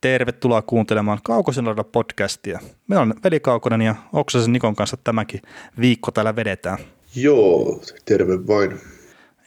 Tervetuloa 0.00 0.62
kuuntelemaan 0.62 1.18
Kaukosen 1.22 1.64
podcastia. 1.92 2.60
Me 2.88 2.98
on 2.98 3.14
Veli 3.24 3.40
Kaukonen 3.40 3.82
ja 3.82 3.94
Oksasen 4.12 4.52
Nikon 4.52 4.76
kanssa 4.76 4.96
tämäkin 5.04 5.40
viikko 5.80 6.10
täällä 6.10 6.36
vedetään. 6.36 6.78
Joo, 7.16 7.82
terve 8.04 8.46
vain. 8.46 8.80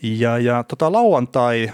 Ja, 0.03 0.37
ja 0.37 0.63
tota, 0.63 0.91
lauantai 0.91 1.71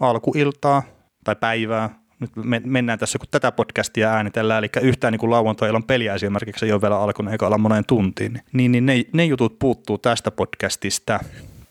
alkuiltaa 0.00 0.82
tai 1.24 1.36
päivää, 1.36 1.98
nyt 2.20 2.30
me, 2.36 2.62
mennään 2.64 2.98
tässä 2.98 3.18
kun 3.18 3.28
tätä 3.30 3.52
podcastia 3.52 4.12
äänitellään, 4.12 4.58
eli 4.58 4.68
yhtään 4.82 5.12
niin 5.12 5.20
kuin 5.20 5.30
lauantai-illan 5.30 5.84
peliä 5.84 6.14
esimerkiksi 6.14 6.66
ei 6.66 6.72
ole 6.72 6.82
vielä 6.82 7.00
alkanut 7.00 7.32
eikä 7.32 7.46
olla 7.46 7.58
moneen 7.58 7.84
tuntiin, 7.84 8.40
niin, 8.52 8.72
niin 8.72 8.86
ne, 8.86 9.04
ne 9.12 9.24
jutut 9.24 9.58
puuttuu 9.58 9.98
tästä 9.98 10.30
podcastista. 10.30 11.20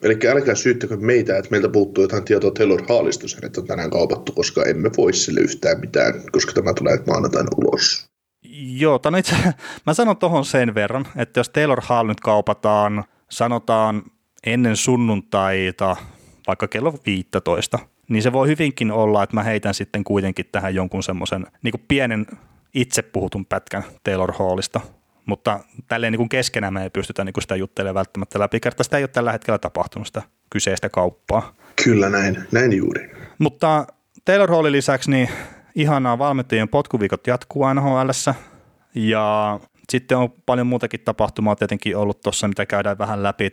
Eli 0.06 0.18
älkää 0.30 0.56
syyttäkö 0.56 0.98
meitä, 0.98 1.38
että 1.38 1.52
meiltä 1.52 1.70
puuttuu 1.70 2.04
jotain 2.04 2.26
tietoa 2.26 2.52
Taylor 2.52 2.82
Hallista, 2.90 3.46
että 3.46 3.62
on 3.62 3.68
tänään 3.68 3.90
kaupattu, 3.90 4.32
koska 4.32 4.64
emme 4.64 4.90
voi 4.98 5.14
sille 5.14 5.40
yhtään 5.40 5.80
mitään, 5.80 6.14
koska 6.32 6.54
tämä 6.54 6.74
tulee 6.74 7.00
maanantaina 7.08 7.50
ulos. 7.58 8.06
Joo, 8.80 9.00
tämän 9.00 9.20
itse, 9.20 9.36
mä 9.86 9.94
sanon 9.94 10.18
tuohon 10.18 10.46
sen 10.46 10.76
verran, 10.76 11.08
että 11.16 11.40
jos 11.40 11.50
Taylor 11.50 11.82
Hall 11.84 12.08
nyt 12.08 12.20
kaupataan, 12.20 13.04
sanotaan 13.30 14.04
ennen 14.46 14.78
sunnuntaita, 14.78 15.96
vaikka 16.48 16.68
kello 16.68 16.94
15, 17.06 17.80
niin 18.10 18.24
se 18.24 18.34
voi 18.34 18.48
hyvinkin 18.48 18.92
olla, 18.92 19.24
että 19.24 19.36
mä 19.36 19.44
heitän 19.44 19.74
sitten 19.74 20.04
kuitenkin 20.04 20.46
tähän 20.52 20.76
jonkun 20.76 21.04
semmoisen 21.04 21.48
niin 21.64 21.86
pienen 21.88 22.26
itse 22.76 23.02
puhutun 23.02 23.46
pätkän 23.46 23.84
Taylor 24.04 24.34
Hallista, 24.34 24.82
mutta 25.26 25.60
tälleen 25.88 26.12
niin 26.12 26.18
kuin 26.18 26.30
keskenään 26.30 26.74
me 26.74 26.84
ei 26.84 26.90
pystytä 26.90 27.24
niin 27.24 27.34
kuin 27.34 27.42
sitä 27.42 27.56
juttelemaan 27.56 27.96
välttämättä 27.96 28.40
läpi, 28.40 28.60
kerta 28.60 28.84
sitä 28.84 28.98
ei 28.98 29.04
ole 29.04 29.08
tällä 29.08 29.32
hetkellä 29.32 29.58
tapahtunut 29.58 30.08
sitä 30.08 30.22
kyseistä 30.50 30.90
kauppaa. 30.90 31.54
Kyllä 31.84 32.10
näin, 32.10 32.44
näin 32.52 32.78
juuri. 32.78 33.12
Mutta 33.40 33.88
Taylor 34.26 34.52
Hallin 34.52 34.72
lisäksi 34.72 35.12
niin 35.12 35.30
ihanaa 35.76 36.18
valmentajien 36.18 36.70
potkuviikot 36.70 37.28
jatkuu 37.28 37.74
nhl 37.74 38.10
ja 38.96 39.60
sitten 39.90 40.18
on 40.18 40.34
paljon 40.46 40.68
muutakin 40.68 41.00
tapahtumaa 41.00 41.56
tietenkin 41.56 41.98
ollut 41.98 42.22
tuossa, 42.22 42.48
mitä 42.48 42.66
käydään 42.66 42.98
vähän 42.98 43.24
läpi. 43.24 43.52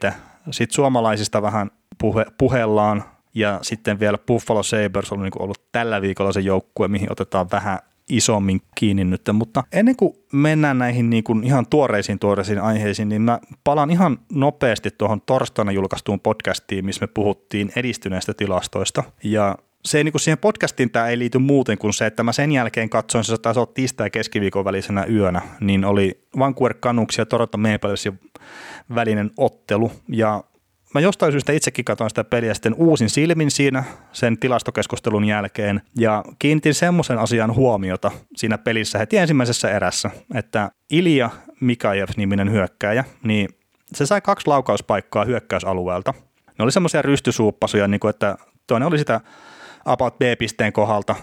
Sitten 0.51 0.75
suomalaisista 0.75 1.43
vähän 1.43 1.71
puhe, 1.99 2.27
puhellaan 2.39 3.05
ja 3.35 3.59
sitten 3.63 4.01
vielä 4.01 4.19
Buffalo 4.19 4.63
Sabres 4.63 5.13
on 5.13 5.23
niin 5.23 5.33
ollut 5.39 5.73
tällä 5.73 6.03
viikolla 6.03 6.33
se 6.33 6.41
joukkue, 6.41 6.89
mihin 6.89 7.13
otetaan 7.13 7.47
vähän 7.53 7.79
isommin 8.09 8.61
kiinni 8.75 9.05
nyt. 9.05 9.23
Mutta 9.33 9.65
ennen 9.73 9.97
kuin 9.97 10.15
mennään 10.33 10.79
näihin 10.79 11.11
niin 11.11 11.25
kuin 11.25 11.45
ihan 11.45 11.67
tuoreisiin 11.67 12.19
tuoreisiin 12.19 12.61
aiheisiin, 12.61 13.09
niin 13.09 13.23
mä 13.23 13.39
palaan 13.65 13.91
ihan 13.91 14.19
nopeasti 14.33 14.91
tuohon 14.91 15.21
torstaina 15.21 15.73
julkaistuun 15.73 16.21
podcastiin, 16.21 16.85
missä 16.85 17.03
me 17.03 17.07
puhuttiin 17.07 17.73
edistyneistä 17.77 18.35
tilastoista. 18.35 19.03
Ja 19.25 19.59
se 19.85 19.99
ei, 19.99 20.05
niin 20.05 20.13
kuin 20.13 20.21
siihen 20.21 20.39
podcastiin 20.39 20.91
tämä 20.91 21.09
ei 21.09 21.19
liity 21.19 21.39
muuten 21.39 21.79
kuin 21.79 21.93
se, 21.93 22.07
että 22.07 22.23
mä 22.23 22.33
sen 22.33 22.53
jälkeen 22.53 22.91
katsoin, 22.91 23.25
se 23.25 23.39
taisi 23.39 23.61
olla 23.61 23.73
tiistai- 23.75 24.07
ja 24.07 24.11
keskiviikon 24.11 24.65
välisenä 24.65 25.05
yönä, 25.05 25.43
niin 25.61 25.85
oli 25.85 26.25
Vancouver 26.39 26.75
Canucks 26.75 27.19
ja 27.19 27.27
Toronto 27.27 27.59
Maple 27.59 27.95
välinen 28.95 29.31
ottelu. 29.37 29.93
Ja 30.09 30.45
mä 30.95 31.01
jostain 31.01 31.33
syystä 31.33 31.53
itsekin 31.53 31.85
katsoin 31.85 32.11
sitä 32.11 32.25
peliä 32.25 32.55
sitten 32.55 32.75
uusin 32.75 33.11
silmin 33.11 33.51
siinä 33.51 33.85
sen 34.13 34.39
tilastokeskustelun 34.39 35.25
jälkeen 35.25 35.83
ja 35.99 36.25
kiinnitin 36.39 36.75
semmoisen 36.75 37.19
asian 37.19 37.55
huomiota 37.55 38.11
siinä 38.37 38.59
pelissä 38.59 38.99
heti 38.99 39.17
ensimmäisessä 39.17 39.71
erässä, 39.71 40.11
että 40.35 40.71
Ilja 40.91 41.31
Mikajev-niminen 41.61 42.51
hyökkääjä, 42.51 43.05
niin 43.25 43.49
se 43.95 44.07
sai 44.07 44.21
kaksi 44.21 44.47
laukauspaikkaa 44.47 45.25
hyökkäysalueelta. 45.25 46.15
Ne 46.59 46.63
oli 46.63 46.73
semmoisia 46.73 47.03
rystysuuppasuja, 47.03 47.89
niin 47.89 48.01
kuin 48.01 48.11
että 48.11 48.37
toinen 48.67 48.89
oli 48.89 48.99
sitä 48.99 49.21
about 49.85 50.19
B-pisteen 50.19 50.73
kohdalta 50.73 51.15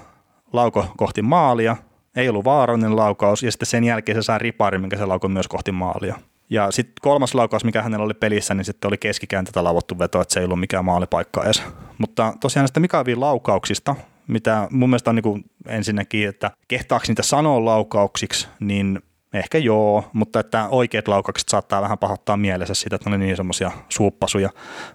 lauko 0.54 0.94
kohti 0.98 1.22
maalia, 1.22 1.78
ei 2.16 2.30
ollut 2.30 2.46
vaarallinen 2.46 2.96
laukaus, 2.96 3.44
ja 3.44 3.52
sitten 3.52 3.66
sen 3.66 3.84
jälkeen 3.84 4.16
se 4.16 4.22
sai 4.26 4.40
ripari, 4.40 4.78
minkä 4.78 4.98
se 4.98 5.06
laukoi 5.06 5.30
myös 5.30 5.48
kohti 5.48 5.72
maalia. 5.72 6.16
Ja 6.50 6.72
sitten 6.72 6.94
kolmas 7.02 7.36
laukaus, 7.36 7.64
mikä 7.64 7.82
hänellä 7.82 8.06
oli 8.06 8.14
pelissä, 8.14 8.54
niin 8.54 8.66
sitten 8.66 8.88
oli 8.88 8.98
keskikääntötä 8.98 9.64
lavottu 9.64 10.00
veto, 10.00 10.22
että 10.22 10.34
se 10.34 10.40
ei 10.40 10.44
ollut 10.44 10.60
mikään 10.60 10.86
maalipaikka 10.86 11.44
edes. 11.44 11.64
Mutta 11.98 12.34
tosiaan 12.40 12.64
näistä 12.64 12.80
Mikaavin 12.80 13.20
laukauksista, 13.20 13.96
mitä 14.28 14.68
mun 14.72 14.90
mielestä 14.90 15.10
on 15.10 15.16
niin 15.16 15.24
kuin 15.24 15.46
ensinnäkin, 15.68 16.30
että 16.30 16.52
kehtaako 16.68 17.06
niitä 17.08 17.24
sanoa 17.24 17.66
laukauksiksi, 17.66 18.48
niin 18.60 19.02
ehkä 19.34 19.58
joo, 19.58 20.10
mutta 20.14 20.40
että 20.40 20.68
oikeat 20.70 21.08
laukaukset 21.08 21.50
saattaa 21.50 21.82
vähän 21.82 21.98
pahoittaa 21.98 22.38
mielessä 22.38 22.74
sitä, 22.74 22.96
että 22.96 23.10
ne 23.10 23.16
oli 23.16 23.26
niin 23.26 23.38
semmoisia 23.38 23.72
suuppasuja. 23.90 24.50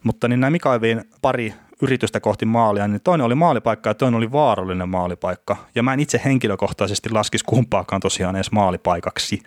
Mutta 0.04 0.28
niin 0.28 0.40
nämä 0.40 0.50
Mikaavin 0.50 1.04
pari 1.22 1.54
yritystä 1.82 2.20
kohti 2.20 2.46
maalia, 2.46 2.88
niin 2.88 3.00
toinen 3.04 3.24
oli 3.24 3.34
maalipaikka 3.34 3.90
ja 3.90 3.94
toinen 3.94 4.18
oli 4.18 4.32
vaarallinen 4.32 4.88
maalipaikka. 4.88 5.56
Ja 5.74 5.82
mä 5.82 5.92
en 5.92 6.00
itse 6.00 6.20
henkilökohtaisesti 6.24 7.10
laskisi 7.10 7.44
kumpaakaan 7.44 8.00
tosiaan 8.00 8.36
edes 8.36 8.52
maalipaikaksi. 8.52 9.42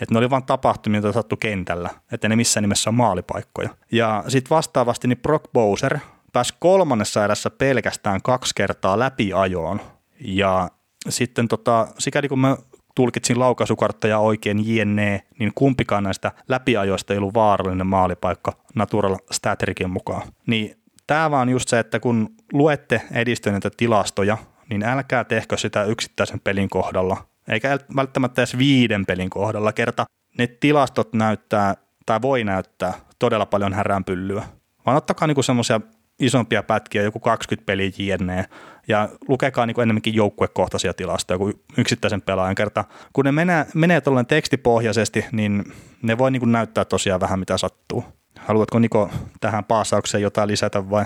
Että 0.00 0.14
ne 0.14 0.18
oli 0.18 0.30
vain 0.30 0.44
tapahtumia, 0.44 1.00
joita 1.00 1.12
sattu 1.12 1.36
kentällä, 1.36 1.90
että 2.12 2.28
ne 2.28 2.36
missään 2.36 2.62
nimessä 2.62 2.90
on 2.90 2.94
maalipaikkoja. 2.94 3.68
Ja 3.92 4.24
sitten 4.28 4.56
vastaavasti 4.56 5.08
niin 5.08 5.18
Brock 5.18 5.52
Bowser 5.52 5.98
pääsi 6.32 6.54
kolmannessa 6.58 7.24
erässä 7.24 7.50
pelkästään 7.50 8.22
kaksi 8.22 8.54
kertaa 8.54 8.98
läpi 8.98 9.32
ajoon. 9.32 9.80
Ja 10.20 10.70
sitten 11.08 11.48
tota, 11.48 11.88
sikäli 11.98 12.28
kun 12.28 12.38
mä 12.38 12.56
tulkitsin 12.94 13.38
laukaisukartteja 13.40 14.18
oikein 14.18 14.76
jne, 14.76 15.22
niin 15.38 15.52
kumpikaan 15.54 16.04
näistä 16.04 16.32
läpiajoista 16.48 17.12
ei 17.12 17.18
ollut 17.18 17.34
vaarallinen 17.34 17.86
maalipaikka 17.86 18.52
Natural 18.74 19.16
Statrikin 19.30 19.90
mukaan. 19.90 20.22
Niin 20.46 20.76
tämä 21.06 21.30
vaan 21.30 21.48
just 21.48 21.68
se, 21.68 21.78
että 21.78 22.00
kun 22.00 22.34
luette 22.52 23.02
edistyneitä 23.12 23.70
tilastoja, 23.76 24.38
niin 24.70 24.82
älkää 24.82 25.24
tehkö 25.24 25.56
sitä 25.56 25.84
yksittäisen 25.84 26.40
pelin 26.40 26.68
kohdalla, 26.68 27.26
eikä 27.50 27.78
välttämättä 27.96 28.40
edes 28.40 28.58
viiden 28.58 29.06
pelin 29.06 29.30
kohdalla. 29.30 29.72
Kerta 29.72 30.04
ne 30.38 30.46
tilastot 30.46 31.12
näyttää 31.12 31.74
tai 32.06 32.22
voi 32.22 32.44
näyttää 32.44 32.92
todella 33.18 33.46
paljon 33.46 33.72
häränpyllyä. 33.72 34.44
Vaan 34.86 34.96
ottakaa 34.96 35.28
niinku 35.28 35.42
semmoisia 35.42 35.80
isompia 36.20 36.62
pätkiä, 36.62 37.02
joku 37.02 37.20
20 37.20 37.66
peliä 37.66 37.90
jne. 37.98 38.44
Ja 38.88 39.08
lukekaa 39.28 39.66
niinku 39.66 39.80
enemmänkin 39.80 40.14
joukkuekohtaisia 40.14 40.94
tilastoja 40.94 41.38
kuin 41.38 41.54
yksittäisen 41.78 42.22
pelaajan 42.22 42.54
kerta. 42.54 42.84
Kun 43.12 43.24
ne 43.24 43.32
menee, 43.32 43.66
menee 43.74 44.00
tuolleen 44.00 44.26
tekstipohjaisesti, 44.26 45.24
niin 45.32 45.72
ne 46.02 46.18
voi 46.18 46.30
niinku 46.30 46.46
näyttää 46.46 46.84
tosiaan 46.84 47.20
vähän 47.20 47.38
mitä 47.38 47.58
sattuu. 47.58 48.04
Haluatko 48.38 48.78
Niko 48.78 49.10
tähän 49.40 49.64
paasaukseen 49.64 50.22
jotain 50.22 50.48
lisätä 50.48 50.90
vai? 50.90 51.04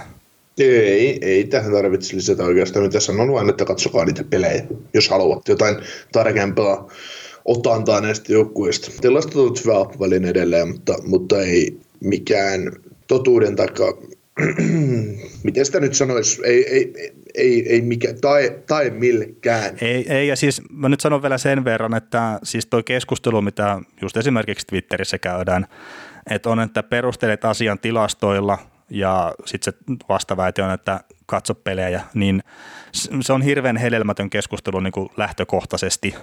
Ei, 0.59 1.19
ei 1.23 1.45
tähän 1.45 1.73
tarvitse 1.73 2.17
lisätä 2.17 2.45
oikeastaan. 2.45 2.85
Mitä 2.85 3.01
sanon 3.01 3.33
vain, 3.33 3.51
että 3.51 3.65
katsokaa 3.65 4.05
niitä 4.05 4.25
pelejä, 4.31 4.65
jos 4.95 5.09
haluat 5.09 5.49
jotain 5.49 5.77
tarkempaa 6.13 6.89
otantaa 7.45 8.01
näistä 8.01 8.33
joukkueista. 8.33 8.91
Tilastot 9.01 9.35
ovat 9.35 9.65
hyvä 9.65 9.75
välin 10.01 10.25
edelleen, 10.25 10.69
mutta, 10.69 10.95
mutta 11.07 11.41
ei 11.41 11.79
mikään 12.01 12.73
totuuden 13.07 13.57
takaa. 13.57 13.93
Miten 15.45 15.67
sitä 15.67 15.81
nyt 15.81 15.95
sanoisi? 15.95 16.43
Ei, 16.45 16.69
ei, 16.69 17.13
ei, 17.35 17.69
ei 17.69 17.81
mikä, 17.81 18.15
tai, 18.21 18.59
tai 18.67 18.91
millekään. 18.91 19.77
Ei, 19.81 20.13
ei, 20.13 20.29
ja 20.29 20.37
siis 20.37 20.63
mä 20.71 20.89
nyt 20.89 21.01
sanon 21.01 21.23
vielä 21.23 21.39
sen 21.39 21.65
verran, 21.65 21.95
että 21.95 22.39
siis 22.43 22.67
toi 22.67 22.83
keskustelu, 22.83 23.43
mitä 23.43 23.81
just 24.03 24.17
esimerkiksi 24.17 24.67
Twitterissä 24.67 25.19
käydään, 25.19 25.67
että 26.31 26.51
on, 26.51 26.61
että 26.61 26.83
perustelet 26.83 27.45
asian 27.45 27.79
tilastoilla 27.79 28.59
ja 28.95 29.35
sitten 29.45 29.73
se 29.73 29.95
vastaväite 30.09 30.63
on, 30.63 30.71
että 30.71 31.01
katso 31.27 31.55
pelejä, 31.55 32.01
niin 32.15 32.43
se 33.21 33.33
on 33.33 33.43
hirveän 33.43 33.77
hedelmätön 33.77 34.31
keskustelu 34.31 34.81
niin 34.81 34.93
kuin 34.93 35.09
lähtökohtaisesti, 35.17 36.15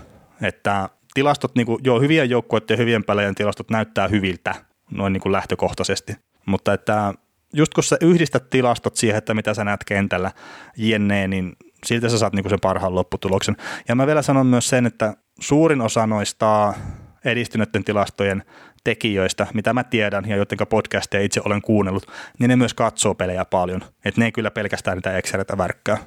että 0.42 0.90
tilastot, 1.14 1.56
niin 1.56 1.66
kuin, 1.66 1.80
joo, 1.84 2.00
hyvien 2.00 2.30
joukkueiden 2.30 2.74
ja 2.74 2.78
hyvien 2.78 3.04
pelejä 3.04 3.34
tilastot 3.36 3.70
näyttää 3.70 4.08
hyviltä 4.08 4.56
noin 4.92 5.14
niin 5.14 5.22
kuin 5.22 5.32
lähtökohtaisesti, 5.32 6.16
mutta 6.46 6.74
että 6.74 7.14
just 7.54 7.74
kun 7.74 7.84
sä 7.84 7.98
yhdistät 8.02 8.50
tilastot 8.50 8.96
siihen, 8.96 9.18
että 9.18 9.34
mitä 9.34 9.54
sä 9.54 9.64
näet 9.64 9.84
kentällä 9.84 10.32
jenneen, 10.78 11.30
niin 11.30 11.56
siltä 11.86 12.10
sä 12.10 12.18
saat 12.18 12.34
niin 12.34 12.44
kuin 12.44 12.50
sen 12.50 12.60
parhaan 12.62 12.96
lopputuloksen. 12.96 13.58
Ja 13.88 13.96
mä 13.96 14.08
vielä 14.08 14.22
sanon 14.22 14.48
myös 14.48 14.70
sen, 14.70 14.86
että 14.86 15.14
suurin 15.40 15.82
osa 15.82 16.08
noista 16.08 16.74
edistyneiden 17.26 17.84
tilastojen 17.84 18.44
tekijöistä, 18.84 19.48
mitä 19.54 19.74
mä 19.74 19.84
tiedän 19.84 20.30
ja 20.30 20.36
joiden 20.36 20.68
podcasteja 20.70 21.24
itse 21.24 21.42
olen 21.46 21.62
kuunnellut, 21.62 22.08
niin 22.40 22.50
ne 22.50 22.56
myös 22.56 22.74
katsoo 22.74 23.16
pelejä 23.16 23.46
paljon. 23.46 23.82
Että 24.06 24.22
ne 24.22 24.26
ei 24.26 24.32
kyllä 24.32 24.52
pelkästään 24.52 24.98
niitä 24.98 25.18
Excelitä 25.18 25.58
värkkää. 25.58 25.98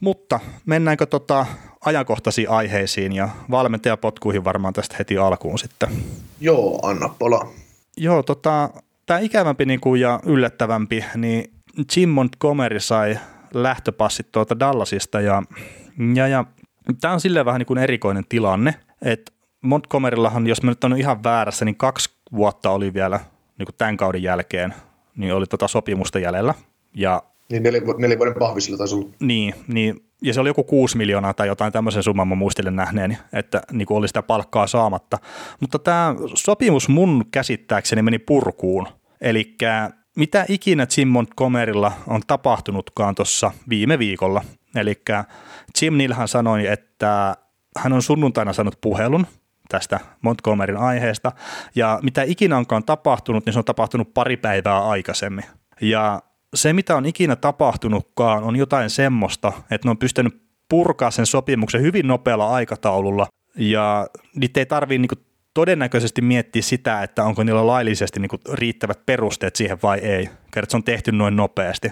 Mutta 0.00 0.40
mennäänkö 0.66 1.06
tota 1.06 1.46
ajankohtaisiin 1.84 2.50
aiheisiin 2.50 3.12
ja 3.12 3.28
valmentajapotkuihin 3.50 4.44
varmaan 4.44 4.74
tästä 4.74 4.96
heti 4.98 5.18
alkuun 5.18 5.58
sitten? 5.58 5.88
Joo, 6.40 6.78
anna 6.82 7.08
pola. 7.18 7.48
Joo, 7.96 8.22
tota, 8.22 8.70
tämä 9.06 9.20
ikävämpi 9.20 9.64
niinku 9.64 9.94
ja 9.94 10.20
yllättävämpi, 10.26 11.04
niin 11.16 11.52
Jim 11.96 12.08
Montgomery 12.08 12.80
sai 12.80 13.18
lähtöpassit 13.54 14.32
tuolta 14.32 14.58
Dallasista 14.58 15.20
ja, 15.20 15.42
ja, 16.14 16.28
ja 16.28 16.44
tämä 17.00 17.14
on 17.14 17.20
silleen 17.20 17.46
vähän 17.46 17.58
niin 17.58 17.66
kuin 17.66 17.78
erikoinen 17.78 18.24
tilanne, 18.28 18.74
että 19.02 19.32
Montgomeryllahan, 19.64 20.46
jos 20.46 20.62
mä 20.62 20.70
nyt 20.70 20.84
on 20.84 20.98
ihan 20.98 21.22
väärässä, 21.22 21.64
niin 21.64 21.76
kaksi 21.76 22.10
vuotta 22.32 22.70
oli 22.70 22.94
vielä 22.94 23.20
niin 23.58 23.66
kuin 23.66 23.76
tämän 23.78 23.96
kauden 23.96 24.22
jälkeen, 24.22 24.74
niin 25.16 25.34
oli 25.34 25.46
tota 25.46 25.68
sopimusta 25.68 26.18
jäljellä. 26.18 26.54
Ja, 26.94 27.22
niin 27.50 27.62
neljä, 27.62 27.80
neljä 27.98 28.18
vuoden 28.18 28.34
pahvisilla 28.38 28.78
taisi 28.78 28.94
olla. 28.94 29.08
Niin, 29.20 29.54
niin, 29.68 30.04
ja 30.22 30.34
se 30.34 30.40
oli 30.40 30.48
joku 30.48 30.64
kuusi 30.64 30.96
miljoonaa 30.96 31.34
tai 31.34 31.46
jotain 31.46 31.72
tämmöisen 31.72 32.02
summan 32.02 32.28
mä 32.28 32.34
muistelen 32.34 32.76
nähneeni, 32.76 33.18
että 33.32 33.62
niin 33.72 33.86
kuin 33.86 33.98
oli 33.98 34.08
sitä 34.08 34.22
palkkaa 34.22 34.66
saamatta. 34.66 35.18
Mutta 35.60 35.78
tämä 35.78 36.14
sopimus 36.34 36.88
mun 36.88 37.24
käsittääkseni 37.30 38.02
meni 38.02 38.18
purkuun. 38.18 38.88
Eli 39.20 39.56
mitä 40.16 40.44
ikinä 40.48 40.86
Jim 40.96 41.08
Montgomerylla 41.08 41.92
on 42.06 42.22
tapahtunutkaan 42.26 43.14
tuossa 43.14 43.50
viime 43.68 43.98
viikolla. 43.98 44.44
Eli 44.76 45.02
Jim 45.82 45.96
Nilhan 45.96 46.28
sanoi, 46.28 46.66
että 46.66 47.36
hän 47.78 47.92
on 47.92 48.02
sunnuntaina 48.02 48.52
saanut 48.52 48.78
puhelun 48.80 49.26
tästä 49.68 50.00
Montgomeryn 50.22 50.76
aiheesta, 50.76 51.32
ja 51.74 51.98
mitä 52.02 52.22
ikinä 52.22 52.56
onkaan 52.56 52.84
tapahtunut, 52.84 53.46
niin 53.46 53.52
se 53.52 53.58
on 53.58 53.64
tapahtunut 53.64 54.14
pari 54.14 54.36
päivää 54.36 54.88
aikaisemmin. 54.88 55.44
Ja 55.80 56.22
se, 56.54 56.72
mitä 56.72 56.96
on 56.96 57.06
ikinä 57.06 57.36
tapahtunutkaan, 57.36 58.42
on 58.42 58.56
jotain 58.56 58.90
semmoista, 58.90 59.52
että 59.70 59.86
ne 59.86 59.90
on 59.90 59.98
pystynyt 59.98 60.42
purkaa 60.68 61.10
sen 61.10 61.26
sopimuksen 61.26 61.82
hyvin 61.82 62.06
nopealla 62.06 62.50
aikataululla, 62.50 63.26
ja 63.56 64.06
niitä 64.34 64.60
ei 64.60 64.66
tarvitse 64.66 64.98
niin 64.98 65.24
todennäköisesti 65.54 66.22
miettiä 66.22 66.62
sitä, 66.62 67.02
että 67.02 67.24
onko 67.24 67.42
niillä 67.42 67.66
laillisesti 67.66 68.20
niin 68.20 68.30
riittävät 68.52 69.06
perusteet 69.06 69.56
siihen 69.56 69.78
vai 69.82 69.98
ei, 69.98 70.30
kerta 70.50 70.70
se 70.70 70.76
on 70.76 70.84
tehty 70.84 71.12
noin 71.12 71.36
nopeasti. 71.36 71.90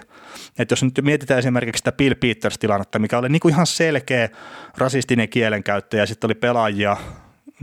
Et 0.59 0.71
jos 0.71 0.83
nyt 0.83 0.99
mietitään 1.01 1.39
esimerkiksi 1.39 1.77
sitä 1.79 1.91
Bill 1.91 2.15
Peters-tilannetta, 2.15 2.99
mikä 2.99 3.17
oli 3.17 3.29
niin 3.29 3.49
ihan 3.49 3.67
selkeä 3.67 4.29
rasistinen 4.77 5.29
kielenkäyttö 5.29 5.97
ja 5.97 6.05
sitten 6.05 6.27
oli 6.27 6.35
pelaajia 6.35 6.97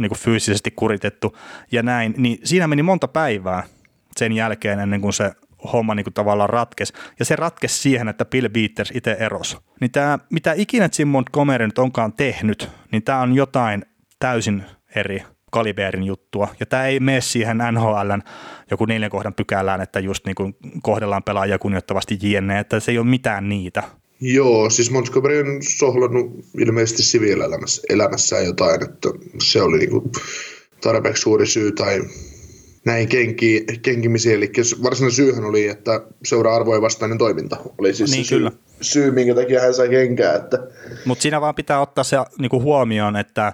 niin 0.02 0.18
fyysisesti 0.18 0.70
kuritettu 0.70 1.36
ja 1.72 1.82
näin, 1.82 2.14
niin 2.16 2.38
siinä 2.44 2.68
meni 2.68 2.82
monta 2.82 3.08
päivää 3.08 3.62
sen 4.16 4.32
jälkeen 4.32 4.80
ennen 4.80 5.00
kuin 5.00 5.12
se 5.12 5.32
homma 5.72 5.94
niin 5.94 6.04
kuin 6.04 6.14
tavallaan 6.14 6.50
ratkesi. 6.50 6.92
Ja 7.18 7.24
se 7.24 7.36
ratkesi 7.36 7.78
siihen, 7.78 8.08
että 8.08 8.24
Bill 8.24 8.48
Peters 8.48 8.92
itse 8.94 9.16
erosi. 9.20 9.56
Niin 9.80 9.90
tämä, 9.90 10.18
mitä 10.30 10.52
ikinä 10.56 10.88
Jim 10.98 11.08
Montgomery 11.08 11.66
nyt 11.66 11.78
onkaan 11.78 12.12
tehnyt, 12.12 12.68
niin 12.92 13.02
tämä 13.02 13.20
on 13.20 13.34
jotain 13.34 13.84
täysin 14.18 14.64
eri 14.94 15.22
kaliberin 15.50 16.02
juttua. 16.02 16.48
Ja 16.60 16.66
tämä 16.66 16.84
ei 16.84 17.00
mene 17.00 17.20
siihen 17.20 17.58
NHLn 17.58 18.22
joku 18.70 18.84
neljän 18.84 19.10
kohdan 19.10 19.34
pykälään, 19.34 19.80
että 19.80 20.00
just 20.00 20.26
niin 20.26 20.34
kuin 20.34 20.56
kohdellaan 20.82 21.22
pelaajia 21.22 21.58
kunnioittavasti 21.58 22.18
jne, 22.22 22.58
että 22.58 22.80
se 22.80 22.90
ei 22.90 22.98
ole 22.98 23.06
mitään 23.06 23.48
niitä. 23.48 23.82
Joo, 24.20 24.70
siis 24.70 24.90
Montgomery 24.90 25.40
on 25.40 25.62
sohlannut 25.62 26.44
ilmeisesti 26.58 27.02
siviilielämässä 27.02 27.82
elämässään 27.88 28.44
jotain, 28.44 28.82
että 28.82 29.08
se 29.42 29.62
oli 29.62 29.78
niin 29.78 29.90
kuin 29.90 30.12
tarpeeksi 30.80 31.22
suuri 31.22 31.46
syy 31.46 31.72
tai 31.72 32.00
näin 32.84 33.08
kenki, 33.08 33.64
kenkimisiin. 33.82 34.36
Eli 34.36 34.52
varsinainen 34.82 35.16
syyhän 35.16 35.44
oli, 35.44 35.66
että 35.66 36.00
seuraa 36.24 36.56
arvojen 36.56 36.82
vastainen 36.82 37.18
toiminta 37.18 37.56
oli 37.78 37.94
siis 37.94 38.10
niin, 38.10 38.24
se 38.24 38.28
syy, 38.28 38.48
syy, 38.80 39.10
minkä 39.10 39.34
takia 39.34 39.60
hän 39.60 39.74
sai 39.74 39.88
kenkää. 39.88 40.34
Että... 40.34 40.58
Mutta 41.04 41.22
siinä 41.22 41.40
vaan 41.40 41.54
pitää 41.54 41.80
ottaa 41.80 42.04
se 42.04 42.16
niin 42.38 42.50
kuin 42.50 42.62
huomioon, 42.62 43.16
että 43.16 43.52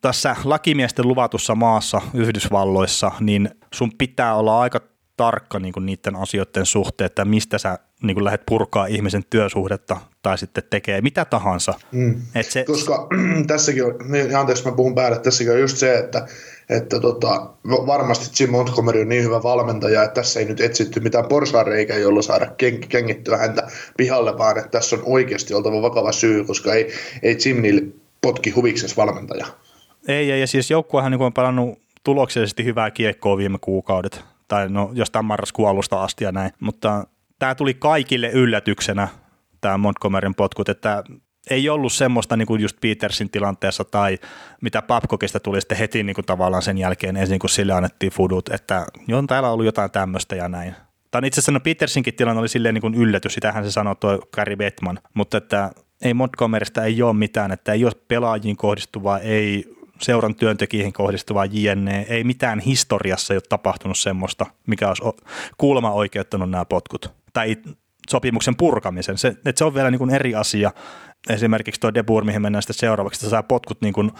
tässä 0.00 0.36
lakimiesten 0.44 1.08
luvatussa 1.08 1.54
maassa 1.54 2.00
Yhdysvalloissa, 2.14 3.12
niin 3.20 3.50
sun 3.74 3.92
pitää 3.98 4.34
olla 4.34 4.60
aika 4.60 4.80
tarkka 5.16 5.58
niin 5.58 5.72
kuin 5.72 5.86
niiden 5.86 6.16
asioiden 6.16 6.66
suhteen, 6.66 7.06
että 7.06 7.24
mistä 7.24 7.58
sä 7.58 7.78
niin 8.02 8.14
kuin 8.14 8.24
lähdet 8.24 8.42
purkaa 8.46 8.86
ihmisen 8.86 9.24
työsuhdetta 9.30 9.96
tai 10.22 10.38
sitten 10.38 10.64
tekee 10.70 11.00
mitä 11.00 11.24
tahansa. 11.24 11.74
Mm. 11.92 12.22
Et 12.34 12.46
se, 12.46 12.64
Koska 12.64 13.08
tässäkin 13.46 13.84
on, 13.84 13.94
niin 14.08 14.36
anteeksi 14.36 14.64
mä 14.64 14.72
puhun 14.72 14.94
päälle, 14.94 15.18
tässäkin 15.18 15.52
on 15.52 15.60
just 15.60 15.76
se, 15.76 15.98
että, 15.98 16.26
että 16.70 17.00
tota, 17.00 17.50
varmasti 17.66 18.42
Jim 18.42 18.50
Montgomery 18.50 19.00
on 19.00 19.08
niin 19.08 19.24
hyvä 19.24 19.42
valmentaja, 19.42 20.02
että 20.02 20.14
tässä 20.14 20.40
ei 20.40 20.46
nyt 20.46 20.60
etsitty 20.60 21.00
mitään 21.00 21.28
porsaareikä, 21.28 21.94
jolla 21.94 22.22
saada 22.22 22.46
ken, 22.46 22.80
kengittyä 22.88 23.36
häntä 23.36 23.68
pihalle, 23.96 24.38
vaan 24.38 24.58
että 24.58 24.70
tässä 24.70 24.96
on 24.96 25.02
oikeasti 25.06 25.54
oltava 25.54 25.82
vakava 25.82 26.12
syy, 26.12 26.44
koska 26.44 26.74
ei, 26.74 26.92
ei 27.22 27.36
Jim 27.44 27.92
potki 28.20 28.50
huvikses 28.50 28.96
valmentaja. 28.96 29.46
Ei, 30.08 30.32
ei 30.32 30.40
ja 30.40 30.46
siis 30.46 30.70
joukkuehan 30.70 31.12
niin 31.12 31.22
on 31.22 31.32
pelannut 31.32 31.78
tuloksellisesti 32.04 32.64
hyvää 32.64 32.90
kiekkoa 32.90 33.36
viime 33.36 33.58
kuukaudet, 33.60 34.24
tai 34.48 34.68
no 34.68 34.90
jostain 34.92 35.24
marraskuun 35.24 35.68
alusta 35.68 36.02
asti 36.02 36.24
ja 36.24 36.32
näin, 36.32 36.50
mutta 36.60 37.06
tämä 37.38 37.54
tuli 37.54 37.74
kaikille 37.74 38.30
yllätyksenä, 38.30 39.08
tämä 39.60 39.78
Montgomeryn 39.78 40.34
potkut, 40.34 40.68
että 40.68 41.04
ei 41.50 41.68
ollut 41.68 41.92
semmoista 41.92 42.36
niin 42.36 42.46
kuin 42.46 42.60
just 42.60 42.76
Petersin 42.80 43.30
tilanteessa 43.30 43.84
tai 43.84 44.18
mitä 44.60 44.82
Babcockista 44.82 45.40
tuli 45.40 45.60
sitten 45.60 45.78
heti 45.78 46.02
niin 46.02 46.14
kuin 46.14 46.24
tavallaan 46.24 46.62
sen 46.62 46.78
jälkeen 46.78 47.16
ensin 47.16 47.38
kun 47.38 47.50
sille 47.50 47.72
annettiin 47.72 48.12
fudut, 48.12 48.48
että 48.48 48.86
on 49.12 49.26
täällä 49.26 49.50
ollut 49.50 49.66
jotain 49.66 49.90
tämmöistä 49.90 50.36
ja 50.36 50.48
näin. 50.48 50.74
Tai 51.10 51.20
itse 51.24 51.38
asiassa 51.38 51.52
no 51.52 51.60
Petersinkin 51.60 52.14
tilanne 52.14 52.40
oli 52.40 52.48
silleen 52.48 52.74
niin 52.74 52.82
kuin 52.82 52.94
yllätys, 52.94 53.34
sitähän 53.34 53.64
se 53.64 53.70
sanoi 53.70 53.96
tuo 53.96 54.18
Gary 54.32 54.56
Bettman, 54.56 54.98
mutta 55.14 55.38
että 55.38 55.70
ei 56.02 56.14
Montgomerystä 56.14 56.84
ei 56.84 57.02
ole 57.02 57.12
mitään, 57.12 57.52
että 57.52 57.72
ei 57.72 57.84
ole 57.84 57.92
pelaajiin 58.08 58.56
kohdistuvaa, 58.56 59.18
ei 59.18 59.64
seuran 60.00 60.34
työntekijöihin 60.34 60.92
kohdistuvaa 60.92 61.44
JNE, 61.44 62.06
ei 62.08 62.24
mitään 62.24 62.60
historiassa 62.60 63.34
ole 63.34 63.42
tapahtunut 63.48 63.98
semmoista, 63.98 64.46
mikä 64.66 64.88
olisi 64.88 65.02
kuulemma 65.58 65.90
oikeuttanut 65.90 66.50
nämä 66.50 66.64
potkut. 66.64 67.12
Tai 67.32 67.56
sopimuksen 68.10 68.56
purkamisen. 68.56 69.18
Se, 69.18 69.28
että 69.28 69.52
se 69.56 69.64
on 69.64 69.74
vielä 69.74 69.90
niin 69.90 69.98
kuin 69.98 70.10
eri 70.10 70.34
asia. 70.34 70.70
Esimerkiksi 71.30 71.80
tuo 71.80 71.94
Debur, 71.94 72.24
mihin 72.24 72.42
mennään 72.42 72.62
sitten 72.62 72.74
seuraavaksi, 72.74 73.18
että 73.18 73.30
saa 73.30 73.42
potkut 73.42 73.80
niin 73.80 73.94
kuin 73.94 74.10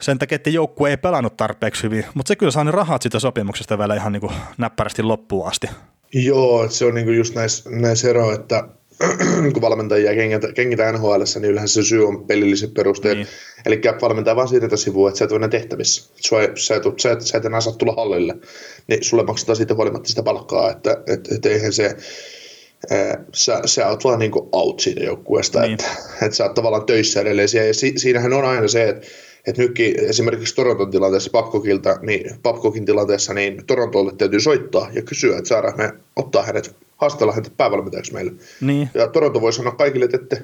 sen 0.00 0.18
takia, 0.18 0.36
että 0.36 0.50
joukkue 0.50 0.90
ei 0.90 0.96
pelannut 0.96 1.36
tarpeeksi 1.36 1.82
hyvin, 1.82 2.04
mutta 2.14 2.28
se 2.28 2.36
kyllä 2.36 2.52
saa 2.52 2.64
ne 2.64 2.70
rahat 2.70 3.02
siitä 3.02 3.18
sopimuksesta 3.18 3.78
vielä 3.78 3.94
ihan 3.94 4.12
niin 4.12 4.20
kuin 4.20 4.32
näppärästi 4.58 5.02
loppuun 5.02 5.48
asti. 5.48 5.66
Joo, 6.14 6.68
se 6.68 6.84
on 6.84 6.94
niin 6.94 7.04
kuin 7.04 7.16
just 7.16 7.34
näissä 7.34 7.70
näis 7.70 8.04
ero, 8.04 8.32
että 8.32 8.68
kun 9.52 9.62
valmentajia 9.62 10.14
kengitä, 10.14 10.52
kengitä 10.52 10.92
NHL, 10.92 11.22
niin 11.34 11.50
yleensä 11.50 11.74
se 11.74 11.88
syy 11.88 12.06
on 12.06 12.26
pelilliset 12.26 12.74
perusteet. 12.74 13.16
Niin. 13.16 13.26
Eli 13.66 13.80
valmentaja 14.02 14.36
vaan 14.36 14.48
siirretä 14.48 14.76
sivua, 14.76 15.08
että 15.08 15.18
sä 15.18 15.24
et 15.24 15.32
ole 15.32 15.48
tehtävissä. 15.48 16.10
Sua, 16.16 16.38
sä, 16.56 16.76
et, 16.76 16.82
sä, 16.96 17.12
et, 17.12 17.20
sä 17.20 17.38
et 17.38 17.44
enää 17.44 17.60
saa 17.60 17.72
tulla 17.72 17.92
hallille. 17.92 18.34
Niin 18.86 19.04
sulle 19.04 19.24
maksetaan 19.24 19.56
siitä 19.56 19.74
huolimatta 19.74 20.08
sitä 20.08 20.22
palkkaa, 20.22 20.70
että 20.70 21.02
et, 21.06 21.32
et 21.32 21.46
eihän 21.46 21.72
se, 21.72 21.96
ää, 22.90 23.24
sä, 23.34 23.60
sä 23.64 23.88
oot 23.88 24.04
vaan 24.04 24.18
niinku 24.18 24.48
out 24.52 24.80
siitä 24.80 25.00
joukkueesta, 25.00 25.60
niin. 25.60 25.72
että 25.72 25.86
et 26.22 26.34
sä 26.34 26.44
oot 26.44 26.54
tavallaan 26.54 26.86
töissä 26.86 27.20
edelleen. 27.20 27.48
Ja 27.66 27.74
si, 27.74 27.92
siinähän 27.96 28.32
on 28.32 28.44
aina 28.44 28.68
se, 28.68 28.88
että 28.88 29.06
että 29.46 29.62
nytkin 29.62 30.00
esimerkiksi 30.00 30.54
Toronton 30.54 30.90
tilanteessa 30.90 31.30
Babcockin, 31.30 31.80
niin, 32.02 32.30
Babcockin 32.42 32.84
tilanteessa, 32.84 33.34
niin 33.34 33.66
Torontolle 33.66 34.12
täytyy 34.18 34.40
soittaa 34.40 34.88
ja 34.92 35.02
kysyä, 35.02 35.38
että 35.38 35.48
saadaan 35.48 35.76
me 35.76 35.92
ottaa 36.16 36.42
hänet 36.42 36.76
haastella 36.96 37.32
häntä 37.32 37.50
päävalmentajaksi 37.56 38.12
meille. 38.12 38.32
Niin. 38.60 38.90
Ja 38.94 39.06
Toronto 39.08 39.40
voi 39.40 39.52
sanoa 39.52 39.72
kaikille, 39.72 40.08
että 40.12 40.36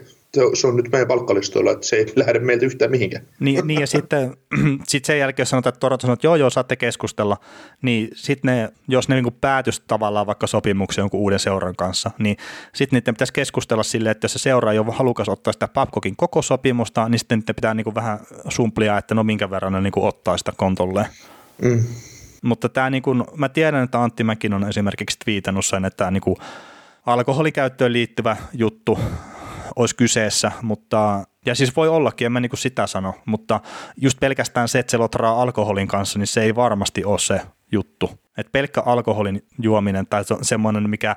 se 0.54 0.66
on 0.66 0.76
nyt 0.76 0.92
meidän 0.92 1.08
palkkalistoilla, 1.08 1.70
että 1.70 1.86
se 1.86 1.96
ei 1.96 2.12
lähde 2.16 2.38
meiltä 2.38 2.66
yhtään 2.66 2.90
mihinkään. 2.90 3.24
Niin, 3.40 3.66
niin 3.66 3.80
ja 3.80 3.86
sitten 3.86 4.36
sit 4.88 5.04
sen 5.04 5.18
jälkeen, 5.18 5.42
jos 5.42 5.50
sanotaan, 5.50 5.70
että 5.70 5.80
Toronto 5.80 6.02
sanoo, 6.02 6.14
että 6.14 6.26
joo, 6.26 6.36
joo, 6.36 6.50
saatte 6.50 6.76
keskustella, 6.76 7.36
niin 7.82 8.08
sitten 8.14 8.56
ne, 8.56 8.68
jos 8.88 9.08
ne 9.08 9.22
niin 9.22 9.36
päätys 9.40 9.80
tavallaan 9.80 10.26
vaikka 10.26 10.46
sopimuksen 10.46 11.02
jonkun 11.02 11.20
uuden 11.20 11.38
seuran 11.38 11.76
kanssa, 11.76 12.10
niin 12.18 12.36
sitten 12.74 12.96
niiden 12.96 13.14
pitäisi 13.14 13.32
keskustella 13.32 13.82
silleen, 13.82 14.10
että 14.10 14.24
jos 14.24 14.32
se 14.32 14.38
seura 14.38 14.72
ei 14.72 14.78
ole 14.78 14.92
halukas 14.92 15.28
ottaa 15.28 15.52
sitä 15.52 15.68
Babcockin 15.68 16.16
koko 16.16 16.42
sopimusta, 16.42 17.08
niin 17.08 17.18
sitten 17.18 17.38
niiden 17.38 17.54
pitää 17.54 17.74
niin 17.74 17.94
vähän 17.94 18.20
sumplia, 18.48 18.98
että 18.98 19.14
no 19.14 19.24
minkä 19.24 19.50
verran 19.50 19.72
ne 19.72 19.80
niin 19.80 19.92
ottaa 19.96 20.38
sitä 20.38 20.52
kontolleen. 20.56 21.06
Mm. 21.62 21.84
Mutta 22.42 22.68
tämä 22.68 22.90
niin 22.90 23.02
kuin, 23.02 23.24
mä 23.36 23.48
tiedän, 23.48 23.84
että 23.84 24.02
Antti 24.02 24.24
Mäkin 24.24 24.54
on 24.54 24.68
esimerkiksi 24.68 25.18
twiitannut 25.24 25.66
sen, 25.66 25.84
että 25.84 25.96
tämä 25.96 26.10
niin 26.10 26.20
kuin 26.20 26.36
alkoholikäyttöön 27.06 27.92
liittyvä 27.92 28.36
juttu 28.52 28.98
olisi 29.76 29.96
kyseessä, 29.96 30.52
mutta 30.62 31.24
ja 31.46 31.54
siis 31.54 31.76
voi 31.76 31.88
ollakin, 31.88 32.26
en 32.26 32.32
mä 32.32 32.40
niin 32.40 32.50
sitä 32.54 32.86
sano, 32.86 33.14
mutta 33.26 33.60
just 33.96 34.20
pelkästään 34.20 34.68
se, 34.68 34.78
että 34.78 34.90
se 34.90 34.96
lotraa 34.96 35.42
alkoholin 35.42 35.88
kanssa, 35.88 36.18
niin 36.18 36.26
se 36.26 36.42
ei 36.42 36.54
varmasti 36.54 37.04
ole 37.04 37.18
se 37.18 37.40
juttu. 37.72 38.10
Et 38.36 38.52
pelkkä 38.52 38.82
alkoholin 38.86 39.46
juominen 39.62 40.06
tai 40.06 40.24
semmoinen, 40.42 40.90
mikä 40.90 41.16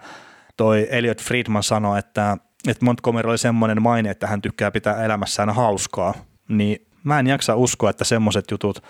toi 0.57 0.88
Elliot 0.89 1.22
Friedman 1.22 1.63
sanoi, 1.63 2.00
että, 2.00 2.38
että 2.67 2.86
Montgomery 2.86 3.29
oli 3.29 3.38
semmoinen 3.38 3.81
maine, 3.81 4.10
että 4.10 4.27
hän 4.27 4.41
tykkää 4.41 4.72
pitää 4.72 5.05
elämässään 5.05 5.50
hauskaa, 5.50 6.13
niin 6.48 6.88
mä 7.03 7.19
en 7.19 7.27
jaksa 7.27 7.55
uskoa, 7.55 7.89
että 7.89 8.03
semmoiset 8.03 8.51
jutut 8.51 8.83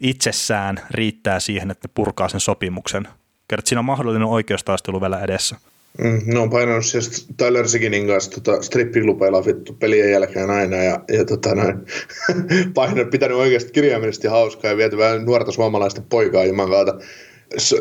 itsessään 0.00 0.76
riittää 0.90 1.40
siihen, 1.40 1.70
että 1.70 1.88
purkaa 1.94 2.28
sen 2.28 2.40
sopimuksen. 2.40 3.08
Kerrot, 3.48 3.66
siinä 3.66 3.78
on 3.78 3.84
mahdollinen 3.84 4.28
oikeustaistelu 4.28 5.00
vielä 5.00 5.20
edessä. 5.20 5.56
Mm, 5.98 6.20
ne 6.24 6.38
on 6.38 6.50
painanut 6.50 6.86
siis 6.86 7.28
Tyler 7.36 7.68
Siginin 7.68 8.06
kanssa 8.06 8.40
tota, 8.40 8.62
strippiklubeilla 8.62 9.46
vittu 9.46 9.72
pelien 9.72 10.10
jälkeen 10.10 10.50
aina 10.50 10.76
ja, 10.76 11.00
ja 11.12 11.24
tota, 11.24 11.54
noin, 11.54 11.78
painanut, 12.74 13.10
pitänyt 13.10 13.36
oikeasti 13.36 13.72
kirjaimellisesti 13.72 14.28
hauskaa 14.28 14.70
ja 14.70 14.76
viety 14.76 14.98
vähän 14.98 15.24
nuorta 15.24 15.52
suomalaista 15.52 16.02
poikaa 16.08 16.44
juman 16.44 16.70
kautta 16.70 16.98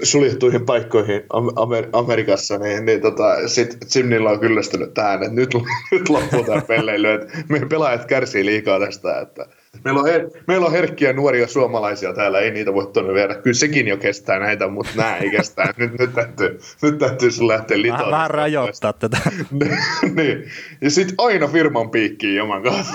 suljettuihin 0.04 0.66
paikkoihin 0.66 1.22
Amer- 1.56 1.90
Amerikassa, 1.94 2.58
niin, 2.58 2.86
niin 2.86 3.02
tota, 3.02 3.48
sit 3.48 3.78
Simnillä 3.88 4.30
on 4.30 4.40
kyllästynyt 4.40 4.94
tähän, 4.94 5.24
että 5.24 5.36
nyt, 5.36 5.50
nyt 5.92 6.10
loppuu 6.10 6.44
tämä 6.44 6.62
pelleily, 6.62 7.12
että 7.12 7.38
meidän 7.50 7.70
pelaajat 7.70 8.06
kärsii 8.06 8.46
liikaa 8.46 8.80
tästä, 8.80 9.20
että 9.20 9.46
meillä 9.84 10.00
on, 10.00 10.08
her- 10.08 10.44
meillä 10.48 10.66
on 10.66 10.72
herkkiä 10.72 11.14
nuoria 11.14 11.48
suomalaisia 11.48 12.14
täällä, 12.14 12.40
ei 12.40 12.52
niitä 12.52 12.74
voi 12.74 12.88
tuonne 12.94 13.14
viedä. 13.14 13.36
Kyllä 13.36 13.54
sekin 13.54 13.88
jo 13.88 13.98
kestää 13.98 14.40
näitä, 14.40 14.68
mutta 14.68 14.92
nämä 14.96 15.18
ei 15.18 15.30
kestää. 15.30 15.74
Nyt, 15.78 16.00
nyt 16.00 16.14
täytyy, 16.14 16.60
nyt 16.82 16.98
täytyy 16.98 17.32
sun 17.32 17.48
lähteä 17.48 17.82
litoon. 17.82 18.00
Vähän, 18.00 18.12
vähän 18.12 18.30
rajoittaa 18.30 18.94
tätä. 18.94 19.18
niin. 20.16 20.44
Ja 20.82 20.90
sitten 20.90 21.16
aina 21.18 21.48
firman 21.48 21.90
piikkiin 21.90 22.36
joman 22.36 22.64
kanssa. 22.64 22.94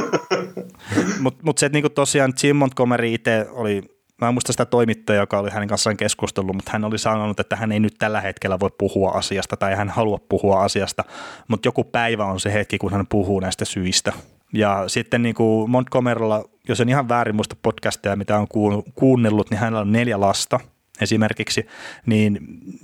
Mutta 1.20 1.40
mut 1.42 1.58
se, 1.58 1.66
että 1.66 1.76
niinku 1.76 1.90
tosiaan 1.90 2.32
Jim 2.42 2.56
Montgomery 2.56 3.14
itse 3.14 3.46
oli 3.50 3.82
mä 4.20 4.28
en 4.28 4.34
muista 4.34 4.52
sitä 4.52 4.64
toimittajaa, 4.64 5.22
joka 5.22 5.38
oli 5.38 5.50
hänen 5.50 5.68
kanssaan 5.68 5.96
keskustellut, 5.96 6.56
mutta 6.56 6.70
hän 6.72 6.84
oli 6.84 6.98
sanonut, 6.98 7.40
että 7.40 7.56
hän 7.56 7.72
ei 7.72 7.80
nyt 7.80 7.94
tällä 7.98 8.20
hetkellä 8.20 8.60
voi 8.60 8.70
puhua 8.78 9.10
asiasta 9.10 9.56
tai 9.56 9.74
hän 9.74 9.88
halua 9.88 10.18
puhua 10.28 10.62
asiasta, 10.62 11.04
mutta 11.48 11.68
joku 11.68 11.84
päivä 11.84 12.24
on 12.24 12.40
se 12.40 12.52
hetki, 12.52 12.78
kun 12.78 12.92
hän 12.92 13.06
puhuu 13.06 13.40
näistä 13.40 13.64
syistä. 13.64 14.12
Ja 14.52 14.84
sitten 14.86 15.22
niin 15.22 15.34
kuin 15.34 15.70
Montgomerylla, 15.70 16.44
jos 16.68 16.80
en 16.80 16.88
ihan 16.88 17.08
väärin 17.08 17.34
muista 17.36 17.56
podcasteja, 17.62 18.16
mitä 18.16 18.38
on 18.38 18.46
kuunnellut, 18.94 19.50
niin 19.50 19.58
hänellä 19.58 19.80
on 19.80 19.92
neljä 19.92 20.20
lasta 20.20 20.60
esimerkiksi, 21.00 21.66
niin 22.06 22.38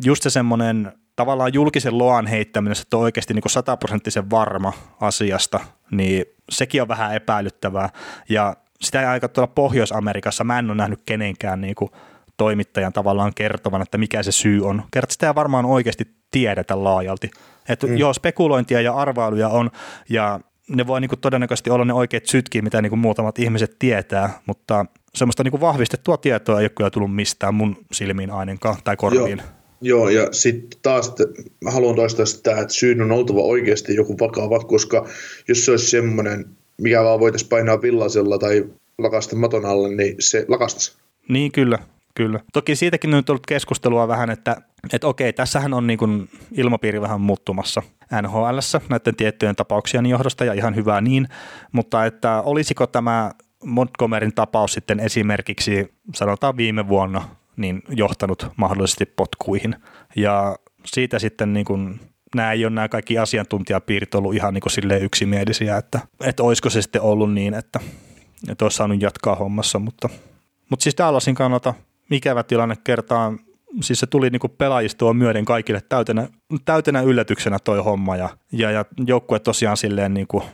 just 0.04 0.23
se 0.23 0.31
semmoinen 0.31 0.92
tavallaan 1.16 1.54
julkisen 1.54 1.99
loan 1.99 2.26
heittäminen, 2.26 2.76
että 2.83 2.97
on 2.97 3.02
oikeasti 3.02 3.35
niin 3.35 3.42
sataprosenttisen 3.47 4.31
varma 4.31 4.73
asiasta, 5.00 5.61
niin 5.90 6.25
sekin 6.50 6.83
on 6.83 6.88
vähän 6.88 7.14
epäilyttävää. 7.14 7.88
Ja 8.28 8.57
sitä 8.81 9.00
ei 9.00 9.07
aika 9.07 9.28
tuolla 9.28 9.52
Pohjois-Amerikassa, 9.54 10.45
mä 10.45 10.59
en 10.59 10.71
ole 10.71 10.76
nähnyt 10.76 11.00
kenenkään 11.07 11.61
niin 11.61 11.75
kuin 11.75 11.90
toimittajan 12.37 12.92
tavallaan 12.92 13.33
kertovan, 13.35 13.83
että 13.83 13.99
mikä 13.99 14.23
se 14.23 14.33
syy 14.33 14.66
on. 14.66 14.83
Kerta 14.90 15.12
sitä 15.12 15.26
ei 15.26 15.35
varmaan 15.35 15.64
oikeasti 15.64 16.04
tiedetä 16.31 16.85
laajalti. 16.85 17.31
Että 17.69 17.87
mm. 17.87 17.97
joo, 17.97 18.12
spekulointia 18.12 18.81
ja 18.81 18.95
arvailuja 18.95 19.49
on, 19.49 19.71
ja 20.09 20.40
ne 20.76 20.87
voi 20.87 21.00
niin 21.00 21.09
kuin 21.09 21.21
todennäköisesti 21.21 21.71
olla 21.71 21.85
ne 21.85 21.93
oikeat 21.93 22.26
syytkin, 22.26 22.64
mitä 22.64 22.83
niin 22.83 22.91
kuin 22.91 23.00
muutamat 23.00 23.38
ihmiset 23.38 23.76
tietää, 23.79 24.41
mutta 24.47 24.87
semmoista 25.14 25.45
niin 25.45 25.50
kuin 25.50 25.61
vahvistettua 25.61 26.17
tietoa 26.17 26.61
ei 26.61 26.64
ole 26.64 26.71
kyllä 26.76 26.91
tullut 26.91 27.14
mistään 27.14 27.55
mun 27.55 27.76
silmiin 27.93 28.31
ainakaan 28.31 28.76
tai 28.85 28.97
korviin. 28.97 29.38
Joo. 29.38 29.49
Joo, 29.85 30.09
ja 30.09 30.29
sitten 30.33 30.81
taas 30.83 31.09
että 31.09 31.25
haluan 31.71 31.97
toistaa 31.97 32.26
sitä, 32.26 32.61
että 32.61 32.75
syyn 32.75 33.02
on 33.02 33.12
oltava 33.12 33.41
oikeasti 33.41 33.95
joku 33.95 34.19
vakava, 34.19 34.59
koska 34.59 35.07
jos 35.49 35.64
se 35.64 35.71
olisi 35.71 35.91
semmoinen 35.91 36.47
mikä 36.83 37.05
vaan 37.05 37.21
voitaisiin 37.21 37.49
painaa 37.49 37.83
villasella 37.83 38.38
tai 38.38 38.64
lakasta 38.99 39.37
maton 39.37 39.64
alle, 39.64 39.88
niin 39.95 40.17
se 40.19 40.45
lakastaisi. 40.49 40.93
Niin 41.29 41.52
kyllä, 41.52 41.79
kyllä. 42.14 42.41
Toki 42.52 42.76
siitäkin 42.76 43.11
on 43.11 43.17
nyt 43.17 43.31
ollut 43.31 43.47
keskustelua 43.47 44.09
vähän, 44.09 44.31
että, 44.31 44.57
että 44.93 45.07
okei, 45.07 45.33
tässähän 45.33 45.75
on 45.75 45.87
niin 45.87 45.99
kuin 45.99 46.29
ilmapiiri 46.52 47.00
vähän 47.00 47.21
muuttumassa 47.21 47.83
nhl 48.23 48.59
näiden 48.88 49.16
tiettyjen 49.16 49.57
tapauksien 49.57 50.07
johdosta 50.07 50.45
ja 50.45 50.52
ihan 50.52 50.76
hyvää 50.76 51.00
niin, 51.00 51.28
mutta 51.73 52.07
että 52.07 52.42
olisiko 52.42 52.87
tämä 52.87 53.31
Montgomeryn 53.64 54.33
tapaus 54.35 54.73
sitten 54.73 55.00
esimerkiksi 55.00 55.95
sanotaan 56.14 56.57
viime 56.57 56.88
vuonna 56.88 57.28
niin 57.57 57.83
johtanut 57.88 58.47
mahdollisesti 58.57 59.07
potkuihin? 59.07 59.76
Ja 60.16 60.57
siitä 60.85 61.19
sitten 61.19 61.52
niin 61.52 61.64
kuin 61.64 62.00
nämä 62.35 62.52
ei 62.52 62.64
ole 62.64 62.75
nämä 62.75 62.88
kaikki 62.88 63.19
asiantuntijapiirit 63.19 64.14
ollut 64.14 64.35
ihan 64.35 64.54
niin 64.54 64.62
kuin 64.62 65.02
yksimielisiä, 65.02 65.76
että, 65.76 66.00
että 66.21 66.42
olisiko 66.42 66.71
se 66.71 66.83
sitten 66.83 67.02
ollut 67.02 67.33
niin, 67.33 67.54
että, 67.54 67.81
että 68.49 68.64
olisi 68.64 68.76
saanut 68.76 69.02
jatkaa 69.02 69.35
hommassa, 69.35 69.78
mutta, 69.78 70.09
mutta 70.69 70.83
siis 70.83 70.99
Dallasin 70.99 71.35
kannalta 71.35 71.75
ikävä 72.11 72.42
tilanne 72.42 72.76
kertaa, 72.85 73.35
siis 73.81 74.00
se 74.00 74.07
tuli 74.07 74.31
niin 74.31 74.41
kuin 74.41 74.52
pelaajistoa 74.59 75.14
myöden 75.14 75.45
kaikille 75.45 75.81
täytenä, 75.88 76.29
täytenä 76.64 77.02
yllätyksenä 77.02 77.59
toi 77.64 77.79
homma 77.79 78.17
ja, 78.17 78.29
ja, 78.52 78.71
ja 78.71 78.85
joukkue 79.07 79.38
tosiaan 79.38 79.76
silleen 79.76 80.14
niin 80.14 80.26
kuin 80.26 80.45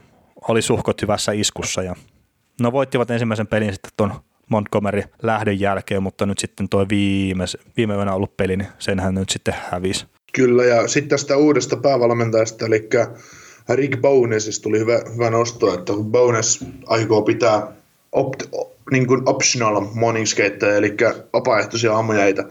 oli 0.48 0.62
suhkot 0.62 1.02
hyvässä 1.02 1.32
iskussa 1.32 1.82
ja 1.82 1.94
no 2.60 2.72
voittivat 2.72 3.10
ensimmäisen 3.10 3.46
pelin 3.46 3.72
sitten 3.72 3.92
tuon 3.96 4.12
Montgomery 4.50 5.02
lähdön 5.22 5.60
jälkeen, 5.60 6.02
mutta 6.02 6.26
nyt 6.26 6.38
sitten 6.38 6.68
tuo 6.68 6.87
viime, 6.88 7.44
viime 7.76 7.94
yönä 7.94 8.14
ollut 8.14 8.37
peli, 8.37 8.56
niin 8.56 8.68
senhän 8.78 9.14
nyt 9.14 9.28
sitten 9.28 9.54
hävisi. 9.70 10.06
Kyllä, 10.32 10.64
ja 10.64 10.88
sitten 10.88 11.08
tästä 11.08 11.37
uudesta 11.37 11.76
päävalmentajasta, 11.76 12.66
eli 12.66 12.88
Rick 13.68 14.00
Bonesista 14.00 14.62
tuli 14.62 14.78
hyvä, 14.78 15.00
hyvä 15.14 15.30
nosto, 15.30 15.75
että 15.75 15.92
kun 15.92 16.12
aikoo 16.87 17.22
pitää 17.22 17.72
opt, 18.12 18.42
niin 18.90 19.07
kuin 19.07 19.28
optional 19.28 19.87
morning 19.95 20.26
skater, 20.26 20.68
eli 20.68 20.97
vapaaehtoisia 21.33 21.95
aamujäitä, 21.95 22.45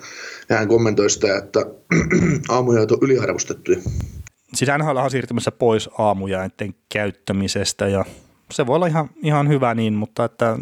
ja 0.50 0.58
hän 0.58 0.68
kommentoi 0.68 1.10
sitä, 1.10 1.38
että 1.38 1.60
aamujäät 2.50 2.92
on 2.92 2.98
yliarvostettuja. 3.02 3.80
Siis 4.54 4.72
NHL 4.78 4.98
on 4.98 5.12
siirtymässä 5.12 5.52
pois 5.52 5.90
aamujäiden 5.98 6.76
käyttämisestä, 6.94 7.88
ja 7.88 8.06
se 8.52 8.68
voi 8.68 8.76
olla 8.76 8.88
ihan, 8.88 9.10
ihan 9.24 9.48
hyvä 9.48 9.74
niin, 9.74 9.94
mutta 9.94 10.26
että 10.26 10.58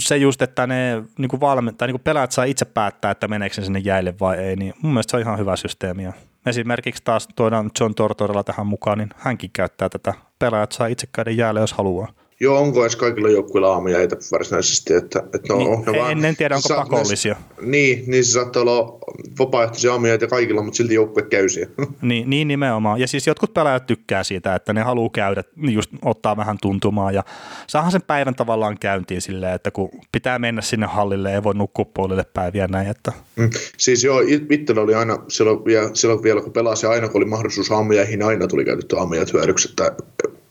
se 0.00 0.16
just, 0.16 0.42
että 0.42 0.66
ne 0.66 1.02
niin 1.18 1.40
valme- 1.40 1.72
tai 1.72 1.88
niin 1.88 1.94
kuin 1.94 2.04
pelaajat 2.04 2.32
saa 2.32 2.44
itse 2.44 2.64
päättää, 2.64 3.10
että 3.10 3.28
meneekö 3.28 3.62
sinne 3.62 3.78
jäille 3.78 4.14
vai 4.20 4.38
ei, 4.38 4.56
niin 4.56 4.74
mun 4.82 4.92
mielestä 4.92 5.10
se 5.10 5.16
on 5.16 5.22
ihan 5.22 5.38
hyvä 5.38 5.56
systeemi. 5.56 6.04
Ja 6.04 6.12
esimerkiksi 6.46 7.02
taas 7.04 7.28
tuodaan 7.36 7.70
John 7.80 7.94
Tortorella 7.94 8.44
tähän 8.44 8.66
mukaan, 8.66 8.98
niin 8.98 9.10
hänkin 9.16 9.50
käyttää 9.52 9.88
tätä. 9.88 10.14
Pelaajat 10.38 10.72
saa 10.72 10.86
itse 10.86 11.08
käydä 11.12 11.30
jäälle, 11.30 11.60
jos 11.60 11.72
haluaa. 11.72 12.12
Joo, 12.42 12.58
onko 12.58 12.82
edes 12.82 12.96
kaikilla 12.96 13.28
joukkueilla 13.28 13.72
aamujäitä 13.72 14.16
varsinaisesti? 14.32 14.94
Että, 14.94 15.18
että 15.34 15.52
no, 15.52 15.58
niin, 15.58 15.68
on 15.68 15.84
ne 15.86 15.92
en, 15.92 15.98
vaan, 15.98 16.24
en 16.24 16.36
tiedä, 16.36 16.54
onko 16.56 16.68
sa- 16.68 16.74
pakollisia. 16.76 17.34
Ne, 17.60 17.66
niin, 17.66 18.04
niin 18.06 18.24
se 18.24 18.30
saattaa 18.30 18.62
olla 18.62 18.98
vapaaehtoisia 19.38 19.92
aamujäitä 19.92 20.26
kaikilla, 20.26 20.62
mutta 20.62 20.76
silti 20.76 20.94
joukkue 20.94 21.22
käy 21.22 21.48
siellä. 21.48 21.72
Niin, 22.02 22.30
niin 22.30 22.48
nimenomaan. 22.48 23.00
Ja 23.00 23.08
siis 23.08 23.26
jotkut 23.26 23.54
pelaajat 23.54 23.86
tykkää 23.86 24.24
siitä, 24.24 24.54
että 24.54 24.72
ne 24.72 24.82
haluaa 24.82 25.10
käydä, 25.12 25.44
just 25.56 25.90
ottaa 26.04 26.36
vähän 26.36 26.58
tuntumaa 26.62 27.12
ja 27.12 27.24
saahan 27.66 27.92
sen 27.92 28.02
päivän 28.02 28.34
tavallaan 28.34 28.78
käyntiin 28.80 29.20
silleen, 29.20 29.54
että 29.54 29.70
kun 29.70 29.90
pitää 30.12 30.38
mennä 30.38 30.62
sinne 30.62 30.86
hallille, 30.86 31.34
ei 31.34 31.42
voi 31.42 31.54
nukkua 31.54 31.84
puolille 31.84 32.24
päiviä 32.34 32.66
näin. 32.66 32.88
Että. 32.88 33.12
Mm. 33.36 33.50
Siis 33.76 34.04
joo, 34.04 34.20
itsellä 34.50 34.82
oli 34.82 34.94
aina 34.94 35.18
silloin, 35.28 35.58
silloin 35.92 36.22
vielä 36.22 36.40
kun 36.40 36.52
pelasi, 36.52 36.86
aina 36.86 37.08
kun 37.08 37.18
oli 37.18 37.30
mahdollisuus 37.30 37.70
aamujäihin, 37.70 38.22
aina 38.22 38.46
tuli 38.46 38.64
käytetty 38.64 38.98
aamujäät 38.98 39.32
hyödyksi, 39.32 39.68
että 39.70 39.96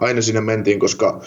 aina 0.01 0.22
sinne 0.22 0.41
mentiin, 0.41 0.79
koska, 0.79 1.22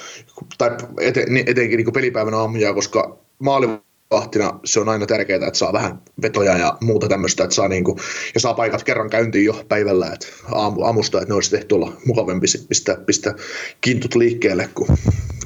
tai 0.58 0.70
eten, 1.00 1.36
etenkin 1.46 1.76
niin 1.76 1.92
pelipäivän 1.92 2.34
aamuja, 2.34 2.74
koska 2.74 3.18
maalivahtina 3.38 4.60
se 4.64 4.80
on 4.80 4.88
aina 4.88 5.06
tärkeää, 5.06 5.46
että 5.46 5.58
saa 5.58 5.72
vähän 5.72 6.02
vetoja 6.22 6.56
ja 6.56 6.78
muuta 6.80 7.08
tämmöistä, 7.08 7.44
että 7.44 7.56
saa 7.56 7.68
niin 7.68 7.84
kuin, 7.84 7.98
ja 8.34 8.40
saa 8.40 8.54
paikat 8.54 8.84
kerran 8.84 9.10
käyntiin 9.10 9.44
jo 9.44 9.64
päivällä, 9.68 10.10
että 10.12 10.26
aamu, 10.52 10.82
aamusta, 10.82 11.18
että 11.18 11.28
ne 11.28 11.34
olisi 11.34 11.50
tehty 11.50 11.74
olla 11.74 11.92
mukavampi 12.06 12.46
pistää, 12.68 12.96
pistää 12.96 13.34
kintut 13.80 14.14
liikkeelle, 14.14 14.68
kun, 14.74 14.86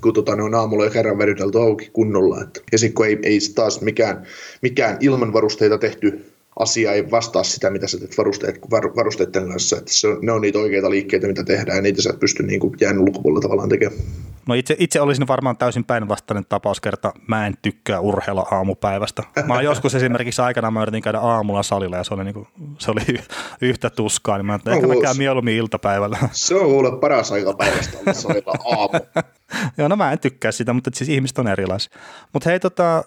kun 0.01 0.15
tota, 0.15 0.37
ne 0.37 0.43
on 0.43 0.55
aamulla 0.55 0.85
jo 0.85 0.91
kerran 0.91 1.19
vedytelty 1.19 1.59
auki 1.59 1.91
kunnolla. 1.93 2.43
Että. 2.43 2.61
Ja 2.73 2.79
sitten 2.79 2.95
kun 2.95 3.07
ei, 3.07 3.19
ei 3.23 3.39
taas 3.55 3.81
mikään, 3.81 4.27
mikään 4.63 4.97
ilman 5.01 5.33
varusteita 5.33 5.79
tehty 5.79 6.28
asia 6.59 6.93
ei 6.93 7.11
vastaa 7.11 7.43
sitä, 7.43 7.71
mitä 7.71 7.87
sä 7.87 7.99
teet 7.99 8.19
varusteet, 8.19 8.61
varusteiden 8.71 9.49
kanssa. 9.49 9.77
Että 9.77 9.93
se 9.93 10.09
on, 10.09 10.19
ne 10.23 10.33
on 10.33 10.41
niitä 10.41 10.59
oikeita 10.59 10.91
liikkeitä, 10.91 11.27
mitä 11.27 11.45
tehdään, 11.45 11.77
ja 11.77 11.83
niitä 11.83 12.03
sä 12.03 12.11
et 12.11 12.21
pysty 12.21 12.43
niin 12.43 12.61
kuin 12.61 12.75
jäänyt 12.81 13.03
ulkopuolella 13.03 13.41
tavallaan 13.41 13.69
tekemään. 13.69 14.01
No 14.49 14.55
itse, 14.55 14.77
itse 14.79 15.01
olisin 15.01 15.29
varmaan 15.29 15.57
täysin 15.57 15.85
päinvastainen 15.85 16.45
tapaus 16.49 16.81
kerta. 16.81 17.13
Mä 17.27 17.47
en 17.47 17.55
tykkää 17.63 18.01
urheilla 18.01 18.47
aamupäivästä. 18.51 19.23
Mä 19.47 19.55
oon 19.55 19.65
joskus 19.65 19.95
esimerkiksi 19.95 20.43
aikana 20.43 20.71
mä 20.71 20.83
yritin 20.83 21.03
käydä 21.03 21.19
aamulla 21.19 21.63
salilla 21.63 21.97
ja 21.97 22.05
se 22.05 22.15
oli, 22.15 22.25
niin 22.25 22.35
kuin, 22.35 22.49
se 22.79 22.91
oli 22.91 23.19
yhtä 23.61 23.91
tuskaa. 23.91 24.37
Niin 24.37 24.47
mä 24.47 24.55
että 24.55 24.73
ehkä 24.73 24.87
mä 24.87 24.95
käyn 25.03 25.19
mieluummin 25.19 25.57
iltapäivällä. 25.57 26.19
Se 26.33 26.55
on 26.55 26.67
kuule 26.67 27.01
paras 27.01 27.33
aika 27.33 27.55
päivästä 27.55 27.99
olla 27.99 28.13
salilla 28.13 28.53
aamu. 28.65 28.99
Joo, 29.79 29.89
no 29.89 29.97
mä 29.97 30.13
en 30.13 30.19
tykkää 30.19 30.53
sitä, 30.53 30.73
mutta 30.73 30.91
siis 30.95 31.09
ihmiset 31.09 31.39
on 31.39 31.49
erilaisia. 31.49 31.99
Mutta 32.33 32.51
hei, 32.51 32.61
tota, 32.61 33.05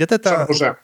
jätetään... 0.00 0.46
Se 0.54 0.74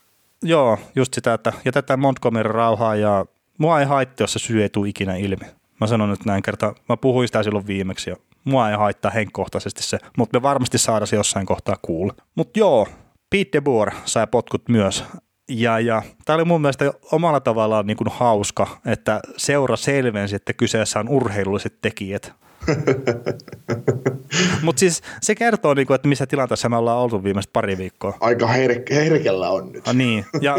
Joo, 0.42 0.78
just 0.96 1.14
sitä, 1.14 1.34
että 1.34 1.52
jätetään 1.64 2.00
Montgomery 2.00 2.52
rauhaa 2.52 2.96
ja 2.96 3.26
mua 3.58 3.80
ei 3.80 3.86
haittaa, 3.86 4.24
jos 4.24 4.32
se 4.32 4.38
syy 4.38 4.62
ei 4.62 4.68
tule 4.68 4.88
ikinä 4.88 5.16
ilmi. 5.16 5.46
Mä 5.80 5.86
sanon 5.86 6.10
nyt 6.10 6.24
näin 6.24 6.42
kertaa, 6.42 6.74
mä 6.88 6.96
puhuin 6.96 7.28
sitä 7.28 7.42
silloin 7.42 7.66
viimeksi 7.66 8.10
ja 8.10 8.16
mua 8.44 8.70
ei 8.70 8.76
haittaa 8.76 9.10
henkkohtaisesti 9.10 9.82
se, 9.82 9.98
mutta 10.16 10.38
me 10.38 10.42
varmasti 10.42 10.78
saadaan 10.78 11.06
se 11.06 11.16
jossain 11.16 11.46
kohtaa 11.46 11.76
kuulla. 11.82 12.14
Mutta 12.34 12.58
joo, 12.58 12.88
Pete 13.30 13.50
de 13.52 13.60
Boer 13.60 13.90
sai 14.04 14.26
potkut 14.26 14.68
myös. 14.68 15.04
Ja, 15.48 15.80
ja 15.80 16.02
tämä 16.24 16.34
oli 16.34 16.44
mun 16.44 16.60
mielestä 16.60 16.92
omalla 17.12 17.40
tavallaan 17.40 17.86
niin 17.86 17.96
kuin 17.96 18.08
hauska, 18.12 18.66
että 18.86 19.20
seura 19.36 19.76
selvensi, 19.76 20.36
että 20.36 20.52
kyseessä 20.52 21.00
on 21.00 21.08
urheilulliset 21.08 21.78
tekijät. 21.82 22.32
Mutta 24.62 24.80
siis 24.80 25.02
se 25.22 25.34
kertoo, 25.34 25.74
niinku, 25.74 25.92
että 25.92 26.08
missä 26.08 26.26
tilanteessa 26.26 26.68
me 26.68 26.76
ollaan 26.76 26.98
oltu 26.98 27.24
viimeiset 27.24 27.52
pari 27.52 27.78
viikkoa. 27.78 28.16
Aika 28.20 28.46
her- 28.46 28.94
herkellä 28.94 29.50
on 29.50 29.72
nyt. 29.72 29.88
Ah, 29.88 29.94
niin, 29.94 30.26
ja, 30.40 30.56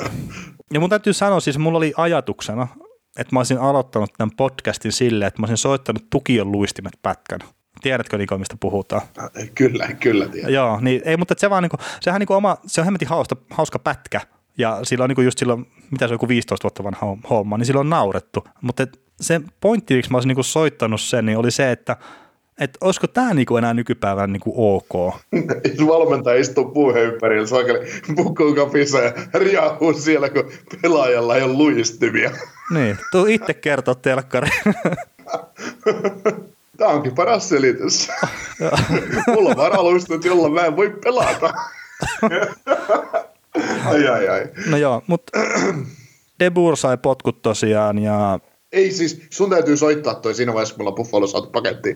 ja 0.74 0.80
mun 0.80 0.90
täytyy 0.90 1.12
sanoa, 1.12 1.40
siis 1.40 1.58
mulla 1.58 1.78
oli 1.78 1.92
ajatuksena, 1.96 2.68
että 3.18 3.34
mä 3.34 3.40
olisin 3.40 3.58
aloittanut 3.58 4.10
tämän 4.18 4.36
podcastin 4.36 4.92
silleen, 4.92 5.26
että 5.26 5.40
mä 5.40 5.44
olisin 5.44 5.56
soittanut 5.56 6.10
tukion 6.10 6.52
luistimet 6.52 6.94
pätkän. 7.02 7.40
Tiedätkö 7.82 8.18
Niko, 8.18 8.38
mistä 8.38 8.56
puhutaan? 8.60 9.02
Kyllä, 9.54 9.88
kyllä 10.00 10.28
tiedän. 10.28 10.52
Joo, 10.52 10.80
niin 10.80 11.02
ei, 11.04 11.16
mutta 11.16 11.34
se 11.38 11.50
vaan 11.50 11.62
niinku, 11.62 11.76
sehän 12.00 12.18
niinku 12.18 12.34
oma, 12.34 12.56
se 12.66 12.80
on 12.80 12.84
hemmetin 12.84 13.08
hauska, 13.08 13.36
hauska 13.50 13.78
pätkä. 13.78 14.20
Ja 14.58 14.80
silloin 14.82 15.08
niinku 15.08 15.22
just 15.22 15.38
silloin, 15.38 15.66
mitä 15.90 16.08
se 16.08 16.12
on 16.12 16.14
joku 16.14 16.28
15 16.28 16.64
vuotta 16.64 16.84
vanha 16.84 17.16
homma, 17.30 17.58
niin 17.58 17.66
silloin 17.66 17.86
on 17.86 17.90
naurettu. 17.90 18.44
Mutta 18.62 18.86
se 19.20 19.40
pointti, 19.60 19.94
miksi 19.94 20.10
mä 20.10 20.16
olisin 20.16 20.28
niinku 20.28 20.42
soittanut 20.42 21.00
sen, 21.00 21.26
niin 21.26 21.38
oli 21.38 21.50
se, 21.50 21.70
että 21.70 21.96
että 22.60 22.78
olisiko 22.80 23.06
tämä 23.06 23.34
niinku 23.34 23.56
enää 23.56 23.74
nykypäivän 23.74 24.32
niinku 24.32 24.76
ok? 24.76 25.14
Valmentaja 25.86 26.40
istuu 26.40 26.64
puuhen 26.64 27.02
ympärillä, 27.02 27.46
sakeli 27.46 27.86
pukkuu 28.16 28.54
kapissa 28.54 28.98
ja 28.98 29.12
riahuu 29.34 29.92
siellä, 29.92 30.28
kun 30.28 30.50
pelaajalla 30.82 31.36
ei 31.36 31.42
ole 31.42 31.52
luistimia. 31.52 32.30
Niin, 32.74 32.98
tuu 33.12 33.26
itse 33.26 33.54
kertoa 33.54 33.94
telkkari. 33.94 34.48
Tämä 36.76 36.90
onkin 36.90 37.14
paras 37.14 37.48
selitys. 37.48 38.08
Mulla 39.26 39.50
on 39.50 39.56
varaluistot, 39.56 40.24
jolla 40.24 40.48
mä 40.48 40.66
en 40.66 40.76
voi 40.76 40.90
pelata. 41.04 41.54
ai 43.86 44.08
ai 44.08 44.28
ai. 44.28 44.48
No 44.66 44.76
joo, 44.76 45.02
mutta 45.06 45.38
Debur 46.40 46.76
sai 46.76 46.96
potkut 46.96 47.42
tosiaan 47.42 47.98
ja 47.98 48.40
ei 48.72 48.92
siis, 48.92 49.22
sun 49.30 49.50
täytyy 49.50 49.76
soittaa 49.76 50.14
toi 50.14 50.34
siinä 50.34 50.54
vaiheessa, 50.54 50.74
kun 50.74 50.80
me 50.80 50.82
ollaan 50.82 50.94
Buffalo 50.94 51.26
saatu 51.26 51.50
paketti. 51.50 51.94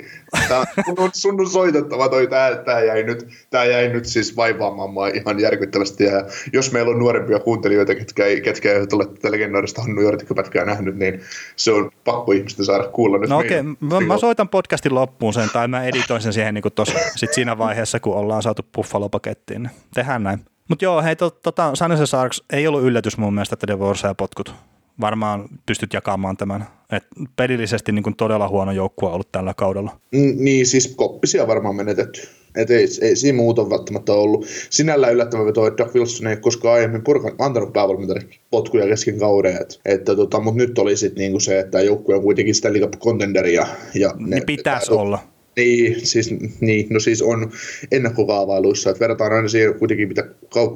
Tää, 0.48 0.64
sun, 0.84 0.94
on, 0.98 1.10
sun 1.12 1.40
on 1.40 1.50
soitettava 1.50 2.08
toi, 2.08 2.26
tää, 2.26 2.56
tää, 2.56 2.84
jäi 2.84 3.02
nyt, 3.02 3.28
tää 3.50 3.64
jäi 3.64 3.88
nyt 3.88 4.04
siis 4.04 4.36
vaivaamaan 4.36 4.90
mua 4.90 5.08
ihan 5.08 5.40
järkyttävästi. 5.40 6.04
Ja 6.04 6.24
jos 6.52 6.72
meillä 6.72 6.90
on 6.90 6.98
nuorempia 6.98 7.38
kuuntelijoita, 7.38 7.94
ketkä, 7.94 8.24
ei, 8.24 8.40
ketkä 8.40 8.72
eivät 8.72 8.92
ole 8.92 9.06
tätä 9.06 9.30
legendaarista 9.30 9.82
Hannu 9.82 10.00
Jortikko-pätkää 10.00 10.64
nähnyt, 10.64 10.96
niin 10.96 11.20
se 11.56 11.72
on 11.72 11.90
pakko 12.04 12.32
ihmisten 12.32 12.64
saada 12.64 12.88
kuulla 12.88 13.18
nyt. 13.18 13.30
No 13.30 13.38
okei, 13.38 13.60
okay. 13.60 13.74
mä, 13.80 14.00
mä, 14.00 14.18
soitan 14.18 14.48
podcastin 14.48 14.94
loppuun 14.94 15.34
sen, 15.34 15.50
tai 15.52 15.68
mä 15.68 15.84
editoin 15.84 16.22
sen 16.22 16.32
siihen 16.32 16.54
niin 16.54 16.64
tossa, 16.74 16.98
sit 17.16 17.32
siinä 17.32 17.58
vaiheessa, 17.58 18.00
kun 18.00 18.14
ollaan 18.14 18.42
saatu 18.42 18.62
Buffalo-pakettiin. 18.76 19.70
Tehdään 19.94 20.22
näin. 20.22 20.40
Mutta 20.68 20.84
joo, 20.84 21.02
hei, 21.02 21.16
tota, 21.16 21.74
San 21.74 22.06
Sarks 22.06 22.42
ei 22.52 22.66
ollut 22.66 22.82
yllätys 22.82 23.18
mun 23.18 23.34
mielestä, 23.34 23.54
että 23.54 23.66
Devor 23.66 23.96
ja 24.02 24.14
potkut 24.14 24.54
varmaan 25.00 25.48
pystyt 25.66 25.92
jakamaan 25.92 26.36
tämän. 26.36 26.66
Et 26.92 27.04
pelillisesti 27.36 27.92
niin 27.92 28.02
kuin 28.02 28.16
todella 28.16 28.48
huono 28.48 28.72
joukkue 28.72 29.12
ollut 29.12 29.32
tällä 29.32 29.54
kaudella. 29.54 30.00
Mm, 30.12 30.34
niin, 30.36 30.66
siis 30.66 30.94
koppisia 30.96 31.46
varmaan 31.46 31.76
menetetty. 31.76 32.20
Et 32.56 32.70
ei, 32.70 32.86
ei 33.02 33.16
siinä 33.16 33.36
muuta 33.36 33.70
välttämättä 33.70 34.12
ollut. 34.12 34.46
Sinällään 34.70 35.12
yllättävän 35.12 35.46
veto, 35.46 35.66
että 35.66 35.84
Doug 35.84 35.94
Wilson 35.94 36.26
ei 36.26 36.36
koskaan 36.36 36.74
aiemmin 36.74 37.04
purkan, 37.04 37.32
antanut 37.38 37.72
päävalmentajalle 37.72 38.28
potkuja 38.50 38.86
kesken 38.86 39.18
kauden. 39.18 39.56
Et, 39.60 39.80
että 39.84 40.16
tota, 40.16 40.40
mutta 40.40 40.58
nyt 40.58 40.78
oli 40.78 40.96
sitten 40.96 41.20
niinku 41.20 41.40
se, 41.40 41.58
että 41.58 41.80
joukkue 41.80 42.14
on 42.14 42.22
kuitenkin 42.22 42.54
sitä 42.54 42.72
liikaa 42.72 42.90
contenderi. 42.90 43.54
Ja, 43.54 43.66
ja 43.94 44.14
ne, 44.18 44.36
niin 44.36 44.46
pitäisi 44.46 44.92
olla. 44.92 45.18
Niin, 45.56 46.06
siis, 46.06 46.34
niin, 46.60 46.86
no 46.90 47.00
siis 47.00 47.22
on 47.22 47.50
ennakkokaavailuissa, 47.92 48.90
että 48.90 49.00
verrataan 49.00 49.32
aina 49.32 49.48
siihen 49.48 49.74
kuitenkin, 49.74 50.08
mitä 50.08 50.24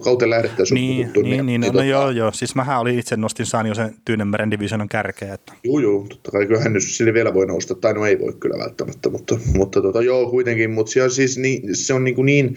kauteen 0.04 0.30
lähdettäisiin 0.30 0.74
niin, 0.74 0.96
puhuttu. 0.96 1.22
Niin, 1.22 1.30
niin, 1.30 1.46
niin, 1.46 1.60
no, 1.60 1.66
tota, 1.66 1.84
joo, 1.84 2.10
joo, 2.10 2.32
siis 2.32 2.54
mähän 2.54 2.80
olin 2.80 2.98
itse 2.98 3.16
nostin 3.16 3.46
jo 3.68 3.74
sen 3.74 3.94
Tyynemeren 4.04 4.50
divisionan 4.50 4.88
kärkeä. 4.88 5.34
Että. 5.34 5.52
Joo, 5.64 5.78
joo, 5.78 6.06
totta 6.08 6.30
kai 6.30 6.46
kyllähän 6.46 6.72
nyt 6.72 6.82
sille 6.82 7.14
vielä 7.14 7.34
voi 7.34 7.46
nousta, 7.46 7.74
tai 7.74 7.94
no 7.94 8.06
ei 8.06 8.18
voi 8.20 8.32
kyllä 8.40 8.58
välttämättä, 8.58 9.10
mutta, 9.10 9.38
mutta 9.54 9.82
tota, 9.82 10.02
joo 10.02 10.30
kuitenkin, 10.30 10.70
mutta 10.70 10.92
siis 11.08 11.38
niin, 11.38 11.76
se 11.76 11.94
on 11.94 12.04
niin, 12.04 12.14
kuin 12.14 12.26
niin 12.26 12.56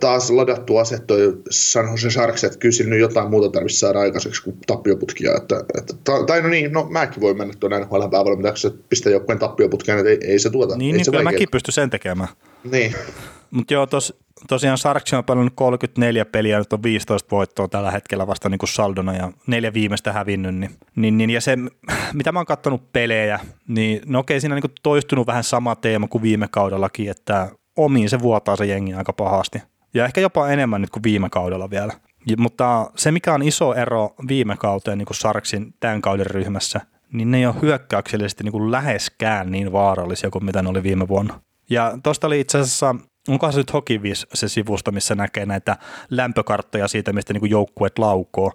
taas 0.00 0.30
ladattu 0.30 0.76
ase 0.76 0.98
toi 0.98 1.38
San 1.50 1.90
Jose 1.90 2.10
Sharks, 2.10 2.44
että 2.44 2.58
kyllä 2.58 2.72
sillä 2.72 2.90
nyt 2.90 3.00
jotain 3.00 3.30
muuta 3.30 3.48
tarvitsisi 3.48 3.80
saada 3.80 4.00
aikaiseksi 4.00 4.42
kuin 4.42 4.58
tappioputkia. 4.66 5.36
Että, 5.36 5.64
että, 5.78 5.94
tai 6.26 6.42
no 6.42 6.48
niin, 6.48 6.72
no 6.72 6.86
mäkin 6.90 7.20
voin 7.20 7.36
mennä 7.36 7.54
tuonne 7.60 7.80
NHL 7.80 8.08
päävalmentajaksi, 8.10 8.66
että 8.66 8.80
pistää 8.88 9.12
joukkueen 9.12 9.38
tappioputkia, 9.38 9.98
että 9.98 10.10
ei, 10.10 10.18
ei 10.24 10.38
se 10.38 10.50
tuota. 10.50 10.76
Niin, 10.76 10.86
ei 10.86 10.92
niin 10.92 11.04
se 11.04 11.10
kyllä 11.10 11.24
mäkin 11.24 11.48
pysty 11.52 11.72
sen 11.72 11.90
tekemään. 11.90 12.28
Niin. 12.70 12.94
Mutta 13.50 13.74
joo, 13.74 13.86
tos, 13.86 14.14
tosiaan 14.48 14.78
Sarksi 14.78 15.16
on 15.16 15.24
pelannut 15.24 15.52
34 15.56 16.24
peliä, 16.24 16.58
nyt 16.58 16.72
on 16.72 16.82
15 16.82 17.28
voittoa 17.30 17.68
tällä 17.68 17.90
hetkellä 17.90 18.26
vasta 18.26 18.48
niin 18.48 18.58
kuin 18.58 18.68
saldona 18.68 19.16
ja 19.16 19.32
neljä 19.46 19.74
viimeistä 19.74 20.12
hävinnyt. 20.12 20.54
Niin, 20.54 20.70
niin, 20.96 21.18
niin, 21.18 21.30
ja 21.30 21.40
se, 21.40 21.56
mitä 22.12 22.32
mä 22.32 22.38
oon 22.38 22.46
kattonut 22.46 22.92
pelejä, 22.92 23.40
niin 23.68 24.00
no 24.06 24.18
okei, 24.18 24.40
siinä 24.40 24.54
on 24.54 24.60
niin 24.62 24.74
toistunut 24.82 25.26
vähän 25.26 25.44
sama 25.44 25.76
teema 25.76 26.08
kuin 26.08 26.22
viime 26.22 26.48
kaudellakin, 26.50 27.10
että 27.10 27.50
omiin 27.78 28.10
se 28.10 28.20
vuotaa 28.20 28.56
se 28.56 28.66
jengi 28.66 28.94
aika 28.94 29.12
pahasti. 29.12 29.62
Ja 29.94 30.04
ehkä 30.04 30.20
jopa 30.20 30.48
enemmän 30.48 30.80
nyt 30.80 30.90
kuin 30.90 31.02
viime 31.02 31.30
kaudella 31.30 31.70
vielä. 31.70 31.92
Ja, 32.26 32.36
mutta 32.38 32.90
se, 32.96 33.12
mikä 33.12 33.34
on 33.34 33.42
iso 33.42 33.74
ero 33.74 34.14
viime 34.28 34.56
kauteen 34.56 34.98
niin 34.98 35.06
kuin 35.06 35.16
Sarksin 35.16 35.74
tämän 35.80 36.02
kauden 36.02 36.26
ryhmässä, 36.26 36.80
niin 37.12 37.30
ne 37.30 37.38
ei 37.38 37.46
ole 37.46 37.54
hyökkäyksellisesti 37.62 38.44
niin 38.44 38.52
kuin 38.52 38.72
läheskään 38.72 39.50
niin 39.50 39.72
vaarallisia 39.72 40.30
kuin 40.30 40.44
mitä 40.44 40.62
ne 40.62 40.68
oli 40.68 40.82
viime 40.82 41.08
vuonna. 41.08 41.40
Ja 41.70 41.98
tuosta 42.02 42.26
oli 42.26 42.40
itse 42.40 42.58
asiassa, 42.58 42.94
onkohan 43.28 43.52
se 43.52 43.58
nyt 43.60 43.72
Hokivis 43.72 44.26
se 44.34 44.48
sivusto, 44.48 44.90
missä 44.90 45.14
näkee 45.14 45.46
näitä 45.46 45.76
lämpökarttoja 46.10 46.88
siitä, 46.88 47.12
mistä 47.12 47.32
niin 47.32 47.40
kuin 47.40 47.50
joukkueet 47.50 47.98
laukoo, 47.98 48.52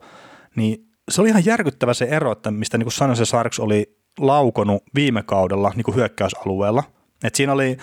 niin 0.56 0.86
se 1.12 1.22
oli 1.22 1.30
ihan 1.30 1.46
järkyttävä 1.46 1.94
se 1.94 2.06
ero, 2.06 2.32
että 2.32 2.52
mistä 2.52 2.78
niin 2.78 2.86
kuin 2.86 2.94
San 2.94 3.16
Sarks 3.16 3.60
oli 3.60 3.98
laukonut 4.20 4.84
viime 4.96 5.24
kaudella 5.24 5.72
niin 5.76 5.84
kuin 5.84 5.96
hyökkäysalueella. 5.96 6.84
Et 7.24 7.36
siinä 7.36 7.54
oli 7.54 7.78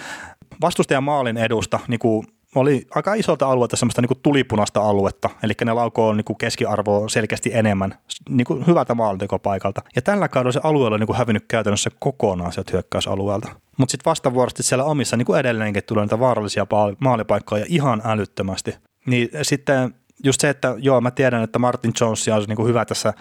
vastustajan 0.61 1.05
maalin 1.05 1.37
edusta 1.37 1.79
niin 1.89 2.01
kuin 2.01 2.27
oli 2.55 2.87
aika 2.95 3.15
isolta 3.15 3.47
alueelta 3.47 3.77
semmoista 3.77 4.03
niin 4.03 4.21
tulipunasta 4.23 4.81
aluetta, 4.81 5.31
eli 5.43 5.53
ne 5.65 5.73
laukoo 5.73 6.13
niin 6.13 6.25
keskiarvoa 6.39 7.09
selkeästi 7.09 7.51
enemmän 7.55 7.95
niin 8.29 8.45
kuin 8.45 8.67
hyvältä 8.67 8.95
maalintekopaikalta. 8.95 9.83
Ja 9.97 10.03
tällä 10.03 10.29
kaudella 10.29 10.53
se 10.53 10.61
alue 10.63 10.87
on 10.87 11.01
niin 11.01 11.17
hävinnyt 11.17 11.45
käytännössä 11.49 11.91
kokonaan 11.99 12.53
sieltä 12.53 12.73
hyökkäysalueelta. 12.73 13.49
Mutta 13.77 13.91
sitten 13.93 14.11
vastavuorosti 14.11 14.63
siellä 14.63 14.85
omissa 14.85 15.17
niin 15.17 15.27
kuin 15.27 15.41
edelleenkin 15.41 15.83
tulee 15.87 16.05
niitä 16.05 16.21
vaarallisia 16.21 16.67
maalipaikkoja 16.99 17.65
ihan 17.69 18.03
älyttömästi. 18.05 18.75
Niin 19.07 19.29
sitten 19.43 19.95
just 20.25 20.41
se, 20.41 20.49
että 20.49 20.75
joo, 20.79 21.01
mä 21.01 21.11
tiedän, 21.11 21.43
että 21.43 21.59
Martin 21.59 21.93
Jones 22.01 22.29
on 22.29 22.45
niin 22.49 22.57
kuin 22.57 22.69
hyvä 22.69 22.85
tässä 22.85 23.13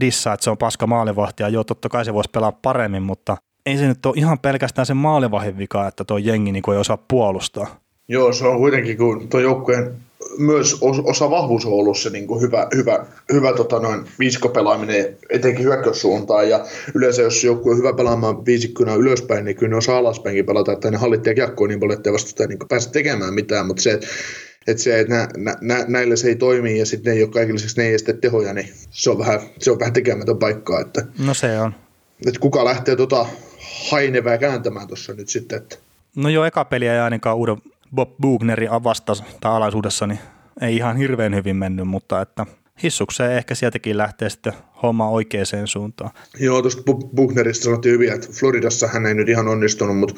dissa, 0.00 0.32
että 0.32 0.44
se 0.44 0.50
on 0.50 0.58
paska 0.58 0.86
maalivahti, 0.86 1.42
ja 1.42 1.48
joo, 1.48 1.64
totta 1.64 1.88
kai 1.88 2.04
se 2.04 2.14
voisi 2.14 2.30
pelaa 2.30 2.52
paremmin, 2.52 3.02
mutta 3.02 3.36
ei 3.68 3.78
se 3.78 3.86
nyt 3.86 4.06
ole 4.06 4.14
ihan 4.16 4.38
pelkästään 4.38 4.86
sen 4.86 4.96
maalivahin 4.96 5.58
vika, 5.58 5.88
että 5.88 6.04
tuo 6.04 6.18
jengi 6.18 6.52
niin 6.52 6.70
ei 6.72 6.78
osaa 6.78 6.96
puolustaa. 6.96 7.80
Joo, 8.08 8.32
se 8.32 8.46
on 8.46 8.58
kuitenkin, 8.58 8.96
kun 8.96 9.28
tuo 9.28 9.40
joukkueen 9.40 9.94
myös 10.38 10.78
osa 11.04 11.30
vahvuus 11.30 11.66
on 11.66 11.72
ollut 11.72 11.98
se 11.98 12.10
niin 12.10 12.26
kuin 12.26 12.40
hyvä, 12.40 12.68
hyvä, 12.74 13.06
hyvä 13.32 13.52
tota 13.52 13.80
noin, 13.80 14.04
viisikopelaaminen 14.18 15.16
etenkin 15.30 15.64
hyökkäyssuuntaan. 15.64 16.48
Ja 16.48 16.64
yleensä 16.94 17.22
jos 17.22 17.44
joku 17.44 17.70
on 17.70 17.78
hyvä 17.78 17.92
pelaamaan 17.92 18.46
viisikkona 18.46 18.94
ylöspäin, 18.94 19.44
niin 19.44 19.56
kyllä 19.56 19.70
ne 19.70 19.76
osaa 19.76 19.98
alaspäinkin 19.98 20.46
pelata, 20.46 20.72
että 20.72 20.90
ne 20.90 20.96
hallittaa 20.96 21.34
kiekkoa 21.34 21.68
niin 21.68 21.80
paljon, 21.80 21.96
että 21.96 22.12
vastustaja 22.12 22.48
niin 22.48 22.58
pääse 22.68 22.90
tekemään 22.90 23.34
mitään. 23.34 23.66
Mutta 23.66 23.82
se, 23.82 24.00
että 24.66 24.82
se, 24.82 25.00
että 25.00 25.14
nä, 25.14 25.28
nä, 25.36 25.56
nä, 25.60 25.84
näillä 25.88 26.16
se 26.16 26.28
ei 26.28 26.36
toimi 26.36 26.78
ja 26.78 26.86
sitten 26.86 27.10
ne 27.10 27.16
ei 27.16 27.22
ole 27.22 27.30
kaikille 27.30 27.60
ne 27.76 27.84
ei 27.84 27.96
tehoja, 28.20 28.52
niin 28.52 28.68
se 28.90 29.10
on 29.10 29.18
vähän, 29.18 29.40
se 29.58 29.70
on 29.70 29.80
vähän 29.80 29.92
tekemätön 29.92 30.38
paikkaa. 30.38 30.80
Että, 30.80 31.06
no 31.18 31.34
se 31.34 31.60
on. 31.60 31.74
Että 32.26 32.40
kuka 32.40 32.64
lähtee 32.64 32.96
tota 32.96 33.26
hainevää 33.90 34.38
kääntämään 34.38 34.86
tuossa 34.86 35.12
nyt 35.12 35.28
sitten. 35.28 35.58
Että. 35.58 35.76
No 36.16 36.28
joo, 36.28 36.44
eka 36.44 36.64
peliä 36.64 36.94
ei 36.94 37.00
ainakaan 37.00 37.36
uuden 37.36 37.56
Bob 37.94 38.10
Bugnerin 38.20 38.70
avasta 38.70 39.12
tai 39.40 39.52
alaisuudessa 39.52 40.06
niin 40.06 40.20
ei 40.60 40.76
ihan 40.76 40.96
hirveän 40.96 41.34
hyvin 41.34 41.56
mennyt, 41.56 41.88
mutta 41.88 42.20
että 42.20 42.46
hissukseen 42.82 43.32
ehkä 43.32 43.54
sieltäkin 43.54 43.98
lähtee 43.98 44.30
sitten 44.30 44.52
homma 44.82 45.08
oikeaan 45.08 45.46
suuntaan. 45.64 46.10
Joo, 46.38 46.62
tuosta 46.62 46.82
Bugnerista 47.16 47.64
sanottiin 47.64 47.92
hyvin, 47.92 48.12
että 48.12 48.28
Floridassa 48.32 48.88
hän 48.88 49.06
ei 49.06 49.14
nyt 49.14 49.28
ihan 49.28 49.48
onnistunut, 49.48 49.98
mutta 49.98 50.14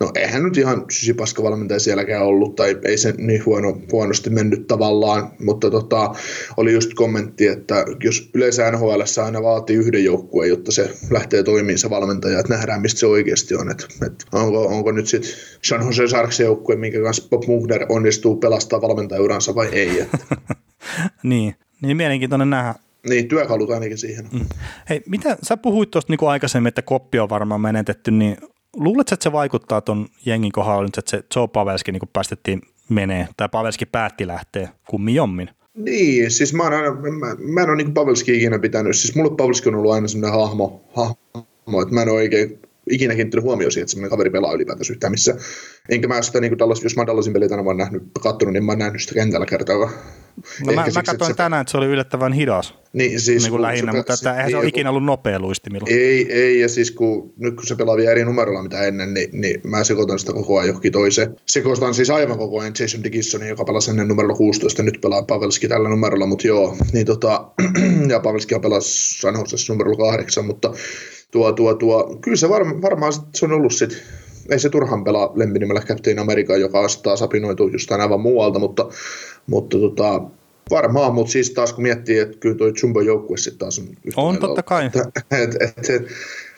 No 0.00 0.10
eihän 0.14 0.42
nyt 0.42 0.56
ihan 0.56 0.84
sysipaska 0.90 1.42
valmentaja 1.42 1.80
sielläkään 1.80 2.24
ollut, 2.24 2.56
tai 2.56 2.78
ei 2.84 2.98
se 2.98 3.14
niin 3.18 3.44
huono, 3.46 3.78
huonosti 3.92 4.30
mennyt 4.30 4.66
tavallaan, 4.66 5.30
mutta 5.40 5.70
tota, 5.70 6.14
oli 6.56 6.72
just 6.72 6.94
kommentti, 6.94 7.46
että 7.46 7.84
jos 8.04 8.30
yleensä 8.34 8.70
NHL 8.70 9.00
aina 9.24 9.42
vaatii 9.42 9.76
yhden 9.76 10.04
joukkueen, 10.04 10.50
jotta 10.50 10.72
se 10.72 10.90
lähtee 11.10 11.42
toimimaan 11.42 11.78
se 11.78 11.90
valmentaja, 11.90 12.40
että 12.40 12.54
nähdään 12.54 12.82
mistä 12.82 13.00
se 13.00 13.06
oikeasti 13.06 13.54
on, 13.54 13.70
että, 13.70 13.86
että 14.06 14.24
onko, 14.32 14.66
onko 14.66 14.92
nyt 14.92 15.06
sitten 15.06 15.30
San 15.62 15.86
Jose 15.86 16.08
Sharks 16.08 16.40
joukkue, 16.40 16.76
minkä 16.76 17.02
kanssa 17.02 17.28
Bob 17.30 17.44
Mugner 17.46 17.86
onnistuu 17.88 18.36
pelastaa 18.36 18.80
valmentajauransa 18.80 19.54
vai 19.54 19.68
ei. 19.72 20.00
Että. 20.00 20.18
niin, 21.22 21.54
niin 21.82 21.96
mielenkiintoinen 21.96 22.50
nähdä, 22.50 22.74
niin, 23.08 23.28
työkalut 23.28 23.70
ainakin 23.70 23.98
siihen. 23.98 24.28
Mm. 24.32 24.46
Hei, 24.88 25.02
mitä 25.06 25.36
sä 25.42 25.56
puhuit 25.56 25.90
tuosta 25.90 26.12
niin 26.12 26.28
aikaisemmin, 26.28 26.68
että 26.68 26.82
koppi 26.82 27.18
on 27.18 27.28
varmaan 27.28 27.60
menetetty, 27.60 28.10
niin 28.10 28.36
luuletko, 28.78 29.14
että 29.14 29.24
se 29.24 29.32
vaikuttaa 29.32 29.80
tuon 29.80 30.06
jengin 30.26 30.52
kohdalla 30.52 30.82
nyt, 30.82 30.98
että 30.98 31.10
se 31.10 31.24
Joe 31.36 31.48
Pavelski 31.48 31.92
niin 31.92 32.02
päästettiin 32.12 32.62
menee, 32.88 33.28
tai 33.36 33.48
Pavelski 33.48 33.86
päätti 33.86 34.26
lähteä 34.26 34.68
kummin 34.88 35.14
jommin? 35.14 35.50
Niin, 35.74 36.30
siis 36.30 36.54
mä, 36.54 36.62
aina, 36.62 36.94
mä, 36.94 37.36
mä 37.38 37.62
en 37.62 37.68
ole 37.68 37.76
niin 37.76 37.94
Pavelski 37.94 38.36
ikinä 38.36 38.58
pitänyt, 38.58 38.96
siis 38.96 39.14
mulle 39.14 39.36
Pavelski 39.36 39.68
on 39.68 39.74
ollut 39.74 39.92
aina 39.92 40.08
sellainen 40.08 40.40
hahmo, 40.40 40.84
hahmo 40.94 41.82
että 41.82 41.94
mä 41.94 42.02
en 42.02 42.08
ole 42.08 42.16
oikein 42.16 42.58
ikinä 42.90 43.14
kiinnittänyt 43.14 43.44
huomioon 43.44 43.72
siihen, 43.72 43.84
että 43.84 43.90
semmoinen 43.90 44.10
kaveri 44.10 44.30
pelaa 44.30 44.52
ylipäätänsä 44.52 44.92
yhtään 44.92 45.10
missä. 45.10 45.36
Enkä 45.88 46.08
mä 46.08 46.22
sitä, 46.22 46.40
niin 46.40 46.50
kuin 46.50 46.58
Dallas, 46.58 46.82
jos 46.82 46.96
mä 46.96 47.06
Dallasin 47.06 47.32
peliä 47.32 47.48
tänä 47.48 47.64
vuonna 47.64 47.84
nähnyt, 47.84 48.02
katsonut, 48.22 48.52
niin 48.52 48.64
mä 48.64 48.72
oon 48.72 48.78
nähnyt 48.78 49.02
sitä 49.02 49.14
kentällä 49.14 49.46
kertaa. 49.46 49.90
No 50.66 50.72
mä, 50.72 50.84
mä 50.94 51.02
katsoin 51.02 51.36
tänään, 51.36 51.60
että 51.60 51.70
se 51.70 51.78
oli 51.78 51.86
yllättävän 51.86 52.32
hidas. 52.32 52.74
Niin, 52.92 53.20
siis, 53.20 53.42
niin 53.42 53.50
kuin 53.50 53.62
lähinnä, 53.62 53.92
se, 53.92 53.98
mutta 53.98 54.14
että 54.14 54.34
eihän 54.34 54.50
se 54.50 54.56
ole 54.56 54.66
ikinä 54.66 54.90
ollut 54.90 55.04
nopea 55.04 55.40
luistimilla. 55.40 55.86
Ei, 55.90 56.32
ei, 56.32 56.60
ja 56.60 56.68
siis 56.68 56.90
kun, 56.90 57.32
nyt 57.36 57.54
kun 57.54 57.66
se 57.66 57.76
pelaa 57.76 57.96
vielä 57.96 58.10
eri 58.10 58.24
numerolla 58.24 58.62
mitä 58.62 58.82
ennen, 58.82 59.14
niin, 59.14 59.28
niin 59.32 59.60
mä 59.64 59.84
sekoitan 59.84 60.18
sitä 60.18 60.32
koko 60.32 60.58
ajan 60.58 60.68
johonkin 60.68 60.92
toiseen. 60.92 61.36
Sekoitan 61.46 61.94
siis 61.94 62.10
aivan 62.10 62.38
koko 62.38 62.60
ajan 62.60 62.72
Jason 62.80 63.04
Dickinsonin, 63.04 63.48
joka 63.48 63.64
pelasi 63.64 63.90
ennen 63.90 64.08
numerolla 64.08 64.36
16, 64.36 64.82
nyt 64.82 64.98
pelaa 65.02 65.22
Pavelski 65.22 65.68
tällä 65.68 65.88
numerolla, 65.88 66.26
mutta 66.26 66.46
joo, 66.46 66.76
niin 66.92 67.06
tota, 67.06 67.50
ja 68.12 68.20
Pavelski 68.20 68.54
pelasi 68.62 69.20
Sanhosessa 69.20 69.72
numerolla 69.72 70.10
8, 70.10 70.44
mutta 70.44 70.72
tuo, 71.30 71.52
tuo, 71.52 71.74
tuo, 71.74 72.18
kyllä 72.20 72.36
se 72.36 72.48
varma, 72.48 72.82
varmaan 72.82 73.12
se 73.34 73.44
on 73.44 73.52
ollut 73.52 73.74
sitten 73.74 73.98
ei 74.50 74.58
se 74.58 74.68
turhan 74.68 75.04
pelaa 75.04 75.32
lempinimellä 75.34 75.80
Captain 75.80 76.18
America, 76.18 76.56
joka 76.56 76.80
on 76.80 76.88
taas 77.02 77.22
apinoitu 77.22 77.68
jostain 77.68 78.00
aivan 78.00 78.20
muualta, 78.20 78.58
mutta, 78.58 78.88
mutta 79.46 79.78
tota, 79.78 80.22
Varmaan, 80.70 81.14
mutta 81.14 81.32
siis 81.32 81.50
taas 81.50 81.72
kun 81.72 81.82
miettii, 81.82 82.18
että 82.18 82.36
kyllä 82.40 82.56
tuo 82.56 82.66
Jumbo-joukkue 82.66 83.36
sitten 83.36 83.58
taas 83.58 83.78
on 83.78 83.84
yhtä 84.04 84.20
On 84.20 84.38
totta 84.38 84.62
kai. 84.62 84.86
Et, 85.42 85.54
et, 85.54 85.54
et, 85.60 85.90
et, 85.90 86.08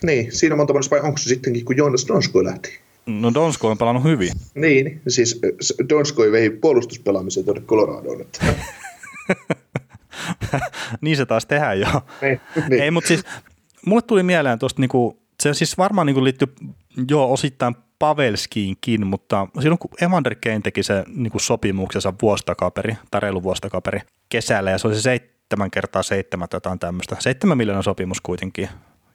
niin, 0.02 0.32
siinä 0.32 0.56
monta 0.56 0.72
monta 0.72 0.90
vai 0.90 1.00
onko 1.00 1.18
se 1.18 1.28
sittenkin, 1.28 1.64
kun 1.64 1.76
Jonas 1.76 2.08
Donskoi 2.08 2.44
lähti? 2.44 2.78
No 3.06 3.34
Donsko 3.34 3.68
on 3.68 3.78
pelannut 3.78 4.04
hyvin. 4.04 4.32
Niin, 4.54 5.00
siis 5.08 5.40
Donskoi 5.88 6.32
vei 6.32 6.50
puolustuspelaamisen 6.50 7.44
tuonne 7.44 7.62
Coloradoon. 7.66 8.24
niin 11.00 11.16
se 11.16 11.26
taas 11.26 11.46
tehdään 11.46 11.80
jo. 11.80 11.86
Niin, 12.22 12.40
niin. 12.68 12.82
Ei, 12.82 12.90
mutta 12.90 13.08
siis 13.08 13.24
mulle 13.86 14.02
tuli 14.02 14.22
mieleen 14.22 14.58
tuosta, 14.58 14.80
niinku, 14.80 15.22
se 15.42 15.54
siis 15.54 15.78
varmaan 15.78 16.06
niinku 16.06 16.24
liittyy 16.24 16.54
jo 17.10 17.32
osittain 17.32 17.74
Pavelskiinkin, 17.98 19.06
mutta 19.06 19.46
silloin 19.60 19.78
kun 19.78 19.90
Evander 20.00 20.34
Kane 20.34 20.60
teki 20.60 20.82
se 20.82 21.04
niin 21.08 21.30
kuin 21.30 21.42
sopimuksensa 21.42 22.14
vuostakaperi, 22.22 22.96
tai 23.10 23.20
reilu 23.20 23.42
vuostakaperi 23.42 24.00
kesällä, 24.28 24.70
ja 24.70 24.78
se 24.78 24.86
oli 24.86 24.94
se 24.94 25.00
seitsemän 25.00 25.70
kertaa 25.70 26.02
seitsemän 26.02 26.48
jotain 26.52 26.78
tämmöistä, 26.78 27.16
seitsemän 27.18 27.58
miljoonan 27.58 27.82
sopimus 27.82 28.20
kuitenkin, 28.20 28.68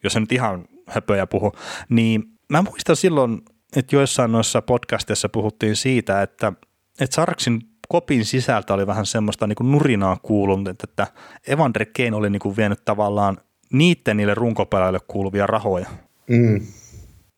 jos 0.03 0.13
se 0.13 0.19
nyt 0.19 0.31
ihan 0.31 0.65
höpöjä 0.87 1.27
puhu, 1.27 1.51
niin 1.89 2.23
mä 2.49 2.61
muistan 2.61 2.95
silloin, 2.95 3.41
että 3.75 3.95
joissain 3.95 4.31
noissa 4.31 4.61
podcasteissa 4.61 5.29
puhuttiin 5.29 5.75
siitä, 5.75 6.21
että, 6.21 6.53
että 6.99 7.15
Sarksin 7.15 7.61
kopin 7.87 8.25
sisältä 8.25 8.73
oli 8.73 8.87
vähän 8.87 9.05
semmoista 9.05 9.47
niin 9.47 9.55
kuin 9.55 9.71
nurinaa 9.71 10.17
kuulunut, 10.23 10.83
että 10.83 11.07
Evander 11.47 11.85
Kane 11.97 12.15
oli 12.15 12.29
niin 12.29 12.39
kuin 12.39 12.57
vienyt 12.57 12.85
tavallaan 12.85 13.37
niiden 13.77 14.17
niille 14.17 14.33
runkopelaajille 14.33 14.99
kuuluvia 15.07 15.47
rahoja. 15.47 15.87
Mm 16.27 16.61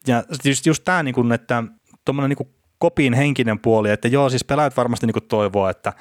ja 0.07 0.23
just, 0.43 0.65
just 0.65 0.83
tämä, 0.83 1.03
niin 1.03 1.15
kuin, 1.15 1.31
että 1.31 1.63
tuommoinen 2.05 2.37
niin 2.37 2.53
kopin 2.77 3.13
henkinen 3.13 3.59
puoli, 3.59 3.91
että 3.91 4.07
joo, 4.07 4.29
siis 4.29 4.43
pelaajat 4.43 4.77
varmasti 4.77 5.05
niin 5.05 5.13
kuin 5.13 5.27
toivoo, 5.27 5.69
että, 5.69 5.93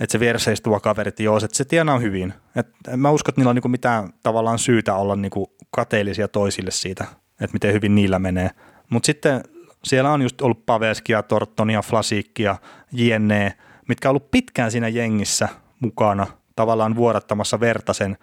että 0.00 0.12
se 0.12 0.20
vieressä 0.20 0.52
istuva 0.52 0.80
kaveri, 0.80 1.08
että 1.08 1.22
joo, 1.22 1.36
että 1.36 1.56
se 1.56 1.64
tienaa 1.64 1.98
hyvin. 1.98 2.34
Et 2.56 2.68
mä 2.96 3.10
uskon, 3.10 3.30
että 3.30 3.40
niillä 3.40 3.50
on 3.50 3.56
niin 3.56 3.62
kuin 3.62 3.72
mitään 3.72 4.12
tavallaan 4.22 4.58
syytä 4.58 4.94
olla 4.94 5.16
niin 5.16 5.30
kuin 5.30 5.46
kateellisia 5.70 6.28
toisille 6.28 6.70
siitä, 6.70 7.04
että 7.40 7.52
miten 7.52 7.72
hyvin 7.72 7.94
niillä 7.94 8.18
menee. 8.18 8.50
Mutta 8.90 9.06
sitten 9.06 9.40
siellä 9.84 10.12
on 10.12 10.22
just 10.22 10.40
ollut 10.40 10.66
Paveskia, 10.66 11.22
Tortonia, 11.22 11.82
Flasiikkia, 11.82 12.56
JNE, 12.92 13.52
mitkä 13.88 14.08
on 14.08 14.10
ollut 14.10 14.30
pitkään 14.30 14.70
siinä 14.70 14.88
jengissä 14.88 15.48
mukana 15.80 16.26
tavallaan 16.56 16.96
vuodattamassa 16.96 17.60
verta 17.60 17.92
sen 17.92 18.16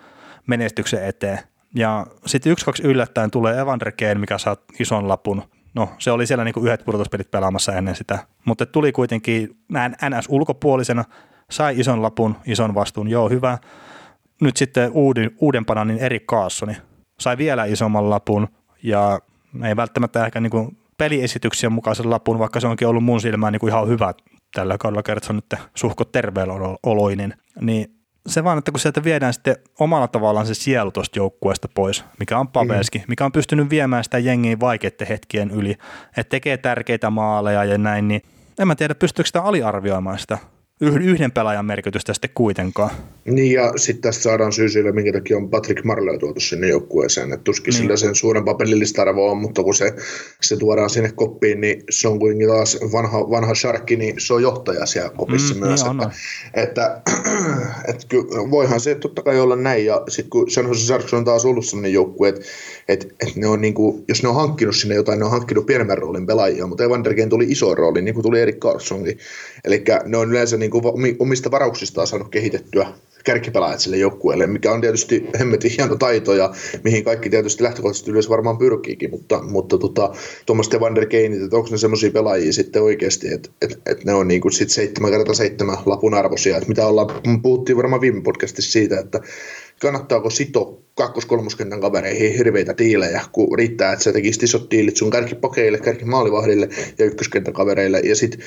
menestyksen 0.47 1.05
eteen. 1.05 1.39
Ja 1.75 2.07
sitten 2.25 2.51
yksi, 2.51 2.65
kaksi 2.65 2.83
yllättäen 2.83 3.31
tulee 3.31 3.59
Evander 3.59 3.91
Kane, 3.91 4.15
mikä 4.15 4.37
saa 4.37 4.57
ison 4.79 5.07
lapun. 5.07 5.43
No, 5.73 5.89
se 5.97 6.11
oli 6.11 6.27
siellä 6.27 6.43
niinku 6.43 6.59
yhdet 6.59 6.85
pudotuspelit 6.85 7.31
pelaamassa 7.31 7.73
ennen 7.73 7.95
sitä. 7.95 8.19
Mutta 8.45 8.65
tuli 8.65 8.91
kuitenkin 8.91 9.57
näin 9.69 9.91
NS 9.91 10.25
ulkopuolisena, 10.29 11.03
sai 11.51 11.79
ison 11.79 12.01
lapun, 12.01 12.35
ison 12.45 12.75
vastuun, 12.75 13.07
joo 13.07 13.29
hyvä. 13.29 13.57
Nyt 14.41 14.57
sitten 14.57 14.91
uuden, 14.91 15.31
uudempana 15.39 15.85
niin 15.85 15.99
Erik 15.99 16.25
Kaassoni 16.25 16.77
sai 17.19 17.37
vielä 17.37 17.65
isomman 17.65 18.09
lapun 18.09 18.47
ja 18.83 19.19
ei 19.63 19.75
välttämättä 19.75 20.25
ehkä 20.25 20.39
niinku 20.39 20.73
peliesityksien 20.97 21.71
mukaisen 21.71 22.09
lapun, 22.09 22.39
vaikka 22.39 22.59
se 22.59 22.67
onkin 22.67 22.87
ollut 22.87 23.03
mun 23.03 23.21
silmään 23.21 23.53
niinku 23.53 23.67
ihan 23.67 23.87
hyvä 23.87 24.13
tällä 24.53 24.77
kaudella 24.77 25.25
on 25.29 25.35
nyt 25.35 25.61
suhko 25.75 26.05
terveeloloinen, 26.05 27.33
niin 27.61 27.98
se 28.29 28.43
vaan, 28.43 28.57
että 28.57 28.71
kun 28.71 28.79
sieltä 28.79 29.03
viedään 29.03 29.33
sitten 29.33 29.55
omalla 29.79 30.07
tavallaan 30.07 30.47
se 30.47 30.53
sielu 30.53 30.91
tuosta 30.91 31.19
joukkueesta 31.19 31.67
pois, 31.73 32.03
mikä 32.19 32.39
on 32.39 32.47
Pavelski, 32.47 32.97
mm. 32.97 33.05
mikä 33.07 33.25
on 33.25 33.31
pystynyt 33.31 33.69
viemään 33.69 34.03
sitä 34.03 34.17
jengiä 34.17 34.59
vaikeiden 34.59 35.07
hetkien 35.07 35.51
yli, 35.51 35.71
että 36.17 36.29
tekee 36.29 36.57
tärkeitä 36.57 37.09
maaleja 37.09 37.63
ja 37.63 37.77
näin, 37.77 38.07
niin 38.07 38.21
en 38.59 38.67
mä 38.67 38.75
tiedä, 38.75 38.95
pystyykö 38.95 39.27
sitä 39.27 39.41
aliarvioimaan 39.41 40.19
sitä 40.19 40.37
yhden 40.81 41.31
pelaajan 41.31 41.65
merkitystä 41.65 42.13
sitten 42.13 42.29
kuitenkaan. 42.33 42.91
Niin 43.25 43.53
ja 43.53 43.73
sitten 43.75 44.01
tästä 44.01 44.23
saadaan 44.23 44.51
syy 44.51 44.69
sille, 44.69 44.91
minkä 44.91 45.13
takia 45.13 45.37
on 45.37 45.49
Patrick 45.49 45.83
Marleau 45.83 46.17
tuotu 46.17 46.39
sinne 46.39 46.67
joukkueeseen. 46.67 47.33
Että 47.33 47.43
tuskin 47.43 47.71
niin. 47.71 47.81
sillä 47.81 47.97
sen 47.97 48.15
suurempaa 48.15 48.53
pelillistä 48.53 49.01
arvoa 49.01 49.31
on, 49.31 49.37
mutta 49.37 49.63
kun 49.63 49.75
se, 49.75 49.93
se 50.41 50.57
tuodaan 50.57 50.89
sinne 50.89 51.11
koppiin, 51.15 51.61
niin 51.61 51.83
se 51.89 52.07
on 52.07 52.19
kuitenkin 52.19 52.47
taas 52.47 52.77
vanha, 52.91 53.29
vanha 53.29 53.55
sharkki, 53.55 53.95
niin 53.95 54.15
se 54.17 54.33
on 54.33 54.41
johtaja 54.41 54.85
siellä 54.85 55.09
kopissa 55.09 55.53
mm, 55.53 55.59
myös. 55.59 55.83
Niin 55.83 56.01
että, 56.01 56.11
että, 56.53 57.01
että, 57.87 57.97
että 58.07 58.17
voihan 58.51 58.79
se 58.79 58.95
totta 58.95 59.21
kai 59.21 59.39
olla 59.39 59.55
näin. 59.55 59.85
Ja 59.85 60.03
sitten 60.07 60.29
kun 60.29 60.51
San 60.51 60.67
Jose 60.67 60.85
Sharks 60.85 61.13
on 61.13 61.25
taas 61.25 61.45
ollut 61.45 61.65
sellainen 61.65 61.93
joukkue, 61.93 62.29
että, 62.29 62.41
että, 62.87 63.05
että 63.19 63.39
ne 63.39 63.47
on 63.47 63.61
niin 63.61 63.73
kuin, 63.73 64.03
jos 64.07 64.23
ne 64.23 64.29
on 64.29 64.35
hankkinut 64.35 64.75
sinne 64.75 64.95
jotain, 64.95 65.19
ne 65.19 65.25
on 65.25 65.31
hankkinut 65.31 65.65
pienemmän 65.65 65.97
roolin 65.97 66.25
pelaajia, 66.25 66.67
mutta 66.67 66.83
Evander 66.83 67.15
Kane 67.15 67.27
tuli 67.27 67.45
iso 67.49 67.75
rooli, 67.75 68.01
niin 68.01 68.13
kuin 68.13 68.23
tuli 68.23 68.41
Erik 68.41 68.59
Carlsonkin. 68.59 69.17
Eli 69.65 69.83
ne 70.05 70.17
on 70.17 70.29
yleensä 70.29 70.57
niin 70.57 70.68
kuin 70.69 71.15
omista 71.19 71.51
varauksistaan 71.51 72.07
saanut 72.07 72.29
kehitettyä 72.29 72.87
kärkipelaajat 73.23 73.79
sille 73.79 73.97
joukkueelle, 73.97 74.47
mikä 74.47 74.71
on 74.71 74.81
tietysti 74.81 75.25
hemmetin 75.39 75.71
hieno 75.77 75.95
taito 75.95 76.33
ja 76.33 76.53
mihin 76.83 77.03
kaikki 77.03 77.29
tietysti 77.29 77.63
lähtökohtaisesti 77.63 78.11
yleensä 78.11 78.29
varmaan 78.29 78.57
pyrkiikin, 78.57 79.09
mutta, 79.11 79.41
mutta 79.41 79.77
tota, 79.77 80.13
tuommoista 80.45 80.77
Evander 80.77 81.05
Kane, 81.05 81.43
että 81.43 81.57
onko 81.57 81.69
ne 81.71 81.77
semmoisia 81.77 82.11
pelaajia 82.11 82.53
sitten 82.53 82.83
oikeasti, 82.83 83.33
että, 83.33 83.49
että, 83.61 83.77
että 83.85 84.05
ne 84.05 84.13
on 84.13 84.27
niin 84.27 84.41
kuin 84.41 84.51
sit 84.51 84.69
7 84.69 85.11
kertaa 85.11 85.33
7 85.33 85.77
lapun 85.85 86.13
arvoisia, 86.13 86.57
että 86.57 86.69
mitä 86.69 86.87
ollaan, 86.87 87.07
puhuttiin 87.41 87.77
varmaan 87.77 88.01
viime 88.01 88.21
podcastissa 88.21 88.71
siitä, 88.71 88.99
että 88.99 89.19
kannattaako 89.79 90.29
sito 90.29 90.79
kakkos-kolmoskentän 90.95 91.81
kavereihin 91.81 92.33
hirveitä 92.33 92.77
diilejä, 92.77 93.21
kun 93.31 93.57
riittää, 93.57 93.93
että 93.93 94.03
sä 94.03 94.13
tekisit 94.13 94.43
isot 94.43 94.71
diilit 94.71 94.97
sun 94.97 95.09
kärkipakeille, 95.09 95.77
kärkimaalivahdille 95.77 96.69
ja 96.97 97.05
ykköskentän 97.05 97.53
kavereille, 97.53 97.99
ja 97.99 98.15
sitten 98.15 98.39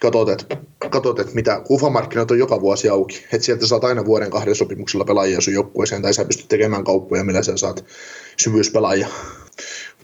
katsot, 0.00 0.28
että, 0.28 0.56
katsot, 0.90 1.18
että 1.18 1.34
mitä 1.34 1.60
kufamarkkinat 1.66 2.30
on 2.30 2.38
joka 2.38 2.60
vuosi 2.60 2.88
auki, 2.88 3.24
että 3.32 3.44
sieltä 3.44 3.66
saat 3.66 3.84
aina 3.84 4.04
vuoden 4.04 4.30
kahden 4.30 4.54
sopimuksella 4.54 5.04
pelaajia 5.04 5.40
sun 5.40 5.54
joukkueeseen, 5.54 6.02
tai 6.02 6.14
sä 6.14 6.24
pystyt 6.24 6.48
tekemään 6.48 6.84
kauppoja, 6.84 7.24
millä 7.24 7.42
sä 7.42 7.56
saat 7.56 7.84
syvyyspelaajia. 8.36 9.08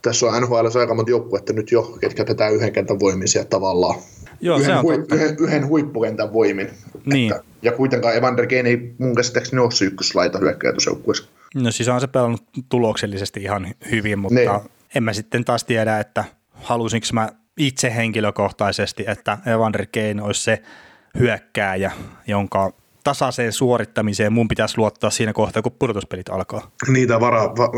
Tässä 0.02 0.26
on 0.26 0.42
NHL 0.42 0.78
aika 0.80 0.94
monta 0.94 1.10
joukkuetta 1.10 1.52
nyt 1.52 1.72
jo, 1.72 1.96
ketkä 2.00 2.24
tätä 2.24 2.48
yhden 2.48 2.72
kentän 2.72 3.00
voimin 3.00 3.28
sieltä 3.28 3.48
tavallaan. 3.48 4.00
Joo, 4.40 4.58
yhden, 4.58 4.72
se 4.72 4.78
on 4.78 4.82
hui, 4.82 5.04
yhden, 5.12 5.36
yhden 5.40 5.68
huippukentän 5.68 6.32
voimin. 6.32 6.70
Niin. 7.04 7.32
Että, 7.32 7.53
ja 7.64 7.72
kuitenkaan 7.72 8.16
Evander 8.16 8.46
Kane 8.46 8.68
ei 8.68 8.94
mun 8.98 9.14
käsittääkseni 9.14 9.62
ole 9.62 9.70
se 9.70 9.84
ykköslaita 9.84 10.38
hyökkäytösjoukkueessa. 10.38 11.24
No 11.54 11.70
siis 11.70 11.88
on 11.88 12.00
se 12.00 12.06
pelannut 12.06 12.42
tuloksellisesti 12.68 13.42
ihan 13.42 13.74
hyvin, 13.90 14.18
mutta 14.18 14.34
niin. 14.34 14.70
en 14.94 15.02
mä 15.02 15.12
sitten 15.12 15.44
taas 15.44 15.64
tiedä, 15.64 16.00
että 16.00 16.24
halusinko 16.52 17.06
mä 17.12 17.28
itse 17.56 17.94
henkilökohtaisesti, 17.94 19.04
että 19.06 19.38
Evander 19.46 19.86
Kane 19.86 20.22
olisi 20.22 20.42
se 20.42 20.62
hyökkääjä, 21.18 21.92
jonka 22.26 22.72
tasaiseen 23.04 23.52
suorittamiseen 23.52 24.32
mun 24.32 24.48
pitäisi 24.48 24.78
luottaa 24.78 25.10
siinä 25.10 25.32
kohtaa, 25.32 25.62
kun 25.62 25.72
pudotuspelit 25.78 26.28
alkaa. 26.28 26.70
Niitä 26.88 27.20
vara, 27.20 27.42
va, 27.42 27.70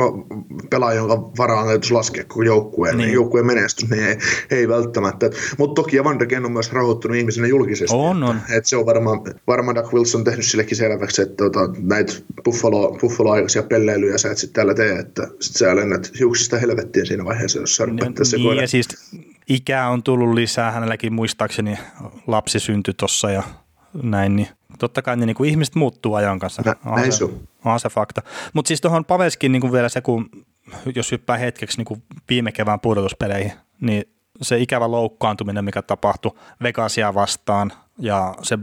pelaaja, 0.71 0.97
jonka 0.97 1.17
varaan 1.39 1.67
täytyisi 1.67 1.95
laskea 1.95 2.25
koko 2.25 2.43
joukkueen, 2.43 2.99
niin. 2.99 3.13
joukkueen 3.13 3.47
menestys, 3.47 3.91
niin 3.91 4.05
ei, 4.05 4.17
ei 4.51 4.69
välttämättä. 4.69 5.31
Mutta 5.59 5.83
toki 5.83 6.05
Van 6.05 6.19
de 6.19 6.27
on 6.45 6.53
myös 6.53 6.73
rahoittunut 6.73 7.17
ihmisenä 7.17 7.47
julkisesti. 7.47 7.97
On, 7.97 8.23
on. 8.23 8.37
Et, 8.37 8.57
et 8.57 8.67
se 8.67 8.77
on 8.77 8.87
varmaan, 8.87 9.21
varmaan 9.47 9.75
Doug 9.75 9.93
Wilson 9.95 10.25
tehnyt 10.25 10.47
sillekin 10.47 10.77
selväksi, 10.77 11.23
että 11.23 11.37
tota, 11.37 11.61
näitä 11.79 12.13
Buffalo, 12.45 12.99
Buffalo-aikaisia 13.01 13.63
pelleilyjä 13.63 14.19
sä 14.19 14.31
et 14.31 14.39
sitten 14.39 14.55
täällä 14.55 14.75
tee, 14.75 14.99
että 14.99 15.29
sit 15.41 15.57
sä 15.57 15.77
lennät 15.77 16.11
hiuksista 16.19 16.59
helvettiin 16.59 17.07
siinä 17.07 17.25
vaiheessa, 17.25 17.59
jos 17.59 17.77
sä 17.77 17.87
niin, 17.87 18.15
niin, 18.37 18.57
ja 18.57 18.69
siis 18.69 18.89
ikää 19.49 19.91
on 19.91 20.03
tullut 20.03 20.35
lisää, 20.35 20.73
hänelläkin 20.73 21.13
muistaakseni 21.13 21.79
lapsi 22.27 22.61
syntyi 22.61 22.95
tuossa 22.95 23.31
ja 23.31 23.43
näin, 24.03 24.37
niin 24.37 24.49
totta 24.79 25.03
kai 25.03 25.17
ne 25.17 25.27
niin 25.27 25.37
kuin 25.37 25.51
ihmiset 25.51 25.75
muuttuu 25.75 26.15
ajan 26.15 26.39
kanssa. 26.39 26.63
Nä, 26.67 26.77
näin 26.97 27.13
se, 27.13 27.25
on 27.65 27.81
se 27.81 27.89
fakta. 27.89 28.23
Mutta 28.53 28.69
siis 28.69 28.81
tuohon 28.81 29.05
Paveskin 29.05 29.53
niin 29.53 29.61
kuin 29.61 29.73
vielä 29.73 29.89
se, 29.89 30.01
kun 30.01 30.31
jos 30.95 31.13
hyppää 31.13 31.37
hetkeksi 31.37 31.79
niin 31.79 31.85
kuin 31.85 32.03
viime 32.29 32.53
kevään 32.53 32.81
pudotuspeleihin, 32.81 33.53
niin 33.81 34.05
se 34.43 34.59
ikävä 34.59 34.91
loukkaantuminen, 34.91 35.65
mikä 35.65 35.83
tapahtui 35.83 36.33
Vegasia 36.63 37.15
vastaan 37.15 37.73
ja 37.99 38.35
se 38.43 38.59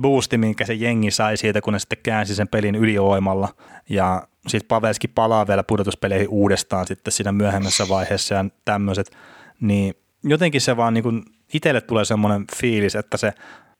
boosti, 0.00 0.38
minkä 0.38 0.66
se 0.66 0.74
jengi 0.74 1.10
sai 1.10 1.36
siitä, 1.36 1.60
kun 1.60 1.72
ne 1.72 1.78
sitten 1.78 1.98
käänsi 2.02 2.34
sen 2.34 2.48
pelin 2.48 2.74
ylioimalla 2.74 3.48
ja 3.88 4.28
sitten 4.48 4.68
Pavelski 4.68 5.08
palaa 5.08 5.46
vielä 5.46 5.62
pudotuspeleihin 5.62 6.28
uudestaan 6.28 6.86
sitten 6.86 7.12
siinä 7.12 7.32
myöhemmässä 7.32 7.88
vaiheessa 7.88 8.34
ja 8.34 8.44
tämmöiset, 8.64 9.16
niin 9.60 9.94
jotenkin 10.24 10.60
se 10.60 10.76
vaan 10.76 10.94
niin 10.94 11.24
itselle 11.54 11.80
tulee 11.80 12.04
semmoinen 12.04 12.44
fiilis, 12.56 12.94
että 12.94 13.16
se, 13.16 13.32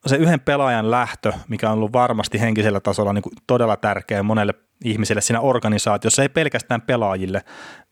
se 0.07 0.17
yhden 0.17 0.41
pelaajan 0.41 0.91
lähtö, 0.91 1.33
mikä 1.49 1.71
on 1.71 1.79
ollut 1.79 1.93
varmasti 1.93 2.41
henkisellä 2.41 2.81
tasolla 2.81 3.13
niin 3.13 3.23
kuin 3.23 3.33
todella 3.47 3.77
tärkeä 3.77 4.23
monelle 4.23 4.55
ihmiselle 4.85 5.21
siinä 5.21 5.41
organisaatiossa, 5.41 6.23
ei 6.23 6.29
pelkästään 6.29 6.83
pelaajille, 6.83 7.43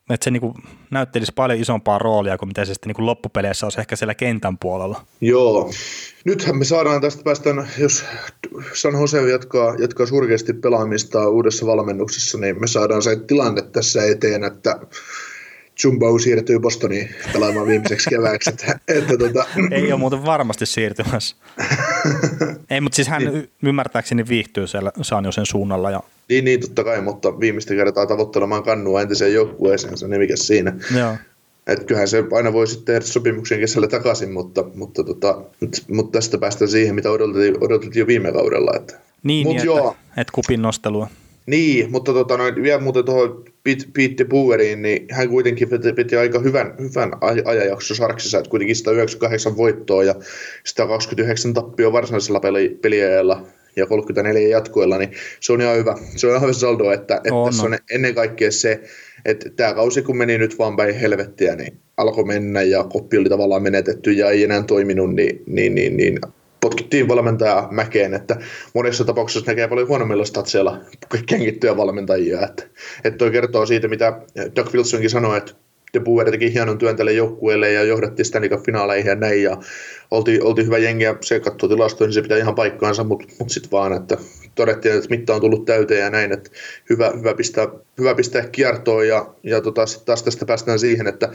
että 0.09 0.23
se 0.23 0.31
niin 0.31 0.41
kuin 0.41 0.53
näyttelisi 0.91 1.31
paljon 1.35 1.59
isompaa 1.59 1.99
roolia 1.99 2.37
kuin 2.37 2.49
mitä 2.49 2.65
se 2.65 2.73
sitten 2.73 2.87
niin 2.87 2.95
kuin 2.95 3.05
loppupeleissä 3.05 3.65
olisi 3.65 3.79
ehkä 3.79 3.95
siellä 3.95 4.15
kentän 4.15 4.57
puolella. 4.57 5.01
Joo. 5.21 5.71
Nythän 6.25 6.57
me 6.57 6.65
saadaan 6.65 7.01
tästä 7.01 7.23
päästään, 7.23 7.67
jos 7.77 8.05
San 8.73 8.93
Jose 8.93 9.29
jatkaa, 9.29 9.75
jatkaa 9.75 10.05
surkeasti 10.05 10.53
pelaamista 10.53 11.29
uudessa 11.29 11.65
valmennuksessa, 11.65 12.37
niin 12.37 12.61
me 12.61 12.67
saadaan 12.67 13.01
se 13.01 13.15
tilanne 13.15 13.61
tässä 13.61 14.03
eteen, 14.05 14.43
että 14.43 14.79
Jumbo 15.83 16.19
siirtyy 16.19 16.59
Bostoniin 16.59 17.09
pelaamaan 17.33 17.67
viimeiseksi 17.67 18.09
kevääksi. 18.09 18.49
Että, 18.49 18.79
että 18.87 19.17
tota... 19.17 19.45
Ei 19.71 19.91
ole 19.91 19.99
muuten 19.99 20.25
varmasti 20.25 20.65
siirtymässä. 20.65 21.35
Ei, 22.69 22.81
mutta 22.81 22.95
siis 22.95 23.07
hän 23.07 23.23
niin. 23.23 23.49
ymmärtääkseni 23.63 24.27
viihtyy 24.27 24.67
siellä 24.67 24.91
Saaniosen 25.01 25.45
suunnalla. 25.45 25.91
Ja... 25.91 26.03
Niin, 26.29 26.45
niin, 26.45 26.59
totta 26.59 26.83
kai, 26.83 27.01
mutta 27.01 27.39
viimeistä 27.39 27.73
kertaa 27.75 28.05
tavoittelemaan 28.05 28.63
kannua 28.63 29.01
entiseen 29.01 29.33
joukkueeseen, 29.33 29.97
se 29.97 30.07
mikä 30.07 30.35
siinä. 30.35 30.73
Joo. 30.97 31.15
Että 31.67 31.85
kyllähän 31.85 32.07
se 32.07 32.23
aina 32.31 32.53
voi 32.53 32.67
sitten 32.67 32.85
tehdä 32.85 33.05
sopimuksen 33.05 33.59
kesällä 33.59 33.87
takaisin, 33.87 34.31
mutta, 34.31 34.63
mutta, 34.75 35.03
tota, 35.03 35.41
mutta 35.87 36.17
tästä 36.17 36.37
päästään 36.37 36.71
siihen, 36.71 36.95
mitä 36.95 37.11
odotettiin, 37.11 37.63
odotettiin 37.63 37.99
jo 37.99 38.07
viime 38.07 38.31
kaudella. 38.31 38.71
Että. 38.75 38.99
Niin, 39.23 39.47
Mut 39.47 39.55
niin 39.55 39.65
joo, 39.65 39.91
että, 39.91 40.21
että 40.21 40.31
kupin 40.33 40.61
nostelua. 40.61 41.07
Niin, 41.45 41.91
mutta 41.91 42.13
tota, 42.13 42.37
noin, 42.37 42.63
vielä 42.63 42.81
muuten 42.81 43.05
tuohon 43.05 43.43
Pete 43.93 44.25
Bueriin, 44.25 44.81
niin 44.81 45.07
hän 45.11 45.29
kuitenkin 45.29 45.69
piti, 45.69 45.93
piti 45.93 46.15
aika 46.15 46.39
hyvän, 46.39 46.75
hyvän 46.79 47.11
ajanjakso 47.45 47.95
Sarksissa, 47.95 48.37
että 48.37 48.49
kuitenkin 48.49 48.75
198 48.75 49.57
voittoa 49.57 50.03
ja 50.03 50.15
129 50.63 51.53
tappio 51.53 51.91
varsinaisella 51.91 52.39
peli, 52.39 52.79
peliajalla 52.81 53.45
ja 53.75 53.85
34 53.85 54.49
jatkoilla, 54.49 54.97
niin 54.97 55.11
se 55.39 55.53
on 55.53 55.61
ihan 55.61 55.77
hyvä. 55.77 55.97
Se 56.15 56.27
on 56.27 56.31
ihan 56.31 56.41
hyvä 56.41 56.53
saldo, 56.53 56.91
että, 56.91 57.15
että 57.15 57.33
on, 57.33 57.49
tässä 57.49 57.63
on 57.63 57.77
ennen 57.91 58.15
kaikkea 58.15 58.51
se, 58.51 58.81
että 59.25 59.49
tämä 59.49 59.73
kausi 59.73 60.01
kun 60.01 60.17
meni 60.17 60.37
nyt 60.37 60.59
vaan 60.59 60.75
päin 60.75 60.95
helvettiä, 60.95 61.55
niin 61.55 61.77
alkoi 61.97 62.23
mennä 62.23 62.61
ja 62.61 62.83
koppi 62.83 63.17
oli 63.17 63.29
tavallaan 63.29 63.63
menetetty 63.63 64.11
ja 64.11 64.29
ei 64.29 64.43
enää 64.43 64.63
toiminut, 64.63 65.15
niin, 65.15 65.43
niin, 65.47 65.75
niin, 65.75 65.97
niin 65.97 66.19
potkittiin 66.61 67.07
valmentaja 67.07 67.67
mäkeen, 67.71 68.13
että 68.13 68.37
monessa 68.73 69.05
tapauksessa 69.05 69.51
näkee 69.51 69.67
paljon 69.67 69.87
huonommilla 69.87 70.25
statseilla 70.25 70.77
kengittyjä 71.25 71.77
valmentajia. 71.77 72.41
Että, 72.41 72.63
että 73.03 73.17
toi 73.17 73.31
kertoo 73.31 73.65
siitä, 73.65 73.87
mitä 73.87 74.21
Doug 74.55 74.73
Wilsonkin 74.73 75.09
sanoi, 75.09 75.37
että 75.37 75.53
De 75.93 75.99
Boer 75.99 76.31
teki 76.31 76.53
hienon 76.53 76.77
työn 76.77 76.95
tälle 76.95 77.13
joukkueelle 77.13 77.71
ja 77.71 77.83
johdattiin 77.83 78.25
Stanley 78.25 78.49
finaaleihin 78.65 79.09
ja 79.09 79.15
näin. 79.15 79.43
Ja 79.43 79.57
oltiin, 80.11 80.43
oltiin 80.43 80.67
hyvä 80.67 80.77
jengi 80.77 81.03
ja 81.03 81.15
se 81.21 81.39
katsoi 81.39 81.69
tilastoja, 81.69 82.07
niin 82.07 82.13
se 82.13 82.21
pitää 82.21 82.37
ihan 82.37 82.55
paikkaansa, 82.55 83.03
mutta 83.03 83.27
mut 83.39 83.49
sitten 83.49 83.71
vaan, 83.71 83.93
että 83.93 84.17
todettiin, 84.55 84.95
että 84.95 85.09
mitta 85.09 85.35
on 85.35 85.41
tullut 85.41 85.65
täyteen 85.65 86.01
ja 86.01 86.09
näin, 86.09 86.31
että 86.31 86.49
hyvä, 86.89 87.11
hyvä, 87.17 87.33
pistää, 87.33 87.67
hyvä 87.99 88.15
pistää 88.15 88.47
kiertoon 88.47 89.07
ja, 89.07 89.33
ja 89.43 89.61
tota, 89.61 89.85
sitten 89.85 90.05
taas 90.05 90.23
tästä 90.23 90.45
päästään 90.45 90.79
siihen, 90.79 91.07
että 91.07 91.29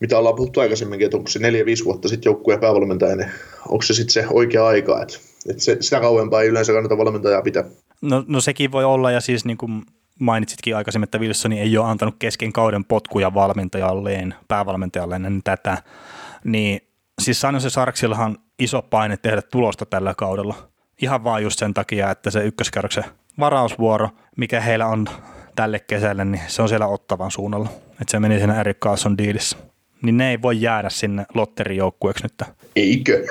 mitä 0.00 0.18
ollaan 0.18 0.34
puhuttu 0.34 0.60
aikaisemminkin, 0.60 1.04
että 1.04 1.16
onko 1.16 1.30
se 1.30 1.38
neljä 1.38 1.64
5 1.64 1.84
vuotta 1.84 2.08
sitten 2.08 2.30
joukkueen 2.30 2.60
päävalmentaja, 2.60 3.16
niin 3.16 3.30
onko 3.68 3.82
se 3.82 3.94
sitten 3.94 4.12
se 4.12 4.26
oikea 4.30 4.66
aika, 4.66 5.02
että, 5.02 5.18
että 5.48 5.62
se, 5.62 5.76
sitä 5.80 6.00
kauempaa 6.00 6.42
ei 6.42 6.48
yleensä 6.48 6.72
kannata 6.72 6.98
valmentajaa 6.98 7.42
pitää. 7.42 7.64
No, 8.00 8.24
no 8.26 8.40
sekin 8.40 8.72
voi 8.72 8.84
olla 8.84 9.10
ja 9.10 9.20
siis 9.20 9.44
niin 9.44 9.56
kuin 9.56 9.82
mainitsitkin 10.18 10.76
aikaisemmin, 10.76 11.04
että 11.04 11.18
Wilsoni 11.18 11.60
ei 11.60 11.78
ole 11.78 11.86
antanut 11.86 12.14
kesken 12.18 12.52
kauden 12.52 12.84
potkuja 12.84 13.34
valmentajalleen, 13.34 14.34
päävalmentajalleen 14.48 15.24
ennen 15.24 15.42
tätä, 15.42 15.78
niin 16.44 16.80
siis 17.22 17.40
San 17.40 17.60
se 17.60 17.70
Sarksillahan 17.70 18.38
iso 18.58 18.82
paine 18.82 19.16
tehdä 19.16 19.42
tulosta 19.42 19.86
tällä 19.86 20.14
kaudella. 20.14 20.54
Ihan 21.02 21.24
vaan 21.24 21.42
just 21.42 21.58
sen 21.58 21.74
takia, 21.74 22.10
että 22.10 22.30
se 22.30 22.44
ykköskerroksen 22.44 23.04
varausvuoro, 23.38 24.08
mikä 24.36 24.60
heillä 24.60 24.86
on 24.86 25.06
tälle 25.56 25.78
kesälle, 25.78 26.24
niin 26.24 26.42
se 26.46 26.62
on 26.62 26.68
siellä 26.68 26.86
ottavan 26.86 27.30
suunnalla. 27.30 27.68
Että 27.90 28.10
se 28.10 28.20
meni 28.20 28.38
siinä 28.38 28.60
Eric 28.60 28.78
Carlson 28.78 29.18
diilissä. 29.18 29.56
Niin 30.02 30.16
ne 30.16 30.30
ei 30.30 30.42
voi 30.42 30.60
jäädä 30.60 30.90
sinne 30.90 31.26
lotterijoukkueeksi 31.34 32.24
nyt. 32.24 32.48
Eikö? 32.76 33.26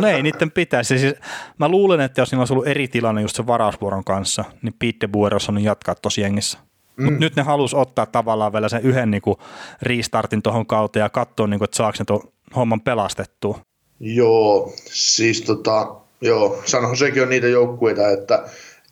no 0.00 0.08
ei, 0.08 0.22
niiden 0.22 0.50
pitäisi. 0.50 0.98
Siis, 0.98 1.14
mä 1.58 1.68
luulen, 1.68 2.00
että 2.00 2.20
jos 2.20 2.30
niillä 2.30 2.40
olisi 2.40 2.52
ollut 2.52 2.66
eri 2.66 2.88
tilanne 2.88 3.22
just 3.22 3.36
sen 3.36 3.46
varausvuoron 3.46 4.04
kanssa, 4.04 4.44
niin 4.62 4.74
Pete 4.78 4.96
de 5.00 5.08
Boer 5.08 5.34
olisi 5.34 5.64
jatkaa 5.64 5.94
tosi 5.94 6.20
jengissä. 6.20 6.58
Mm. 6.96 7.04
Mutta 7.04 7.20
nyt 7.20 7.36
ne 7.36 7.42
halusi 7.42 7.76
ottaa 7.76 8.06
tavallaan 8.06 8.52
vielä 8.52 8.68
sen 8.68 8.82
yhden 8.82 9.10
niinku 9.10 9.38
restartin 9.82 10.42
tuohon 10.42 10.66
kauteen 10.66 11.02
ja 11.02 11.08
katsoa, 11.08 11.46
niinku, 11.46 11.64
että 11.64 11.76
saako 11.76 11.96
ne 11.98 12.04
tuon 12.04 12.32
homman 12.56 12.80
pelastettua. 12.80 13.60
Joo, 14.00 14.72
siis 14.86 15.42
tota, 15.42 15.96
joo, 16.20 16.62
sanohan 16.64 16.96
sekin 16.96 17.22
on 17.22 17.28
niitä 17.28 17.48
joukkueita, 17.48 18.08
että 18.08 18.48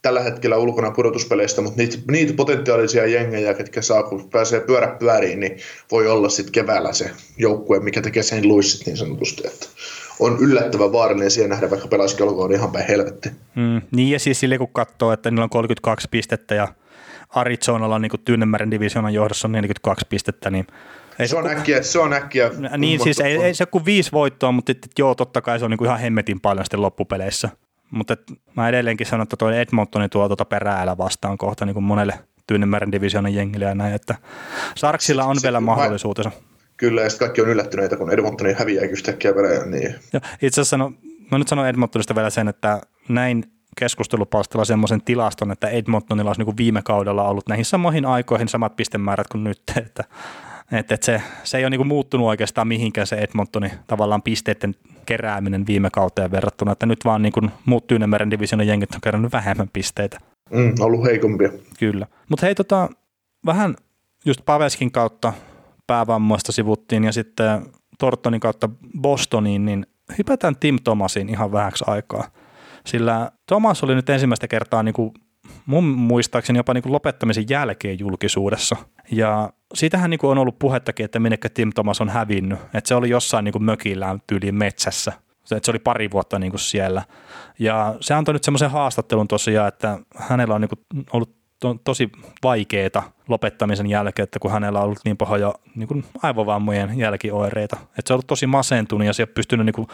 tällä 0.09 0.23
hetkellä 0.23 0.57
ulkona 0.57 0.91
pudotuspeleistä, 0.91 1.61
mutta 1.61 1.77
niitä, 1.77 1.99
niitä 2.11 2.33
potentiaalisia 2.33 3.07
jengejä, 3.07 3.55
ketkä 3.55 3.83
saa, 3.83 4.03
kun 4.03 4.31
pääsee 4.31 4.61
pyörä 4.61 4.87
pyöriin, 4.87 5.41
niin 5.41 5.57
voi 5.91 6.07
olla 6.09 6.29
sitten 6.29 6.53
keväällä 6.53 6.93
se 6.93 7.11
joukkue, 7.39 7.81
mikä 7.81 8.03
tekee 8.03 8.23
sen 8.23 8.49
luissit 8.49 8.87
niin 8.87 8.97
sanotusti. 8.97 9.47
Että 9.47 9.67
on 10.21 10.37
yllättävän 10.41 10.93
vaarallinen 10.93 11.31
siihen 11.31 11.51
nähdä, 11.51 11.71
vaikka 11.71 11.89
pelaisikin 11.89 12.27
olkoon 12.27 12.53
ihan 12.53 12.73
päin 12.73 12.87
helvetti. 12.87 13.29
Mm, 13.55 13.83
niin 13.97 14.11
ja 14.11 14.19
siis 14.19 14.41
sille 14.41 14.59
kun 14.59 14.69
katsoo, 14.73 15.13
että 15.13 15.31
niillä 15.31 15.45
on 15.45 15.51
32 15.51 16.09
pistettä 16.11 16.55
ja 16.55 16.69
Arizonalla 17.29 17.95
on 17.95 18.03
niin 18.03 18.13
Tyynemeren 18.25 18.71
divisioonan 18.71 19.15
johdossa 19.15 19.49
on 19.49 19.53
42 19.53 20.07
pistettä, 20.09 20.51
niin 20.51 20.67
ei 21.19 21.29
se, 21.29 21.37
on 21.37 21.47
äkkiä, 21.47 21.83
se 21.83 21.99
on 21.99 22.13
äkkiä. 22.13 22.51
Niin 22.79 23.01
siis 23.01 23.21
ei, 23.21 23.37
ei 23.37 23.55
se 23.55 23.67
kuin 23.67 23.85
viisi 23.85 24.13
voittoa, 24.13 24.53
mutta 24.53 24.73
et, 24.73 24.89
joo, 24.99 25.15
totta 25.15 25.41
kai 25.41 25.59
se 25.59 25.65
on 25.65 25.71
niin 25.71 25.79
kuin 25.79 25.87
ihan 25.87 26.01
hemmetin 26.01 26.41
paljon 26.41 26.65
sitten 26.65 26.83
loppupeleissä. 26.83 27.49
Mutta 27.91 28.17
mä 28.57 28.69
edelleenkin 28.69 29.07
sanon, 29.07 29.23
että 29.23 29.37
tuo 29.37 29.51
Edmontoni 29.51 30.09
tuo 30.09 30.27
tuota 30.29 30.45
peräällä 30.45 30.99
vastaan 30.99 31.39
kohta 31.39 31.67
niin 31.67 31.75
kuin 31.75 31.85
monelle 31.85 32.19
Tyynemeren 32.47 32.93
divisioonan 32.93 33.35
jengille 33.35 33.65
ja 33.65 33.75
näin, 33.75 33.95
että 33.95 34.15
Sarksilla 34.75 35.25
on 35.25 35.37
vielä 35.43 35.61
mahdollisuutensa. 35.61 36.31
Kyllä, 36.77 37.01
ja 37.01 37.11
sitten 37.11 37.27
kaikki 37.27 37.41
on 37.41 37.49
yllättyneitä, 37.49 37.97
kun 37.97 38.13
Edmontoni 38.13 38.53
häviää 38.53 38.85
yhtäkkiä 38.85 39.33
pelejä. 39.33 39.65
Niin. 39.65 39.95
Ja 40.13 40.21
itse 40.43 40.61
asiassa, 40.61 40.77
no, 40.77 40.93
mä 41.31 41.39
nyt 41.39 41.49
sanon 41.49 41.69
Edmontonista 41.69 42.15
vielä 42.15 42.31
sen, 42.31 42.49
että 42.49 42.81
näin 43.09 43.45
keskustelupalstalla 43.77 44.65
semmoisen 44.65 45.03
tilaston, 45.03 45.53
että 45.53 45.69
Edmontonilla 45.69 46.31
olisi 46.31 46.43
niin 46.45 46.57
viime 46.57 46.83
kaudella 46.83 47.29
ollut 47.29 47.49
näihin 47.49 47.65
samoihin 47.65 48.07
aikoihin 48.07 48.49
samat 48.49 48.77
pistemäärät 48.77 49.29
kuin 49.29 49.45
nyt, 49.45 49.63
että 49.77 50.05
että 50.73 50.95
et 50.95 51.03
se, 51.03 51.23
se 51.45 51.59
ei 51.59 51.65
ole 51.65 51.71
niinku 51.71 51.85
muuttunut 51.85 52.27
oikeastaan 52.27 52.69
mihinkään 52.69 53.07
se 53.07 53.17
Edmontonin 53.17 53.71
tavallaan 53.87 54.23
pisteiden 54.23 54.75
kerääminen 55.09 55.67
viime 55.67 55.89
kauteen 55.93 56.31
verrattuna, 56.31 56.73
että 56.73 56.87
nyt 56.87 57.05
vaan 57.05 57.23
niinku 57.23 57.41
muut 57.65 57.87
Tyynemeren 57.87 58.31
divisionin 58.31 58.69
jengit 58.69 58.95
on 58.95 59.01
kerännyt 59.01 59.33
vähemmän 59.33 59.69
pisteitä. 59.73 60.19
Mm, 60.51 60.75
ollut 60.81 61.05
heikompia. 61.05 61.51
Kyllä. 61.79 62.07
Mutta 62.31 62.47
hei 62.47 62.55
tota, 62.55 62.89
vähän 63.47 63.77
just 64.27 64.41
Paveskin 64.45 64.93
kautta 64.93 65.33
päävammoista 65.87 66.53
sivuttiin 66.53 67.05
ja 67.05 67.13
sitten 67.13 67.63
Tortonin 67.99 68.41
kautta 68.41 68.69
Bostoniin, 69.01 69.65
niin 69.65 69.87
hypätään 70.19 70.57
Tim 70.57 70.79
Thomasin 70.85 71.29
ihan 71.29 71.53
vähäksi 71.53 71.85
aikaa. 71.87 72.25
Sillä 72.87 73.31
Thomas 73.47 73.85
oli 73.85 73.95
nyt 73.95 74.11
ensimmäistä 74.11 74.49
kertaa 74.49 74.83
niin 74.83 74.95
kuin 74.95 75.13
mun 75.69 75.85
muistaakseni 75.85 76.59
jopa 76.59 76.75
niin 76.75 76.83
kuin 76.83 76.93
lopettamisen 76.93 77.45
jälkeen 77.51 77.99
julkisuudessa. 77.99 78.77
Ja 79.11 79.53
siitähän 79.75 80.11
niin 80.11 80.19
kuin 80.19 80.31
on 80.31 80.39
ollut 80.39 80.59
puhettakin, 80.59 81.05
että 81.05 81.21
minnekä 81.21 81.49
Tim 81.49 81.71
Thomas 81.75 82.01
on 82.01 82.09
hävinnyt. 82.09 82.59
Että 82.75 82.89
se 82.89 82.95
oli 82.95 83.11
jossain 83.11 83.45
niin 83.45 83.53
kuin 83.53 83.65
mökillään 83.65 84.23
tyyliin 84.27 84.55
metsässä. 84.55 85.13
Että 85.43 85.67
se 85.67 85.71
oli 85.71 85.79
pari 85.79 86.11
vuotta 86.11 86.39
niin 86.39 86.53
kuin 86.53 86.61
siellä. 86.61 87.03
Ja 87.59 87.95
se 88.01 88.15
antoi 88.15 88.35
nyt 88.35 88.45
semmoisen 88.45 88.71
haastattelun 88.71 89.29
tosiaan, 89.29 89.69
että 89.69 89.99
hänellä 90.17 90.55
on 90.55 90.61
niin 90.61 90.69
kuin 90.69 91.05
ollut 91.13 91.37
to, 91.61 91.77
tosi 91.85 92.11
vaikeita 92.43 93.03
lopettamisen 93.29 93.87
jälkeen, 93.87 94.25
että 94.25 94.39
kun 94.39 94.51
hänellä 94.51 94.79
on 94.79 94.85
ollut 94.85 94.99
niin 95.05 95.17
pahoja 95.17 95.55
niin 95.75 95.89
kuin 95.89 96.05
aivovammojen 96.23 96.99
jälkioireita. 96.99 97.77
Että 97.83 98.03
se 98.07 98.13
on 98.13 98.15
ollut 98.15 98.27
tosi 98.27 98.47
masentunut 98.47 99.07
ja 99.07 99.13
se 99.13 99.23
on 99.23 99.29
pystynyt 99.29 99.67
niin 99.67 99.75
kuin 99.75 99.89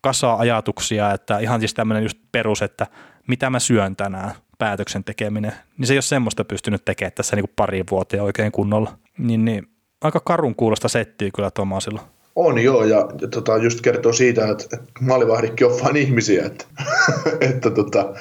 kasaa 0.00 0.38
ajatuksia, 0.38 1.12
että 1.12 1.38
ihan 1.38 1.60
siis 1.60 1.74
tämmöinen 1.74 2.02
just 2.02 2.18
perus, 2.32 2.62
että 2.62 2.86
mitä 3.28 3.50
mä 3.50 3.58
syön 3.58 3.96
tänään, 3.96 4.34
päätöksen 4.60 5.04
tekeminen, 5.04 5.52
niin 5.78 5.86
se 5.86 5.92
ei 5.92 5.96
ole 5.96 6.02
semmoista 6.02 6.44
pystynyt 6.44 6.84
tekemään 6.84 7.12
tässä 7.12 7.36
niin 7.36 7.44
kuin 7.44 7.54
pari 7.56 7.84
vuotta 7.90 8.22
oikein 8.22 8.52
kunnolla. 8.52 8.92
Niin, 9.18 9.44
niin 9.44 9.66
aika 10.00 10.20
karun 10.20 10.54
kuulosta 10.54 10.88
settiä 10.88 11.30
kyllä 11.34 11.50
Tomasilla. 11.50 12.00
On 12.36 12.58
joo, 12.58 12.84
ja, 12.84 13.08
ja 13.20 13.28
tota, 13.28 13.56
just 13.56 13.80
kertoo 13.80 14.12
siitä, 14.12 14.48
että, 14.50 14.64
että 14.72 14.92
maalivahdikki 15.00 15.64
on 15.64 15.80
vain 15.84 15.96
ihmisiä, 15.96 16.46
että, 16.46 16.64
että, 17.50 17.70
tota, 17.70 18.14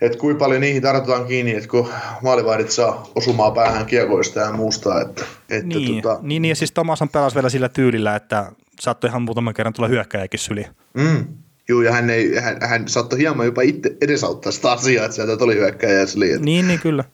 että 0.00 0.18
kuinka 0.18 0.44
paljon 0.44 0.60
niihin 0.60 0.82
tartutaan 0.82 1.26
kiinni, 1.26 1.54
että 1.56 1.68
kun 1.68 1.88
maalivahdit 2.22 2.70
saa 2.70 3.06
osumaan 3.14 3.52
päähän 3.52 3.86
kiekoista 3.86 4.40
ja 4.40 4.52
muusta. 4.52 5.00
Että, 5.00 5.24
että 5.50 5.66
niin, 5.66 6.02
tota... 6.02 6.18
niin, 6.22 6.42
niin, 6.42 6.50
ja 6.50 6.56
siis 6.56 6.72
Tomashan 6.72 7.08
pelasi 7.08 7.34
vielä 7.34 7.48
sillä 7.48 7.68
tyylillä, 7.68 8.16
että 8.16 8.52
saattoi 8.80 9.10
ihan 9.10 9.22
muutaman 9.22 9.54
kerran 9.54 9.74
tulla 9.74 9.88
hyökkäjäkin 9.88 10.40
syli. 10.40 10.66
Mm, 10.94 11.26
Joo, 11.68 11.82
ja 11.82 11.92
hän, 11.92 12.10
ei, 12.10 12.36
hän, 12.36 12.56
hän 12.60 12.88
saattoi 12.88 13.18
hieman 13.18 13.46
jopa 13.46 13.62
itse 13.62 13.96
edesauttaa 14.00 14.52
sitä 14.52 14.72
asiaa, 14.72 15.04
että 15.04 15.14
sieltä 15.14 15.36
tuli 15.36 15.54
hyökkäjä 15.54 16.06
Niin, 16.38 16.68
niin 16.68 16.80
kyllä. 16.80 17.04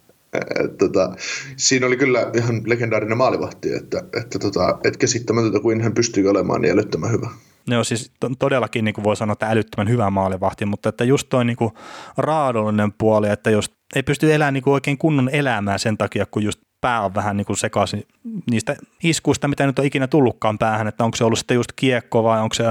Et, 0.65 0.79
tota, 0.79 1.15
siinä 1.57 1.87
oli 1.87 1.97
kyllä 1.97 2.31
ihan 2.35 2.63
legendaarinen 2.67 3.19
maalivahti, 3.19 3.73
että, 3.75 4.03
että, 4.21 4.39
tota, 4.39 4.79
et 4.85 4.97
käsittämätöntä 4.97 5.61
kuin 5.61 5.81
hän 5.81 5.95
pystyy 5.95 6.29
olemaan 6.29 6.61
niin 6.61 6.73
älyttömän 6.73 7.11
hyvä. 7.11 7.31
on 7.79 7.85
siis 7.85 8.13
todellakin 8.39 8.85
niin 8.85 8.95
kuin 8.95 9.05
voi 9.05 9.17
sanoa, 9.17 9.33
että 9.33 9.47
älyttömän 9.47 9.89
hyvä 9.89 10.11
maalivahti, 10.11 10.67
mutta 10.67 10.89
että 10.89 11.05
just 11.05 11.29
toi 11.29 11.45
niin 11.45 11.57
kuin 11.57 11.71
raadollinen 12.17 12.93
puoli, 12.93 13.29
että 13.29 13.51
jos 13.51 13.71
ei 13.95 14.03
pysty 14.03 14.35
elämään 14.35 14.55
niin 14.55 14.65
kuin 14.65 14.75
oikein 14.75 14.99
kunnon 14.99 15.29
elämää 15.33 15.79
sen 15.79 15.99
takia, 15.99 16.27
kun 16.27 16.43
just 16.43 16.61
pää 16.81 17.01
on 17.01 17.15
vähän 17.15 17.37
niin 17.37 17.45
kuin 17.45 17.57
sekaisin 17.57 18.07
niistä 18.51 18.77
iskuista, 19.03 19.49
mitä 19.49 19.67
nyt 19.67 19.79
on 19.79 19.85
ikinä 19.85 20.07
tullutkaan 20.07 20.59
päähän, 20.59 20.87
että 20.87 21.05
onko 21.05 21.17
se 21.17 21.25
ollut 21.25 21.39
sitten 21.39 21.55
just 21.55 21.73
kiekko 21.77 22.25
vai 22.25 22.41
onko 22.41 22.55
se 22.55 22.65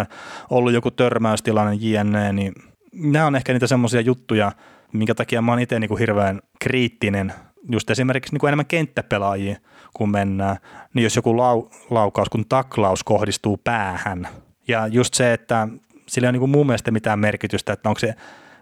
ollut 0.49 0.73
joku 0.73 0.91
törmäystilanne 0.91 1.77
jne, 1.79 2.33
niin 2.33 2.53
nämä 2.93 3.25
on 3.25 3.35
ehkä 3.35 3.53
niitä 3.53 3.67
semmoisia 3.67 4.01
juttuja, 4.01 4.51
minkä 4.93 5.15
takia 5.15 5.41
mä 5.41 5.51
oon 5.51 5.59
itse 5.59 5.79
niin 5.79 5.87
kuin 5.87 5.99
hirveän 5.99 6.41
kriittinen 6.59 7.33
just 7.71 7.89
esimerkiksi 7.89 8.33
niin 8.33 8.39
kuin 8.39 8.47
enemmän 8.47 8.65
kenttäpelaajia, 8.65 9.55
kun 9.93 10.11
mennään, 10.11 10.57
niin 10.93 11.03
jos 11.03 11.15
joku 11.15 11.37
lau, 11.37 11.69
laukaus 11.89 12.29
kun 12.29 12.45
taklaus 12.49 13.03
kohdistuu 13.03 13.57
päähän, 13.57 14.27
ja 14.67 14.87
just 14.87 15.13
se, 15.13 15.33
että 15.33 15.67
sillä 16.07 16.25
ei 16.25 16.27
ole 16.27 16.31
niin 16.31 16.39
kuin 16.39 16.51
mun 16.51 16.65
mielestä 16.65 16.91
mitään 16.91 17.19
merkitystä, 17.19 17.73
että 17.73 17.89
onko 17.89 17.99
se 17.99 18.15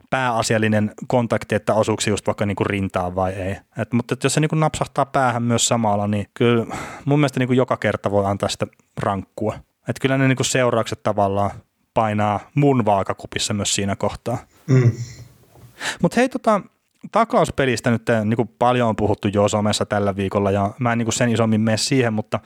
pääasiallinen 0.10 0.94
kontakti, 1.08 1.56
että 1.56 1.74
osuuko 1.74 2.02
se 2.02 2.10
just 2.10 2.28
vaikka 2.28 2.46
niin 2.46 2.56
kuin 2.56 2.68
rintaan 2.68 3.16
vai 3.16 3.34
ei. 3.34 3.56
Et, 3.78 3.94
mutta 3.94 4.14
että 4.14 4.26
jos 4.26 4.34
se 4.34 4.40
niin 4.40 4.50
kuin 4.50 4.60
napsahtaa 4.60 5.06
päähän 5.06 5.44
myös 5.44 5.66
samalla, 5.66 6.08
niin 6.08 6.26
kyllä 6.34 6.66
mun 7.06 7.20
mielestä 7.20 7.40
niin 7.40 7.48
kuin 7.48 7.58
joka 7.58 7.78
kerta 7.78 8.12
voi 8.12 8.26
antaa 8.26 8.50
sitä 8.50 8.68
rankkua. 8.98 9.54
Että 9.88 10.02
kyllä 10.02 10.18
ne 10.18 10.28
niin 10.28 10.36
kuin 10.36 10.46
seuraukset 10.46 11.04
tavallaan 11.04 11.52
painaa 11.94 12.40
mun 12.56 12.86
vaakakupissa 12.86 13.54
myös 13.54 13.76
siinä 13.76 13.96
kohtaa. 13.96 14.38
Mm. 14.68 14.92
Mutta 16.02 16.16
hei, 16.16 16.30
tota, 16.30 16.62
taklauspelistä 17.12 17.92
nyt 17.92 18.10
eh, 18.10 18.26
niin 18.26 18.36
kuin 18.36 18.50
paljon 18.60 18.90
on 18.90 18.96
puhuttu 18.96 19.28
jo 19.28 19.48
somessa 19.48 19.86
tällä 19.86 20.16
viikolla 20.16 20.52
ja 20.52 20.74
mä 20.80 20.92
en 20.92 20.98
niin 20.98 21.06
kuin 21.06 21.14
sen 21.14 21.30
isommin 21.30 21.62
mene 21.62 21.78
siihen, 21.78 22.14
mutta 22.14 22.40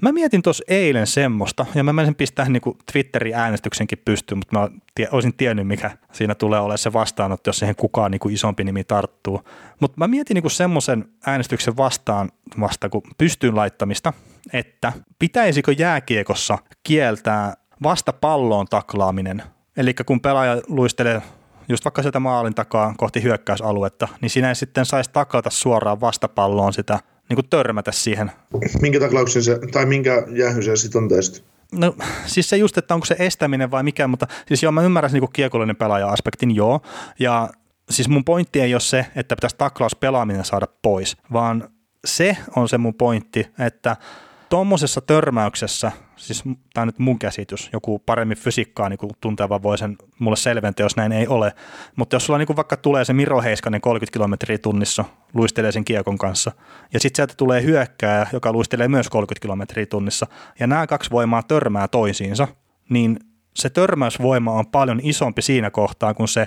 mä 0.00 0.12
mietin 0.12 0.42
tuossa 0.42 0.64
eilen 0.68 1.06
semmoista 1.06 1.66
ja 1.74 1.84
mä 1.84 1.92
menisin 1.92 2.14
pistää 2.14 2.48
niin 2.48 2.60
kuin 2.60 2.78
Twitterin 2.92 3.34
äänestyksenkin 3.34 4.02
pystyyn, 4.04 4.38
mutta 4.38 4.58
mä 4.58 4.68
tie, 4.94 5.08
olisin 5.12 5.34
tiennyt, 5.36 5.66
mikä 5.66 5.90
siinä 6.12 6.34
tulee 6.34 6.60
olemaan 6.60 6.78
se 6.78 6.92
vastaanotto, 6.92 7.48
jos 7.48 7.58
siihen 7.58 7.76
kukaan 7.76 8.10
niin 8.10 8.20
kuin 8.20 8.34
isompi 8.34 8.64
nimi 8.64 8.84
tarttuu. 8.84 9.42
Mutta 9.80 9.98
mä 9.98 10.08
mietin 10.08 10.34
niin 10.34 10.42
kuin 10.42 10.52
semmoisen 10.52 11.04
äänestyksen 11.26 11.76
vastaan 11.76 12.30
vasta 12.60 12.88
kuin 12.88 13.02
pystyyn 13.18 13.56
laittamista, 13.56 14.12
että 14.52 14.92
pitäisikö 15.18 15.72
jääkiekossa 15.72 16.58
kieltää 16.82 17.54
vasta 17.82 18.12
palloon 18.12 18.66
taklaaminen. 18.66 19.42
Eli 19.76 19.94
kun 19.94 20.20
pelaaja 20.20 20.60
luistelee 20.68 21.22
just 21.70 21.84
vaikka 21.84 22.02
sieltä 22.02 22.20
maalin 22.20 22.54
takaa 22.54 22.94
kohti 22.96 23.22
hyökkäysaluetta, 23.22 24.08
niin 24.20 24.30
sinä 24.30 24.48
ei 24.48 24.54
sitten 24.54 24.86
saisi 24.86 25.10
taklata 25.12 25.50
suoraan 25.50 26.00
vastapalloon 26.00 26.72
sitä, 26.72 26.98
niin 27.28 27.34
kuin 27.34 27.48
törmätä 27.50 27.92
siihen. 27.92 28.32
Minkä 28.80 29.00
taklauksen 29.00 29.42
se, 29.42 29.58
tai 29.72 29.86
minkä 29.86 30.26
jäähyn 30.28 30.62
se 30.62 30.76
sitten 30.76 31.02
on 31.02 31.08
tästä? 31.08 31.40
No 31.72 31.94
siis 32.26 32.50
se 32.50 32.56
just, 32.56 32.78
että 32.78 32.94
onko 32.94 33.06
se 33.06 33.16
estäminen 33.18 33.70
vai 33.70 33.82
mikä, 33.82 34.06
mutta 34.06 34.26
siis 34.48 34.62
joo, 34.62 34.72
mä 34.72 34.82
ymmärrän 34.82 35.12
niin 35.12 35.32
kiekollinen 35.32 35.76
pelaaja-aspektin, 35.76 36.54
joo. 36.54 36.80
Ja 37.18 37.48
siis 37.90 38.08
mun 38.08 38.24
pointti 38.24 38.60
ei 38.60 38.74
ole 38.74 38.80
se, 38.80 39.06
että 39.16 39.36
pitäisi 39.36 39.56
taklaus 39.56 39.96
pelaaminen 39.96 40.44
saada 40.44 40.66
pois, 40.82 41.16
vaan 41.32 41.68
se 42.04 42.36
on 42.56 42.68
se 42.68 42.78
mun 42.78 42.94
pointti, 42.94 43.46
että 43.58 43.96
tuommoisessa 44.50 45.00
törmäyksessä, 45.00 45.92
siis 46.16 46.42
tämä 46.44 46.82
on 46.82 46.88
nyt 46.88 46.98
mun 46.98 47.18
käsitys, 47.18 47.70
joku 47.72 47.98
paremmin 47.98 48.36
fysiikkaa 48.36 48.88
niin 48.88 48.98
kuin 48.98 49.10
tunteva 49.20 49.62
voi 49.62 49.78
sen 49.78 49.96
mulle 50.18 50.36
selventää, 50.36 50.84
jos 50.84 50.96
näin 50.96 51.12
ei 51.12 51.26
ole, 51.26 51.52
mutta 51.96 52.16
jos 52.16 52.26
sulla 52.26 52.38
niin 52.38 52.46
kuin 52.46 52.56
vaikka 52.56 52.76
tulee 52.76 53.04
se 53.04 53.12
Miro 53.12 53.42
Heiskanen 53.42 53.80
30 53.80 54.12
kilometriä 54.12 54.58
tunnissa, 54.58 55.04
luistelee 55.34 55.72
sen 55.72 55.84
kiekon 55.84 56.18
kanssa, 56.18 56.52
ja 56.92 57.00
sitten 57.00 57.16
sieltä 57.16 57.34
tulee 57.36 57.62
hyökkääjä, 57.62 58.26
joka 58.32 58.52
luistelee 58.52 58.88
myös 58.88 59.08
30 59.08 59.42
kilometriä 59.42 59.86
tunnissa, 59.86 60.26
ja 60.60 60.66
nämä 60.66 60.86
kaksi 60.86 61.10
voimaa 61.10 61.42
törmää 61.42 61.88
toisiinsa, 61.88 62.48
niin 62.88 63.16
se 63.54 63.70
törmäysvoima 63.70 64.52
on 64.52 64.66
paljon 64.66 65.00
isompi 65.02 65.42
siinä 65.42 65.70
kohtaa, 65.70 66.14
kun 66.14 66.28
se 66.28 66.46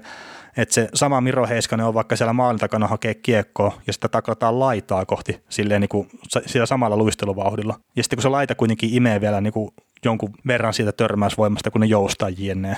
että 0.57 0.75
se 0.75 0.89
sama 0.93 1.21
Miro 1.21 1.47
Heiskanen 1.47 1.85
on 1.85 1.93
vaikka 1.93 2.15
siellä 2.15 2.33
maalin 2.33 2.59
takana 2.59 2.87
hakee 2.87 3.13
kiekkoa 3.13 3.77
ja 3.87 3.93
sitä 3.93 4.07
taklataan 4.07 4.59
laitaa 4.59 5.05
kohti 5.05 5.43
silleen 5.49 5.81
niin 5.81 5.89
kuin 5.89 6.09
sillä 6.45 6.65
samalla 6.65 6.97
luisteluvauhdilla. 6.97 7.79
Ja 7.95 8.03
sitten 8.03 8.17
kun 8.17 8.23
se 8.23 8.29
laita 8.29 8.55
kuitenkin 8.55 8.93
imee 8.93 9.21
vielä 9.21 9.41
niin 9.41 9.53
kuin 9.53 9.71
jonkun 10.05 10.33
verran 10.47 10.73
siitä 10.73 10.91
törmäysvoimasta, 10.91 11.71
kun 11.71 11.81
ne 11.81 11.87
joustaa 11.87 12.29
jne. 12.29 12.77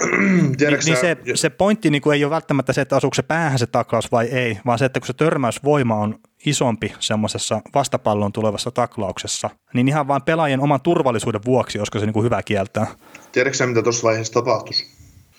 niin, 0.00 0.78
niin 0.84 0.96
se, 0.96 1.16
se 1.34 1.50
pointti 1.50 1.90
niin 1.90 2.02
kuin 2.02 2.14
ei 2.14 2.24
ole 2.24 2.30
välttämättä 2.30 2.72
se, 2.72 2.80
että 2.80 2.96
asuuko 2.96 3.14
se 3.14 3.22
päähän 3.22 3.58
se 3.58 3.66
taklaus 3.66 4.12
vai 4.12 4.26
ei, 4.26 4.58
vaan 4.66 4.78
se, 4.78 4.84
että 4.84 5.00
kun 5.00 5.06
se 5.06 5.12
törmäysvoima 5.12 5.96
on 5.96 6.18
isompi 6.46 6.92
semmoisessa 7.00 7.60
vastapallon 7.74 8.32
tulevassa 8.32 8.70
taklauksessa, 8.70 9.50
niin 9.74 9.88
ihan 9.88 10.08
vain 10.08 10.22
pelaajien 10.22 10.60
oman 10.60 10.80
turvallisuuden 10.80 11.40
vuoksi, 11.44 11.78
olisiko 11.78 11.98
se 11.98 12.06
niin 12.06 12.14
kuin 12.14 12.24
hyvä 12.24 12.42
kieltää. 12.42 12.86
Tiedätkö 13.32 13.66
mitä 13.66 13.82
tuossa 13.82 14.02
vaiheessa 14.02 14.32
tapahtuisi? 14.32 14.86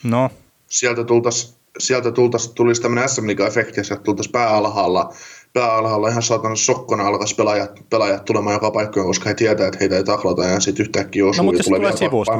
No 0.03 0.29
sieltä, 0.71 1.03
tultaisi, 1.03 1.55
sieltä 1.79 2.11
tultaisi, 2.11 2.51
tulisi 2.55 2.81
tämmöinen 2.81 3.09
SM 3.09 3.27
Liiga-efekti, 3.27 3.77
ja 3.77 3.83
sieltä 3.83 4.03
tultaisi 4.03 4.29
pääalhaalla, 4.29 5.13
pääalhaalla 5.53 6.09
ihan 6.09 6.23
saatana 6.23 6.55
sokkona 6.55 7.07
alkaisi 7.07 7.35
pelaajat, 7.35 7.71
pelaajat 7.89 8.25
tulemaan 8.25 8.53
joka 8.53 8.71
paikkaan, 8.71 9.05
koska 9.05 9.29
he 9.29 9.35
tietää, 9.35 9.67
että 9.67 9.77
heitä 9.79 9.97
ei 9.97 10.03
taklata 10.03 10.45
ja 10.45 10.59
sitten 10.59 10.83
yhtäkkiä 10.83 11.25
osuu 11.25 11.43
no, 11.43 11.43
mutta 11.43 11.59
ja 11.59 11.63
tulee, 11.63 11.79
tulee 11.79 11.97
sivusta. 11.97 12.33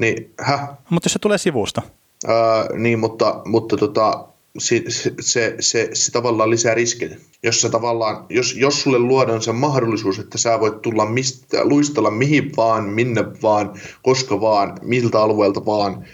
Niin, 0.00 0.32
hä? 0.40 0.68
Mutta 0.90 1.06
jos 1.06 1.12
se 1.12 1.18
tulee 1.18 1.38
sivusta. 1.38 1.82
Öö, 2.28 2.78
niin, 2.78 2.98
mutta, 2.98 3.42
mutta 3.44 3.76
tota, 3.76 4.24
se, 4.58 4.82
se, 4.88 5.14
se, 5.20 5.56
se, 5.60 5.90
se 5.92 6.12
tavallaan 6.12 6.50
lisää 6.50 6.74
riskejä. 6.74 7.16
Jos, 7.42 7.60
se 7.60 7.70
tavallaan, 7.70 8.26
jos, 8.28 8.56
jos 8.56 8.82
sulle 8.82 8.98
luodaan 8.98 9.42
se 9.42 9.52
mahdollisuus, 9.52 10.18
että 10.18 10.38
sä 10.38 10.60
voit 10.60 10.82
tulla 10.82 11.06
mistä, 11.06 11.64
luistella 11.64 12.10
mihin 12.10 12.52
vaan, 12.56 12.84
minne 12.84 13.24
vaan, 13.42 13.72
koska 14.02 14.40
vaan, 14.40 14.78
miltä 14.82 15.20
alueelta 15.20 15.66
vaan, 15.66 16.04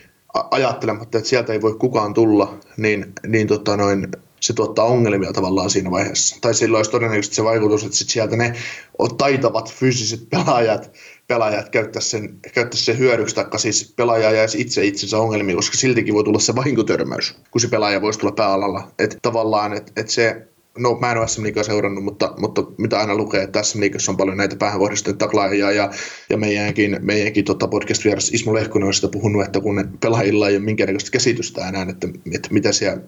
ajattelematta, 0.51 1.19
että 1.19 1.31
sieltä 1.31 1.53
ei 1.53 1.63
voi 1.63 1.75
kukaan 1.75 2.15
tulla, 2.15 2.59
niin, 2.77 3.13
niin 3.27 3.47
tota 3.47 3.77
noin, 3.77 4.09
se 4.41 4.53
tuottaa 4.53 4.85
ongelmia 4.85 5.33
tavallaan 5.33 5.71
siinä 5.71 5.91
vaiheessa. 5.91 6.37
Tai 6.41 6.55
silloin 6.55 6.79
olisi 6.79 6.91
todennäköisesti 6.91 7.37
se 7.37 7.45
vaikutus, 7.45 7.85
että 7.85 7.97
sit 7.97 8.09
sieltä 8.09 8.37
ne 8.37 8.55
taitavat 9.19 9.73
fyysiset 9.73 10.31
pelaajat, 10.31 10.91
pelaajat 11.27 11.69
käyttäisi 11.69 12.09
sen, 12.09 12.39
käyttäisi 12.55 12.85
sen 12.85 12.99
hyödyksi, 12.99 13.35
taikka 13.35 13.59
siis 13.59 13.93
pelaaja 13.97 14.31
jäisi 14.31 14.61
itse 14.61 14.85
itsensä 14.85 15.19
ongelmiin, 15.19 15.57
koska 15.57 15.77
siltikin 15.77 16.15
voi 16.15 16.25
tulla 16.25 16.39
se 16.39 16.55
vahinkotörmäys, 16.55 17.35
kun 17.51 17.61
se 17.61 17.69
pelaaja 17.69 18.03
voisi 18.03 18.19
tulla 18.19 18.33
pääalalla. 18.33 18.89
Että 18.99 19.17
tavallaan, 19.23 19.73
että 19.73 19.93
et 19.97 20.09
se 20.09 20.47
no 20.79 20.99
mä 21.01 21.13
en 21.13 21.19
ole 21.19 21.29
SM 21.29 21.43
Liigaa 21.43 21.63
seurannut, 21.63 22.05
mutta, 22.05 22.35
mutta 22.39 22.63
mitä 22.79 22.99
aina 22.99 23.15
lukee, 23.15 23.43
että 23.43 23.63
SM 23.63 23.79
on 24.09 24.17
paljon 24.17 24.37
näitä 24.37 24.57
päähänkohdistettuja 24.57 25.27
taklaajia 25.27 25.71
ja, 25.71 25.91
ja 26.31 26.37
meidänkin, 26.37 26.99
meidänkin 27.01 27.45
tota 27.45 27.69
podcast-vieras 27.69 28.35
Ismo 28.35 28.55
Lehkonen 28.55 28.87
on 28.87 28.95
sitä 28.95 29.09
puhunut, 29.09 29.45
että 29.45 29.61
kun 29.61 29.99
pelaajilla 30.01 30.49
ei 30.49 30.57
ole 30.57 30.65
minkäännäköistä 30.65 31.11
käsitystä 31.11 31.69
enää, 31.69 31.87
että, 31.91 32.09
että 32.35 32.49
mitä 32.51 32.73
siellä 32.73 33.03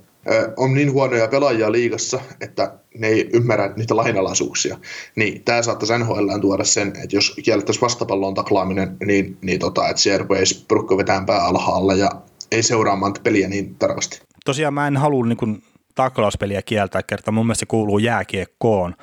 on 0.56 0.74
niin 0.74 0.92
huonoja 0.92 1.28
pelaajia 1.28 1.72
liigassa, 1.72 2.20
että 2.40 2.74
ne 2.98 3.08
ei 3.08 3.30
ymmärrä 3.32 3.72
niitä 3.76 3.96
lainalaisuuksia. 3.96 4.78
Niin 5.16 5.42
tämä 5.44 5.62
saattaisi 5.62 5.98
NHL 5.98 6.38
tuoda 6.40 6.64
sen, 6.64 6.88
että 6.88 7.16
jos 7.16 7.34
kiellettäisiin 7.44 7.80
vastapallon 7.80 8.34
taklaaminen, 8.34 8.96
niin, 9.06 9.36
niin 9.40 9.58
tota, 9.58 9.88
että 9.88 10.02
siellä 10.02 10.18
rupeaisi 10.18 10.64
porukka 10.68 10.96
vetään 10.96 11.26
pää 11.26 11.44
alhaalla 11.44 11.94
ja 11.94 12.10
ei 12.52 12.62
seuraamaan 12.62 13.14
peliä 13.22 13.48
niin 13.48 13.74
tarkasti. 13.74 14.20
Tosiaan 14.44 14.74
mä 14.74 14.86
en 14.86 14.96
halua 14.96 15.26
niin 15.26 15.62
taklauspeliä 15.94 16.62
kieltää 16.62 17.02
kerta, 17.02 17.32
mun 17.32 17.46
mielestä 17.46 17.60
se 17.60 17.66
kuuluu 17.66 17.98
jääkiekkoon. 17.98 18.94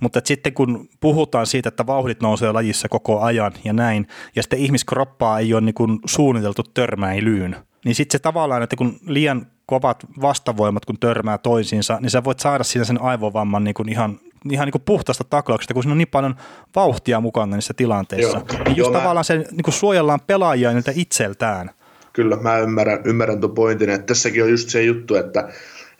Mutta 0.00 0.20
sitten 0.24 0.54
kun 0.54 0.88
puhutaan 1.00 1.46
siitä, 1.46 1.68
että 1.68 1.86
vauhdit 1.86 2.20
nousee 2.20 2.52
lajissa 2.52 2.88
koko 2.88 3.20
ajan 3.20 3.52
ja 3.64 3.72
näin, 3.72 4.06
ja 4.36 4.42
sitten 4.42 4.58
ihmiskroppaa 4.58 5.38
ei 5.38 5.54
ole 5.54 5.60
niin 5.60 5.74
kuin 5.74 5.98
suunniteltu 6.06 6.62
törmäilyyn, 6.62 7.56
niin 7.84 7.94
sitten 7.94 8.18
se 8.18 8.22
tavallaan, 8.22 8.62
että 8.62 8.76
kun 8.76 8.98
liian 9.06 9.46
kovat 9.66 10.06
vastavoimat, 10.20 10.84
kun 10.84 10.98
törmää 11.00 11.38
toisiinsa, 11.38 11.98
niin 12.00 12.10
sä 12.10 12.24
voit 12.24 12.40
saada 12.40 12.64
siinä 12.64 12.84
sen 12.84 13.02
aivovamman 13.02 13.64
niin 13.64 13.74
kuin 13.74 13.88
ihan 13.88 14.20
ihan 14.52 14.66
niin 14.66 14.72
kuin 14.72 14.82
puhtaasta 14.82 15.24
taklauksesta, 15.24 15.74
kun 15.74 15.82
siinä 15.82 15.92
on 15.92 15.98
niin 15.98 16.08
paljon 16.08 16.34
vauhtia 16.76 17.20
mukana 17.20 17.56
niissä 17.56 17.74
tilanteissa. 17.74 18.38
Joo. 18.38 18.64
Niin 18.64 18.76
just 18.76 18.78
Joo, 18.78 18.90
tavallaan 18.90 19.16
mä... 19.16 19.22
se 19.22 19.36
niin 19.36 19.62
kuin 19.64 19.74
suojellaan 19.74 20.20
pelaajia 20.26 20.72
niiltä 20.72 20.92
itseltään. 20.94 21.70
Kyllä, 22.12 22.36
mä 22.36 22.58
ymmärrän, 22.58 23.00
ymmärrän 23.04 23.40
tuon 23.40 23.54
pointin, 23.54 23.90
että 23.90 24.06
tässäkin 24.06 24.42
on 24.42 24.50
just 24.50 24.68
se 24.68 24.82
juttu, 24.82 25.14
että 25.14 25.48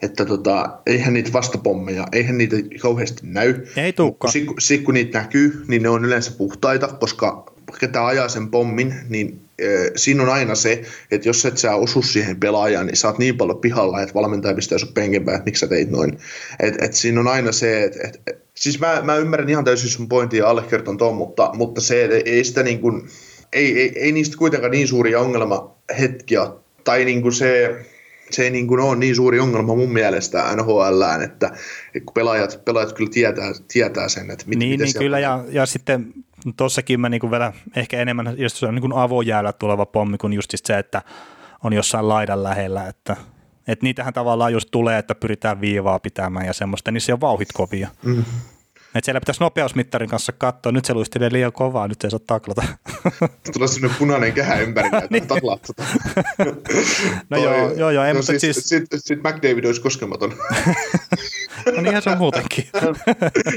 että 0.01 0.25
tota, 0.25 0.77
eihän 0.85 1.13
niitä 1.13 1.33
vastapommeja, 1.33 2.07
eihän 2.11 2.37
niitä 2.37 2.55
kauheasti 2.81 3.21
näy. 3.23 3.55
Ei 3.75 3.93
tulekaan. 3.93 4.31
Sitten 4.31 4.55
sit, 4.59 4.83
kun 4.83 4.93
niitä 4.93 5.19
näkyy, 5.19 5.63
niin 5.67 5.83
ne 5.83 5.89
on 5.89 6.05
yleensä 6.05 6.31
puhtaita, 6.37 6.87
koska 6.87 7.51
ketä 7.79 8.05
ajaa 8.05 8.29
sen 8.29 8.49
pommin, 8.49 8.93
niin 9.09 9.39
e, 9.59 9.67
siinä 9.95 10.23
on 10.23 10.29
aina 10.29 10.55
se, 10.55 10.81
että 11.11 11.29
jos 11.29 11.45
et 11.45 11.57
sä 11.57 11.75
osu 11.75 12.01
siihen 12.01 12.39
pelaajaan, 12.39 12.85
niin 12.85 12.97
sä 12.97 13.07
oot 13.07 13.17
niin 13.17 13.37
paljon 13.37 13.57
pihalla, 13.57 14.01
että 14.01 14.13
valmentaja 14.13 14.55
pistää 14.55 14.77
sun 14.77 14.93
penkin 14.93 15.21
että 15.21 15.41
miksi 15.45 15.59
sä 15.59 15.67
teit 15.67 15.89
noin. 15.89 16.17
Et, 16.59 16.83
et 16.83 16.93
siinä 16.93 17.19
on 17.19 17.27
aina 17.27 17.51
se, 17.51 17.83
että 17.83 17.99
et, 18.07 18.21
et, 18.27 18.37
siis 18.53 18.79
mä, 18.79 19.01
mä 19.03 19.15
ymmärrän 19.15 19.49
ihan 19.49 19.65
täysin 19.65 19.89
sun 19.89 20.09
pointin 20.09 20.37
ja 20.37 20.49
allekirjoitan 20.49 20.97
tuon, 20.97 21.15
mutta, 21.15 21.51
mutta 21.53 21.81
se, 21.81 22.05
että 22.05 22.29
ei 22.29 22.43
sitä 22.43 22.63
niin 22.63 22.79
kuin, 22.79 23.07
ei, 23.53 23.79
ei, 23.79 23.99
ei 23.99 24.11
niistä 24.11 24.37
kuitenkaan 24.37 24.71
niin 24.71 24.87
suuria 24.87 25.19
ongelmahetkiä, 25.19 26.47
tai 26.83 27.05
niin 27.05 27.21
kuin 27.21 27.33
se, 27.33 27.75
se 28.31 28.43
ei 28.43 28.51
niin 28.51 28.67
kuin 28.67 28.79
ole 28.79 28.95
niin 28.95 29.15
suuri 29.15 29.39
ongelma 29.39 29.75
mun 29.75 29.93
mielestä 29.93 30.55
NHL, 30.55 31.01
että 31.23 31.51
kun 32.05 32.13
pelaajat, 32.13 32.61
pelaajat 32.65 32.93
kyllä 32.93 33.09
tietää, 33.13 33.51
tietää 33.73 34.09
sen, 34.09 34.31
että 34.31 34.45
mit, 34.47 34.59
niin, 34.59 34.71
miten 34.71 34.85
niin 34.85 34.99
kyllä, 34.99 35.19
ja, 35.19 35.43
ja 35.49 35.65
sitten 35.65 36.13
tossakin 36.57 36.99
mä 36.99 37.09
niin 37.09 37.21
kuin 37.21 37.31
vielä 37.31 37.53
ehkä 37.75 38.01
enemmän, 38.01 38.35
jos 38.37 38.59
se 38.59 38.65
on 38.65 38.75
niin 38.75 38.81
kuin 38.81 38.93
avojäällä 38.93 39.53
tuleva 39.53 39.85
pommi 39.85 40.17
kuin 40.17 40.33
just 40.33 40.53
se, 40.65 40.77
että 40.77 41.01
on 41.63 41.73
jossain 41.73 42.09
laidan 42.09 42.43
lähellä, 42.43 42.87
että, 42.87 43.15
että 43.67 43.83
niitähän 43.83 44.13
tavallaan 44.13 44.53
just 44.53 44.67
tulee, 44.71 44.97
että 44.97 45.15
pyritään 45.15 45.61
viivaa 45.61 45.99
pitämään 45.99 46.45
ja 46.45 46.53
semmoista, 46.53 46.91
niin 46.91 47.01
se 47.01 47.13
on 47.13 47.21
vauhit 47.21 47.49
kovia. 47.53 47.87
Mm. 48.03 48.23
Et 48.95 49.03
siellä 49.03 49.19
pitäisi 49.19 49.41
nopeusmittarin 49.41 50.09
kanssa 50.09 50.31
katsoa, 50.31 50.71
nyt 50.71 50.85
se 50.85 50.93
luistelee 50.93 51.31
liian 51.31 51.53
kovaa, 51.53 51.87
nyt 51.87 52.01
se 52.01 52.07
ei 52.07 52.11
saa 52.11 52.19
taklata. 52.27 52.63
Tulee 53.53 53.67
sinne 53.67 53.89
punainen 53.99 54.33
kehä 54.33 54.55
ympäri, 54.55 54.87
että 54.87 55.07
niin. 55.09 55.27
taklaat 55.27 55.67
No 57.29 57.37
joo, 57.37 57.73
joo, 57.73 57.89
joo. 57.89 58.03
Ei, 58.03 58.13
no 58.13 58.17
mutta 58.17 58.31
siis, 58.31 58.41
siis, 58.41 58.69
sit, 58.69 58.85
sit 58.97 59.19
McDavid 59.19 59.65
olisi 59.65 59.81
koskematon. 59.81 60.33
no 61.75 61.81
niinhän 61.81 62.01
se 62.01 62.09
on 62.09 62.17
muutenkin. 62.17 62.69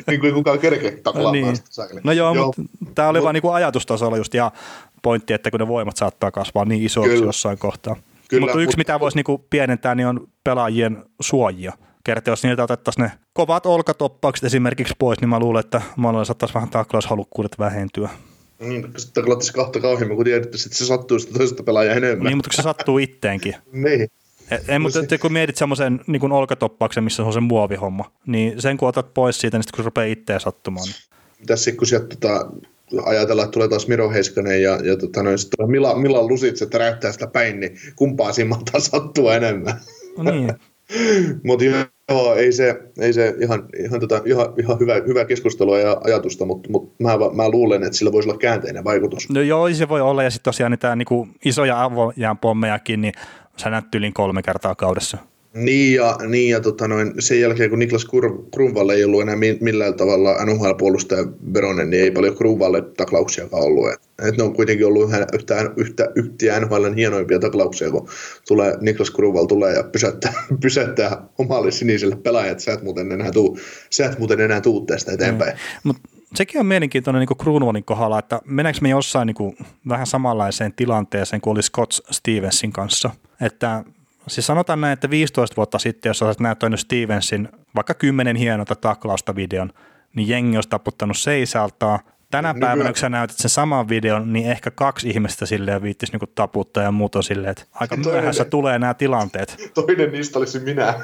niin 0.06 0.20
kuin 0.20 0.34
kukaan 0.34 0.58
kerkeä 0.58 0.92
taklaamaan 1.02 1.32
niin. 1.32 1.56
No 2.04 2.12
joo, 2.12 2.34
Joo. 2.34 2.44
mutta 2.46 2.62
tämä 2.94 3.08
oli 3.08 3.18
Mut- 3.18 3.24
vaan 3.24 3.34
niinku 3.34 3.50
ajatustasolla 3.50 4.16
just 4.16 4.34
ja 4.34 4.52
pointti, 5.02 5.32
että 5.32 5.50
kun 5.50 5.60
ne 5.60 5.68
voimat 5.68 5.96
saattaa 5.96 6.30
kasvaa 6.30 6.64
niin 6.64 6.82
isoiksi 6.82 7.14
Kyllä. 7.14 7.26
jossain 7.28 7.58
kohtaa. 7.58 7.96
Kyllä, 8.28 8.46
mutta 8.46 8.60
yksi, 8.60 8.74
mut- 8.74 8.78
mitä 8.78 9.00
voisi 9.00 9.18
niinku 9.18 9.38
pienentää, 9.50 9.94
niin 9.94 10.06
on 10.06 10.28
pelaajien 10.44 11.04
suojia. 11.20 11.72
Kerta, 12.04 12.30
jos 12.30 12.42
niiltä 12.42 12.62
otettaisiin 12.62 13.02
ne 13.02 13.12
kovat 13.32 13.66
olkatoppaukset 13.66 14.44
esimerkiksi 14.44 14.94
pois, 14.98 15.20
niin 15.20 15.28
mä 15.28 15.38
luulen, 15.38 15.60
että 15.60 15.82
monella 15.96 16.24
saattaisi 16.24 16.54
vähän 16.54 16.70
taklaushalukkuudet 16.70 17.58
vähentyä. 17.58 18.08
Niin, 18.60 18.82
sitten 18.82 19.22
taklattaisi 19.22 19.52
kahta 19.52 19.80
kauheammin, 19.80 20.16
kun 20.16 20.24
tiedät, 20.24 20.44
että 20.44 20.58
se 20.58 20.86
sattuu 20.86 21.18
sitä 21.18 21.38
toista 21.38 21.62
pelaajaa 21.62 21.94
enemmän. 21.94 22.26
Niin, 22.26 22.36
mutta 22.36 22.50
kun 22.50 22.56
se 22.56 22.62
sattuu 22.62 22.98
itteenkin. 22.98 23.54
niin. 23.72 24.08
E- 24.50 24.58
Ei, 24.68 24.78
mutta 24.78 25.00
että 25.00 25.18
kun 25.18 25.32
mietit 25.32 25.56
semmoisen 25.56 26.00
niin 26.06 26.32
olkatoppauksen, 26.32 27.04
missä 27.04 27.22
on 27.22 27.32
se 27.32 27.40
muovihomma, 27.40 28.12
niin 28.26 28.62
sen 28.62 28.76
kun 28.76 28.88
otat 28.88 29.14
pois 29.14 29.40
siitä, 29.40 29.56
niin 29.56 29.62
sitten 29.62 29.76
kun 29.76 29.82
se 29.82 29.86
rupeaa 29.86 30.06
itteen 30.06 30.40
sattumaan. 30.40 30.86
Niin. 30.86 30.96
Mitäs 31.40 31.64
sitten, 31.64 31.78
kun 31.78 31.86
sieltä 31.86 32.16
tota, 32.16 32.50
ajatellaan, 33.04 33.44
että 33.44 33.52
tulee 33.52 33.68
taas 33.68 33.88
Miro 33.88 34.10
Heiskanen 34.10 34.62
ja, 34.62 34.78
ja 34.84 34.96
tota, 34.96 35.22
noin, 35.22 35.38
Mila, 35.66 35.94
Milan 35.98 36.28
Lusitse, 36.28 36.64
että 36.64 36.78
räyttää 36.78 37.12
sitä 37.12 37.26
päin, 37.26 37.60
niin 37.60 37.78
kumpaa 37.96 38.32
siinä 38.32 38.48
mahtaa 38.48 38.80
sattua 38.80 39.34
enemmän. 39.36 39.80
No 40.18 40.30
niin, 40.30 40.54
Mutta 41.44 41.64
joo, 42.10 42.34
ei 42.34 42.52
se, 42.52 42.82
ei 42.98 43.12
se 43.12 43.34
ihan, 43.40 43.68
ihan, 43.84 44.00
tota, 44.00 44.22
ihan, 44.24 44.46
ihan 44.58 44.80
hyvä, 44.80 44.94
hyvä 45.06 45.24
keskustelua 45.24 45.78
ja 45.78 46.00
ajatusta, 46.04 46.44
mutta 46.44 46.70
mut 46.70 46.94
mä, 47.00 47.10
mä, 47.32 47.48
luulen, 47.48 47.82
että 47.82 47.98
sillä 47.98 48.12
voisi 48.12 48.28
olla 48.28 48.38
käänteinen 48.38 48.84
vaikutus. 48.84 49.28
No 49.30 49.40
joo, 49.40 49.74
se 49.74 49.88
voi 49.88 50.00
olla, 50.00 50.22
ja 50.22 50.30
sitten 50.30 50.44
tosiaan 50.44 50.72
niitä 50.72 50.96
niinku 50.96 51.28
isoja 51.44 51.82
avojään 51.82 52.38
pommejakin, 52.38 53.00
niin 53.00 53.12
sä 53.56 53.70
näet 53.70 53.84
kolme 54.14 54.42
kertaa 54.42 54.74
kaudessa. 54.74 55.18
Niin 55.54 55.94
ja, 55.94 56.16
niin 56.28 56.50
ja 56.50 56.60
tota 56.60 56.88
noin, 56.88 57.12
sen 57.18 57.40
jälkeen 57.40 57.70
kun 57.70 57.78
Niklas 57.78 58.06
Kruunvalle 58.54 58.94
ei 58.94 59.04
ollut 59.04 59.22
enää 59.22 59.36
mi- 59.36 59.58
millään 59.60 59.94
tavalla 59.94 60.44
NHL-puolustaja 60.44 61.26
Veronen, 61.54 61.90
niin 61.90 62.02
ei 62.02 62.10
paljon 62.10 62.36
Kruunvalle 62.36 62.82
taklauksiakaan 62.82 63.62
ollut. 63.62 63.88
Et, 63.92 64.00
et 64.28 64.36
ne 64.36 64.42
on 64.42 64.54
kuitenkin 64.54 64.86
ollut 64.86 65.08
yhä, 65.08 65.26
yhtä, 65.32 65.70
yhtä, 65.76 66.08
yhtä 66.14 66.60
NHLn 66.60 66.94
hienoimpia 66.94 67.38
taklauksia, 67.38 67.90
kun 67.90 68.08
tulee, 68.48 68.76
Niklas 68.80 69.10
Kruunval 69.10 69.46
tulee 69.46 69.74
ja 69.74 69.84
pysäyttää, 69.84 70.32
pysäyttää 70.62 71.22
omalle 71.38 71.70
siniselle 71.70 72.16
pelaajat, 72.16 72.60
sä 72.60 72.72
et 72.72 72.82
muuten 72.82 73.12
enää 73.12 73.30
tuu, 73.30 73.58
sä 73.90 74.06
et 74.06 74.18
muuten 74.18 74.40
enää 74.40 74.60
tuu 74.60 74.80
tästä 74.80 75.12
eteenpäin. 75.12 75.58
Mutta 75.84 76.02
sekin 76.34 76.60
on 76.60 76.66
mielenkiintoinen 76.66 77.20
niin 77.20 77.38
Kruunvalin 77.38 77.84
kohdalla, 77.84 78.18
että 78.18 78.40
meneekö 78.44 78.78
me 78.82 78.88
jossain 78.88 79.26
niin 79.26 79.34
kuin, 79.34 79.56
vähän 79.88 80.06
samanlaiseen 80.06 80.72
tilanteeseen 80.72 81.40
kuin 81.40 81.52
oli 81.52 81.62
Scott 81.62 81.92
Stevensin 82.10 82.72
kanssa. 82.72 83.10
Että 83.40 83.84
siis 84.28 84.46
sanotaan 84.46 84.80
näin, 84.80 84.92
että 84.92 85.10
15 85.10 85.56
vuotta 85.56 85.78
sitten, 85.78 86.10
jos 86.10 86.22
olisit 86.22 86.40
näyttänyt 86.40 86.80
Stevensin 86.80 87.48
vaikka 87.74 87.94
kymmenen 87.94 88.36
hienota 88.36 88.74
taklausta 88.74 89.36
videon, 89.36 89.72
niin 90.14 90.28
jengi 90.28 90.56
olisi 90.56 90.68
taputtanut 90.68 91.18
seisaltaa. 91.18 91.98
Tänä 92.30 92.52
No 92.52 92.60
päivänä, 92.60 92.90
kun 92.90 92.98
sä 92.98 93.08
näytät 93.08 93.36
sen 93.36 93.50
saman 93.50 93.88
videon, 93.88 94.32
niin 94.32 94.50
ehkä 94.50 94.70
kaksi 94.70 95.08
ihmistä 95.08 95.46
silleen 95.46 95.82
viittisi 95.82 96.12
niin 96.12 96.30
taputtaa 96.34 96.82
ja 96.82 96.90
muut 96.90 97.16
on 97.16 97.22
silleen, 97.22 97.50
että 97.50 97.64
aika 97.72 97.96
Toinen- 97.96 98.10
myöhässä 98.10 98.44
tulee 98.44 98.78
nämä 98.78 98.94
tilanteet. 98.94 99.56
Toinen 99.74 100.12
niistä 100.12 100.38
olisi 100.38 100.60
minä. 100.60 100.94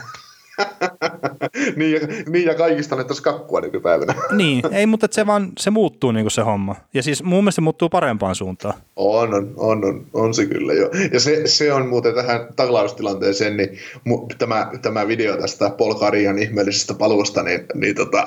niin, 1.77 1.93
ja, 1.93 2.01
niin 2.29 2.47
ja 2.47 2.55
kaikista 2.55 2.95
annettaisiin 2.95 3.25
kakkua 3.25 3.61
nykypäivänä. 3.61 4.15
Niin, 4.37 4.63
ei, 4.73 4.87
mutta 4.87 5.07
se 5.11 5.27
vaan 5.27 5.53
se 5.59 5.71
muuttuu 5.71 6.13
niin 6.13 6.25
kuin 6.25 6.31
se 6.31 6.43
homma. 6.43 6.77
Ja 6.95 7.03
siis 7.03 7.23
mun 7.23 7.45
mielestä 7.45 7.57
se 7.57 7.61
muuttuu 7.61 7.89
parempaan 7.89 8.35
suuntaan. 8.35 8.75
On, 8.97 9.35
on, 9.35 9.55
on, 9.57 9.85
on, 9.85 10.07
on 10.13 10.35
se 10.35 10.47
kyllä 10.47 10.73
jo. 10.73 10.91
Ja 11.13 11.21
se, 11.21 11.43
se 11.45 11.73
on 11.73 11.89
muuten 11.89 12.15
tähän 12.15 12.49
taklaustilanteeseen, 12.57 13.57
niin 13.57 13.79
mu, 14.05 14.27
tämä, 14.39 14.71
tämä 14.83 15.09
video 15.09 15.37
tästä 15.37 15.71
Paul 15.71 15.95
Karian 15.95 16.39
ihmeellisestä 16.39 16.95
paluusta, 16.95 17.43
niin, 17.43 17.61
niin 17.75 17.97
tota, 17.97 18.27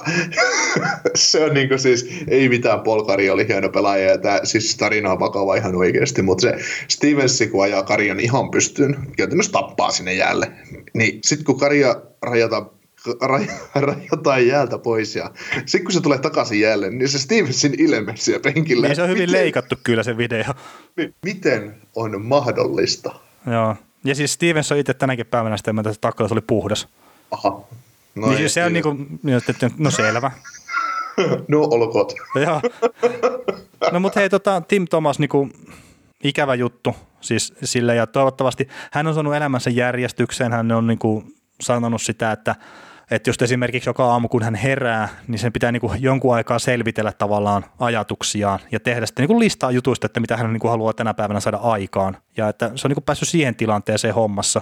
se 1.15 1.43
on 1.43 1.53
niinku 1.53 1.77
siis, 1.77 2.09
ei 2.27 2.49
mitään 2.49 2.80
Paul 2.80 3.03
Kari 3.03 3.30
oli 3.30 3.47
hieno 3.47 3.69
pelaaja, 3.69 4.09
ja 4.09 4.17
tämä, 4.17 4.39
siis 4.43 4.77
tarina 4.77 5.11
on 5.11 5.19
vakava 5.19 5.55
ihan 5.55 5.75
oikeasti, 5.75 6.21
mutta 6.21 6.41
se 6.41 6.57
Stevensi, 6.88 7.47
kun 7.47 7.63
ajaa 7.63 7.84
Karian 7.84 8.19
ihan 8.19 8.51
pystyyn, 8.51 8.97
käytännössä 9.17 9.51
tappaa 9.51 9.91
sinne 9.91 10.13
jäälle, 10.13 10.51
niin 10.93 11.19
sitten 11.23 11.45
kun 11.45 11.59
Karia 11.59 11.95
rajataan 12.22 12.70
raj- 13.24 13.51
rajataan 13.76 14.47
jäältä 14.47 14.78
pois 14.78 15.15
ja 15.15 15.32
sitten 15.65 15.84
kun 15.84 15.91
se 15.91 16.01
tulee 16.01 16.17
takaisin 16.17 16.59
jäälle, 16.59 16.89
niin 16.89 17.09
se 17.09 17.20
Stevensin 17.20 17.76
ilme 17.78 18.13
siellä 18.15 18.41
penkillä. 18.41 18.88
Niin 18.88 18.95
se 18.95 19.01
on 19.01 19.09
hyvin 19.09 19.22
miten- 19.24 19.41
leikattu 19.41 19.76
kyllä 19.84 20.03
se 20.03 20.17
video. 20.17 20.53
niin, 20.97 21.15
miten 21.26 21.76
on 21.95 22.22
mahdollista? 22.26 23.15
Joo. 23.51 23.76
Ja 24.03 24.15
siis 24.15 24.34
Stevens 24.34 24.72
on 24.72 24.78
itse 24.78 24.93
tänäkin 24.93 25.26
päivänä 25.26 25.57
sitä 25.57 25.74
mieltä, 25.74 25.89
että 25.89 25.95
se 25.95 26.01
taklaus 26.01 26.32
oli 26.32 26.41
puhdas. 26.41 26.88
Aha. 27.32 27.61
No 28.15 28.28
niin 28.28 28.38
siis 28.38 28.53
se 28.53 28.65
on 28.65 28.74
niinku, 28.74 28.95
että 29.49 29.72
no 29.78 29.91
selvä. 29.91 30.32
No 31.47 31.59
olkoot. 31.72 32.13
Joo. 32.36 32.61
No 33.91 33.99
mutta 33.99 34.20
hei, 34.20 34.30
tota, 34.30 34.61
Tim 34.67 34.86
Thomas, 34.88 35.20
niinku, 35.20 35.49
ikävä 36.24 36.55
juttu 36.55 36.95
siis 37.22 37.53
sille 37.63 37.95
ja 37.95 38.07
toivottavasti 38.07 38.67
hän 38.91 39.07
on 39.07 39.13
saanut 39.13 39.36
elämänsä 39.36 39.70
järjestykseen, 39.70 40.51
hän 40.51 40.72
on 40.72 40.88
niinku 40.88 41.24
sanonut 41.62 42.01
sitä, 42.01 42.32
että 42.32 42.55
että 43.12 43.30
just 43.30 43.41
esimerkiksi 43.41 43.89
joka 43.89 44.05
aamu, 44.05 44.28
kun 44.28 44.43
hän 44.43 44.55
herää, 44.55 45.10
niin 45.28 45.39
sen 45.39 45.53
pitää 45.53 45.72
niinku 45.72 45.91
jonkun 45.99 46.36
aikaa 46.36 46.60
selvitellä 46.60 47.12
tavallaan 47.12 47.66
ajatuksiaan 47.80 48.60
ja 48.72 48.80
tehdä 48.80 49.05
sitten 49.05 49.24
niinku 49.24 49.39
listaa 49.39 49.72
jutuista, 49.72 50.05
että 50.05 50.20
mitä 50.20 50.38
hän 50.38 50.53
niinku 50.53 50.68
haluaa 50.68 50.93
tänä 50.93 51.14
päivänä 51.14 51.39
saada 51.39 51.57
aikaan. 51.57 52.18
Ja 52.38 52.49
että 52.49 52.72
se 52.76 52.88
on 52.88 52.89
niinku 52.89 53.01
päässyt 53.01 53.30
siihen 53.30 53.55
tilanteeseen 53.55 54.14
hommassa. 54.14 54.62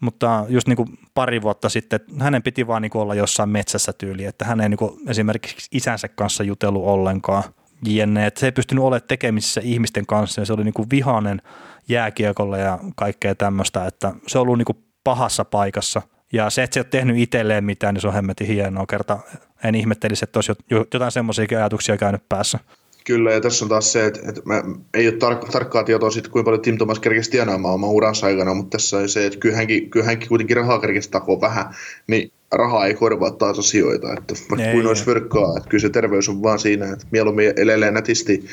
Mutta 0.00 0.44
just 0.48 0.68
niinku 0.68 0.86
pari 1.14 1.42
vuotta 1.42 1.68
sitten 1.68 2.00
hänen 2.20 2.42
piti 2.42 2.66
vaan 2.66 2.82
niinku 2.82 3.00
olla 3.00 3.14
jossain 3.14 3.48
metsässä 3.48 3.92
tyyli, 3.92 4.24
että 4.24 4.44
hän 4.44 4.60
ei 4.60 4.68
niinku 4.68 4.98
esimerkiksi 5.06 5.68
isänsä 5.72 6.08
kanssa 6.08 6.44
jutellut 6.44 6.84
ollenkaan. 6.84 7.42
Jenne, 7.86 8.26
että 8.26 8.40
se 8.40 8.46
ei 8.46 8.52
pystynyt 8.52 8.84
olemaan 8.84 9.08
tekemisissä 9.08 9.60
ihmisten 9.64 10.06
kanssa 10.06 10.40
ja 10.40 10.44
se 10.44 10.52
oli 10.52 10.64
niinku 10.64 10.86
vihainen 10.90 11.42
jääkiekolle 11.88 12.60
ja 12.60 12.78
kaikkea 12.96 13.34
tämmöistä, 13.34 13.86
että 13.86 14.12
se 14.26 14.38
on 14.38 14.42
ollut 14.42 14.58
niinku 14.58 14.84
pahassa 15.04 15.44
paikassa. 15.44 16.02
Ja 16.32 16.50
se, 16.50 16.62
että 16.62 16.74
se 16.74 16.80
ei 16.80 16.82
ole 16.82 16.88
tehnyt 16.90 17.18
itselleen 17.18 17.64
mitään, 17.64 17.94
niin 17.94 18.02
se 18.02 18.08
on 18.08 18.14
hemmetin 18.14 18.46
hienoa 18.46 18.86
kerta. 18.86 19.18
En 19.64 19.74
ihmettelisi, 19.74 20.24
että 20.24 20.38
olisi 20.38 20.52
jo- 20.70 20.86
jotain 20.94 21.12
semmoisia 21.12 21.46
ajatuksia 21.50 21.96
käynyt 21.96 22.22
päässä. 22.28 22.58
Kyllä, 23.04 23.32
ja 23.32 23.40
tässä 23.40 23.64
on 23.64 23.68
taas 23.68 23.92
se, 23.92 24.06
että, 24.06 24.20
että 24.28 24.40
mä, 24.44 24.62
ei 24.94 25.08
ole 25.08 25.14
tar- 25.14 25.50
tarkkaa 25.50 25.84
tietoa 25.84 26.10
siitä, 26.10 26.28
kuinka 26.28 26.44
paljon 26.44 26.62
Tim 26.62 26.76
Thomas 26.76 27.00
kerkesi 27.00 27.30
tienaamaan 27.30 27.74
oman 27.74 27.90
uransa 27.90 28.26
aikana, 28.26 28.54
mutta 28.54 28.76
tässä 28.76 28.96
on 28.96 29.08
se, 29.08 29.26
että 29.26 29.38
kyllä 29.38 29.56
hänkin, 29.56 29.90
kyllä 29.90 30.06
hänkin 30.06 30.28
kuitenkin 30.28 30.56
rahaa 30.56 30.80
kerkesi 30.80 31.10
takoa 31.10 31.40
vähän, 31.40 31.74
niin 32.06 32.32
rahaa 32.52 32.86
ei 32.86 32.94
korvaa 32.94 33.30
taas 33.30 33.58
asioita, 33.58 34.12
että 34.12 34.34
vaikka 34.50 34.66
Ei, 34.66 34.72
kuin 34.72 34.82
ei. 34.82 34.88
olisi 34.88 35.04
fyrkkaa, 35.04 35.56
että 35.56 35.68
kyllä 35.68 35.82
se 35.82 35.88
terveys 35.88 36.28
on 36.28 36.42
vaan 36.42 36.58
siinä, 36.58 36.92
että 36.92 37.06
mieluummin 37.10 37.52
elelee 37.56 37.90
nätisti 37.90 38.46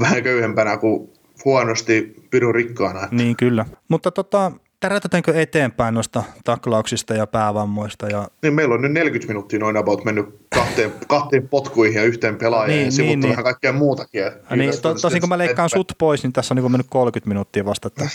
vähän 0.00 0.22
köyhempänä 0.22 0.76
kuin 0.76 1.08
huonosti 1.44 2.14
pirun 2.30 2.54
rikkaana. 2.54 3.08
Niin 3.10 3.36
kyllä. 3.36 3.66
Mutta 3.88 4.10
tota, 4.10 4.52
tärätetäänkö 4.84 5.40
eteenpäin 5.40 5.94
noista 5.94 6.22
taklauksista 6.44 7.14
ja 7.14 7.26
päävammoista 7.26 8.06
ja 8.06 8.28
Niin 8.42 8.54
meillä 8.54 8.74
on 8.74 8.82
nyt 8.82 8.92
40 8.92 9.28
minuuttia 9.28 9.58
noin 9.58 9.76
about 9.76 10.04
mennyt 10.04 10.26
kahteen, 10.54 10.92
kahteen 11.08 11.48
potkuihin 11.48 11.96
ja 11.96 12.04
yhteen 12.04 12.36
pelaajaan 12.36 12.68
Niin, 12.68 12.78
niin, 12.78 12.86
ja 12.86 12.90
sivuttu 12.90 13.10
niin, 13.10 13.20
niin, 13.20 13.28
niin. 13.28 13.30
vähän 13.30 13.44
kaikkea 13.44 13.72
muutakin. 13.72 14.22
Ja 14.22 14.56
niin, 14.56 14.82
to, 14.82 14.94
tosin 14.94 15.20
kun 15.20 15.28
mä 15.28 15.38
leikkaan 15.38 15.70
sut 15.70 15.92
pois, 15.98 16.22
niin 16.22 16.32
tässä 16.32 16.54
on 16.54 16.56
niin 16.62 16.72
mennyt 16.72 16.86
30 16.90 17.28
minuuttia 17.28 17.64
vasta. 17.64 17.88
Että, 17.88 18.08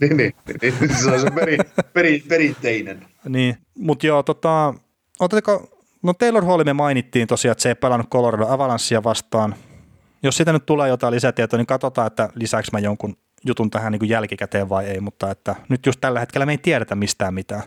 niin, 0.00 0.16
niin, 0.16 0.34
niin, 0.62 0.96
se 0.96 1.10
on 1.10 1.20
se 1.20 1.30
peri, 1.30 1.58
peri, 1.92 2.22
perinteinen. 2.28 3.06
niin. 3.28 3.56
Mutta 3.78 4.06
joo, 4.06 4.22
tota, 4.22 4.74
otatko, 5.20 5.68
no 6.02 6.12
Taylor 6.12 6.44
Hall 6.44 6.64
me 6.64 6.72
mainittiin 6.72 7.28
tosiaan, 7.28 7.52
että 7.52 7.62
se 7.62 7.68
ei 7.68 7.74
pelannut 7.74 8.10
Colorado 8.10 8.46
Avalancea 8.48 9.04
vastaan. 9.04 9.54
Jos 10.22 10.36
siitä 10.36 10.52
nyt 10.52 10.66
tulee 10.66 10.88
jotain 10.88 11.14
lisätietoa, 11.14 11.56
niin 11.56 11.66
katsotaan, 11.66 12.06
että 12.06 12.28
lisääkö 12.34 12.68
mä 12.72 12.78
jonkun 12.78 13.16
jutun 13.46 13.70
tähän 13.70 13.92
niin 13.92 14.00
kuin 14.00 14.08
jälkikäteen 14.08 14.68
vai 14.68 14.86
ei, 14.86 15.00
mutta 15.00 15.30
että 15.30 15.56
nyt 15.68 15.86
just 15.86 16.00
tällä 16.00 16.20
hetkellä 16.20 16.46
me 16.46 16.52
ei 16.52 16.58
tiedetä 16.58 16.94
mistään 16.94 17.34
mitään. 17.34 17.62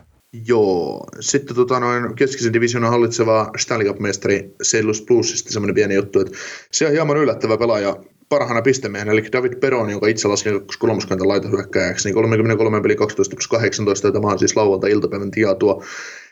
Joo, 0.46 1.06
sitten 1.20 1.56
tota, 1.56 1.80
noin 1.80 2.14
keskisen 2.14 2.52
divisionan 2.52 2.90
hallitseva 2.90 3.50
Stanley 3.56 3.86
Cup-mestari 3.86 4.54
Sellus 4.62 5.02
Bluesista 5.02 5.52
semmoinen 5.52 5.74
pieni 5.74 5.94
juttu, 5.94 6.20
että 6.20 6.38
se 6.72 6.86
on 6.86 6.92
hieman 6.92 7.16
yllättävä 7.16 7.58
pelaaja, 7.58 7.96
parhaana 8.28 8.62
pistemään, 8.62 9.08
eli 9.08 9.24
David 9.32 9.54
Peron, 9.54 9.90
jonka 9.90 10.06
itse 10.06 10.28
lasken 10.28 10.60
kolmoskentän 10.78 11.28
laitohyökkäjäksi, 11.28 12.08
niin 12.08 12.14
33 12.14 12.80
peli 12.80 12.96
12 12.96 13.36
plus 13.36 13.48
18, 13.48 14.08
ja 14.08 14.12
tämä 14.12 14.26
on 14.26 14.38
siis 14.38 14.56
lauantai 14.56 14.90
iltapäivän 14.90 15.30
tietoa. 15.30 15.84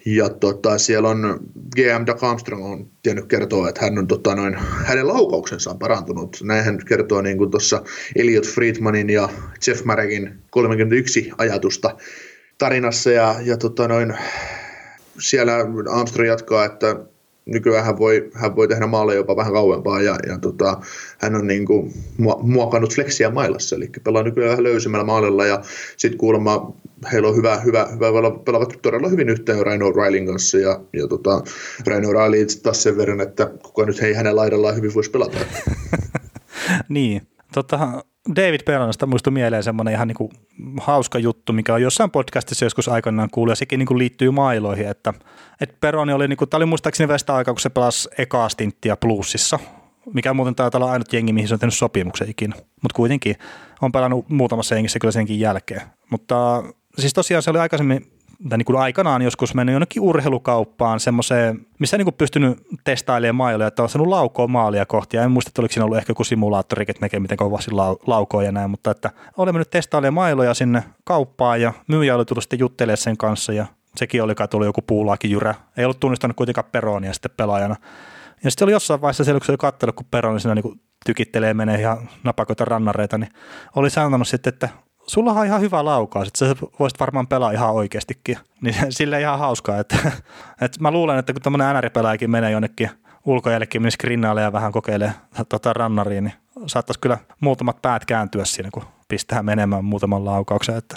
Ja 0.07 0.29
tota, 0.29 0.79
siellä 0.79 1.09
on 1.09 1.41
GM 1.77 2.07
Doug 2.07 2.25
Armstrong 2.25 2.65
on 2.65 2.91
tiennyt 3.03 3.27
kertoa, 3.27 3.69
että 3.69 3.81
hän 3.85 3.99
on, 3.99 4.07
tota, 4.07 4.35
noin, 4.35 4.55
hänen 4.85 5.09
laukauksensa 5.09 5.71
on 5.71 5.79
parantunut. 5.79 6.37
Näin 6.43 6.65
hän 6.65 6.79
kertoo 6.89 7.23
niin 7.23 7.39
kuin 7.39 7.51
tuossa 7.51 7.83
Elliot 8.17 8.47
Friedmanin 8.47 9.11
ja 9.11 9.29
Jeff 9.67 9.85
Marekin 9.85 10.39
31 10.51 11.33
ajatusta 11.39 11.97
tarinassa. 12.59 13.11
Ja, 13.11 13.35
ja 13.45 13.57
tota, 13.57 13.89
noin, 13.89 14.15
siellä 15.19 15.55
Armstrong 15.91 16.29
jatkaa, 16.29 16.65
että 16.65 16.97
nykyään 17.47 17.85
hän 17.85 17.99
voi, 17.99 18.31
hän 18.35 18.57
voi 18.57 18.69
tehdä 18.69 18.87
maalle 18.87 19.15
jopa 19.15 19.37
vähän 19.37 19.53
kauempaa 19.53 20.03
ja, 20.03 20.17
ja 20.29 20.39
tota, 20.39 20.81
hän 21.19 21.35
on 21.35 21.47
niin 21.47 21.67
kuin 21.67 21.93
muokannut 22.43 22.95
fleksiä 22.95 23.31
mailassa, 23.31 23.77
eli 23.77 23.91
pelaa 24.05 24.23
nykyään 24.23 24.51
vähän 24.51 24.65
löysimmällä 24.65 25.05
maalilla 25.05 25.47
ja 25.47 25.61
sitten 25.97 26.19
kuulemma 26.19 26.73
heillä 27.13 27.29
on 27.29 27.37
hyvä, 27.37 27.57
hyvä, 27.57 27.89
hyvä 27.93 28.07
pelaavat 28.45 28.79
todella 28.83 29.09
hyvin 29.09 29.29
yhteen 29.29 29.67
Raino 29.67 29.93
Railin 29.93 30.27
kanssa 30.27 30.59
ja, 30.59 30.81
ja 30.93 31.09
tota, 31.09 31.43
Raino 31.87 32.13
Riley 32.13 32.47
taas 32.63 32.83
sen 32.83 32.97
verran, 32.97 33.21
että 33.21 33.51
kuka 33.63 33.85
nyt 33.85 34.01
hei 34.01 34.15
hänen 34.15 34.37
laidallaan 34.37 34.77
hyvin 34.77 34.95
voisi 34.95 35.11
pelata. 35.11 35.39
niin, 36.89 37.23
tota, 37.55 38.05
David 38.37 38.61
Perlonasta 38.65 39.07
muistui 39.07 39.33
mieleen 39.33 39.63
semmoinen 39.63 39.95
ihan 39.95 40.09
niinku 40.09 40.31
hauska 40.81 41.19
juttu, 41.19 41.53
mikä 41.53 41.75
on 41.75 41.83
jossain 41.83 42.11
podcastissa 42.11 42.65
joskus 42.65 42.89
aikanaan 42.89 43.29
kuullut, 43.31 43.53
ja 43.53 43.57
sekin 43.57 43.79
niinku 43.79 43.99
liittyy 43.99 44.31
mailoihin, 44.31 44.89
että, 44.89 45.15
että 45.61 45.77
Peroni 45.81 46.13
oli, 46.13 46.29
niinku, 46.29 46.47
tämä 46.47 46.59
oli 46.59 46.67
muistaakseni 46.67 47.09
västä 47.09 47.35
aikaa, 47.35 47.55
kun 47.55 47.61
se 47.61 47.71
pelasi 47.71 48.09
ekaa 48.19 48.49
stinttiä 48.49 48.97
plussissa, 48.97 49.59
mikä 50.15 50.35
muuten 50.35 50.55
taitaa 50.55 50.79
olla 50.79 50.93
ainut 50.93 51.13
jengi, 51.13 51.33
mihin 51.33 51.49
se 51.49 51.55
on 51.55 51.61
tehnyt 51.61 51.75
sopimuksen 51.75 52.31
ikinä, 52.31 52.57
mutta 52.57 52.97
kuitenkin 52.97 53.37
on 53.83 53.93
pelannut 53.93 54.29
muutamassa 54.29 54.75
jengissä 54.75 54.99
kyllä 54.99 55.13
senkin 55.13 55.41
jälkeen. 55.41 55.83
Mutta 56.11 56.63
siis 57.01 57.15
tosiaan 57.15 57.43
se 57.43 57.51
oli 57.51 57.59
aikaisemmin 57.59 58.13
tai 58.49 58.59
niin 58.59 58.67
kuin 58.67 58.79
aikanaan 58.79 59.23
joskus 59.23 59.55
mennyt 59.55 59.73
jonnekin 59.73 60.03
urheilukauppaan 60.03 61.01
semmoiseen, 61.01 61.67
missä 61.79 61.99
niin 61.99 62.07
kuin 62.07 62.15
pystynyt 62.15 62.59
testailemaan 62.85 63.35
mailoja, 63.35 63.69
että 63.69 63.83
on 63.83 63.89
saanut 63.89 64.09
laukoa 64.09 64.47
maalia 64.47 64.87
kohti. 64.87 65.17
Ja 65.17 65.23
en 65.23 65.31
muista, 65.31 65.49
että 65.49 65.63
oliko 65.63 65.73
siinä 65.73 65.85
ollut 65.85 65.99
ehkä 65.99 66.11
joku 66.11 66.25
simulaattori, 66.25 66.85
että 66.89 67.01
näkee 67.01 67.21
miten 67.21 67.37
kovasti 67.37 67.71
lau- 67.71 68.03
laukoa 68.07 68.43
ja 68.43 68.53
näin, 68.53 68.71
mutta 68.71 68.91
että 68.91 69.11
oli 69.37 69.53
mennyt 69.53 69.71
testailemaan 69.71 70.15
mailoja 70.15 70.55
sinne 70.55 70.85
kauppaan 71.05 71.61
ja 71.61 71.73
myyjä 71.87 72.17
oli 72.17 72.25
tullut 72.25 72.45
sitten 72.45 72.59
juttelemaan 72.59 72.97
sen 72.97 73.17
kanssa 73.17 73.53
ja 73.53 73.67
sekin 73.97 74.23
oli 74.23 74.35
kai 74.35 74.49
tullut 74.49 74.67
joku 74.67 74.83
puulaakin 74.83 75.31
jyrä. 75.31 75.55
Ei 75.77 75.85
ollut 75.85 76.01
tunnistanut 76.01 76.37
kuitenkaan 76.37 76.69
Peronia 76.73 77.13
sitten 77.13 77.31
pelaajana. 77.37 77.77
Ja 78.45 78.51
sitten 78.51 78.67
oli 78.67 78.73
jossain 78.73 79.01
vaiheessa 79.01 79.25
siellä, 79.25 79.41
kun 79.41 79.47
se 79.47 79.53
oli 79.53 79.59
katsonut, 79.59 79.97
kun 79.97 80.07
Peroni 80.11 80.41
siinä 80.41 80.55
niin 80.55 80.81
tykittelee, 81.07 81.55
menee 81.55 81.81
ihan 81.81 82.09
napakoita 82.25 82.65
rannareita, 82.65 83.19
niin 83.19 83.33
oli 83.77 83.91
sanonut 83.91 84.29
sitten, 84.29 84.53
että 84.53 84.69
sulla 85.11 85.33
on 85.33 85.47
ihan 85.47 85.61
hyvä 85.61 85.85
laukaus, 85.85 86.29
että 86.29 86.39
sä 86.39 86.57
voisit 86.79 87.01
varmaan 87.01 87.27
pelaa 87.27 87.51
ihan 87.51 87.73
oikeastikin. 87.73 88.39
Niin 88.61 88.75
sille 88.99 89.21
ihan 89.21 89.39
hauskaa, 89.39 89.79
että, 89.79 89.97
että 90.61 90.81
mä 90.81 90.91
luulen, 90.91 91.19
että 91.19 91.33
kun 91.33 91.43
tämmöinen 91.43 91.77
NR-pelaajakin 91.77 92.31
menee 92.31 92.51
jonnekin 92.51 92.91
ulkojällekin, 93.27 93.83
menisi 93.83 93.95
skrinnaalle 93.95 94.43
ja 94.43 94.53
vähän 94.53 94.73
kokeilee 94.73 95.13
tota 95.49 95.73
rannariin, 95.73 96.25
niin 96.25 96.35
saattaisi 96.67 97.01
kyllä 97.01 97.19
muutamat 97.41 97.83
päät 97.83 98.05
kääntyä 98.05 98.45
siinä, 98.45 98.69
kun 98.73 98.83
pistää 99.09 99.43
menemään 99.43 99.85
muutaman 99.85 100.25
laukauksen. 100.25 100.77
Että. 100.77 100.97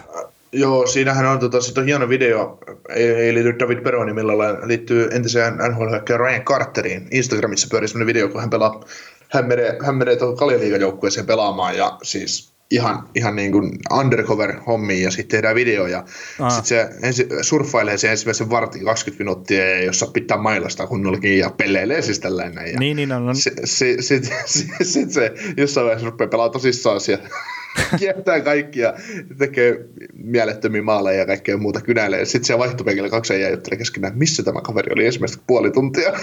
Joo, 0.52 0.88
siinähän 0.88 1.26
on, 1.26 1.40
tota, 1.40 1.58
on 1.78 1.86
hieno 1.86 2.10
video, 2.10 2.58
ei, 2.90 3.10
ei 3.10 3.34
liity 3.34 3.60
David 3.60 3.82
Peroni 3.82 4.14
millään 4.14 4.68
liittyy 4.68 5.10
entiseen 5.12 5.54
nhl 5.54 6.18
Ryan 6.18 6.42
Carteriin. 6.42 7.08
Instagramissa 7.12 7.68
pyörii 7.72 7.88
sellainen 7.88 8.08
video, 8.08 8.30
kun 8.30 8.42
hän 8.42 8.50
pelaa, 8.50 8.84
hän 9.30 9.46
menee, 9.46 9.78
hän 9.86 9.96
menee 9.96 10.16
tuohon 10.16 10.38
Kaljaliigan 10.38 10.82
pelaamaan 11.28 11.78
ja 11.78 11.98
siis 12.04 12.53
ihan, 12.74 13.10
ihan 13.16 13.36
niin 13.36 13.52
kuin 13.52 13.72
undercover-hommiin 13.92 15.04
ja 15.04 15.12
sitten 15.12 15.38
tehdään 15.38 15.56
video 15.56 15.88
ja 15.88 16.04
sitten 16.50 16.66
se 16.66 16.90
ensi, 17.04 17.28
surffailee 17.42 17.98
se 17.98 18.12
ensimmäisen 18.12 18.50
vartin 18.50 18.86
20 18.86 19.24
minuuttia 19.24 19.70
ja 19.70 19.84
jossa 19.84 20.08
pitää 20.08 20.38
mailasta 20.38 20.88
kunnollakin 20.88 21.38
ja 21.38 21.50
pelleilee 21.50 22.02
siis 22.02 22.20
tällainen. 22.20 22.72
Ja 22.72 22.80
niin, 22.80 22.96
niin 22.96 23.12
on. 23.12 23.36
Sitten 23.36 23.68
sit, 23.68 24.04
sit, 24.04 24.34
sit, 24.46 24.68
sit 24.82 25.12
se 25.12 25.34
jossain 25.58 25.86
vaiheessa 25.86 26.10
rupeaa 26.10 26.28
pelaa 26.28 26.50
tosissaan 26.50 27.02
siellä 27.02 27.30
kiertää 28.00 28.42
kaikkia, 28.42 28.94
tekee 29.38 29.86
mielettömiä 30.14 30.82
maaleja 30.82 31.20
ja 31.20 31.26
kaikkea 31.26 31.58
muuta 31.58 31.82
kynäilee. 31.82 32.26
Sitten 32.26 32.46
siellä 32.46 32.64
vaihtopenkillä 32.64 33.10
kaksi 33.10 33.42
jäi 33.42 33.52
juttelee 33.52 33.78
keskenään, 33.78 34.18
missä 34.18 34.44
tämä 34.44 34.62
kaveri 34.62 34.94
oli 34.94 35.06
ensimmäistä 35.06 35.44
puoli 35.48 35.72
tuntia. 35.72 36.14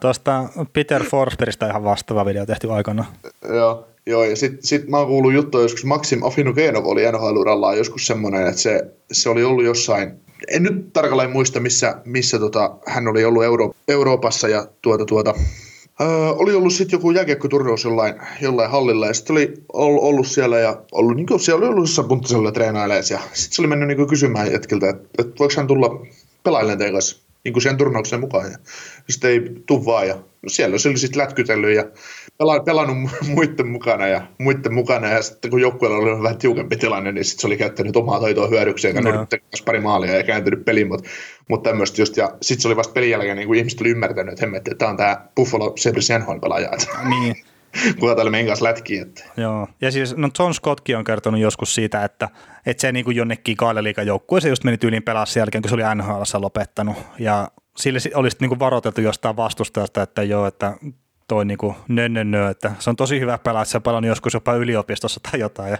Tuosta 0.00 0.48
Peter 0.72 1.04
Forsbergista 1.04 1.66
ihan 1.66 1.84
vastaava 1.84 2.26
video 2.26 2.46
tehty 2.46 2.72
aikana. 2.72 3.04
Joo, 3.48 3.93
joo 4.06 4.24
ja 4.24 4.36
sitten 4.36 4.66
sit 4.66 4.88
mä 4.88 4.98
oon 4.98 5.06
kuullut 5.06 5.32
juttuja 5.32 5.62
joskus, 5.62 5.84
Maxim 5.84 6.22
Afinugenov 6.22 6.86
oli 6.86 7.02
nhl 7.02 7.76
joskus 7.76 8.06
semmoinen, 8.06 8.46
että 8.46 8.60
se, 8.60 8.84
se 9.12 9.28
oli 9.28 9.44
ollut 9.44 9.64
jossain, 9.64 10.12
en 10.48 10.62
nyt 10.62 10.92
tarkalleen 10.92 11.30
muista, 11.30 11.60
missä, 11.60 12.00
missä 12.04 12.38
tota, 12.38 12.76
hän 12.86 13.08
oli 13.08 13.24
ollut 13.24 13.44
Euro, 13.44 13.74
Euroopassa 13.88 14.48
ja 14.48 14.66
tuota, 14.82 15.04
tuota, 15.04 15.34
Öö, 16.00 16.08
oli 16.08 16.54
ollut 16.54 16.72
sitten 16.72 16.96
joku 16.96 17.10
jääkiekkoturnaus 17.10 17.84
jollain, 17.84 18.14
jollain 18.40 18.70
hallilla 18.70 19.06
ja 19.06 19.14
sitten 19.14 19.36
oli 19.36 19.48
ollut 19.72 20.26
siellä 20.26 20.58
ja 20.58 20.82
ollut, 20.92 21.16
niin 21.16 21.26
kuin, 21.26 21.40
siellä 21.40 21.58
oli 21.58 21.68
ollut 21.68 21.82
jossain 21.82 22.08
punttisella 22.08 22.52
treenailemaan 22.52 23.04
ja 23.10 23.18
sitten 23.32 23.56
se 23.56 23.62
oli 23.62 23.68
mennyt 23.68 23.88
niin 23.88 24.08
kysymään 24.08 24.52
jätkiltä, 24.52 24.88
että, 24.88 25.08
että 25.18 25.34
voiko 25.38 25.54
hän 25.56 25.66
tulla 25.66 26.06
pelailemaan 26.42 26.78
teidän 26.78 26.94
kanssa 26.94 27.24
niin 27.44 27.52
kuin 27.52 27.62
siihen 27.62 27.78
turnaukseen 27.78 28.20
mukaan. 28.20 28.52
Ja 28.52 28.58
sitten 29.10 29.30
ei 29.30 29.40
tuu 29.66 29.86
vaan. 29.86 30.08
Ja 30.08 30.14
no 30.14 30.48
siellä 30.48 30.78
se 30.78 30.88
oli 30.88 30.98
sitten 30.98 31.22
lätkytellyt 31.22 31.76
ja 31.76 31.84
pelannut 32.64 33.10
muiden 33.34 33.66
mukana 33.66 34.06
ja 34.06 34.22
muiden 34.38 34.74
mukana. 34.74 35.08
Ja 35.08 35.22
sitten 35.22 35.50
kun 35.50 35.60
joukkueella 35.60 35.98
oli 35.98 36.22
vähän 36.22 36.38
tiukempi 36.38 36.76
tilanne, 36.76 37.12
niin 37.12 37.24
sitten 37.24 37.40
se 37.40 37.46
oli 37.46 37.56
käyttänyt 37.56 37.96
omaa 37.96 38.20
taitoa 38.20 38.46
hyödykseen 38.46 38.96
ja 38.96 39.02
no. 39.02 39.26
pari 39.64 39.80
maalia 39.80 40.16
ja 40.16 40.22
kääntynyt 40.22 40.64
peliin. 40.64 40.88
Mutta, 40.88 41.08
mutta 41.48 41.70
tämmöistä 41.70 42.02
just. 42.02 42.16
Ja 42.16 42.30
sitten 42.42 42.62
se 42.62 42.68
oli 42.68 42.76
vasta 42.76 42.92
pelin 42.92 43.10
jälkeen, 43.10 43.36
niin 43.36 43.46
kuin 43.46 43.58
ihmiset 43.58 43.80
oli 43.80 43.90
ymmärtänyt, 43.90 44.32
että 44.32 44.46
hemmetti, 44.46 44.70
että 44.70 44.78
tämä 44.78 44.90
on 44.90 44.96
tämä 44.96 45.26
Buffalo 45.36 45.72
Sabres 45.76 46.08
NHL-pelaaja. 46.08 46.70
Niin. 47.08 47.36
kuka 48.00 48.14
täällä 48.14 48.30
meidän 48.30 48.46
kanssa 48.46 48.64
lätkii. 48.64 48.98
Että. 48.98 49.24
Joo, 49.36 49.68
ja 49.80 49.90
siis 49.90 50.16
no 50.16 50.28
John 50.38 50.54
Scottkin 50.54 50.96
on 50.96 51.04
kertonut 51.04 51.40
joskus 51.40 51.74
siitä, 51.74 52.04
että, 52.04 52.28
että 52.66 52.80
se 52.80 52.92
niin 52.92 53.04
kuin 53.04 53.16
jonnekin 53.16 53.56
kaaleliikajoukkueeseen 53.56 54.50
just 54.50 54.64
meni 54.64 54.78
tyyliin 54.78 55.02
pelaa 55.02 55.26
sen 55.26 55.40
jälkeen, 55.40 55.62
kun 55.62 55.68
se 55.68 55.74
oli 55.74 55.94
NHL 55.94 56.22
lopettanut, 56.40 56.96
ja 57.18 57.48
sille 57.76 57.98
olisi 58.14 58.36
niin 58.40 58.48
kuin 58.48 58.58
varoiteltu 58.58 59.00
jostain 59.00 59.36
vastustajasta, 59.36 60.02
että 60.02 60.22
joo, 60.22 60.46
että 60.46 60.76
toi 61.28 61.44
niin 61.44 61.58
kuin 61.58 61.74
nö, 61.88 62.08
nö, 62.08 62.24
nö, 62.24 62.50
että 62.50 62.72
se 62.78 62.90
on 62.90 62.96
tosi 62.96 63.20
hyvä 63.20 63.38
pelaa, 63.38 63.62
että 63.62 63.72
se 63.72 63.80
pelannut 63.80 64.08
joskus 64.08 64.34
jopa 64.34 64.54
yliopistossa 64.54 65.20
tai 65.30 65.40
jotain, 65.40 65.70
ja 65.70 65.78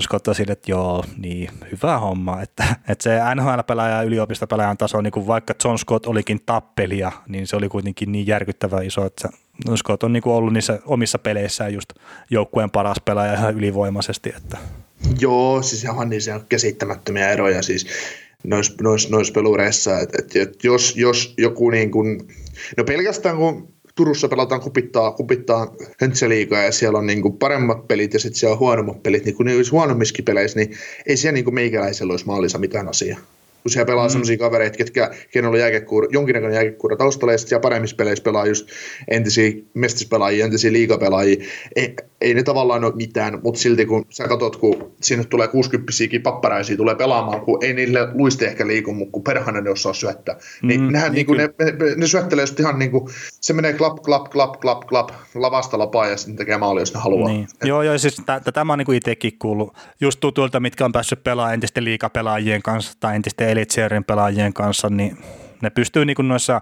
Scott 0.00 0.28
on 0.28 0.34
sille, 0.34 0.52
että 0.52 0.70
joo, 0.70 1.04
niin, 1.18 1.50
hyvä 1.72 1.98
homma. 1.98 2.42
Että, 2.42 2.64
että 2.88 3.02
se 3.02 3.18
NHL-pelaaja 3.34 3.96
ja 3.96 4.02
yliopistopelaajan 4.02 4.76
taso, 4.76 5.00
niin 5.00 5.10
kuin 5.10 5.26
vaikka 5.26 5.54
John 5.64 5.78
Scott 5.78 6.06
olikin 6.06 6.40
tappelia, 6.46 7.12
niin 7.28 7.46
se 7.46 7.56
oli 7.56 7.68
kuitenkin 7.68 8.12
niin 8.12 8.26
järkyttävä 8.26 8.80
iso, 8.80 9.04
että 9.06 9.28
John 9.66 9.78
Scott 9.78 10.02
on 10.02 10.12
niin 10.12 10.22
kuin 10.22 10.34
ollut 10.34 10.52
niissä 10.52 10.78
omissa 10.86 11.18
peleissään 11.18 11.74
just 11.74 11.92
joukkueen 12.30 12.70
paras 12.70 12.96
pelaaja 13.04 13.34
ihan 13.34 13.54
ylivoimaisesti. 13.54 14.32
Että. 14.36 14.58
Joo, 15.20 15.62
siis 15.62 15.84
ihan 15.84 16.08
niin 16.08 16.22
se 16.22 16.34
on 16.34 16.46
käsittämättömiä 16.48 17.30
eroja 17.30 17.62
siis 17.62 17.86
noissa 18.44 18.74
nois, 18.82 19.10
nois 19.10 19.30
pelureissa, 19.30 20.00
että 20.00 20.18
et, 20.18 20.36
et 20.36 20.64
jos, 20.64 20.96
jos 20.96 21.34
joku 21.38 21.70
niin 21.70 21.90
kuin, 21.90 22.28
no 22.76 22.84
pelkästään 22.84 23.36
kun 23.36 23.75
Turussa 23.96 24.28
pelataan 24.28 24.60
kupittaa, 24.60 25.12
kupittaa 25.12 25.74
höntseliikaa 26.00 26.62
ja 26.62 26.72
siellä 26.72 26.98
on 26.98 27.06
niin 27.06 27.22
kuin 27.22 27.38
paremmat 27.38 27.88
pelit 27.88 28.14
ja 28.14 28.20
sitten 28.20 28.38
siellä 28.38 28.52
on 28.52 28.58
huonommat 28.58 29.02
pelit, 29.02 29.24
niin 29.24 29.36
kun 29.36 29.46
ne 29.46 29.56
olisi 29.56 29.70
huonommissakin 29.70 30.24
peleissä, 30.24 30.58
niin 30.58 30.76
ei 31.06 31.16
siellä 31.16 31.34
niin 31.34 31.44
kuin 31.44 31.54
meikäläisellä 31.54 32.12
olisi 32.12 32.26
maalissa 32.26 32.58
mitään 32.58 32.88
asiaa 32.88 33.18
kun 33.66 33.70
siellä 33.70 33.86
pelaa 33.86 34.06
mm. 34.06 34.10
sellaisia 34.10 34.38
kavereita, 34.38 34.78
ketkä, 34.78 35.10
kenellä 35.32 35.54
on 35.54 35.60
jääkekuura, 35.60 36.08
jonkinnäköinen 36.10 36.54
jääkekuura 36.54 36.96
taustalla, 36.96 37.32
ja 37.32 37.38
siellä 37.38 37.62
paremmissa 37.62 37.96
peleissä 37.96 38.22
pelaa 38.22 38.46
just 38.46 38.68
entisiä 39.08 39.52
mestispelaajia, 39.74 40.44
entisiä 40.44 40.72
liigapelaajia. 40.72 41.44
Ei, 41.76 41.94
ei 42.20 42.34
ne 42.34 42.42
tavallaan 42.42 42.84
ole 42.84 42.94
mitään, 42.94 43.38
mutta 43.42 43.60
silti 43.60 43.86
kun 43.86 44.06
sä 44.10 44.28
katsot, 44.28 44.56
kun 44.56 44.92
sinne 45.02 45.24
tulee 45.24 45.48
60 45.48 45.92
papparaisia 46.22 46.76
tulee 46.76 46.94
pelaamaan, 46.94 47.40
kun 47.40 47.64
ei 47.64 47.72
niille 47.72 48.08
luiste 48.14 48.46
ehkä 48.46 48.66
liiku, 48.66 48.92
mutta 48.92 49.12
kun 49.12 49.22
perhana 49.22 49.60
ne 49.60 49.70
osaa 49.70 49.92
syöttää. 49.92 50.36
Niin 50.62 50.80
mm, 50.80 50.92
nehän 50.92 51.12
niin, 51.12 51.26
niin 51.26 51.36
ne, 51.36 51.64
ne, 51.64 51.94
ne, 51.96 52.06
syöttelee 52.06 52.42
just 52.42 52.60
ihan 52.60 52.78
niin 52.78 52.90
kuin, 52.90 53.08
se 53.40 53.52
menee 53.52 53.72
klap, 53.72 54.02
klap, 54.02 54.30
klap, 54.30 54.60
klap, 54.60 54.80
klap, 54.84 55.10
lavasta 55.34 55.78
lapaa 55.78 56.06
ja 56.06 56.16
sitten 56.16 56.36
tekee 56.36 56.58
maali, 56.58 56.80
jos 56.80 56.94
ne 56.94 57.00
haluaa. 57.00 57.28
Niin. 57.28 57.48
Joo, 57.64 57.82
joo, 57.82 57.98
siis 57.98 58.16
t- 58.16 58.54
tämä 58.54 58.72
on 58.72 58.78
niin 58.78 58.86
kuin 58.86 58.96
itsekin 58.96 59.38
kuullut 59.38 59.76
just 60.00 60.20
tutuilta, 60.20 60.60
mitkä 60.60 60.84
on 60.84 60.92
päässyt 60.92 61.24
pelaamaan 61.24 61.54
entisten 61.54 61.84
liigapelaajien 61.84 62.62
kanssa 62.62 62.92
tai 63.00 63.16
entisten 63.16 63.48
Elitserien 63.56 64.04
pelaajien 64.04 64.52
kanssa, 64.52 64.88
niin 64.88 65.16
ne 65.62 65.70
pystyy 65.70 66.04
niin 66.04 66.16
kuin 66.16 66.28
noissa 66.28 66.60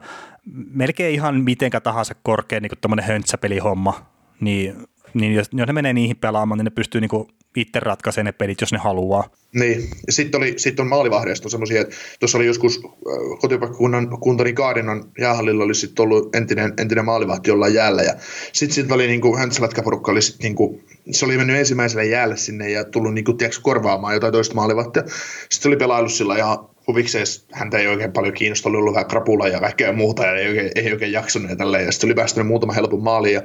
melkein 0.70 1.14
ihan 1.14 1.40
mitenkä 1.40 1.80
tahansa 1.80 2.14
korkea 2.22 2.60
niin 2.60 2.70
tuommoinen 2.80 3.06
höntsäpelihomma, 3.06 4.06
niin, 4.40 4.74
niin 5.14 5.34
jos, 5.34 5.48
jos 5.52 5.66
ne 5.66 5.72
menee 5.72 5.92
niihin 5.92 6.16
pelaamaan, 6.16 6.58
niin 6.58 6.64
ne 6.64 6.70
pystyy 6.70 7.00
niin 7.00 7.08
kuin 7.08 7.28
itse 7.56 7.80
ratkaisee 7.80 8.24
ne 8.24 8.32
pelit, 8.32 8.60
jos 8.60 8.72
ne 8.72 8.78
haluaa. 8.78 9.28
Niin, 9.54 9.88
sitten 10.08 10.38
oli, 10.38 10.54
sit 10.56 10.80
on 10.80 10.86
maalivahdeista 10.86 11.48
semmoisia, 11.48 11.80
että 11.80 11.94
tuossa 12.20 12.38
oli 12.38 12.46
joskus 12.46 12.80
äh, 12.84 13.40
kotipaikkakunnan 13.40 14.08
kuntani 14.20 14.52
Kaarinan 14.52 15.04
jäähallilla 15.18 15.64
oli 15.64 15.74
sitten 15.74 16.02
ollut 16.02 16.34
entinen, 16.36 16.72
entinen 16.78 17.04
maalivahti 17.04 17.50
jollain 17.50 17.74
jäällä 17.74 18.02
ja 18.02 18.14
sitten 18.52 18.74
sit 18.74 18.92
oli 18.92 19.06
niinku, 19.06 19.36
höntsälätkäporukka 19.36 20.12
oli 20.12 20.22
sit 20.22 20.42
niinku, 20.42 20.80
se 21.10 21.24
oli 21.24 21.36
mennyt 21.36 21.56
ensimmäiselle 21.56 22.06
jäälle 22.06 22.36
sinne 22.36 22.70
ja 22.70 22.84
tullut 22.84 23.14
niinku, 23.14 23.32
tiiäks, 23.32 23.58
korvaamaan 23.58 24.14
jotain 24.14 24.32
toista 24.32 24.54
maalivahtia. 24.54 25.02
Sitten 25.50 25.70
oli 25.70 25.76
pelailu 25.76 26.08
sillä 26.08 26.36
ihan 26.36 26.58
huvikseen, 26.86 27.26
häntä 27.52 27.78
ei 27.78 27.86
oikein 27.86 28.12
paljon 28.12 28.34
kiinnostanut, 28.34 28.78
ollut 28.78 28.94
vähän 28.94 29.08
krapula 29.08 29.48
ja 29.48 29.60
kaikkea 29.60 29.92
muuta 29.92 30.26
ja 30.26 30.34
ei 30.36 30.48
oikein, 30.48 30.70
ei 30.74 30.92
oikein 30.92 31.12
jaksanut 31.12 31.50
ja 31.50 31.56
tälleen. 31.56 31.84
Ja 31.84 31.92
sitten 31.92 32.08
oli 32.08 32.14
päästänyt 32.14 32.46
muutama 32.46 32.72
helpon 32.72 33.02
maali 33.02 33.32
ja 33.32 33.42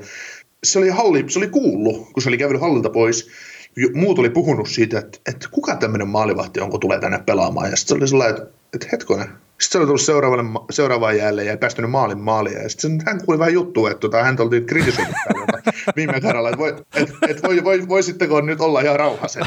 se 0.64 0.80
oli, 0.80 0.90
halli, 0.90 1.26
se 1.28 1.40
oli 1.40 1.48
kuullut, 1.48 2.10
kun 2.14 2.24
se 2.24 2.30
oli 2.30 2.38
kävellyt 2.38 2.62
hallilta 2.62 2.90
pois. 2.90 3.30
Muut 3.94 4.20
oli 4.20 4.30
puhunut 4.30 4.70
siitä, 4.70 5.00
että, 5.00 5.20
että 5.30 5.48
kuka 5.52 5.76
tämmöinen 5.76 6.08
maalivahti 6.08 6.60
on, 6.60 6.70
kun 6.70 6.80
tulee 6.80 7.00
tänne 7.00 7.20
pelaamaan. 7.26 7.70
Ja 7.70 7.76
sitten 7.76 7.98
se 7.98 8.02
oli 8.02 8.08
sellainen, 8.08 8.38
että, 8.38 8.52
että 8.74 8.88
hetkonen. 8.92 9.28
Sitten 9.62 9.72
se 9.72 9.78
oli 9.78 9.86
tullut 9.86 10.02
seuraavalle, 10.02 10.44
seuraavaan 10.72 11.18
jälleen 11.18 11.46
ja 11.46 11.52
ei 11.52 11.58
päästänyt 11.58 11.92
maalin 11.92 12.20
maalia. 12.20 12.62
Ja 12.62 12.70
sitten 12.70 13.02
hän 13.06 13.26
kuuli 13.26 13.40
vähän 13.40 13.54
juttua, 13.54 13.92
että 13.92 14.00
tota, 14.00 14.24
häntä 14.24 14.44
oltiin 14.44 14.66
kritisoitu 14.66 15.12
viime 15.96 16.22
kerralla, 16.22 16.50
että, 16.50 16.60
voi, 16.60 16.70
että, 16.96 17.14
että 17.28 17.48
voi, 17.48 17.64
voi, 17.64 17.88
voisitteko 17.88 18.42
nyt 18.42 18.62
olla 18.62 18.82
ihan 18.82 19.00
rauhassa. 19.00 19.40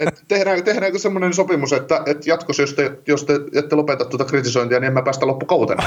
Että 0.00 0.20
tehdään, 0.28 0.64
tehdäänkö 0.64 0.98
semmoinen 0.98 1.34
sopimus, 1.34 1.72
että, 1.72 2.02
että 2.06 2.30
jatkossa, 2.30 2.62
jos 2.62 2.74
te, 2.74 2.98
jos 3.06 3.24
te 3.24 3.32
ette 3.54 3.76
lopeta 3.76 4.04
tuota 4.04 4.24
kritisointia, 4.24 4.80
niin 4.80 4.86
en 4.86 4.92
mä 4.92 5.02
päästä 5.02 5.26
loppukautena 5.26 5.82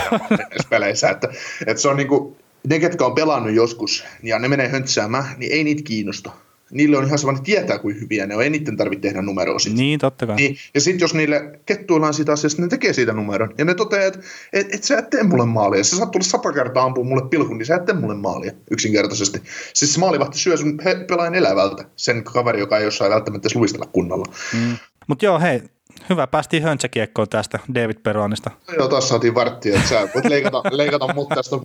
peleissä. 0.69 1.09
Että, 1.09 1.29
että 1.67 1.81
se 1.81 1.87
on 1.87 1.97
niin 1.97 2.07
kuin, 2.07 2.35
ne, 2.67 2.79
ketkä 2.79 3.05
on 3.05 3.15
pelannut 3.15 3.53
joskus 3.53 4.05
ja 4.23 4.39
ne 4.39 4.47
menee 4.47 4.67
höntsäämään, 4.67 5.25
niin 5.37 5.51
ei 5.51 5.63
niitä 5.63 5.81
kiinnosta. 5.83 6.31
Niille 6.71 6.97
on 6.97 7.05
ihan 7.05 7.19
sama, 7.19 7.31
että 7.31 7.43
tietää 7.43 7.77
kuin 7.77 8.01
hyviä 8.01 8.27
ne 8.27 8.35
on, 8.35 8.43
ei 8.43 8.49
niiden 8.49 8.77
tarvitse 8.77 9.01
tehdä 9.01 9.21
numeroa 9.21 9.59
siitä. 9.59 9.77
Niin, 9.77 9.99
totta 9.99 10.27
kai. 10.27 10.35
Niin, 10.35 10.57
ja 10.73 10.81
sitten 10.81 11.03
jos 11.03 11.13
niille 11.13 11.59
kettuillaan 11.65 12.13
siitä 12.13 12.31
asiasta, 12.31 12.61
ne 12.61 12.67
tekee 12.67 12.93
siitä 12.93 13.13
numeron. 13.13 13.53
Ja 13.57 13.65
ne 13.65 13.73
toteaa, 13.73 14.05
että 14.05 14.19
et, 14.53 14.75
et 14.75 14.83
sä 14.83 14.97
et 14.97 15.09
tee 15.09 15.23
mulle 15.23 15.45
maalia. 15.45 15.83
Sä 15.83 15.97
saat 15.97 16.11
tulla 16.11 16.25
sata 16.25 16.53
kertaa 16.53 16.83
ampua 16.83 17.03
mulle 17.03 17.29
pilkun, 17.29 17.57
niin 17.57 17.65
sä 17.65 17.75
et 17.75 17.85
tee 17.85 17.95
mulle 17.95 18.15
maalia 18.15 18.51
yksinkertaisesti. 18.71 19.41
Siis 19.73 19.93
se 19.93 19.99
maalivahti 19.99 20.37
syö 20.37 20.57
sun 20.57 20.79
he, 20.85 20.95
pelaajan 20.95 21.35
elävältä, 21.35 21.83
sen 21.95 22.23
kaveri, 22.23 22.59
joka 22.59 22.77
ei 22.77 22.83
jossain 22.83 23.11
välttämättä 23.11 23.45
edes 23.45 23.55
luistella 23.55 23.85
kunnolla. 23.85 24.25
Mm. 24.53 24.77
Mutta 25.07 25.25
joo, 25.25 25.39
hei, 25.39 25.61
Hyvä, 26.09 26.27
päästiin 26.27 26.63
höntsäkiekkoon 26.63 27.29
tästä 27.29 27.59
David 27.75 27.97
Peronista. 28.03 28.51
No 28.67 28.73
joo, 28.73 28.87
taas 28.87 29.09
saatiin 29.09 29.35
varttia, 29.35 29.75
että 29.75 29.89
sä 29.89 30.07
voit 30.15 30.25
leikata, 30.25 30.61
leikata 30.71 31.13
mut 31.13 31.29
tästä 31.29 31.55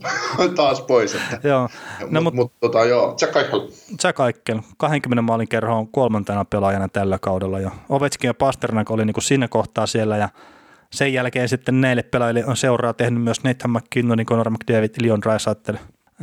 taas 0.56 0.80
pois. 0.80 1.14
Että. 1.14 1.48
joo. 1.48 1.68
No, 2.10 2.20
mutta 2.20 2.36
mut, 2.36 2.52
tota, 2.60 2.84
joo, 2.84 3.16
Jack 3.20 3.36
Eichel. 3.36 3.68
Jack 4.04 4.20
Eichel, 4.20 4.62
20 4.76 5.22
maalin 5.22 5.48
kerho 5.48 5.74
on 5.74 5.88
kolmantena 5.88 6.44
pelaajana 6.44 6.88
tällä 6.88 7.18
kaudella. 7.18 7.60
Ja 7.60 7.70
Ovechkin 7.88 8.28
ja 8.28 8.34
Pasternak 8.34 8.90
oli 8.90 9.04
niinku 9.04 9.20
siinä 9.20 9.48
kohtaa 9.48 9.86
siellä 9.86 10.16
ja 10.16 10.28
sen 10.92 11.12
jälkeen 11.12 11.48
sitten 11.48 11.80
näille 11.80 12.02
pelaajille 12.02 12.44
on 12.46 12.56
seuraa 12.56 12.92
tehnyt 12.92 13.22
myös 13.22 13.44
Nathan 13.44 13.70
McKinnon, 13.70 14.26
Conor 14.26 14.50
McDavid, 14.50 14.90
Leon 15.02 15.22
Draisaitl. 15.22 15.74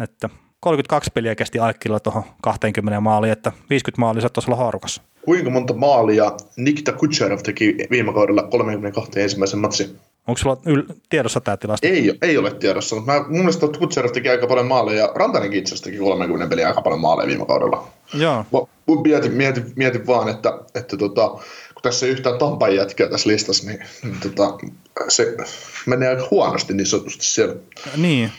Että 0.03 0.29
32 0.59 1.11
peliä 1.13 1.35
kesti 1.35 1.59
Aikilla 1.59 1.99
tuohon 1.99 2.23
20 2.41 2.99
maaliin, 2.99 3.33
että 3.33 3.51
50 3.69 3.99
maalia 3.99 4.21
saattaisi 4.21 4.51
olla 4.51 4.57
haarukassa. 4.57 5.01
Kuinka 5.25 5.49
monta 5.49 5.73
maalia 5.73 6.31
Nikita 6.55 6.93
Kucherov 6.93 7.39
teki 7.43 7.77
viime 7.91 8.13
kaudella 8.13 8.43
32 8.43 9.21
ensimmäisen 9.21 9.59
matsin? 9.59 9.99
Onko 10.27 10.37
sulla 10.37 10.57
yl- 10.65 10.93
tiedossa 11.09 11.41
tämä 11.41 11.57
tilasto? 11.57 11.87
Ei, 11.87 12.17
ei 12.21 12.37
ole 12.37 12.53
tiedossa, 12.53 12.95
mutta 12.95 13.11
mä, 13.11 13.19
mun 13.19 13.39
mielestä 13.39 13.67
Kutserov 13.79 14.11
teki 14.11 14.29
aika 14.29 14.47
paljon 14.47 14.67
maaleja 14.67 14.99
ja 14.99 15.11
Rantanenkin 15.15 15.59
itse 15.59 15.69
asiassa 15.69 15.85
teki 15.85 15.97
30 15.97 16.49
peliä 16.49 16.67
aika 16.67 16.81
paljon 16.81 17.01
maaleja 17.01 17.27
viime 17.27 17.45
kaudella. 17.45 17.87
Joo. 18.13 18.45
Mä 18.87 19.01
mietin, 19.03 19.31
mietin, 19.31 19.73
mietin 19.75 20.07
vaan, 20.07 20.29
että, 20.29 20.59
että 20.75 20.97
tota, 20.97 21.29
kun 21.73 21.81
tässä 21.81 22.05
ei 22.05 22.11
yhtään 22.11 22.37
Tampan 22.37 22.75
jätkää 22.75 23.09
tässä 23.09 23.29
listassa, 23.29 23.67
niin, 23.67 23.79
niin 24.03 24.17
tota, 24.21 24.57
se 25.07 25.37
menee 25.85 26.09
aika 26.09 26.27
huonosti 26.31 26.73
niin 26.73 26.87
sanotusti 26.87 27.25
siellä. 27.25 27.55
Niin, 27.97 28.31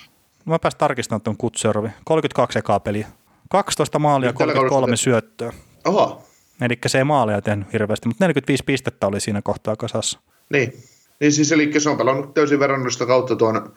Mä 0.44 0.58
pääsin 0.58 0.78
tarkistamaan 0.78 1.20
tuon 1.20 1.36
Kutserovi. 1.36 1.88
32 2.04 2.58
ekaa 2.58 2.80
peliä. 2.80 3.06
12 3.50 3.98
maalia, 3.98 4.32
33 4.32 4.96
syöttöä. 4.96 5.52
Oho. 5.84 6.22
Eli 6.60 6.78
se 6.86 6.98
ei 6.98 7.04
maalia 7.04 7.42
tehnyt 7.42 7.72
hirveästi, 7.72 8.08
mutta 8.08 8.24
45 8.24 8.64
pistettä 8.64 9.06
oli 9.06 9.20
siinä 9.20 9.42
kohtaa 9.42 9.76
kasassa. 9.76 10.20
Niin. 10.50 10.72
Niin 11.20 11.32
siis 11.32 11.52
eli 11.52 11.80
se 11.80 11.90
on 11.90 11.98
pelannut 11.98 12.34
täysin 12.34 12.58
verrannollista 12.58 13.06
kautta 13.06 13.36
tuon 13.36 13.74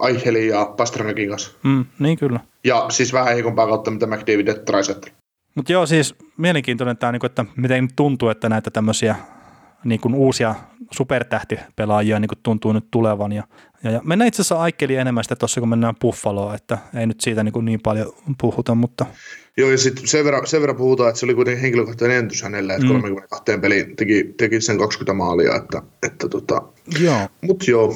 Aichelin 0.00 0.48
ja 0.48 0.74
Pastranakin 0.76 1.28
kanssa. 1.28 1.50
Mm, 1.62 1.84
niin 1.98 2.18
kyllä. 2.18 2.40
Ja 2.64 2.86
siis 2.90 3.12
vähän 3.12 3.34
heikompaa 3.34 3.66
kautta, 3.66 3.90
mitä 3.90 4.06
McDavid 4.06 4.46
ja 4.46 4.54
Mutta 5.54 5.72
joo, 5.72 5.86
siis 5.86 6.14
mielenkiintoinen 6.36 6.96
tämä, 6.96 7.12
niinku, 7.12 7.26
että 7.26 7.44
miten 7.56 7.88
tuntuu, 7.96 8.28
että 8.28 8.48
näitä 8.48 8.70
tämmöisiä 8.70 9.16
niin 9.84 10.00
kuin 10.00 10.14
uusia 10.14 10.54
supertähtipelaajia 10.90 12.20
niin 12.20 12.28
kuin 12.28 12.38
tuntuu 12.42 12.72
nyt 12.72 12.86
tulevan. 12.90 13.32
Ja, 13.32 13.44
ja, 13.84 13.90
ja 13.90 14.00
mennään 14.04 14.28
itse 14.28 14.42
asiassa 14.42 14.60
Aikeliin 14.60 15.00
enemmän 15.00 15.24
sitä 15.24 15.36
tuossa, 15.36 15.60
kun 15.60 15.68
mennään 15.68 15.94
Buffaloon, 16.00 16.54
että 16.54 16.78
ei 16.94 17.06
nyt 17.06 17.20
siitä 17.20 17.44
niin, 17.44 17.52
kuin 17.52 17.64
niin 17.64 17.80
paljon 17.82 18.12
puhuta, 18.40 18.74
mutta... 18.74 19.06
Joo, 19.56 19.70
ja 19.70 19.78
sitten 19.78 20.06
sen 20.06 20.24
verran, 20.24 20.46
sen 20.46 20.60
verran 20.60 20.76
puhutaan, 20.76 21.08
että 21.08 21.20
se 21.20 21.26
oli 21.26 21.34
kuitenkin 21.34 21.62
henkilökohtainen 21.62 22.18
entys 22.18 22.42
hänelle, 22.42 22.72
että 22.72 22.86
mm. 22.86 23.00
32 23.00 23.58
peliin 23.60 23.96
teki, 23.96 24.34
teki 24.36 24.60
sen 24.60 24.78
20 24.78 25.12
maalia, 25.12 25.56
että, 25.56 25.82
että 26.02 26.28
tota... 26.28 26.62
Joo. 27.00 27.28
Mut 27.40 27.68
joo. 27.68 27.94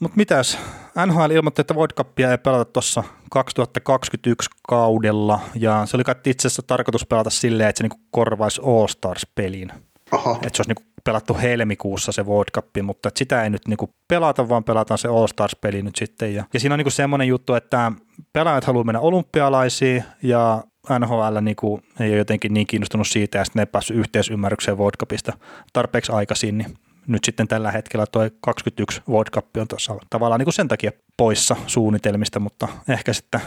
Mut 0.00 0.16
mitäs? 0.16 0.58
NHL 1.06 1.30
ilmoitti, 1.30 1.60
että 1.60 1.74
World 1.74 1.92
Cupia 1.96 2.30
ei 2.30 2.38
pelata 2.38 2.64
tuossa 2.64 3.04
2021 3.30 4.50
kaudella, 4.68 5.40
ja 5.54 5.86
se 5.86 5.96
oli 5.96 6.02
itse 6.26 6.48
asiassa 6.48 6.62
tarkoitus 6.62 7.06
pelata 7.06 7.30
silleen, 7.30 7.68
että 7.68 7.78
se 7.78 7.84
niinku 7.84 8.00
korvaisi 8.10 8.60
All-Stars-pelin. 8.64 9.72
Aha. 10.10 10.32
Että 10.32 10.56
se 10.56 10.60
olisi 10.60 10.70
niinku 10.70 10.82
pelattu 11.04 11.36
helmikuussa 11.42 12.12
se 12.12 12.22
World 12.22 12.50
Cup, 12.54 12.66
mutta 12.82 13.10
sitä 13.16 13.44
ei 13.44 13.50
nyt 13.50 13.68
niinku 13.68 13.90
pelata, 14.08 14.48
vaan 14.48 14.64
pelataan 14.64 14.98
se 14.98 15.08
All 15.08 15.26
Stars-peli 15.26 15.82
nyt 15.82 15.96
sitten. 15.96 16.34
Ja, 16.34 16.44
ja 16.52 16.60
siinä 16.60 16.74
on 16.74 16.78
niinku 16.78 16.90
semmoinen 16.90 17.28
juttu, 17.28 17.54
että 17.54 17.92
pelaajat 18.32 18.64
haluaa 18.64 18.84
mennä 18.84 19.00
olympialaisiin 19.00 20.04
ja 20.22 20.62
NHL 20.98 21.40
niinku 21.40 21.80
ei 22.00 22.10
ole 22.10 22.18
jotenkin 22.18 22.54
niin 22.54 22.66
kiinnostunut 22.66 23.08
siitä 23.08 23.38
ja 23.38 23.44
sitten 23.44 23.60
ne 23.60 23.62
ei 23.62 23.66
päässyt 23.66 23.96
yhteisymmärrykseen 23.96 24.78
World 24.78 24.96
Cupista 25.00 25.32
tarpeeksi 25.72 26.12
aikaisin, 26.12 26.58
niin 26.58 26.74
nyt 27.06 27.24
sitten 27.24 27.48
tällä 27.48 27.70
hetkellä 27.70 28.06
tuo 28.06 28.22
21 28.40 29.02
World 29.08 29.30
Cup 29.30 29.56
on 29.56 29.68
tuossa 29.68 29.96
tavallaan 30.10 30.38
niin 30.38 30.46
kuin 30.46 30.54
sen 30.54 30.68
takia 30.68 30.92
poissa 31.16 31.56
suunnitelmista, 31.66 32.40
mutta 32.40 32.68
ehkä 32.88 33.12
sitten 33.12 33.40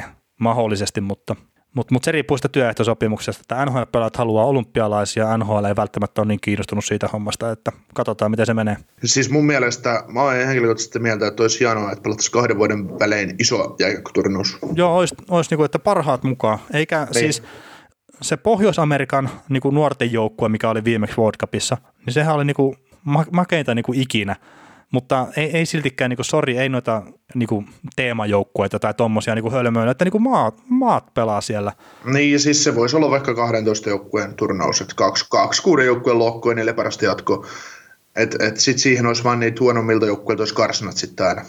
22-24 0.00 0.04
mahdollisesti, 0.40 1.00
mutta 1.00 1.36
mutta 1.74 1.94
mut 1.94 2.04
se 2.04 2.12
riippuu 2.12 2.36
sitä 2.36 2.48
työehtosopimuksesta, 2.48 3.42
että 3.42 3.66
NHL-pelaat 3.66 4.16
haluaa 4.16 4.44
olympialaisia, 4.44 5.38
NHL 5.38 5.64
ei 5.64 5.76
välttämättä 5.76 6.20
ole 6.20 6.28
niin 6.28 6.40
kiinnostunut 6.40 6.84
siitä 6.84 7.08
hommasta, 7.12 7.50
että 7.50 7.72
katsotaan 7.94 8.30
miten 8.30 8.46
se 8.46 8.54
menee. 8.54 8.76
Siis 9.04 9.30
mun 9.30 9.46
mielestä, 9.46 10.04
mä 10.08 10.22
olen 10.22 10.46
henkilökohtaisesti 10.46 10.98
mieltä, 10.98 11.26
että 11.26 11.42
olisi 11.42 11.60
hienoa, 11.60 11.92
että 11.92 12.02
pelattaisiin 12.02 12.32
kahden 12.32 12.58
vuoden 12.58 12.98
välein 12.98 13.34
iso 13.38 13.76
jääkiekkoturnaus. 13.78 14.58
Joo, 14.74 14.96
olisi, 14.96 15.14
olisi 15.28 15.50
niin 15.50 15.56
kuin, 15.56 15.64
että 15.64 15.78
parhaat 15.78 16.24
mukaan, 16.24 16.58
eikä 16.72 17.04
niin. 17.04 17.14
siis 17.14 17.42
se 18.22 18.36
Pohjois-Amerikan 18.36 19.30
niin 19.48 19.60
kuin 19.60 19.74
nuorten 19.74 20.12
joukkue, 20.12 20.48
mikä 20.48 20.70
oli 20.70 20.84
viimeksi 20.84 21.18
World 21.18 21.36
Cupissa, 21.40 21.76
niin 22.06 22.14
sehän 22.14 22.34
oli 22.34 22.44
niin 22.44 22.54
kuin 22.54 22.76
makeinta 23.32 23.74
niin 23.74 23.82
kuin 23.82 24.00
ikinä 24.00 24.36
mutta 24.94 25.26
ei, 25.36 25.50
ei 25.56 25.66
siltikään, 25.66 26.10
niin 26.10 26.18
sori, 26.24 26.58
ei 26.58 26.68
noita 26.68 27.02
niin 27.34 27.68
teemajoukkueita 27.96 28.78
tai 28.78 28.94
tuommoisia 28.94 29.34
niin 29.34 29.52
hölmöillä, 29.52 29.90
että 29.90 30.04
niin 30.04 30.22
maat, 30.22 30.62
maat 30.68 31.14
pelaa 31.14 31.40
siellä. 31.40 31.72
Niin, 32.04 32.40
siis 32.40 32.64
se 32.64 32.74
voisi 32.74 32.96
olla 32.96 33.10
vaikka 33.10 33.34
12 33.34 33.88
joukkueen 33.88 34.34
turnaus, 34.34 34.80
että 34.80 34.94
kaksi, 34.94 35.26
kaksi 35.30 35.62
kuuden 35.62 35.86
joukkueen 35.86 36.18
lohkoa 36.18 36.52
ja 36.52 36.56
neljä 36.56 36.74
parasta 36.74 37.04
jatko. 37.04 37.46
Että 38.16 38.46
et 38.46 38.56
sitten 38.56 38.82
siihen 38.82 39.06
olisi 39.06 39.24
vain 39.24 39.40
niitä 39.40 39.60
huonommilta 39.60 40.06
joukkueilta 40.06 40.40
olisi 40.40 40.54
karsinat 40.54 40.96
sitten 40.96 41.26
aina 41.26 41.42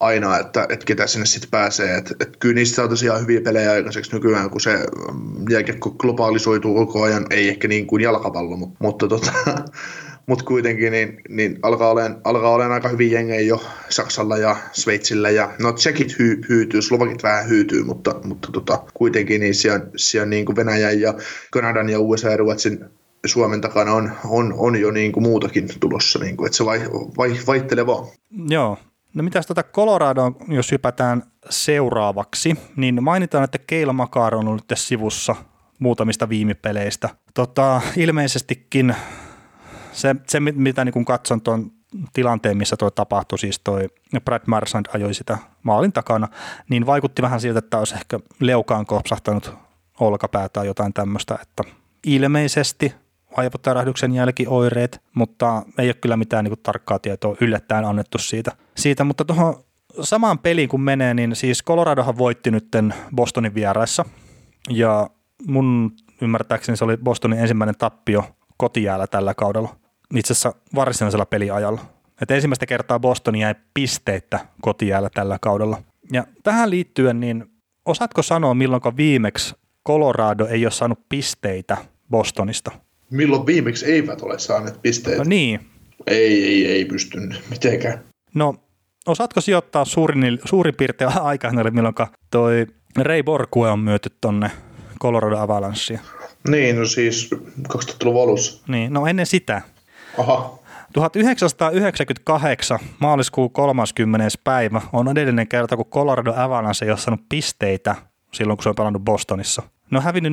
aina, 0.00 0.38
että, 0.38 0.66
että 0.68 0.86
ketä 0.86 1.06
sinne 1.06 1.26
sitten 1.26 1.50
pääsee. 1.50 1.96
Että, 1.96 2.14
että 2.20 2.38
kyllä 2.38 2.54
niistä 2.54 2.76
saataisiin 2.76 3.08
ihan 3.08 3.22
hyviä 3.22 3.40
pelejä 3.40 3.72
aikaiseksi 3.72 4.12
nykyään, 4.12 4.50
kun 4.50 4.60
se 4.60 4.84
jääkiekko 5.50 5.90
globaalisoituu 5.90 6.74
koko 6.74 7.02
ajan, 7.02 7.26
ei 7.30 7.48
ehkä 7.48 7.68
niin 7.68 7.86
kuin 7.86 8.02
jalkapallo, 8.02 8.56
mutta, 8.56 8.76
mutta 8.80 9.08
tota, 9.08 9.32
mutta 10.26 10.44
kuitenkin 10.44 10.92
niin, 10.92 11.20
niin 11.28 11.58
alkaa, 11.62 11.90
olemaan, 11.90 12.20
alkaa 12.24 12.50
olemaan 12.50 12.72
aika 12.72 12.88
hyvin 12.88 13.10
jengejä 13.10 13.40
jo 13.40 13.62
Saksalla 13.88 14.36
ja 14.36 14.56
Sveitsillä. 14.72 15.30
Ja, 15.30 15.52
no 15.58 15.72
tsekit 15.72 16.18
hy, 16.18 16.40
hyytyy, 16.48 16.82
Slovakit 16.82 17.22
vähän 17.22 17.48
hyytyy, 17.48 17.84
mutta, 17.84 18.14
mutta 18.24 18.48
tota, 18.52 18.82
kuitenkin 18.94 19.40
niin 19.40 19.54
siellä, 19.54 19.86
siellä 19.96 20.26
niin 20.26 20.46
kuin 20.46 20.56
Venäjän 20.56 21.00
ja 21.00 21.14
Kanadan 21.50 21.88
ja 21.88 22.00
USA 22.00 22.28
ja 22.28 22.36
Ruotsin 22.36 22.84
Suomen 23.26 23.60
takana 23.60 23.92
on, 23.92 24.12
on, 24.24 24.54
on 24.56 24.80
jo 24.80 24.90
niin 24.90 25.12
kuin 25.12 25.22
muutakin 25.22 25.68
tulossa, 25.80 26.18
niin 26.18 26.36
kuin, 26.36 26.46
että 26.46 26.56
se 26.56 26.64
vai, 26.64 26.80
vai, 27.18 27.36
vaihtelee 27.46 27.86
vaan. 27.86 28.06
Joo, 28.48 28.78
No 29.14 29.22
mitäs 29.22 29.46
tuota 29.46 29.62
Colorado, 29.62 30.32
jos 30.48 30.72
hypätään 30.72 31.22
seuraavaksi, 31.50 32.54
niin 32.76 33.02
mainitaan, 33.02 33.44
että 33.44 33.58
Keila 33.58 33.92
Makar 33.92 34.34
on 34.34 34.48
ollut 34.48 34.64
sivussa 34.74 35.36
muutamista 35.78 36.28
viimipeleistä. 36.28 37.08
Tota, 37.34 37.80
ilmeisestikin 37.96 38.94
se, 39.92 40.16
se 40.26 40.40
mitä 40.40 40.84
niin 40.84 41.04
katson 41.04 41.40
tuon 41.40 41.72
tilanteen, 42.12 42.56
missä 42.56 42.76
tuo 42.76 42.90
tapahtui, 42.90 43.38
siis 43.38 43.60
toi 43.64 43.88
Brad 44.24 44.42
Marsand 44.46 44.86
ajoi 44.94 45.14
sitä 45.14 45.38
maalin 45.62 45.92
takana, 45.92 46.28
niin 46.68 46.86
vaikutti 46.86 47.22
vähän 47.22 47.40
siltä, 47.40 47.58
että 47.58 47.78
olisi 47.78 47.94
ehkä 47.94 48.20
leukaan 48.40 48.86
kopsahtanut 48.86 49.54
olkapää 50.00 50.48
tai 50.48 50.66
jotain 50.66 50.92
tämmöistä, 50.92 51.38
että 51.42 51.62
ilmeisesti 52.06 52.94
aivotärähdyksen 53.36 54.12
jälkioireet, 54.12 55.02
mutta 55.14 55.62
ei 55.78 55.88
ole 55.88 55.94
kyllä 55.94 56.16
mitään 56.16 56.44
niin 56.44 56.50
kuin, 56.50 56.62
tarkkaa 56.62 56.98
tietoa 56.98 57.36
yllättäen 57.40 57.84
annettu 57.84 58.18
siitä. 58.18 58.52
siitä 58.76 59.04
mutta 59.04 59.24
tuohon 59.24 59.64
samaan 60.00 60.38
peliin 60.38 60.68
kun 60.68 60.80
menee, 60.80 61.14
niin 61.14 61.36
siis 61.36 61.64
Coloradohan 61.64 62.18
voitti 62.18 62.50
nytten 62.50 62.94
Bostonin 63.14 63.54
vieraissa 63.54 64.04
ja 64.68 65.10
mun 65.46 65.92
ymmärtääkseni 66.20 66.76
se 66.76 66.84
oli 66.84 66.96
Bostonin 66.96 67.38
ensimmäinen 67.38 67.78
tappio 67.78 68.24
kotijäällä 68.56 69.06
tällä 69.06 69.34
kaudella, 69.34 69.76
itse 70.16 70.32
asiassa 70.32 70.54
varsinaisella 70.74 71.26
peliajalla. 71.26 71.80
Et 72.22 72.30
ensimmäistä 72.30 72.66
kertaa 72.66 73.00
Boston 73.00 73.36
jäi 73.36 73.54
pisteitä 73.74 74.46
kotijäällä 74.60 75.10
tällä 75.14 75.38
kaudella. 75.40 75.82
Ja 76.12 76.24
tähän 76.42 76.70
liittyen, 76.70 77.20
niin 77.20 77.44
osaatko 77.86 78.22
sanoa, 78.22 78.54
milloin 78.54 78.82
viimeksi 78.96 79.54
Colorado 79.86 80.46
ei 80.46 80.64
ole 80.64 80.70
saanut 80.70 81.08
pisteitä 81.08 81.76
Bostonista? 82.10 82.70
Milloin 83.10 83.46
viimeksi 83.46 83.86
eivät 83.86 84.22
ole 84.22 84.38
saaneet 84.38 84.82
pisteitä? 84.82 85.18
No 85.18 85.28
niin. 85.28 85.60
Ei, 86.06 86.44
ei, 86.44 86.66
ei 86.66 86.84
pysty 86.84 87.18
mitenkään. 87.50 88.04
No, 88.34 88.54
osaatko 89.06 89.40
sijoittaa 89.40 89.84
suurin, 89.84 90.38
suurin 90.44 90.74
piirtein 90.76 91.10
aikaan, 91.22 91.54
milloin 91.72 91.94
toi 92.30 92.66
Ray 92.98 93.22
Borkue 93.22 93.70
on 93.70 93.78
myöty 93.78 94.08
tonne 94.20 94.50
Colorado 95.00 95.38
Avalanchea? 95.38 96.00
Niin, 96.48 96.76
no 96.76 96.86
siis 96.86 97.30
2000-luvun 97.68 98.22
alussa. 98.22 98.62
Niin, 98.68 98.92
no 98.92 99.06
ennen 99.06 99.26
sitä. 99.26 99.62
Aha. 100.18 100.58
1998 100.92 102.78
maaliskuun 102.98 103.50
30. 103.50 104.28
päivä 104.44 104.80
on 104.92 105.08
edellinen 105.08 105.48
kerta, 105.48 105.76
kun 105.76 105.86
Colorado 105.86 106.34
Avalanche 106.36 106.86
ei 106.86 106.90
ole 106.90 106.98
saanut 106.98 107.28
pisteitä 107.28 107.96
silloin, 108.32 108.56
kun 108.56 108.62
se 108.62 108.68
on 108.68 108.74
pelannut 108.74 109.04
Bostonissa. 109.04 109.62
Ne 109.90 109.98
on 109.98 110.04
hävinnyt 110.04 110.32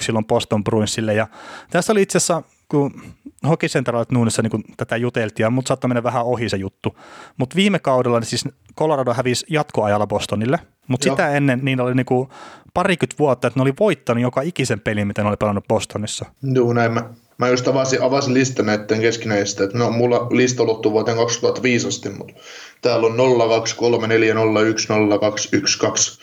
4-1 0.00 0.04
silloin 0.04 0.26
Boston 0.26 0.64
Bruinsille 0.64 1.14
ja 1.14 1.26
tässä 1.70 1.92
oli 1.92 2.02
itse 2.02 2.18
asiassa, 2.18 2.42
kun 2.68 3.02
Hockey 3.48 3.68
Central 3.68 4.04
Nuunissa 4.10 4.42
niin 4.42 4.64
tätä 4.76 4.96
juteltiin, 4.96 5.52
mutta 5.52 5.68
saattoi 5.68 5.88
mennä 5.88 6.02
vähän 6.02 6.24
ohi 6.24 6.48
se 6.48 6.56
juttu. 6.56 6.98
Mutta 7.36 7.56
viime 7.56 7.78
kaudella 7.78 8.18
niin 8.18 8.26
siis 8.26 8.48
Colorado 8.78 9.14
hävisi 9.14 9.46
jatkoajalla 9.50 10.06
Bostonille, 10.06 10.58
mutta 10.88 11.04
sitä 11.04 11.30
ennen 11.30 11.60
niin 11.62 11.80
oli 11.80 11.94
niin 11.94 12.06
kuin 12.06 12.28
parikymmentä 12.74 13.18
vuotta, 13.18 13.46
että 13.46 13.58
ne 13.58 13.62
oli 13.62 13.72
voittanut 13.80 14.22
joka 14.22 14.40
ikisen 14.40 14.80
pelin, 14.80 15.06
mitä 15.06 15.22
ne 15.22 15.28
oli 15.28 15.36
pelannut 15.36 15.68
Bostonissa. 15.68 16.24
Joo, 16.42 16.72
näin 16.72 16.92
mä. 16.92 17.04
Mä 17.38 17.48
just 17.48 17.68
avasin, 17.68 18.02
avasin 18.02 18.34
lista 18.34 18.62
näiden 18.62 19.00
keskinäistä, 19.00 19.64
että 19.64 19.78
no, 19.78 19.90
mulla 19.90 20.26
lista 20.30 20.62
ulottuu 20.62 20.92
vuoteen 20.92 21.16
2005 21.16 21.88
asti, 21.88 22.10
mutta 22.10 22.34
täällä 22.82 23.06
on 23.06 23.16
023401 23.16 24.88
0212 24.88 26.22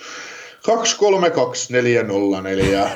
232404. 0.65 2.89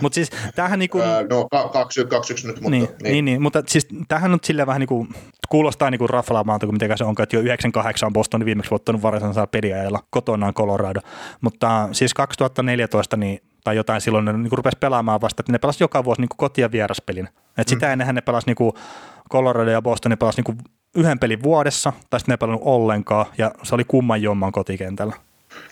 Mutta 0.00 0.14
siis 0.14 0.30
tämähän 0.54 0.78
niinku... 0.78 1.00
Ää, 1.00 1.24
no 1.30 1.48
21 1.72 2.46
nyt, 2.46 2.56
mutta... 2.56 2.70
Niin, 2.70 2.82
niin. 2.82 3.12
niin, 3.12 3.24
niin 3.24 3.42
mutta 3.42 3.62
siis 3.66 3.88
tämähän 4.08 4.32
on 4.32 4.38
silleen 4.44 4.66
vähän 4.66 4.80
niinku, 4.80 5.06
kuulostaa 5.48 5.90
niinku 5.90 6.06
raflaamaan, 6.06 6.60
kun 6.60 6.74
miten 6.74 6.98
se 6.98 7.04
on, 7.04 7.14
että 7.22 7.36
jo 7.36 7.40
98 7.40 8.12
Boston 8.12 8.44
viimeksi 8.44 8.70
voittanut 8.70 9.02
varsinaisella 9.02 9.46
peliajalla 9.46 10.00
kotonaan 10.10 10.54
Colorado. 10.54 11.00
Mutta 11.40 11.88
siis 11.92 12.14
2014 12.14 13.16
niin 13.16 13.42
tai 13.68 13.76
jotain 13.76 14.00
silloin 14.00 14.24
ne 14.24 14.32
niin 14.32 14.52
rupesi 14.52 14.76
pelaamaan 14.80 15.20
vasta, 15.20 15.40
että 15.40 15.52
ne 15.52 15.58
pelasivat 15.58 15.80
joka 15.80 16.04
vuosi 16.04 16.20
niin 16.20 16.28
koti- 16.36 16.60
ja 16.60 16.72
vieraspelin. 16.72 17.28
Et 17.58 17.66
mm. 17.66 17.70
Sitä 17.70 17.92
ennenhän 17.92 18.14
ne 18.14 18.20
pelasivat 18.20 18.58
niin 18.58 18.72
Colorado 19.32 19.70
ja 19.70 19.82
Boston, 19.82 20.10
ne 20.10 20.16
pelasivat 20.16 20.48
niin 20.48 20.58
yhden 20.96 21.18
pelin 21.18 21.42
vuodessa, 21.42 21.92
tai 22.10 22.20
sitten 22.20 22.32
ne 22.32 22.34
ei 22.34 22.38
pelannut 22.38 22.62
ollenkaan, 22.64 23.26
ja 23.38 23.50
se 23.62 23.74
oli 23.74 23.84
kumman 23.84 24.22
jomman 24.22 24.52
kotikentällä. 24.52 25.16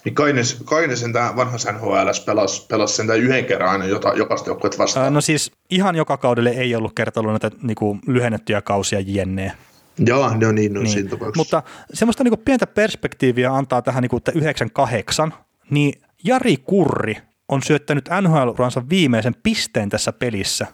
Niin 0.05 0.15
Kaines, 0.15 0.63
Kainesen 0.65 1.13
tämä 1.13 1.37
vanha 1.37 1.57
NHL 1.73 1.93
pelasi, 2.27 2.67
pelasi 2.67 2.97
sen 2.97 3.11
yhden 3.11 3.45
kerran 3.45 3.71
aina 3.71 3.85
jota, 3.85 4.13
jokaista 4.15 4.51
joukkuetta 4.51 4.79
vastaan. 4.79 5.15
no 5.15 5.21
siis 5.21 5.53
ihan 5.71 5.97
joka 5.97 6.17
kaudelle 6.17 6.51
ei 6.51 6.75
ollut 6.75 6.93
kertalla 6.95 7.31
näitä 7.31 7.51
niinku, 7.63 7.99
lyhennettyjä 8.07 8.63
kausia 8.63 9.01
jenneen. 9.07 9.53
Joo, 9.99 10.35
no 10.35 10.53
niin, 10.53 10.75
no 10.75 10.81
niin. 10.81 10.93
siinä 10.93 11.11
tapauksessa. 11.11 11.39
Mutta 11.41 11.63
semmoista 11.95 12.25
niinku 12.25 12.43
pientä 12.45 12.67
perspektiiviä 12.67 13.55
antaa 13.55 13.83
tähän 13.83 14.03
niinku 14.03 14.21
98, 14.35 15.35
niin 15.71 16.01
Jari 16.25 16.57
Kurri 16.57 17.17
on 17.49 17.63
syöttänyt 17.63 18.09
NHL-uransa 18.21 18.89
viimeisen 18.91 19.35
pisteen 19.43 19.89
tässä 19.89 20.13
pelissä. 20.13 20.67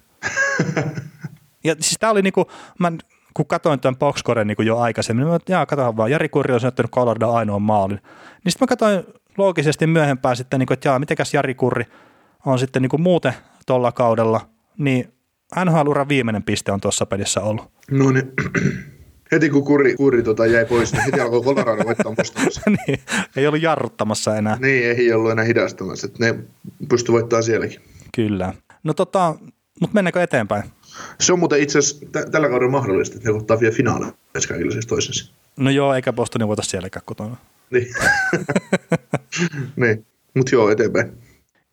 ja 1.65 1.75
siis 1.81 1.97
tämä 2.01 2.11
oli 2.11 2.23
niinku, 2.23 2.51
mä 2.79 2.93
kun 3.35 3.47
katsoin 3.47 3.81
tämän 3.81 3.97
boxcoren 3.97 4.47
niin 4.47 4.67
jo 4.67 4.79
aikaisemmin, 4.79 5.27
niin 5.27 5.59
mä 5.59 5.67
katsoin 5.67 5.97
vaan, 5.97 6.11
Jari 6.11 6.29
Kurri 6.29 6.55
on 6.55 6.61
syöttänyt 6.61 6.93
Colorado 6.93 7.31
ainoan 7.31 7.63
maalin. 7.63 8.01
Niin 8.45 8.53
sitten 8.53 8.65
mä 8.65 8.67
katsoin 8.67 9.05
loogisesti 9.39 9.87
myöhempään 9.87 10.37
sitten, 10.37 10.59
niin 10.59 10.67
kuin, 10.67 10.75
että 10.75 10.89
jaa, 10.89 10.99
mitenkäs 10.99 11.35
Jari 11.35 11.55
Kurri 11.55 11.85
on 12.47 12.59
sitten 12.59 12.83
niin 12.83 12.91
kuin 12.91 13.03
muuten 13.03 13.35
tuolla 13.67 13.93
kaudella, 13.93 14.41
niin 14.79 15.13
NHL-uran 15.65 16.09
viimeinen 16.09 16.43
piste 16.43 16.73
on 16.73 16.81
tuossa 16.81 17.07
pelissä 17.07 17.41
ollut. 17.41 17.71
No 17.91 18.11
niin. 18.11 18.33
Heti 19.33 19.51
kun 19.51 19.65
kuri, 19.65 19.95
kuri 19.95 20.23
tota 20.23 20.47
jäi 20.47 20.67
pois, 20.67 20.93
niin 20.93 21.05
heti 21.05 21.21
alkoi 21.21 21.43
Colorado 21.43 21.85
voittaa 21.85 22.15
niin, 22.87 23.01
ei 23.37 23.47
ollut 23.47 23.63
jarruttamassa 23.63 24.37
enää. 24.37 24.57
Niin, 24.61 24.85
ei 24.85 25.13
ollut 25.13 25.31
enää 25.31 25.45
hidastamassa. 25.45 26.07
Että 26.07 26.25
ne 26.25 26.35
pystyi 26.89 27.13
voittamaan 27.13 27.45
sielläkin. 27.45 27.81
Kyllä. 28.15 28.55
No 28.83 28.95
tota, 28.95 29.35
mutta 29.81 29.95
mennäänkö 29.95 30.23
eteenpäin? 30.23 30.63
Se 31.21 31.33
on 31.33 31.39
muuten 31.39 31.61
itse 31.63 31.79
asiassa 31.79 32.07
t- 32.07 32.31
tällä 32.31 32.49
kaudella 32.49 32.73
mahdollista, 32.73 33.17
että 33.17 33.29
ne 33.31 33.37
ottaa 33.37 33.61
vielä 33.61 33.75
finaaleja 33.75 34.13
kaikille 34.49 34.73
siis 34.73 34.87
toisensa. 34.87 35.33
No 35.57 35.71
joo, 35.71 35.95
eikä 35.95 36.13
Bostonin 36.13 36.49
voita 36.49 36.63
sielläkään 36.63 37.03
kotona. 37.07 37.37
Niin. 37.71 37.87
niin. 39.77 40.07
Mutta 40.37 40.55
joo, 40.55 40.71
eteenpäin. 40.71 41.13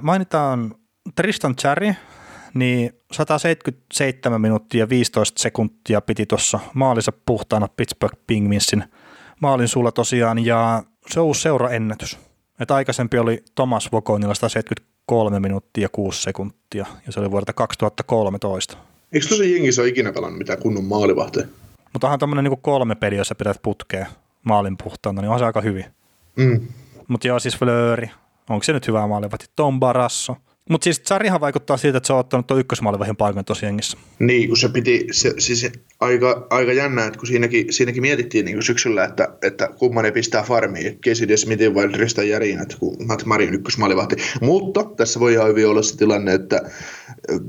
Mainitaan 0.02 0.76
Tristan 1.16 1.56
Cherry, 1.56 1.94
niin 2.54 2.99
177 3.12 4.42
minuuttia 4.42 4.90
15 4.90 5.42
sekuntia 5.42 6.02
piti 6.02 6.26
tuossa 6.26 6.60
maalissa 6.74 7.12
puhtaana 7.26 7.68
Pittsburgh 7.78 8.16
Penguinsin 8.28 8.84
maalin 9.40 9.68
sulla 9.68 9.92
tosiaan, 9.92 10.46
ja 10.46 10.84
se 11.08 11.20
on 11.20 11.26
uusi 11.26 11.42
seuraennätys. 11.42 12.18
Et 12.60 12.72
aikaisempi 12.72 13.18
oli 13.18 13.44
Thomas 13.56 13.92
Vokonilla 13.92 14.34
173 14.34 15.40
minuuttia 15.40 15.90
6 15.92 16.22
sekuntia, 16.22 16.86
ja 17.06 17.12
se 17.12 17.20
oli 17.20 17.32
vuodelta 17.32 17.54
2013. 17.54 18.78
Eikö 19.12 19.28
tosi 19.28 19.54
jengissä 19.54 19.82
ole 19.82 19.90
ikinä 19.90 20.14
pelannut 20.14 20.38
mitään 20.38 20.60
kunnon 20.60 20.84
maalivahteja? 20.84 21.48
Mutta 21.94 22.08
onhan 22.08 22.20
tämmöinen 22.20 22.44
niin 22.44 22.62
kolme 22.62 22.96
peliä, 22.96 23.18
jossa 23.18 23.36
pidät 23.36 23.62
putkea 23.62 24.06
maalin 24.44 24.78
puhtaana, 24.84 25.22
niin 25.22 25.30
on 25.30 25.40
se 25.40 25.46
aika 25.46 25.62
hyvin. 25.62 25.86
Mm. 26.36 26.68
Mutta 27.08 27.28
joo, 27.28 27.40
siis 27.40 27.58
Flööri, 27.58 28.12
onko 28.50 28.64
se 28.64 28.74
nyt 28.74 28.88
hyvä 28.88 29.08
maalivahti? 29.08 29.46
Tom 29.56 29.80
Barasso. 29.80 30.38
Mutta 30.70 30.84
siis 30.84 31.00
Tsarihan 31.00 31.42
vaikuttaa 31.42 31.78
siitä, 31.78 31.98
että 31.98 32.08
se 32.08 32.14
on 32.14 32.20
ottanut 32.20 32.48
tuon 32.48 32.60
ykkösmaalivahin 32.60 33.16
paikan 33.16 33.46
tosi 33.46 33.66
jengissä. 33.66 33.98
Niin, 34.20 34.48
kun 34.48 34.58
se 34.58 34.70
piti, 34.70 35.08
se, 35.12 35.34
siis 35.38 35.72
aika, 36.00 36.48
aika 36.50 36.74
jännä, 36.74 37.06
että 37.06 37.20
kun 37.20 37.28
siinäkin, 37.28 37.74
siinäkin 37.74 38.02
mietittiin 38.02 38.46
niin 38.46 38.64
syksyllä, 38.64 39.04
että, 39.04 39.28
että 39.42 39.70
kumman 39.80 40.04
ne 40.04 40.12
pistää 40.12 40.44
farmiin, 40.44 41.00
Casey 41.00 41.38
Smith 41.38 41.74
vai 41.74 41.90
Tristan 41.90 42.30
Järin, 42.30 42.62
että 42.62 42.78
kun 42.80 43.08
Matt 43.08 43.26
Marin 43.26 43.54
ykkösmaalivahti. 43.54 44.16
Mutta 44.42 44.84
tässä 44.84 45.20
voi 45.20 45.34
ihan 45.34 45.48
hyvin 45.48 45.68
olla 45.68 45.82
se 45.82 45.98
tilanne, 45.98 46.34
että 46.34 46.62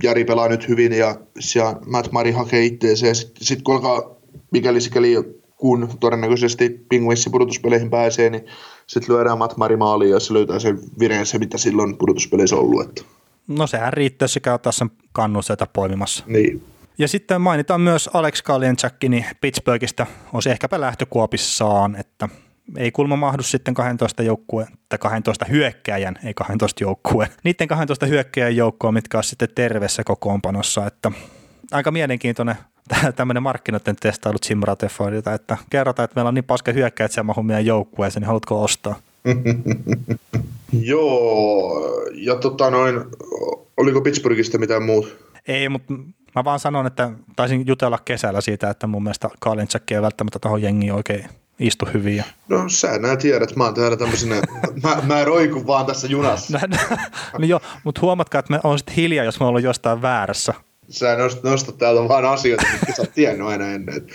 Jari 0.03 0.25
pelaa 0.25 0.49
nyt 0.49 0.68
hyvin 0.68 0.93
ja, 0.93 1.16
ja 1.55 1.77
Matt 1.87 2.12
Mari 2.12 2.31
hakee 2.31 2.64
itseensä 2.64 3.07
ja 3.07 3.14
sitten 3.14 3.47
sit 3.47 3.62
kun 3.62 3.75
alkaa 3.75 4.16
mikäli 4.51 4.81
sikäli 4.81 5.16
kun 5.61 5.89
todennäköisesti 6.01 6.87
Penguinsin 6.89 7.33
pudotuspeleihin 7.33 7.91
pääsee, 7.91 8.31
niin 8.31 8.45
sitten 8.91 9.16
lyödään 9.16 9.38
Matmari 9.38 9.76
maaliin 9.76 10.11
ja 10.11 10.20
se 10.20 10.34
löytää 10.34 10.59
sen 10.59 10.78
vireensä, 10.99 11.38
mitä 11.38 11.59
silloin 11.59 11.99
pudotuspeleissä 11.99 12.57
on 12.57 12.62
ollut. 12.62 12.88
Että. 12.88 13.03
No 13.49 13.66
sehän 13.66 13.93
riittää, 13.93 14.24
jos 14.24 14.32
se 14.32 14.41
käy 14.41 14.59
sen 14.70 14.91
kannun 15.12 15.43
sieltä 15.43 15.66
poimimassa. 15.72 16.24
Niin. 16.26 16.62
Ja 16.99 17.09
sitten 17.09 17.41
mainitaan 17.41 17.80
myös 17.80 18.11
Alex 18.12 18.43
Kalienczakki 18.43 19.09
niin 19.09 19.24
Pittsburghista, 19.41 20.07
on 20.32 20.43
se 20.43 20.51
ehkäpä 20.51 20.80
lähtökuopissaan, 20.80 21.97
että 21.97 22.28
ei 22.76 22.91
kulma 22.93 23.16
mahdu 23.16 23.43
sitten 23.43 23.74
12 23.74 24.22
joukkueen, 24.22 24.68
tai 24.88 24.99
12 24.99 25.45
hyökkäjän, 25.45 26.18
ei 26.24 26.34
12 26.34 26.84
joukkueen, 26.84 27.30
niiden 27.45 27.68
12 27.68 28.07
hyökkäjän 28.07 28.57
joukkoa, 28.57 28.93
mitkä 28.93 29.18
on 29.18 29.24
sitten 29.24 29.49
terveessä 29.55 30.05
kokoonpanossa, 30.05 30.86
että 30.86 31.12
aika 31.72 31.91
mielenkiintoinen 31.91 32.57
tämmöinen 33.16 33.43
markkinoiden 33.43 33.97
testailut 33.97 34.43
Simratefoidilta, 34.43 35.34
että 35.34 35.57
kerrotaan, 35.70 36.05
että 36.05 36.14
meillä 36.14 36.28
on 36.28 36.34
niin 36.34 36.45
paska 36.45 36.72
hyökkäjä, 36.72 37.05
että 37.05 37.14
se 37.14 37.22
mahu 37.22 37.43
meidän 37.43 37.66
joukkueeseen, 37.66 38.20
niin 38.20 38.26
haluatko 38.26 38.62
ostaa? 38.62 38.97
Joo, 40.72 41.82
ja 42.12 42.36
tota 42.36 42.70
noin, 42.70 43.01
oliko 43.76 44.01
Pittsburghista 44.01 44.59
mitään 44.59 44.82
muut? 44.82 45.16
Ei, 45.49 45.68
mutta 45.68 45.95
mä 46.34 46.45
vaan 46.45 46.61
sanon, 46.61 46.86
että 46.86 47.11
taisin 47.36 47.66
jutella 47.66 47.99
kesällä 48.05 48.41
siitä, 48.41 48.70
että 48.70 48.86
mun 48.86 49.03
mielestä 49.03 49.28
Kalinchak 49.41 49.91
ei 49.91 50.03
välttämättä 50.03 50.38
tuohon 50.38 50.62
jengiin 50.62 50.93
oikein 50.93 51.24
istu 51.59 51.88
hyvin. 51.95 52.16
Ja... 52.16 52.24
No 52.49 52.68
sä 52.68 52.99
nää 52.99 53.16
tiedät, 53.16 53.57
mä 53.57 53.64
oon 53.64 53.74
täällä 53.74 53.97
tämmöisenä, 53.97 54.34
mä, 54.82 55.03
mä 55.07 55.24
roikun 55.24 55.66
vaan 55.66 55.86
tässä 55.86 56.07
junassa. 56.07 56.61
no 57.38 57.47
joo, 57.47 57.61
mutta 57.84 58.01
huomatkaa, 58.01 58.38
että 58.38 58.53
me 58.53 58.61
on 58.64 58.78
sitten 58.78 58.95
hiljaa, 58.95 59.24
jos 59.24 59.41
me 59.41 59.47
ollaan 59.47 59.64
jostain 59.64 60.03
väärässä 60.03 60.55
sä 60.91 61.16
nostat, 61.16 61.43
nostat 61.43 61.78
täältä 61.78 62.09
vaan 62.09 62.24
asioita, 62.24 62.66
mitkä 62.72 62.93
sä 62.93 63.03
oot 63.03 63.14
tiennyt 63.14 63.47
aina 63.47 63.72
ennen. 63.72 64.07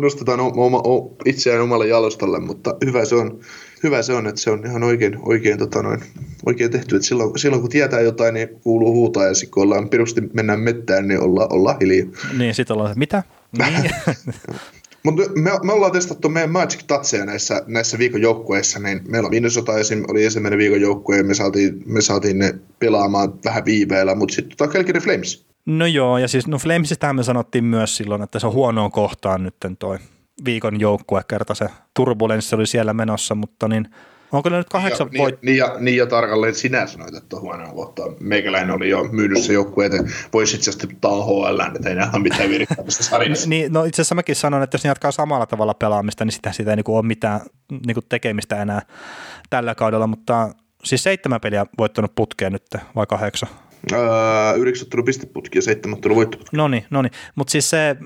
Nostetaan 0.00 0.40
oma, 0.40 0.52
oma, 0.56 0.82
itseään 1.24 1.62
omalle 1.62 1.88
jalustalle, 1.88 2.40
mutta 2.40 2.74
hyvä 2.84 3.04
se 3.04 3.14
on. 3.14 3.40
hyvä 3.82 4.02
se 4.02 4.12
on, 4.12 4.26
että 4.26 4.40
se 4.40 4.50
on 4.50 4.66
ihan 4.66 4.82
oikein, 4.82 5.18
oikein, 5.22 5.58
tota 5.58 5.82
noin, 5.82 6.00
oikein 6.46 6.70
tehty. 6.70 6.96
Että 6.96 7.08
silloin, 7.08 7.38
silloin, 7.38 7.62
kun 7.62 7.70
tietää 7.70 8.00
jotain, 8.00 8.34
niin 8.34 8.48
kuuluu 8.48 8.92
huutaa 8.92 9.26
ja 9.26 9.34
sitten 9.34 9.50
kun 9.50 9.62
ollaan 9.62 9.88
pirusti 9.88 10.20
mennään 10.32 10.60
mettään, 10.60 11.08
niin 11.08 11.20
olla, 11.20 11.46
olla 11.50 11.76
hiljaa. 11.80 12.08
Niin, 12.38 12.54
sitten 12.54 12.76
ollaan, 12.76 12.98
mitä? 12.98 13.22
Niin. 13.58 13.90
Mutta 15.04 15.22
me, 15.34 15.50
me, 15.62 15.72
ollaan 15.72 15.92
testattu 15.92 16.28
meidän 16.28 16.50
Magic 16.50 16.86
Toucheja 16.86 17.26
näissä, 17.26 17.62
näissä 17.66 17.98
viikon 17.98 18.22
joukkueissa, 18.22 18.78
niin 18.78 19.00
meillä 19.08 19.28
Minnesota 19.28 19.78
esim, 19.78 20.04
oli 20.08 20.24
ensimmäinen 20.24 20.58
viikon 20.58 20.80
joukkue 20.80 21.16
ja 21.16 21.24
me 21.24 21.34
saatiin, 21.34 21.82
me 21.86 22.00
saatiin 22.00 22.38
ne 22.38 22.54
pelaamaan 22.78 23.34
vähän 23.44 23.64
viiveellä, 23.64 24.14
mutta 24.14 24.34
sitten 24.34 24.56
tota 24.56 24.72
Calgary 24.72 25.00
Flames. 25.00 25.46
No 25.66 25.86
joo, 25.86 26.18
ja 26.18 26.28
siis 26.28 26.46
no 26.46 26.58
Flamesistähän 26.58 27.16
me 27.16 27.22
sanottiin 27.22 27.64
myös 27.64 27.96
silloin, 27.96 28.22
että 28.22 28.38
se 28.38 28.46
on 28.46 28.52
huonoon 28.52 28.90
kohtaan 28.90 29.42
nyt 29.42 29.56
toi 29.78 29.98
viikon 30.44 30.80
joukkue, 30.80 31.22
kerta 31.28 31.54
se 31.54 31.66
turbulenssi 31.96 32.54
oli 32.54 32.66
siellä 32.66 32.94
menossa, 32.94 33.34
mutta 33.34 33.68
niin 33.68 33.88
Onko 34.32 34.48
ne 34.48 34.56
nyt 34.56 34.68
kahdeksan 34.68 35.08
niin, 35.08 35.18
voit... 35.18 35.42
Niin, 35.42 35.56
ja, 35.56 35.76
niin 35.78 35.96
ja 35.96 36.06
tarkalleen 36.06 36.54
sinä 36.54 36.86
sanoit, 36.86 37.14
että 37.14 37.40
huonoa 37.40 37.72
kohtaa. 37.72 38.06
Meikäläinen 38.20 38.76
oli 38.76 38.88
jo 38.88 39.04
myynyt 39.04 39.42
se 39.42 39.52
joukkue, 39.52 39.86
että 39.86 40.04
voisi 40.32 40.56
itse 40.56 40.70
asiassa 40.70 40.88
tiputtaa 40.88 41.24
HL, 41.24 41.60
että 41.76 41.88
ei 41.88 41.94
nähdä 41.94 42.18
mitään 42.18 42.50
virittämistä 42.50 43.02
sarjassa. 43.02 43.48
niin, 43.54 43.72
no 43.72 43.84
itse 43.84 44.02
asiassa 44.02 44.14
mäkin 44.14 44.36
sanon, 44.36 44.62
että 44.62 44.74
jos 44.74 44.84
ne 44.84 44.88
jatkaa 44.88 45.12
samalla 45.12 45.46
tavalla 45.46 45.74
pelaamista, 45.74 46.24
niin 46.24 46.32
sitä, 46.32 46.52
sitä 46.52 46.70
ei 46.70 46.76
niin 46.76 46.84
ole 46.88 47.06
mitään 47.06 47.40
niin 47.86 47.94
kuin 47.94 48.06
tekemistä 48.08 48.62
enää 48.62 48.82
tällä 49.50 49.74
kaudella, 49.74 50.06
mutta 50.06 50.54
siis 50.84 51.02
seitsemän 51.02 51.40
peliä 51.40 51.66
voittanut 51.78 52.14
putkeen 52.14 52.52
nyt, 52.52 52.66
vai 52.96 53.06
kahdeksan? 53.06 53.48
Öö, 53.92 54.00
yhdeksän 54.56 54.88
tullut 54.90 55.06
pisteputki 55.06 55.58
ja 55.58 55.62
seitsemän 55.62 56.00
tullut 56.00 56.16
voittoputki. 56.16 56.56
No 56.56 56.68
niin, 56.68 56.86
no 56.90 57.02
niin. 57.02 57.12
mutta 57.34 57.50
siis 57.50 57.70
se, 57.70 57.96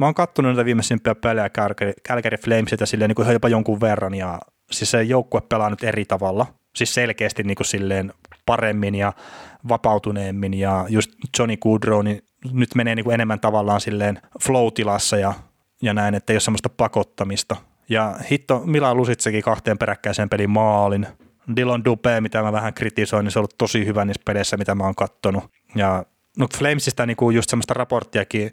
mä 0.00 0.06
oon 0.06 0.14
kattonut 0.14 0.50
näitä 0.52 0.64
viimeisimpiä 0.64 1.14
pelejä 1.14 1.50
Calgary, 1.50 1.92
Calgary 2.08 2.36
Flamesilta 2.36 2.86
silleen 2.86 3.08
niin 3.08 3.14
kuin 3.14 3.32
jopa 3.32 3.48
jonkun 3.48 3.80
verran 3.80 4.14
ja 4.14 4.38
siis 4.70 4.90
se 4.90 5.02
joukkue 5.02 5.40
pelaa 5.40 5.70
nyt 5.70 5.84
eri 5.84 6.04
tavalla, 6.04 6.46
siis 6.76 6.94
selkeästi 6.94 7.42
niin 7.42 7.56
kuin 7.56 7.66
silleen 7.66 8.12
paremmin 8.46 8.94
ja 8.94 9.12
vapautuneemmin 9.68 10.54
ja 10.54 10.86
just 10.88 11.10
Johnny 11.38 11.56
Goodrow 11.56 12.04
niin 12.04 12.24
nyt 12.52 12.74
menee 12.74 12.94
niin 12.94 13.04
kuin 13.04 13.14
enemmän 13.14 13.40
tavallaan 13.40 13.80
silleen 13.80 14.20
flow-tilassa 14.42 15.16
ja, 15.16 15.34
ja 15.82 15.94
näin, 15.94 16.14
että 16.14 16.32
ei 16.32 16.34
ole 16.34 16.40
semmoista 16.40 16.68
pakottamista. 16.68 17.56
Ja 17.88 18.16
hitto, 18.30 18.62
Mila 18.64 18.94
Lusitsekin 18.94 19.42
kahteen 19.42 19.78
peräkkäiseen 19.78 20.28
pelin 20.28 20.50
maalin. 20.50 21.06
Dillon 21.56 21.84
Dupe, 21.84 22.20
mitä 22.20 22.42
mä 22.42 22.52
vähän 22.52 22.74
kritisoin, 22.74 23.24
niin 23.24 23.32
se 23.32 23.38
on 23.38 23.40
ollut 23.40 23.58
tosi 23.58 23.86
hyvä 23.86 24.04
niissä 24.04 24.22
peleissä, 24.24 24.56
mitä 24.56 24.74
mä 24.74 24.84
oon 24.84 24.94
kattonut. 24.94 25.44
Ja 25.74 26.04
no 26.38 26.46
Flamesista 26.58 27.06
niin 27.06 27.16
kuin 27.16 27.36
just 27.36 27.50
semmoista 27.50 27.74
raporttiakin 27.74 28.50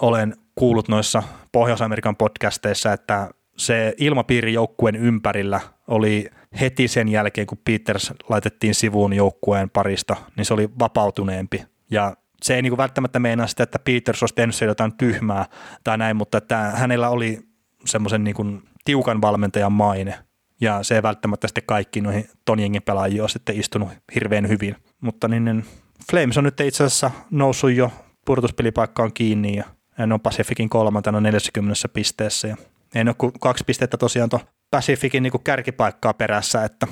olen 0.00 0.36
kuullut 0.54 0.88
noissa 0.88 1.22
Pohjois-Amerikan 1.52 2.16
podcasteissa, 2.16 2.92
että 2.92 3.30
se 3.56 3.94
ilmapiiri 3.98 4.52
joukkueen 4.52 4.96
ympärillä 4.96 5.60
oli 5.88 6.30
heti 6.60 6.88
sen 6.88 7.08
jälkeen, 7.08 7.46
kun 7.46 7.58
Peters 7.64 8.12
laitettiin 8.28 8.74
sivuun 8.74 9.12
joukkueen 9.12 9.70
parista, 9.70 10.16
niin 10.36 10.44
se 10.44 10.54
oli 10.54 10.68
vapautuneempi. 10.78 11.64
Ja 11.90 12.16
se 12.42 12.54
ei 12.54 12.62
niin 12.62 12.76
välttämättä 12.76 13.18
meinaa 13.18 13.46
sitä, 13.46 13.62
että 13.62 13.78
Peters 13.78 14.22
olisi 14.22 14.34
tehnyt 14.34 14.60
jotain 14.60 14.96
tyhmää 14.96 15.46
tai 15.84 15.98
näin, 15.98 16.16
mutta 16.16 16.38
että 16.38 16.56
hänellä 16.56 17.08
oli 17.08 17.40
semmoisen 17.84 18.24
niin 18.24 18.62
tiukan 18.84 19.20
valmentajan 19.20 19.72
maine. 19.72 20.18
Ja 20.60 20.82
se 20.82 20.94
ei 20.94 21.02
välttämättä 21.02 21.48
sitten 21.48 21.64
kaikki 21.66 22.00
noihin 22.00 22.28
Tonjengin 22.44 22.82
pelaajia 22.82 23.22
ole 23.22 23.28
sitten 23.28 23.60
istunut 23.60 23.88
hirveän 24.14 24.48
hyvin. 24.48 24.76
Mutta 25.00 25.28
niin, 25.28 25.44
niin 25.44 25.64
Flames 26.10 26.38
on 26.38 26.44
nyt 26.44 26.60
itse 26.60 26.84
asiassa 26.84 27.10
noussut 27.30 27.72
jo 27.72 27.92
pudotuspelipaikkaan 28.24 29.12
kiinni 29.12 29.56
ja 29.56 29.64
ne 30.06 30.14
on 30.14 30.20
Pacificin 30.20 30.68
kolmantena 30.68 31.20
40 31.20 31.88
pisteessä 31.88 32.48
ja 32.48 32.56
ei 32.94 33.02
ole 33.02 33.14
kuin 33.18 33.32
kaksi 33.40 33.64
pistettä 33.64 33.96
tosiaan 33.96 34.30
tuon 34.30 34.42
Pacificin 34.70 35.22
niin 35.22 35.32
kärkipaikkaa 35.44 36.14
perässä, 36.14 36.64
että, 36.64 36.86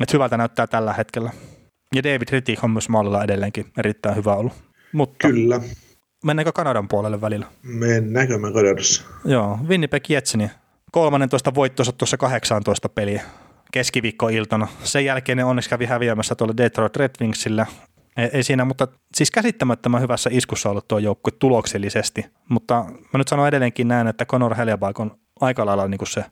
että 0.00 0.12
hyvältä 0.12 0.36
näyttää 0.36 0.66
tällä 0.66 0.92
hetkellä. 0.92 1.30
Ja 1.94 2.02
David 2.02 2.28
Rittich 2.30 2.64
on 2.64 2.70
myös 2.70 2.88
maalilla 2.88 3.24
edelleenkin 3.24 3.66
erittäin 3.78 4.16
hyvä 4.16 4.34
ollut. 4.34 4.52
Mutta 4.92 5.28
Kyllä. 5.28 5.60
Mennäänkö 6.24 6.52
Kanadan 6.52 6.88
puolelle 6.88 7.20
välillä? 7.20 7.46
Mennäänkö 7.62 8.38
me 8.38 8.52
Kanadassa? 8.52 9.02
Joo, 9.24 9.58
Winnipeg 9.68 10.10
Jetsini. 10.10 10.50
13 10.92 11.54
voittonsa 11.54 11.92
tuossa 11.92 12.16
18 12.16 12.88
peliä 12.88 13.22
keskiviikkoiltana. 13.72 14.68
Sen 14.84 15.04
jälkeen 15.04 15.38
ne 15.38 15.44
onneksi 15.44 15.70
kävi 15.70 15.86
häviämässä 15.86 16.34
tuolle 16.34 16.54
Detroit 16.56 16.96
Red 16.96 17.10
Wingsille 17.20 17.66
ei, 18.16 18.30
ei 18.32 18.42
siinä, 18.42 18.64
mutta 18.64 18.88
siis 19.14 19.30
käsittämättömän 19.30 20.02
hyvässä 20.02 20.30
iskussa 20.32 20.70
ollut 20.70 20.88
tuo 20.88 20.98
joukkue 20.98 21.32
tuloksellisesti. 21.38 22.26
Mutta 22.48 22.84
mä 22.84 23.18
nyt 23.18 23.28
sanon 23.28 23.48
edelleenkin 23.48 23.88
näin, 23.88 24.06
että 24.06 24.24
Conor 24.24 24.54
Hellebaik 24.54 25.00
on 25.00 25.18
aika 25.42 25.66
lailla 25.66 25.88
niin 25.88 25.98
kuin 25.98 26.08
se 26.08 26.24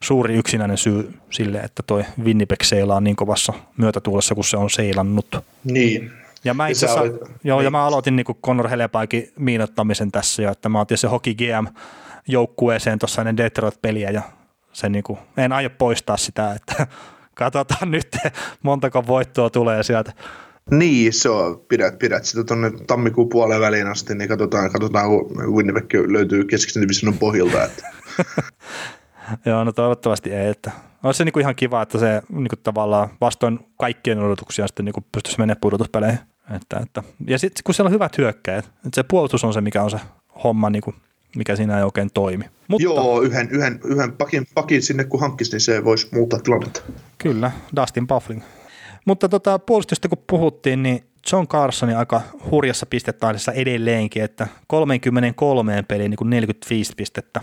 suuri 0.00 0.34
yksinäinen 0.34 0.78
syy 0.78 1.14
sille, 1.30 1.58
että 1.58 1.82
toi 1.82 2.04
Winnipeg 2.24 2.62
seilaa 2.62 3.00
niin 3.00 3.16
kovassa 3.16 3.52
myötätuulessa, 3.76 4.34
kun 4.34 4.44
se 4.44 4.56
on 4.56 4.70
seilannut. 4.70 5.36
Niin. 5.64 6.10
Ja 6.44 6.54
mä, 6.54 6.68
itse 6.68 6.90
olit, 6.90 7.12
joo, 7.44 7.58
niin. 7.58 7.64
ja 7.64 7.70
mä 7.70 7.84
aloitin 7.84 8.16
niin 8.16 8.24
kuin 8.24 8.38
Conor 8.44 8.68
Helebaikin 8.68 9.32
miinottamisen 9.38 10.12
tässä 10.12 10.42
jo, 10.42 10.52
että 10.52 10.68
mä 10.68 10.80
otin 10.80 10.98
se 10.98 11.08
Hockey 11.08 11.34
GM 11.34 11.66
joukkueeseen 12.28 12.98
tuossa 12.98 13.22
ennen 13.22 13.36
Detroit-peliä 13.36 14.10
ja 14.10 14.22
se 14.72 14.88
niin 14.88 15.04
kuin, 15.04 15.18
en 15.36 15.52
aio 15.52 15.70
poistaa 15.70 16.16
sitä, 16.16 16.52
että 16.52 16.86
katsotaan 17.34 17.90
nyt 17.90 18.16
montako 18.62 19.06
voittoa 19.06 19.50
tulee 19.50 19.82
sieltä. 19.82 20.12
Niin, 20.70 21.12
se 21.12 21.28
on. 21.28 21.60
Pidät, 21.68 21.98
pidät 21.98 22.24
sitä 22.24 22.44
tuonne 22.44 22.70
tammikuun 22.86 23.28
puoleen 23.28 23.60
väliin 23.60 23.86
asti, 23.86 24.14
niin 24.14 24.28
katsotaan, 24.28 24.72
katsotaan 24.72 25.08
kun 25.08 25.54
Winnipeg 25.54 25.94
löytyy 26.08 26.44
keskisen 26.44 26.82
divisionon 26.82 27.18
pohjilta. 27.18 27.64
Että. 27.64 27.86
Joo, 29.46 29.64
no 29.64 29.72
toivottavasti 29.72 30.32
ei. 30.32 30.48
Että 30.48 30.70
olisi 31.02 31.18
se 31.18 31.24
niin 31.24 31.32
kuin 31.32 31.40
ihan 31.40 31.56
kiva, 31.56 31.82
että 31.82 31.98
se 31.98 32.22
niin 32.28 32.48
kuin 32.48 32.60
tavallaan 32.62 33.08
vastoin 33.20 33.58
kaikkien 33.78 34.18
odotuksia 34.18 34.66
sitten 34.66 34.84
niin 34.84 34.92
kuin 34.92 35.06
pystyisi 35.12 35.38
menemään 35.38 35.60
pudotuspeleihin. 35.60 36.18
Että, 36.56 36.80
että. 36.82 37.02
Ja 37.26 37.38
sitten 37.38 37.62
kun 37.64 37.74
siellä 37.74 37.88
on 37.88 37.94
hyvät 37.94 38.18
hyökkäjät, 38.18 38.64
että 38.64 38.90
se 38.94 39.02
puolustus 39.02 39.44
on 39.44 39.54
se, 39.54 39.60
mikä 39.60 39.82
on 39.82 39.90
se 39.90 40.00
homma, 40.44 40.70
niin 40.70 40.82
kuin, 40.82 40.96
mikä 41.36 41.56
siinä 41.56 41.78
ei 41.78 41.84
oikein 41.84 42.10
toimi. 42.14 42.44
Mutta, 42.68 42.84
Joo, 42.84 43.20
yhden, 43.20 43.48
yhden, 43.50 43.80
yhden 43.84 44.12
pakin, 44.12 44.46
pakin 44.54 44.82
sinne 44.82 45.04
kun 45.04 45.20
hankkisi, 45.20 45.52
niin 45.52 45.60
se 45.60 45.84
voisi 45.84 46.08
muuttaa 46.12 46.38
tilannetta. 46.38 46.82
Kyllä, 47.18 47.50
Dustin 47.76 48.06
Buffling. 48.06 48.42
Mutta 49.04 49.28
tota, 49.28 49.58
puolustusta 49.58 50.08
kun 50.08 50.24
puhuttiin, 50.26 50.82
niin 50.82 51.04
John 51.32 51.48
Carsonin 51.48 51.96
aika 51.96 52.20
hurjassa 52.50 52.86
pistetahdissa 52.86 53.52
edelleenkin, 53.52 54.22
että 54.22 54.46
33 54.66 55.84
peliin 55.88 56.10
niin 56.10 56.18
kuin 56.18 56.30
45 56.30 56.92
pistettä 56.96 57.40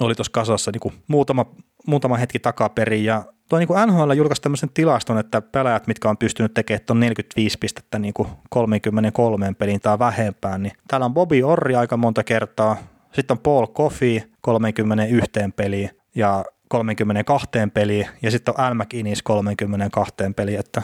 oli 0.00 0.14
tuossa 0.14 0.32
kasassa 0.32 0.70
niin 0.70 0.80
kuin 0.80 0.94
muutama, 1.08 1.46
muutama 1.86 2.16
hetki 2.16 2.38
takaperin 2.38 3.04
ja 3.04 3.24
tuo 3.48 3.58
niin 3.58 3.68
NHL 3.86 4.12
julkaisi 4.12 4.42
tämmöisen 4.42 4.70
tilaston, 4.74 5.18
että 5.18 5.40
pelaajat, 5.40 5.86
mitkä 5.86 6.10
on 6.10 6.18
pystynyt 6.18 6.54
tekemään 6.54 6.86
tuon 6.86 7.00
45 7.00 7.58
pistettä 7.58 7.98
niin 7.98 8.14
kuin 8.14 8.28
33 8.50 9.54
peliin 9.58 9.80
tai 9.80 9.98
vähempään, 9.98 10.62
niin 10.62 10.72
täällä 10.88 11.04
on 11.04 11.14
Bobby 11.14 11.42
Orri 11.42 11.74
aika 11.74 11.96
monta 11.96 12.24
kertaa, 12.24 12.76
sitten 13.12 13.34
on 13.34 13.38
Paul 13.38 13.66
Coffey 13.66 14.20
31 14.40 15.30
peliin 15.56 15.90
ja 16.14 16.44
32 16.68 17.48
peliin 17.74 18.06
ja 18.22 18.30
sitten 18.30 18.54
on 18.58 18.64
Al 18.64 18.74
McInnis 18.74 19.22
32 19.22 20.14
peliin, 20.36 20.60
että 20.60 20.82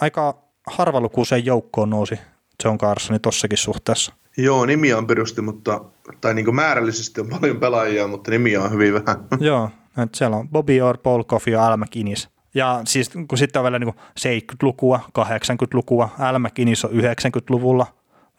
aika 0.00 0.42
harvalukuiseen 0.66 1.46
joukkoon 1.46 1.90
nousi 1.90 2.20
John 2.64 2.78
Carsoni 2.78 3.18
tossakin 3.18 3.58
suhteessa. 3.58 4.12
Joo, 4.36 4.66
nimiä 4.66 4.98
on 4.98 5.06
perusti, 5.06 5.42
mutta, 5.42 5.80
tai 6.20 6.34
niin 6.34 6.54
määrällisesti 6.54 7.20
on 7.20 7.28
paljon 7.28 7.60
pelaajia, 7.60 8.06
mutta 8.06 8.30
nimiä 8.30 8.62
on 8.62 8.70
hyvin 8.70 8.94
vähän. 8.94 9.26
Joo, 9.40 9.70
että 10.02 10.18
siellä 10.18 10.36
on 10.36 10.48
Bobby 10.48 10.80
Orr, 10.80 10.98
Paul 10.98 11.24
Coffey 11.24 11.52
ja 11.52 11.66
Al 11.66 11.76
McInnis. 11.76 12.28
Ja 12.54 12.80
siis 12.84 13.10
kun 13.28 13.38
sitten 13.38 13.60
on 13.60 13.64
vielä 13.64 13.78
niin 13.78 13.94
70-lukua, 14.20 15.00
80-lukua, 15.18 16.08
Al 16.18 16.38
McInnis 16.38 16.84
on 16.84 16.90
90-luvulla, 16.90 17.86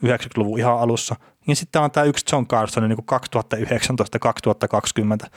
90-luvun 0.06 0.60
ihan 0.60 0.80
alussa, 0.80 1.16
niin 1.48 1.56
sitten 1.56 1.82
on 1.82 1.92
tämä 1.92 2.04
yksi 2.04 2.26
John 2.32 2.48
Carson 2.48 2.90
niin 2.90 3.00
2019-2020. 5.26 5.30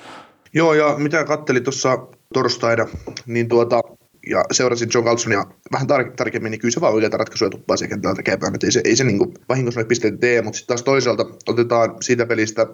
Joo, 0.54 0.74
ja 0.74 0.94
mitä 0.98 1.24
kattelin 1.24 1.64
tuossa 1.64 1.98
torstaina, 2.34 2.86
niin 3.26 3.48
tuota, 3.48 3.80
ja 4.26 4.44
seurasin 4.52 4.88
John 4.94 5.06
Carlsonia 5.06 5.44
vähän 5.72 5.88
tar- 5.90 6.14
tarkemmin, 6.16 6.50
niin 6.50 6.60
kyllä 6.60 6.72
se 6.72 6.80
vaan 6.80 6.94
oikeita 6.94 7.16
ratkaisuja 7.16 7.50
tuppaa 7.50 7.76
se 7.76 7.88
kentällä 7.88 8.16
tekemään. 8.16 8.54
Ei 8.62 8.72
se, 8.72 8.80
ei 8.84 8.96
se 8.96 9.04
niin 9.04 9.34
vahingossa 9.48 9.84
pisteitä 9.84 10.18
tee, 10.18 10.42
mutta 10.42 10.56
sitten 10.56 10.76
taas 10.76 10.82
toisaalta 10.82 11.26
otetaan 11.48 11.96
siitä 12.00 12.26
pelistä 12.26 12.62
äh, 12.62 12.68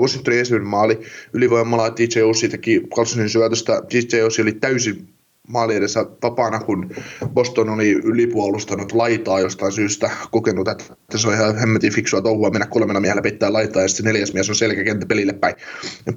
Washingtonin 0.00 0.38
ensimmäinen 0.38 0.68
maali, 0.68 1.00
ylivoimalla 1.32 1.96
DJ 1.96 2.20
Ossi 2.22 2.48
teki 2.48 2.82
Carlsonin 2.96 3.28
syötöstä, 3.28 3.82
DJ 3.92 4.22
Ossi 4.22 4.42
oli 4.42 4.52
täysin 4.52 5.14
maali 5.48 5.76
edessä 5.76 6.06
vapaana, 6.22 6.60
kun 6.60 6.94
Boston 7.34 7.68
oli 7.68 7.92
ylipuolustanut 7.92 8.92
laitaa 8.92 9.40
jostain 9.40 9.72
syystä, 9.72 10.10
kokenut, 10.30 10.68
että 10.68 10.84
se 11.16 11.28
on 11.28 11.34
ihan 11.34 11.56
hemmetin 11.56 11.92
fiksua 11.92 12.22
touhua 12.22 12.50
mennä 12.50 12.66
kolmena 12.66 13.00
miehellä 13.00 13.22
peittää 13.22 13.52
laitaa, 13.52 13.82
ja 13.82 13.88
sitten 13.88 14.06
neljäs 14.06 14.34
mies 14.34 14.48
on 14.48 14.54
selkäkenttä 14.54 15.06
pelille 15.06 15.32
päin, 15.32 15.54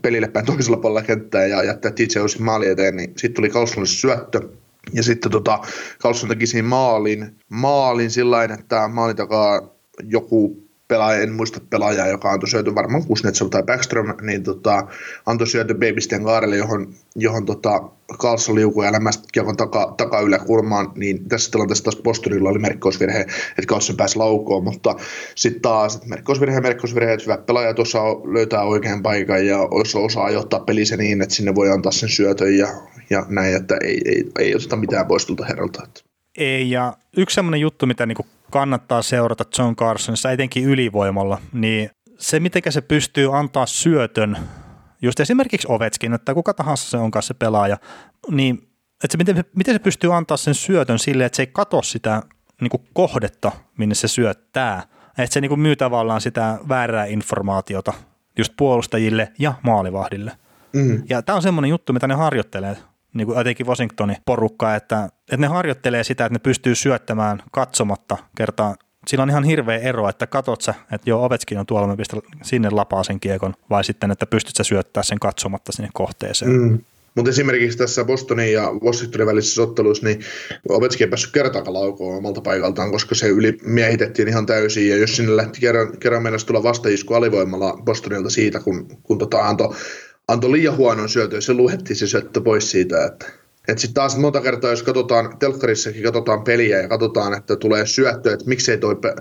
pelille 0.01 0.27
päin 0.27 0.45
toisella 0.45 0.77
puolella 0.77 1.01
kenttää 1.01 1.45
ja 1.45 1.63
jättää 1.63 1.91
DJ 1.97 2.19
Ossin 2.19 2.43
maali 2.43 2.67
eteen, 2.67 2.95
niin 2.95 3.09
sitten 3.17 3.33
tuli 3.33 3.49
Carlsonille 3.49 3.87
syöttö, 3.87 4.41
ja 4.93 5.03
sitten 5.03 5.31
tota, 5.31 5.59
Carlson 5.99 6.29
teki 6.29 6.47
siinä 6.47 6.67
maalin, 6.67 7.35
maalin 7.49 8.11
sillä 8.11 8.43
että 8.43 8.87
maalin 8.87 9.15
takaa 9.15 9.75
joku 10.03 10.64
pelaaja, 10.87 11.21
en 11.21 11.33
muista 11.33 11.59
pelaajaa, 11.69 12.07
joka 12.07 12.31
antoi 12.31 12.49
syöty 12.49 12.75
varmaan 12.75 13.05
Kuznetsov 13.05 13.49
tai 13.49 13.63
Backstrom, 13.63 14.13
niin 14.21 14.43
tota, 14.43 14.87
antoi 15.25 15.47
syöty 15.47 15.73
Babystien 15.73 16.21
Gaarelle, 16.21 16.57
johon, 16.57 16.93
johon 17.15 17.45
tota, 17.45 17.81
Carlson 18.13 18.55
liukui 18.55 18.85
ja 18.85 18.91
lämmästi 18.91 19.27
kiekon 19.31 19.57
taka, 19.57 19.93
taka 19.97 20.17
kulmaan, 20.45 20.91
niin 20.95 21.29
tässä 21.29 21.51
tilanteessa 21.51 21.83
taas 21.83 21.95
Posturilla 21.95 22.49
oli 22.49 22.59
merkkausvirhe, 22.59 23.19
että 23.19 23.67
Carlson 23.67 23.97
pääsi 23.97 24.17
laukoon, 24.17 24.63
mutta 24.63 24.95
sitten 25.35 25.61
taas 25.61 25.95
että 25.95 26.07
merkkausvirhe, 26.07 26.61
merkkausvirhe, 26.61 27.13
että 27.13 27.23
hyvät 27.25 27.45
pelaajat 27.45 27.79
osaa 27.79 28.05
löytää 28.33 28.63
oikean 28.63 29.03
paikan 29.03 29.47
ja 29.47 29.59
osaa, 29.59 30.01
osaa 30.01 30.29
johtaa 30.29 30.59
pelissä 30.59 30.97
niin, 30.97 31.21
että 31.21 31.35
sinne 31.35 31.55
voi 31.55 31.71
antaa 31.71 31.91
sen 31.91 32.09
syötön 32.09 32.57
ja, 32.57 32.67
ja 33.09 33.25
näin, 33.29 33.55
että 33.55 33.77
ei, 33.83 34.01
ei, 34.05 34.23
ei 34.39 34.55
oteta 34.55 34.75
mitään 34.75 35.05
pois 35.05 35.25
tulta 35.25 35.45
herralta. 35.45 35.87
Ei, 36.37 36.71
ja 36.71 36.93
yksi 37.17 37.35
semmoinen 37.35 37.61
juttu, 37.61 37.85
mitä 37.85 38.05
niinku 38.05 38.25
kannattaa 38.51 39.01
seurata 39.01 39.43
John 39.57 39.75
Carsonissa, 39.75 40.31
etenkin 40.31 40.65
ylivoimalla, 40.65 41.41
niin 41.53 41.89
se, 42.17 42.39
miten 42.39 42.61
se 42.69 42.81
pystyy 42.81 43.37
antaa 43.37 43.65
syötön, 43.65 44.37
just 45.01 45.19
esimerkiksi 45.19 45.67
Ovetskin, 45.69 46.13
että 46.13 46.33
kuka 46.33 46.53
tahansa 46.53 46.89
se 46.89 46.97
onkaan 46.97 47.23
se 47.23 47.33
pelaaja, 47.33 47.77
niin 48.31 48.55
että 49.03 49.11
se, 49.11 49.17
miten, 49.17 49.45
miten 49.55 49.75
se 49.75 49.79
pystyy 49.79 50.15
antaa 50.15 50.37
sen 50.37 50.55
syötön 50.55 50.99
silleen, 50.99 51.25
että 51.25 51.35
se 51.35 51.43
ei 51.43 51.47
katso 51.47 51.81
sitä 51.81 52.21
niin 52.61 52.69
kuin 52.69 52.87
kohdetta, 52.93 53.51
minne 53.77 53.95
se 53.95 54.07
syöttää. 54.07 54.83
Että 55.17 55.33
se 55.33 55.41
niin 55.41 55.49
kuin 55.49 55.59
myy 55.59 55.75
tavallaan 55.75 56.21
sitä 56.21 56.59
väärää 56.69 57.05
informaatiota 57.05 57.93
just 58.37 58.53
puolustajille 58.57 59.31
ja 59.39 59.53
maalivahdille. 59.63 60.31
Mm. 60.73 61.03
Ja 61.09 61.21
tämä 61.21 61.35
on 61.35 61.41
semmoinen 61.41 61.69
juttu, 61.69 61.93
mitä 61.93 62.07
ne 62.07 62.15
harjoittelee 62.15 62.77
niin 63.15 63.27
kuin 63.27 63.37
jotenkin 63.37 63.67
Washingtonin 63.67 64.17
porukka, 64.25 64.75
että, 64.75 65.05
että 65.05 65.37
ne 65.37 65.47
harjoittelee 65.47 66.03
sitä, 66.03 66.25
että 66.25 66.35
ne 66.35 66.39
pystyy 66.39 66.75
syöttämään 66.75 67.43
katsomatta 67.51 68.17
kertaa. 68.37 68.75
Sillä 69.07 69.23
on 69.23 69.29
ihan 69.29 69.43
hirveä 69.43 69.77
ero, 69.77 70.09
että 70.09 70.27
katot 70.27 70.61
sä, 70.61 70.73
että 70.91 71.09
joo, 71.09 71.25
Ovetskin 71.25 71.59
on 71.59 71.65
tuolla, 71.65 71.87
mä 71.87 71.97
pistän 71.97 72.21
sinne 72.43 72.69
lapaa 72.69 73.03
sen 73.03 73.19
kiekon, 73.19 73.53
vai 73.69 73.83
sitten, 73.83 74.11
että 74.11 74.25
pystyt 74.25 74.55
sä 74.55 74.63
syöttää 74.63 75.03
sen 75.03 75.19
katsomatta 75.19 75.71
sinne 75.71 75.89
kohteeseen. 75.93 76.51
Mm. 76.51 76.79
Mutta 77.15 77.29
esimerkiksi 77.29 77.77
tässä 77.77 78.03
Bostonin 78.03 78.53
ja 78.53 78.71
Washingtonin 78.85 79.27
välisessä 79.27 79.61
ottelussa, 79.61 80.05
niin 80.05 80.19
Ovetski 80.69 81.03
ei 81.03 81.09
päässyt 81.09 81.33
kertaakaan 81.33 81.73
laukoon 81.73 82.17
omalta 82.17 82.41
paikaltaan, 82.41 82.91
koska 82.91 83.15
se 83.15 83.27
yli 83.27 83.57
miehitettiin 83.63 84.27
ihan 84.27 84.45
täysin. 84.45 84.89
Ja 84.89 84.97
jos 84.97 85.15
sinne 85.15 85.35
lähti 85.35 85.59
kerran, 85.59 85.97
kerran 85.97 86.23
mennessä 86.23 86.47
tulla 86.47 86.63
vastaisku 86.63 87.13
alivoimalla 87.13 87.79
Bostonilta 87.85 88.29
siitä, 88.29 88.59
kun, 88.59 88.87
kun 89.03 89.17
tota 89.17 89.47
antoi 89.47 89.75
antoi 90.27 90.51
liian 90.51 90.77
huonon 90.77 91.09
syötön, 91.09 91.41
se 91.41 91.53
luhettiin 91.53 91.97
se 91.97 92.07
syöttö 92.07 92.41
pois 92.41 92.71
siitä, 92.71 93.05
että 93.05 93.25
et 93.67 93.79
sitten 93.79 93.93
taas 93.93 94.17
monta 94.17 94.41
kertaa, 94.41 94.69
jos 94.69 94.83
katsotaan, 94.83 95.37
telkkarissakin 95.39 96.03
katsotaan 96.03 96.43
peliä 96.43 96.81
ja 96.81 96.87
katsotaan, 96.87 97.37
että 97.37 97.55
tulee 97.55 97.85
syöttö, 97.85 98.33
että 98.33 98.45
miksei 98.45 98.77
toi 98.77 98.95
pe- 98.95 99.15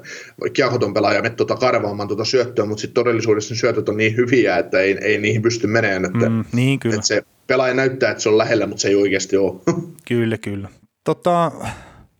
kiahoton 0.52 0.94
pelaaja 0.94 1.22
mene 1.22 1.34
tuota 1.34 1.56
karvaamaan 1.56 2.08
tuota 2.08 2.24
syöttöä, 2.24 2.64
mutta 2.64 2.80
sitten 2.80 2.94
todellisuudessa 2.94 3.54
ne 3.54 3.58
syötöt 3.58 3.88
on 3.88 3.96
niin 3.96 4.16
hyviä, 4.16 4.58
että 4.58 4.80
ei, 4.80 4.98
ei 5.00 5.18
niihin 5.18 5.42
pysty 5.42 5.66
menemään. 5.66 6.04
Että, 6.04 6.28
mm, 6.28 6.44
niin 6.52 6.78
kyllä. 6.78 6.94
Että 6.94 7.06
se 7.06 7.22
pelaaja 7.46 7.74
näyttää, 7.74 8.10
että 8.10 8.22
se 8.22 8.28
on 8.28 8.38
lähellä, 8.38 8.66
mutta 8.66 8.80
se 8.80 8.88
ei 8.88 8.96
oikeasti 8.96 9.36
ole. 9.36 9.54
kyllä, 10.08 10.38
kyllä. 10.38 10.68
Tota, 11.04 11.52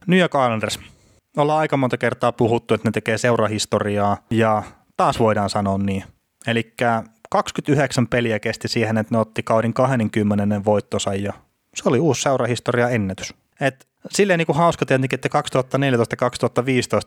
New 0.07 0.19
York 0.19 0.33
Islanders. 0.35 0.79
Ollaan 1.37 1.61
aika 1.61 1.77
monta 1.77 1.97
kertaa 1.97 2.33
puhuttu, 2.33 2.75
että 2.75 2.89
ne 2.89 2.93
tekee 2.93 3.19
seurahistoriaa 3.19 4.17
ja 4.31 4.63
taas 4.97 5.19
voidaan 5.19 5.51
sanoa 5.51 5.79
niin. 5.79 6.05
Eli 6.47 6.73
29 7.35 8.07
peliä 8.09 8.39
kesti 8.39 8.69
siihen, 8.69 8.99
että 8.99 9.15
ne 9.15 9.19
otti 9.19 9.43
kauden 9.43 9.75
20 9.75 10.65
voittosa 10.65 11.15
ja 11.15 11.33
se 11.75 11.89
oli 11.89 11.99
uusi 11.99 12.23
seurahistoria 12.23 12.89
ennätys. 12.89 13.35
Et 13.61 13.89
silleen 14.11 14.39
niin 14.39 14.47
kuin 14.47 14.57
hauska 14.57 14.87
tietenkin, 14.87 15.17
että 15.17 15.43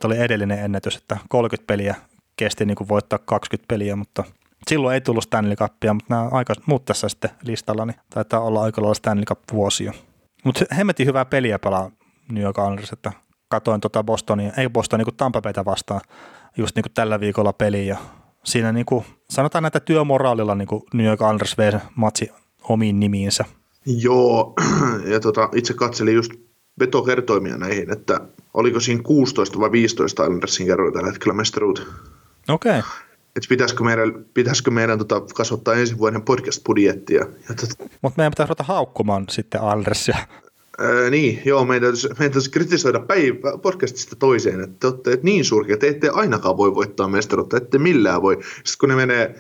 2014-2015 0.04 0.06
oli 0.06 0.18
edellinen 0.18 0.60
ennätys, 0.60 0.96
että 0.96 1.18
30 1.30 1.68
peliä 1.68 1.96
kesti 2.36 2.66
niin 2.66 2.76
kuin 2.76 2.88
voittaa 2.88 3.20
20 3.20 3.68
peliä, 3.68 3.96
mutta 3.96 4.24
silloin 4.68 4.94
ei 4.94 5.02
tullut 5.02 5.24
Stanley 5.24 5.56
Cupia, 5.56 5.94
mutta 5.94 6.14
nämä 6.16 6.28
aika, 6.32 6.54
muut 6.66 6.86
tässä 6.86 7.10
sitten 7.10 7.30
listalla, 7.44 7.86
niin 7.86 8.00
taitaa 8.10 8.40
olla 8.40 8.64
aika 8.64 8.82
lailla 8.82 8.94
Stanley 8.94 9.26
Cup-vuosia. 9.26 9.94
Mutta 10.44 10.66
hemmetin 10.78 11.08
hyvää 11.08 11.26
peliä 11.26 11.60
pelaa 11.60 11.92
New 12.32 12.44
York 12.44 12.58
Islanders, 12.58 12.94
että 12.94 13.12
katoin 13.48 13.82
tota 13.82 14.04
Bostonia, 14.04 14.54
ei 14.58 14.70
Bostonia, 14.70 15.00
niin 15.00 15.12
kuin 15.12 15.18
Tampa 15.18 15.42
Bayta 15.42 15.66
vastaan 15.66 16.02
just 16.58 16.76
niin 16.76 16.84
kuin 16.84 16.94
tällä 16.94 17.20
viikolla 17.20 17.54
peliä 17.54 17.98
siinä 18.44 18.72
niin 18.72 18.86
kuin, 18.86 19.06
sanotaan 19.30 19.62
näitä 19.62 19.80
työmoraalilla 19.80 20.56
niin 20.56 20.68
kuin 20.68 20.84
New 20.94 21.06
York 21.06 21.22
vei 21.58 21.72
matsi 21.96 22.32
omiin 22.64 23.00
nimiinsä. 23.00 23.46
Joo, 23.86 24.54
ja 25.14 25.20
tota, 25.20 25.50
itse 25.56 25.74
katselin 25.74 26.16
just 26.16 26.32
vetokertoimia 26.80 27.58
näihin, 27.58 27.92
että 27.92 28.20
oliko 28.54 28.80
siinä 28.80 29.04
16 29.04 29.60
vai 29.60 29.72
15 29.72 30.24
Islandersin 30.24 30.68
kerroin 30.68 30.94
tällä 30.94 31.08
hetkellä 31.08 31.34
mestaruut. 31.34 31.88
Okei. 32.50 32.80
Okay. 32.80 32.92
Että 33.36 33.50
pitäisikö 33.50 33.84
meidän, 33.84 34.26
pitäisikö 34.34 34.72
meidän 34.72 34.98
tota, 34.98 35.22
kasvattaa 35.36 35.74
ensi 35.74 35.98
vuoden 35.98 36.22
podcast-budjettia. 36.22 37.26
Tota... 37.48 37.90
Mutta 38.02 38.18
meidän 38.18 38.32
pitäisi 38.32 38.48
ruveta 38.48 38.64
haukkumaan 38.64 39.26
sitten 39.30 39.62
Islandersia. 39.62 40.18
Ää, 40.80 41.10
niin, 41.10 41.42
joo, 41.46 41.66
meidän 41.66 41.94
täytyisi, 42.18 42.52
kritisoida 42.52 43.00
päivä 43.00 43.58
podcastista 43.62 44.16
toiseen, 44.16 44.62
että 44.62 44.76
te 44.80 44.88
olette 44.88 45.20
niin 45.24 45.46
surkia, 45.46 45.78
te 45.78 45.88
ette 45.88 46.10
ainakaan 46.10 46.58
voi 46.58 46.76
voittaa 46.76 47.08
mestaruutta, 47.08 47.58
ette 47.58 47.78
millään 47.78 48.22
voi. 48.22 48.38
Sitten 48.44 48.80
kun 48.80 48.90
ne 48.90 48.96
menee 48.96 49.36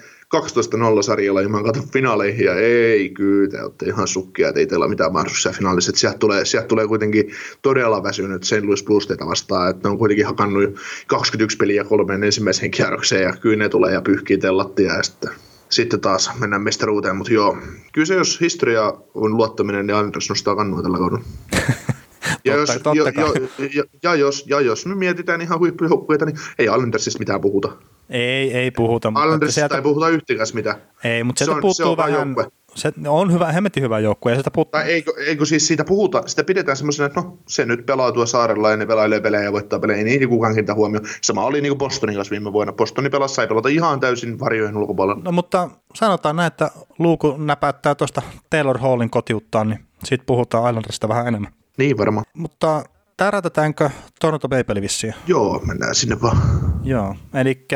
12-0 0.99 1.03
sarjalla 1.03 1.41
ja 1.41 1.49
mä 1.49 1.63
katson 1.63 1.89
finaaleihin 1.93 2.45
ja 2.45 2.55
ei 2.55 3.09
kyllä, 3.09 3.49
te 3.49 3.63
olette 3.63 3.85
ihan 3.85 4.07
sukkia, 4.07 4.47
että 4.47 4.59
ei 4.59 4.67
teillä 4.67 4.83
ole 4.83 4.89
mitään 4.89 5.13
mahdollisuuksia 5.13 5.51
finaalissa. 5.51 5.89
Että 5.89 5.99
sieltä 5.99 6.17
tulee, 6.17 6.45
sieltä 6.45 6.67
tulee 6.67 6.87
kuitenkin 6.87 7.31
todella 7.61 8.03
väsynyt 8.03 8.43
St. 8.43 8.63
Louis 8.63 8.83
Blues 8.83 9.07
teitä 9.07 9.25
vastaan, 9.25 9.69
että 9.69 9.87
ne 9.87 9.91
on 9.91 9.97
kuitenkin 9.97 10.25
hakannut 10.25 10.75
21 11.07 11.57
peliä 11.57 11.83
kolmeen 11.83 12.23
ensimmäiseen 12.23 12.71
kierrokseen 12.71 13.23
ja 13.23 13.33
kyllä 13.33 13.57
ne 13.57 13.69
tulee 13.69 13.93
ja 13.93 14.01
pyyhkii 14.01 14.37
tellattia 14.37 14.93
ja 14.93 15.03
sitten 15.03 15.31
sitten 15.69 16.01
taas 16.01 16.31
mennään 16.39 16.61
mestaruuteen, 16.61 17.15
mutta 17.15 17.33
joo, 17.33 17.57
kyllä 17.93 18.05
se 18.05 18.15
jos 18.15 18.41
historia 18.41 18.93
on 19.13 19.37
luottaminen, 19.37 19.87
niin 19.87 19.95
Anders 19.95 20.29
nostaa 20.29 20.55
kannua 20.55 20.81
tällä 20.81 20.97
kaudella. 20.97 21.25
ja, 22.45 22.55
jos, 22.55 22.69
totta, 22.69 22.95
jo, 22.95 23.05
jo, 23.05 23.67
ja, 23.73 23.83
ja, 24.03 24.15
jos, 24.15 24.45
ja 24.47 24.61
jos 24.61 24.85
me 24.85 24.95
mietitään 24.95 25.41
ihan 25.41 25.59
huippujoukkueita, 25.59 26.25
niin 26.25 26.37
ei 26.59 26.65
Islandersista 26.65 27.19
mitään 27.19 27.41
puhuta. 27.41 27.71
Ei, 28.09 28.53
ei 28.53 28.71
puhuta. 28.71 29.09
Islandersista 29.09 29.59
sieltä... 29.59 29.75
ei 29.75 29.81
puhuta 29.81 30.09
yhtikäs 30.09 30.53
mitään. 30.53 30.75
Ei, 31.03 31.23
mutta 31.23 31.39
sieltä 31.39 31.51
se 31.51 31.55
on, 31.55 31.61
puuttuu 31.61 31.73
se 31.73 31.83
on 31.85 31.97
vähän, 31.97 32.13
joukkue 32.13 32.47
se 32.77 32.91
on 33.07 33.33
hyvä, 33.33 33.51
hemmetin 33.51 33.83
hyvä 33.83 33.99
joukkue. 33.99 34.31
Ja 34.31 34.37
sitä 34.37 34.51
put... 34.51 34.71
tai 34.71 34.83
eikö, 34.83 35.13
eikö, 35.27 35.45
siis 35.45 35.67
siitä 35.67 35.83
puhuta, 35.83 36.23
sitä 36.25 36.43
pidetään 36.43 36.77
semmoisena, 36.77 37.05
että 37.07 37.21
no 37.21 37.37
se 37.47 37.65
nyt 37.65 37.85
pelaa 37.85 38.11
tuo 38.11 38.25
saarella 38.25 38.71
ja 38.71 38.77
ne 38.77 38.85
pelailee 38.85 39.19
pelejä 39.19 39.43
ja 39.43 39.51
voittaa 39.51 39.79
pelejä, 39.79 39.97
ei 39.97 40.03
niin 40.03 40.29
kukaan 40.29 40.53
kiinnitä 40.53 40.73
huomioon. 40.73 41.05
Sama 41.21 41.45
oli 41.45 41.61
niin 41.61 41.71
kuin 41.71 41.77
Bostonin 41.77 42.15
kanssa 42.15 42.31
viime 42.31 42.53
vuonna. 42.53 42.73
Bostoni 42.73 43.09
pelasi, 43.09 43.35
sai 43.35 43.47
pelata 43.47 43.69
ihan 43.69 43.99
täysin 43.99 44.39
varjojen 44.39 44.77
ulkopuolella. 44.77 45.21
No 45.23 45.31
mutta 45.31 45.69
sanotaan 45.93 46.35
näin, 46.35 46.47
että 46.47 46.71
Luuku 46.99 47.37
näpäyttää 47.37 47.95
tuosta 47.95 48.21
Taylor 48.49 48.77
Hallin 48.77 49.09
kotiuttaan, 49.09 49.69
niin 49.69 49.79
siitä 50.03 50.23
puhutaan 50.27 50.69
Islandersista 50.69 51.07
vähän 51.07 51.27
enemmän. 51.27 51.51
Niin 51.77 51.97
varmaan. 51.97 52.25
Mutta 52.33 52.83
tärätetäänkö 53.17 53.89
Toronto 54.19 54.47
Maple 54.47 54.81
vissiin? 54.81 55.13
Joo, 55.27 55.61
mennään 55.65 55.95
sinne 55.95 56.21
vaan. 56.21 56.37
Joo, 56.83 57.15
eli 57.33 57.67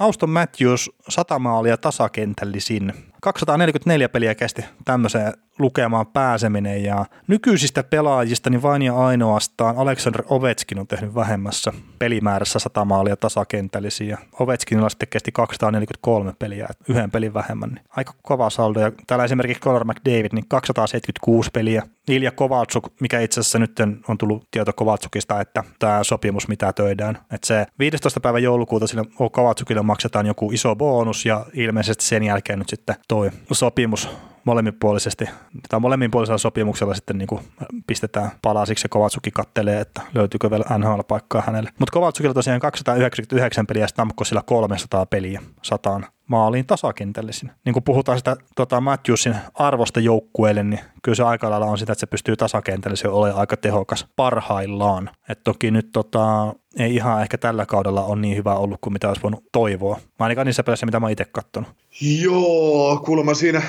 Auston 0.00 0.30
Matthews 0.30 0.90
satamaalia 1.08 1.76
tasakentällisin. 1.76 2.92
244 3.22 4.08
peliä 4.08 4.34
kesti 4.34 4.64
tämmöiseen 4.84 5.32
lukemaan 5.58 6.06
pääseminen 6.06 6.84
ja 6.84 7.06
nykyisistä 7.26 7.82
pelaajista 7.82 8.50
niin 8.50 8.62
vain 8.62 8.82
ja 8.82 8.96
ainoastaan 8.96 9.76
Alexander 9.76 10.22
Ovechkin 10.28 10.78
on 10.78 10.86
tehnyt 10.86 11.14
vähemmässä 11.14 11.72
pelimäärässä 12.02 12.58
100 12.58 12.84
maalia 12.84 13.16
tasakentälisiä 13.16 14.08
ja 14.08 14.18
Ovechkinilla 14.40 14.88
sitten 14.88 15.08
kesti 15.08 15.32
243 15.32 16.32
peliä, 16.38 16.68
yhden 16.88 17.10
pelin 17.10 17.34
vähemmän. 17.34 17.70
Niin 17.70 17.84
aika 17.96 18.12
kova 18.22 18.50
saldo 18.50 18.80
ja 18.80 18.92
täällä 19.06 19.24
esimerkiksi 19.24 19.62
Conor 19.62 19.84
McDavid 19.84 20.32
niin 20.32 20.44
276 20.48 21.50
peliä. 21.52 21.82
Ilja 22.08 22.30
Kovaltsuk, 22.32 22.92
mikä 23.00 23.20
itse 23.20 23.40
asiassa 23.40 23.58
nyt 23.58 23.80
on 24.08 24.18
tullut 24.18 24.48
tieto 24.50 24.72
Kovaltsukista, 24.72 25.40
että 25.40 25.64
tämä 25.78 26.04
sopimus 26.04 26.48
mitä 26.48 26.72
töidään. 26.72 27.18
Että 27.32 27.46
se 27.46 27.66
15. 27.78 28.20
päivä 28.20 28.38
joulukuuta 28.38 28.86
sille 28.86 29.04
Kovaltsukille 29.32 29.82
maksetaan 29.82 30.26
joku 30.26 30.50
iso 30.52 30.76
bonus 30.76 31.26
ja 31.26 31.46
ilmeisesti 31.52 32.04
sen 32.04 32.22
jälkeen 32.22 32.58
nyt 32.58 32.68
sitten 32.68 32.96
toi 33.08 33.30
sopimus 33.52 34.08
molemminpuolisesti, 34.44 35.24
tai 35.68 35.80
molemminpuolisella 35.80 36.38
sopimuksella 36.38 36.94
sitten 36.94 37.18
niin 37.18 37.26
kuin 37.26 37.40
pistetään 37.86 38.30
palasiksi 38.42 38.84
ja 38.84 38.88
Kovatsuki 38.88 39.30
kattelee, 39.30 39.80
että 39.80 40.02
löytyykö 40.14 40.50
vielä 40.50 40.64
NHL-paikkaa 40.78 41.42
hänelle. 41.46 41.70
Mutta 41.78 41.92
Kovatsukilla 41.92 42.34
tosiaan 42.34 42.60
299 42.60 43.66
peliä 43.66 43.82
ja 43.82 43.88
Stamkosilla 43.88 44.42
300 44.42 45.06
peliä 45.06 45.42
sataan 45.62 46.06
maaliin 46.26 46.66
tasakentällisin. 46.66 47.50
Niin 47.64 47.72
kun 47.72 47.82
puhutaan 47.82 48.18
sitä 48.18 48.36
tota 48.56 48.80
Matthewsin 48.80 49.36
arvosta 49.54 50.00
joukkueelle, 50.00 50.62
niin 50.62 50.80
kyllä 51.02 51.16
se 51.16 51.22
aika 51.22 51.50
lailla 51.50 51.66
on 51.66 51.78
sitä, 51.78 51.92
että 51.92 52.00
se 52.00 52.06
pystyy 52.06 52.36
tasakentällisin 52.36 53.10
olemaan 53.10 53.40
aika 53.40 53.56
tehokas 53.56 54.06
parhaillaan. 54.16 55.10
Et 55.28 55.40
toki 55.44 55.70
nyt 55.70 55.88
tota, 55.92 56.54
ei 56.78 56.94
ihan 56.94 57.22
ehkä 57.22 57.38
tällä 57.38 57.66
kaudella 57.66 58.04
on 58.04 58.20
niin 58.20 58.36
hyvä 58.36 58.54
ollut 58.54 58.80
kuin 58.80 58.92
mitä 58.92 59.08
olisi 59.08 59.22
voinut 59.22 59.44
toivoa. 59.52 59.96
Mä 59.96 60.24
ainakaan 60.24 60.46
niissä 60.46 60.62
peleissä, 60.62 60.86
mitä 60.86 61.00
mä 61.00 61.10
itse 61.10 61.24
katsonut. 61.24 61.70
Joo, 62.00 63.02
kuulemma 63.04 63.34
siinä 63.34 63.62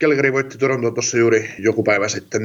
Calgary 0.00 0.32
voitti 0.32 0.58
Toronto 0.58 0.90
tuossa 0.90 1.18
juuri 1.18 1.50
joku 1.58 1.82
päivä 1.82 2.08
sitten 2.08 2.42
4-2 2.42 2.44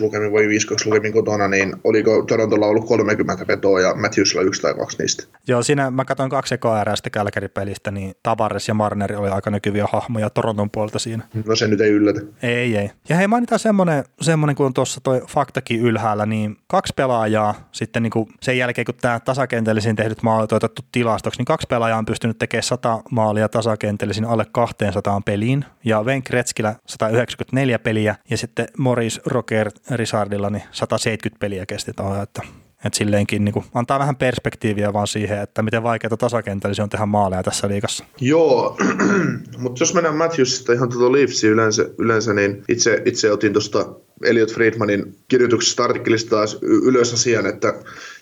lukemin 0.00 0.32
vai 0.32 0.42
5-2 0.42 0.46
lukemin 0.84 1.12
kotona, 1.12 1.48
niin 1.48 1.76
oliko 1.84 2.22
Torontolla 2.22 2.66
ollut 2.66 2.86
30 2.86 3.46
vetoa 3.48 3.80
ja 3.80 3.94
Matthewsilla 3.94 4.42
yksi 4.42 4.62
tai 4.62 4.74
kaksi 4.74 4.98
niistä? 4.98 5.24
Joo, 5.48 5.62
siinä 5.62 5.90
mä 5.90 6.04
katsoin 6.04 6.30
kaksi 6.30 6.54
ekoa 6.54 6.80
erää 6.80 6.96
sitten 6.96 7.12
Calgary-pelistä, 7.12 7.90
niin 7.90 8.14
Tavares 8.22 8.68
ja 8.68 8.74
Marner 8.74 9.16
oli 9.16 9.28
aika 9.28 9.50
näkyviä 9.50 9.86
hahmoja 9.92 10.30
Toronton 10.30 10.70
puolelta 10.70 10.98
siinä. 10.98 11.24
No 11.46 11.56
se 11.56 11.68
nyt 11.68 11.80
ei 11.80 11.90
yllätä. 11.90 12.20
Ei, 12.42 12.76
ei. 12.76 12.90
Ja 13.08 13.16
hei, 13.16 13.26
mainitaan 13.26 13.58
semmoinen, 13.58 14.04
semmoinen 14.20 14.56
kun 14.56 14.66
on 14.66 14.74
tuossa 14.74 15.00
toi 15.00 15.22
faktakin 15.28 15.80
ylhäällä, 15.80 16.26
niin 16.26 16.56
kaksi 16.66 16.92
pelaajaa 16.96 17.68
sitten 17.72 18.02
niin 18.02 18.10
kuin 18.10 18.28
sen 18.40 18.58
jälkeen, 18.58 18.84
kun 18.84 18.94
tämä 19.00 19.20
tasakentällisin 19.20 19.96
tehdyt 19.96 20.22
maalit 20.22 20.52
on 20.52 20.56
otettu 20.56 20.82
tilastoksi, 20.92 21.40
niin 21.40 21.46
kaksi 21.46 21.66
pelaajaa 21.66 21.98
on 21.98 22.06
pystynyt 22.06 22.38
tekemään 22.38 22.62
100 22.62 23.02
maalia 23.10 23.48
tasakentällisin 23.48 24.24
alle 24.24 24.46
200 24.52 25.20
peliin, 25.24 25.64
ja 25.84 26.02
Wayne 26.02 26.22
Gretzkillä 26.22 26.74
194 26.86 27.78
peliä, 27.78 28.16
ja 28.30 28.36
sitten 28.36 28.66
Morris 28.78 29.20
Roger 29.26 29.70
Risardilla 29.90 30.50
niin 30.50 30.62
170 30.70 31.40
peliä 31.40 31.66
kesti 31.66 31.92
tuohon, 31.92 32.22
että 32.22 32.42
että 32.84 32.96
silleenkin 32.96 33.44
niin 33.44 33.52
kuin, 33.52 33.64
antaa 33.74 33.98
vähän 33.98 34.16
perspektiiviä 34.16 34.92
vaan 34.92 35.06
siihen, 35.06 35.40
että 35.40 35.62
miten 35.62 35.82
vaikeaa 35.82 36.16
tasakentällisiä 36.16 36.82
on 36.82 36.88
tehdä 36.88 37.06
maaleja 37.06 37.42
tässä 37.42 37.68
liikassa. 37.68 38.04
Joo, 38.20 38.78
mutta 39.58 39.82
jos 39.82 39.94
mennään 39.94 40.16
Matthewsista 40.16 40.72
ihan 40.72 40.88
tuota 40.88 41.12
Leafsia 41.12 41.50
yleensä, 41.50 41.88
yleensä, 41.98 42.34
niin 42.34 42.64
itse, 42.68 43.02
itse 43.04 43.32
otin 43.32 43.52
tuosta 43.52 43.94
Elliot 44.24 44.52
Friedmanin 44.52 45.18
kirjoituksesta 45.28 45.84
artikkelista 45.84 46.30
taas 46.30 46.58
ylös 46.62 47.12
asian, 47.12 47.46
että 47.46 47.74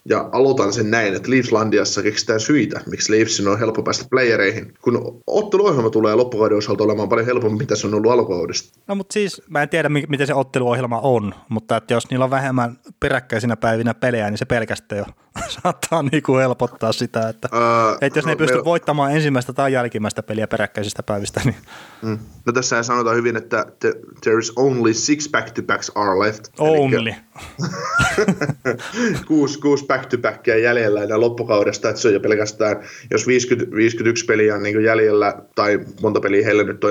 ja 0.04 0.28
aloitan 0.32 0.72
sen 0.72 0.90
näin, 0.90 1.14
että 1.14 1.30
Leafslandiassa 1.30 2.02
keksitään 2.02 2.40
syitä, 2.40 2.80
miksi 2.90 3.12
Leafsin 3.12 3.48
on 3.48 3.58
helppo 3.58 3.82
päästä 3.82 4.04
playereihin, 4.10 4.74
kun 4.82 5.22
otteluohjelma 5.26 5.90
tulee 5.90 6.14
loppukauden 6.14 6.58
osalta 6.58 6.84
olemaan 6.84 7.08
paljon 7.08 7.26
helpompi, 7.26 7.58
mitä 7.58 7.76
se 7.76 7.86
on 7.86 7.94
ollut 7.94 8.12
alkukaudesta. 8.12 8.80
No 8.86 8.94
mutta 8.94 9.12
siis 9.12 9.42
mä 9.48 9.62
en 9.62 9.68
tiedä, 9.68 9.88
miten 9.88 10.26
se 10.26 10.34
otteluohjelma 10.34 11.00
on, 11.00 11.34
mutta 11.48 11.76
että 11.76 11.94
jos 11.94 12.10
niillä 12.10 12.24
on 12.24 12.30
vähemmän 12.30 12.78
peräkkäisinä 13.00 13.56
päivinä 13.56 13.94
pelejä, 13.94 14.30
niin 14.30 14.38
se 14.38 14.44
pelkästään 14.44 14.98
jo 14.98 15.04
saattaa 15.62 16.02
niinku 16.02 16.36
helpottaa 16.36 16.92
sitä, 16.92 17.28
että, 17.28 17.48
uh, 17.52 17.98
että 18.00 18.18
jos 18.18 18.24
no, 18.24 18.28
ne 18.28 18.32
ei 18.32 18.36
pysty 18.36 18.56
me... 18.56 18.64
voittamaan 18.64 19.12
ensimmäistä 19.12 19.52
tai 19.52 19.72
jälkimmäistä 19.72 20.22
peliä 20.22 20.46
peräkkäisistä 20.46 21.02
päivistä. 21.02 21.40
Niin... 21.44 21.56
Mm. 22.02 22.18
No 22.46 22.52
tässä 22.52 22.82
sanotaan 22.82 23.16
hyvin, 23.16 23.36
että 23.36 23.66
there 24.20 24.38
is 24.38 24.52
only 24.56 24.94
six 24.94 25.30
back-to-backs 25.30 25.92
are 25.94 26.18
left. 26.18 26.48
Only. 26.58 26.96
Eli... 26.96 27.14
kuusi, 29.28 29.58
kuusi 29.58 29.86
back-to-backia 29.86 30.58
jäljellä 30.58 31.02
enää 31.02 31.20
loppukaudesta, 31.20 31.88
että 31.88 32.00
se 32.00 32.08
on 32.08 32.14
jo 32.14 32.20
pelkästään, 32.20 32.76
jos 33.10 33.26
50, 33.26 33.76
51 33.76 34.24
peliä 34.24 34.54
on 34.54 34.62
niin 34.62 34.84
jäljellä, 34.84 35.34
tai 35.54 35.80
monta 36.02 36.20
peliä 36.20 36.44
heillä 36.44 36.62
nyt 36.62 36.84
on 36.84 36.90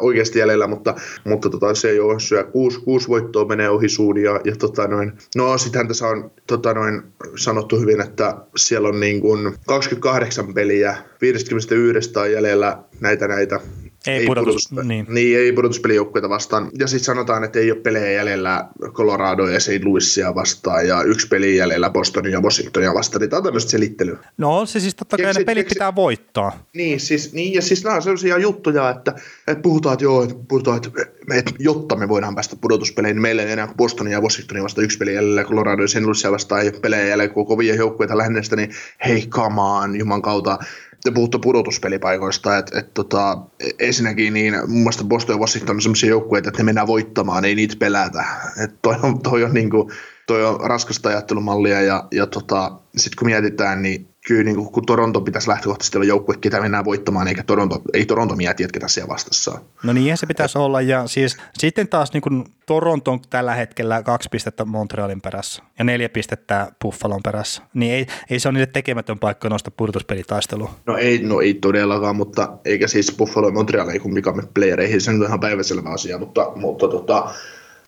oikeasti 0.00 0.38
jäljellä, 0.38 0.66
mutta, 0.66 0.94
mutta 1.24 1.50
tota, 1.50 1.74
se 1.74 1.90
ei 1.90 2.00
ole 2.00 2.20
syö. 2.20 2.44
Kuusi, 2.44 2.80
kuusi 2.80 3.08
voittoa 3.08 3.44
menee 3.44 3.70
ohi 3.70 3.88
suun, 3.88 4.18
ja, 4.18 4.40
ja 4.44 4.56
tota 4.56 4.88
noin, 4.88 5.12
no 5.36 5.58
sittenhän 5.58 5.88
tässä 5.88 6.06
on 6.06 6.30
tota 6.46 6.74
noin, 6.74 7.02
sanottu 7.36 7.69
hyvin, 7.76 8.00
että 8.00 8.36
siellä 8.56 8.88
on 8.88 9.00
niin 9.00 9.20
kuin 9.20 9.54
28 9.66 10.54
peliä, 10.54 10.96
51 11.20 12.18
on 12.18 12.32
jäljellä 12.32 12.78
näitä 13.00 13.28
näitä 13.28 13.60
ei, 14.06 14.18
ei, 14.18 14.26
pudotus, 14.26 14.68
pudotus, 14.70 14.88
niin. 14.88 15.06
niin. 15.08 15.38
ei 15.38 15.52
pudotuspelijoukkueita 15.52 16.28
vastaan. 16.28 16.70
Ja 16.78 16.86
sitten 16.86 17.04
sanotaan, 17.04 17.44
että 17.44 17.58
ei 17.58 17.72
ole 17.72 17.80
pelejä 17.80 18.10
jäljellä 18.10 18.68
Colorado 18.92 19.46
ja 19.46 19.60
St. 19.60 19.84
Louisia 19.84 20.34
vastaan 20.34 20.88
ja 20.88 21.02
yksi 21.02 21.28
peli 21.28 21.56
jäljellä 21.56 21.90
Bostonia 21.90 22.32
ja 22.32 22.40
Washingtonia 22.40 22.94
vastaan. 22.94 23.20
Niin 23.20 23.30
tämä 23.30 23.38
on 23.38 23.44
tämmöistä 23.44 23.70
selittelyä. 23.70 24.18
No 24.38 24.66
se 24.66 24.80
siis 24.80 24.94
totta 24.94 25.16
kai 25.16 25.26
ne 25.26 25.44
pelit 25.44 25.64
keksit, 25.64 25.68
pitää 25.68 25.94
voittaa. 25.94 26.64
Niin, 26.74 27.00
siis, 27.00 27.32
niin 27.32 27.54
ja 27.54 27.62
siis 27.62 27.84
nämä 27.84 27.96
on 27.96 28.02
sellaisia 28.02 28.38
juttuja, 28.38 28.90
että, 28.90 29.14
että 29.46 29.62
puhutaan, 29.62 29.92
että 29.92 30.04
joo, 30.04 30.22
että 30.22 30.34
puhutaan, 30.48 30.76
että, 30.76 30.90
me, 31.28 31.38
että 31.38 31.52
jotta 31.58 31.96
me 31.96 32.08
voidaan 32.08 32.34
päästä 32.34 32.56
pudotuspeleihin, 32.60 33.14
niin 33.14 33.22
meillä 33.22 33.42
ei 33.42 33.52
enää 33.52 33.74
Bostonia 33.76 34.12
ja 34.12 34.20
Washingtonia 34.20 34.62
vastaan 34.62 34.84
yksi 34.84 34.98
peli 34.98 35.14
jäljellä, 35.14 35.44
Colorado 35.44 35.82
ja 35.82 35.88
St. 35.88 36.00
Louisia 36.00 36.32
vastaan 36.32 36.62
ei 36.62 36.68
ole 36.68 36.80
pelejä 36.80 37.02
jäljellä, 37.02 37.28
kun 37.28 37.46
kovia 37.46 37.74
joukkueita 37.74 38.18
lähinnä 38.18 38.40
niin 38.56 38.70
hei, 39.06 39.26
come 39.26 39.60
on, 39.60 39.98
juman 39.98 40.22
kautta 40.22 40.58
te 41.04 41.10
puhutte 41.10 41.38
pudotuspelipaikoista, 41.38 42.58
että 42.58 42.78
et, 42.78 42.94
tota, 42.94 43.38
ensinnäkin 43.78 44.34
niin 44.34 44.54
mun 44.54 44.78
mielestä 44.78 45.04
Boston 45.04 45.34
ja 45.34 45.40
Washington 45.40 45.76
on 45.76 45.82
sellaisia 45.82 46.08
joukkueita, 46.08 46.48
että 46.48 46.62
ne 46.62 46.64
mennään 46.64 46.86
voittamaan, 46.86 47.44
ei 47.44 47.54
niitä 47.54 47.76
pelätä. 47.78 48.24
Et 48.64 48.82
toi 48.82 48.96
on, 49.02 49.22
toi 49.22 49.44
on, 49.44 49.54
niinku, 49.54 49.90
toi 50.26 50.44
on 50.44 50.60
raskasta 50.60 51.08
ajattelumallia 51.08 51.80
ja, 51.80 52.04
ja 52.12 52.26
tota, 52.26 52.72
sitten 52.96 53.16
kun 53.18 53.28
mietitään, 53.28 53.82
niin 53.82 54.09
kyllä 54.26 54.44
niin 54.44 54.56
kun 54.56 54.86
Toronto 54.86 55.20
pitäisi 55.20 55.48
lähtökohtaisesti 55.48 55.98
olla 55.98 56.06
joukkue, 56.06 56.36
ketä 56.40 56.60
mennään 56.60 56.84
voittamaan, 56.84 57.28
eikä 57.28 57.42
Toronto, 57.42 57.82
ei 57.94 58.06
Toronto 58.06 58.36
mieti, 58.36 58.62
että 58.62 58.72
ketä 58.72 58.88
siellä 58.88 59.08
vastassa 59.08 59.50
on. 59.50 59.60
No 59.82 59.92
niin, 59.92 60.16
se 60.16 60.26
pitäisi 60.26 60.58
Et, 60.58 60.62
olla. 60.62 60.80
Ja 60.80 61.06
siis 61.06 61.36
sitten 61.58 61.88
taas 61.88 62.12
niin 62.12 62.20
kuin 62.20 62.44
Toronto 62.66 63.12
on 63.12 63.20
tällä 63.30 63.54
hetkellä 63.54 64.02
kaksi 64.02 64.28
pistettä 64.32 64.64
Montrealin 64.64 65.20
perässä 65.20 65.62
ja 65.78 65.84
neljä 65.84 66.08
pistettä 66.08 66.72
Buffalon 66.82 67.22
perässä. 67.22 67.62
Niin 67.74 67.94
ei, 67.94 68.06
ei 68.30 68.40
se 68.40 68.48
ole 68.48 68.52
niille 68.52 68.66
tekemätön 68.66 69.18
paikka 69.18 69.48
noista 69.48 69.70
pudotuspelitaistelua. 69.70 70.74
No 70.86 70.96
ei, 70.96 71.18
no 71.22 71.40
ei 71.40 71.54
todellakaan, 71.54 72.16
mutta 72.16 72.52
eikä 72.64 72.86
siis 72.86 73.14
Buffalo 73.16 73.46
ja 73.46 73.52
Montreal 73.52 73.88
ei 73.88 73.98
kumpikaan 73.98 74.48
playereihin, 74.54 75.00
se 75.00 75.10
on 75.10 75.22
ihan 75.22 75.40
päiväselvä 75.40 75.90
asia, 75.90 76.18
mutta, 76.18 76.52
mutta 76.54 76.88
tota, 76.88 77.34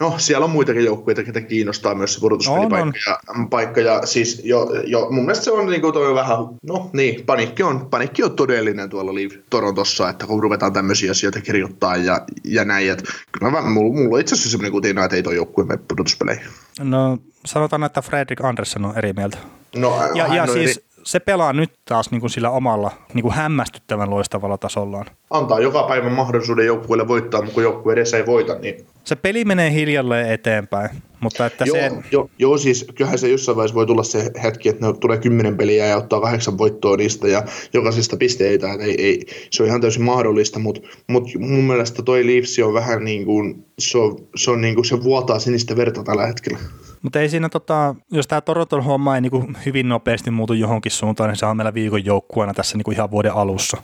No, 0.02 0.14
siellä 0.18 0.44
on 0.44 0.50
muitakin 0.50 0.84
joukkueita, 0.84 1.22
ketä 1.22 1.40
kiinnostaa 1.40 1.94
myös 1.94 2.14
se 2.14 2.20
pudotuspelipaikka. 2.20 2.98
Ja, 3.06 3.18
paikka, 3.50 3.80
ja 3.80 4.06
siis 4.06 4.40
jo, 4.44 4.70
jo, 4.86 5.06
mun 5.10 5.24
mielestä 5.24 5.44
se 5.44 5.50
on 5.50 5.66
niin 5.66 5.80
kuin 5.80 5.92
toi 5.92 6.14
vähän, 6.14 6.38
no 6.62 6.90
niin, 6.92 7.26
panikki 7.26 7.62
on, 7.62 7.86
panikki 7.90 8.22
on 8.22 8.36
todellinen 8.36 8.90
tuolla 8.90 9.14
Live 9.14 9.34
Torontossa, 9.50 10.08
että 10.08 10.26
kun 10.26 10.42
ruvetaan 10.42 10.72
tämmöisiä 10.72 11.10
asioita 11.10 11.40
kirjoittaa 11.40 11.96
ja, 11.96 12.20
ja 12.44 12.64
näin. 12.64 12.90
Että 12.90 13.04
kyllä 13.32 13.50
mä, 13.50 13.60
mulla, 13.60 13.94
mulla 13.94 14.14
on 14.14 14.20
itse 14.20 14.34
asiassa 14.34 14.50
semmoinen 14.50 14.72
kutina, 14.72 15.04
että 15.04 15.16
ei 15.16 15.22
toi 15.22 15.36
joukkue 15.36 15.64
mene 15.64 15.80
pudotuspeleihin. 15.88 16.46
No 16.80 17.18
sanotaan, 17.46 17.84
että 17.84 18.02
Fredrik 18.02 18.44
Andersson 18.44 18.84
on 18.84 18.98
eri 18.98 19.12
mieltä. 19.12 19.38
No, 19.76 20.10
ja, 20.14 20.34
ja 20.34 20.46
siis 20.46 20.76
eri 20.76 20.86
se 21.04 21.20
pelaa 21.20 21.52
nyt 21.52 21.70
taas 21.84 22.10
niin 22.10 22.20
kuin 22.20 22.30
sillä 22.30 22.50
omalla 22.50 22.90
niin 23.14 23.22
kuin 23.22 23.34
hämmästyttävän 23.34 24.10
loistavalla 24.10 24.58
tasollaan. 24.58 25.06
Antaa 25.30 25.60
joka 25.60 25.82
päivä 25.82 26.10
mahdollisuuden 26.10 26.66
joukkueelle 26.66 27.08
voittaa, 27.08 27.40
mutta 27.40 27.54
kun 27.54 27.62
joukkue 27.62 27.92
edes 27.92 28.14
ei 28.14 28.26
voita, 28.26 28.54
niin... 28.54 28.86
Se 29.04 29.16
peli 29.16 29.44
menee 29.44 29.72
hiljalleen 29.72 30.32
eteenpäin, 30.32 30.90
mutta 31.20 31.46
että 31.46 31.64
joo, 31.64 31.76
se... 31.76 31.90
Jo, 32.12 32.30
joo, 32.38 32.58
siis 32.58 32.86
kyllähän 32.94 33.18
se 33.18 33.28
jossain 33.28 33.56
vaiheessa 33.56 33.74
voi 33.74 33.86
tulla 33.86 34.02
se 34.02 34.30
hetki, 34.42 34.68
että 34.68 34.86
ne 34.86 34.92
tulee 35.00 35.18
kymmenen 35.18 35.56
peliä 35.56 35.86
ja 35.86 35.96
ottaa 35.96 36.20
kahdeksan 36.20 36.58
voittoa 36.58 36.96
niistä 36.96 37.28
ja 37.28 37.42
jokaisesta 37.72 38.16
pisteitä, 38.16 38.72
että 38.72 38.84
ei, 38.84 39.06
ei, 39.06 39.26
se 39.50 39.62
on 39.62 39.68
ihan 39.68 39.80
täysin 39.80 40.02
mahdollista, 40.02 40.58
mutta, 40.58 40.80
mutta 41.08 41.38
mun 41.38 41.64
mielestä 41.64 42.02
toi 42.02 42.26
Leafs 42.26 42.58
on 42.58 42.74
vähän 42.74 43.04
niin 43.04 43.24
kuin, 43.24 43.66
se, 43.78 43.98
on, 43.98 44.16
se, 44.36 44.50
on 44.50 44.60
niin 44.60 44.74
kuin, 44.74 44.84
se 44.84 45.02
vuotaa 45.02 45.38
sinistä 45.38 45.76
verta 45.76 46.02
tällä 46.02 46.26
hetkellä. 46.26 46.58
Mutta 47.02 47.20
ei 47.20 47.28
siinä, 47.28 47.48
tota, 47.48 47.94
jos 48.10 48.26
tämä 48.26 48.40
Toronton 48.40 48.84
homma 48.84 49.14
ei 49.14 49.20
niinku 49.20 49.48
hyvin 49.66 49.88
nopeasti 49.88 50.30
muutu 50.30 50.52
johonkin 50.52 50.92
suuntaan, 50.92 51.30
niin 51.30 51.38
se 51.38 51.46
on 51.46 51.56
meillä 51.56 51.74
viikon 51.74 52.04
joukkueena 52.04 52.54
tässä 52.54 52.78
niinku 52.78 52.90
ihan 52.90 53.10
vuoden 53.10 53.32
alussa. 53.32 53.82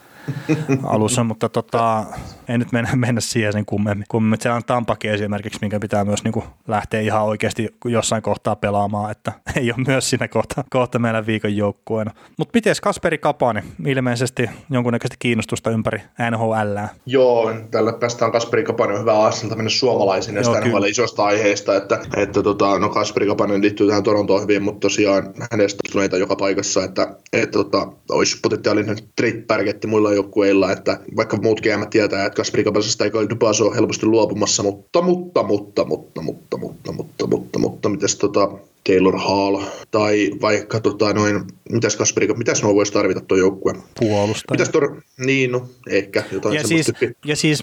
Alussa 0.83 1.23
mutta 1.23 1.49
tota, 1.49 2.05
ei 2.47 2.57
nyt 2.57 2.71
mennä, 2.71 2.95
mennä 2.95 3.21
siihen 3.21 3.53
sen 3.53 3.65
kummemmin. 3.65 4.05
kummemmin. 4.09 4.41
Siellä 4.41 4.55
on 4.55 4.63
Tampake 4.63 5.13
esimerkiksi, 5.13 5.59
minkä 5.61 5.79
pitää 5.79 6.05
myös 6.05 6.23
niinku 6.23 6.43
lähteä 6.67 7.01
ihan 7.01 7.23
oikeasti 7.23 7.69
jossain 7.85 8.21
kohtaa 8.21 8.55
pelaamaan, 8.55 9.11
että 9.11 9.33
ei 9.55 9.71
ole 9.71 9.85
myös 9.87 10.09
siinä 10.09 10.27
kohta, 10.27 10.63
kohta 10.69 10.99
meillä 10.99 11.25
viikon 11.25 11.57
joukkueena. 11.57 12.11
Mutta 12.37 12.51
miten 12.53 12.75
Kasperi 12.81 13.17
Kapani? 13.17 13.61
Ilmeisesti 13.85 14.49
jonkunnäköistä 14.69 15.15
kiinnostusta 15.19 15.69
ympäri 15.69 16.01
NHL. 16.31 16.77
Joo, 17.05 17.53
tällä 17.71 17.93
päästään 17.93 18.31
Kasperi 18.31 18.63
Kapani 18.63 18.93
on 18.93 19.01
hyvä 19.01 19.23
aselta 19.23 19.55
mennä 19.55 19.69
suomalaisiin 19.69 20.35
näistä 20.35 20.61
NHL 20.61 20.83
isosta 20.83 21.25
aiheesta, 21.25 21.75
että, 21.75 21.99
että 22.17 22.43
tota, 22.43 22.79
no 22.79 22.89
Kasperi 22.89 23.27
Kapanen 23.27 23.61
liittyy 23.61 23.87
tähän 23.87 24.03
Torontoon 24.03 24.41
hyvin, 24.41 24.63
mutta 24.63 24.79
tosiaan 24.79 25.33
hänestä 25.51 25.79
tuleita 25.91 26.17
joka 26.17 26.35
paikassa, 26.35 26.83
että, 26.83 27.15
että 27.33 27.51
tota, 27.51 27.87
olisi 28.11 28.39
potentiaalinen 28.41 28.97
trade-pärketti 29.15 29.87
muilla 29.87 30.13
joukkueilla, 30.19 30.71
että 30.71 30.99
vaikka 31.15 31.37
muut 31.37 31.61
GM 31.61 31.89
tietää, 31.89 32.25
että 32.25 32.37
Kasperi 32.37 32.63
Kapasesta 32.63 33.05
ei 33.05 33.11
Dupas 33.29 33.61
ole 33.61 33.75
helposti 33.75 34.05
luopumassa, 34.05 34.63
mutta, 34.63 35.01
mutta, 35.01 35.43
mutta, 35.43 35.85
mutta, 35.85 36.21
mutta, 36.21 36.57
mutta, 36.57 36.91
mutta, 36.91 37.27
mutta, 37.27 37.59
mutta, 37.59 37.89
mitäs 37.89 38.15
tota, 38.15 38.51
Taylor 38.83 39.17
Hall 39.17 39.61
tai 39.91 40.31
vaikka 40.41 40.79
tota, 40.79 41.13
noin, 41.13 41.43
mitäs 41.71 41.95
Kasperi, 41.95 42.27
mitäs 42.27 42.63
nuo 42.63 42.75
voisi 42.75 42.93
tarvita 42.93 43.21
tuo 43.21 43.37
joukkue? 43.37 43.73
Puolustaja. 43.99 44.51
Mitäs 44.51 44.69
tor, 44.69 45.01
niin 45.17 45.51
no, 45.51 45.67
ehkä 45.89 46.23
jotain 46.31 46.55
ja 46.55 46.67
siis, 46.67 46.91
ja 47.25 47.35
siis 47.35 47.61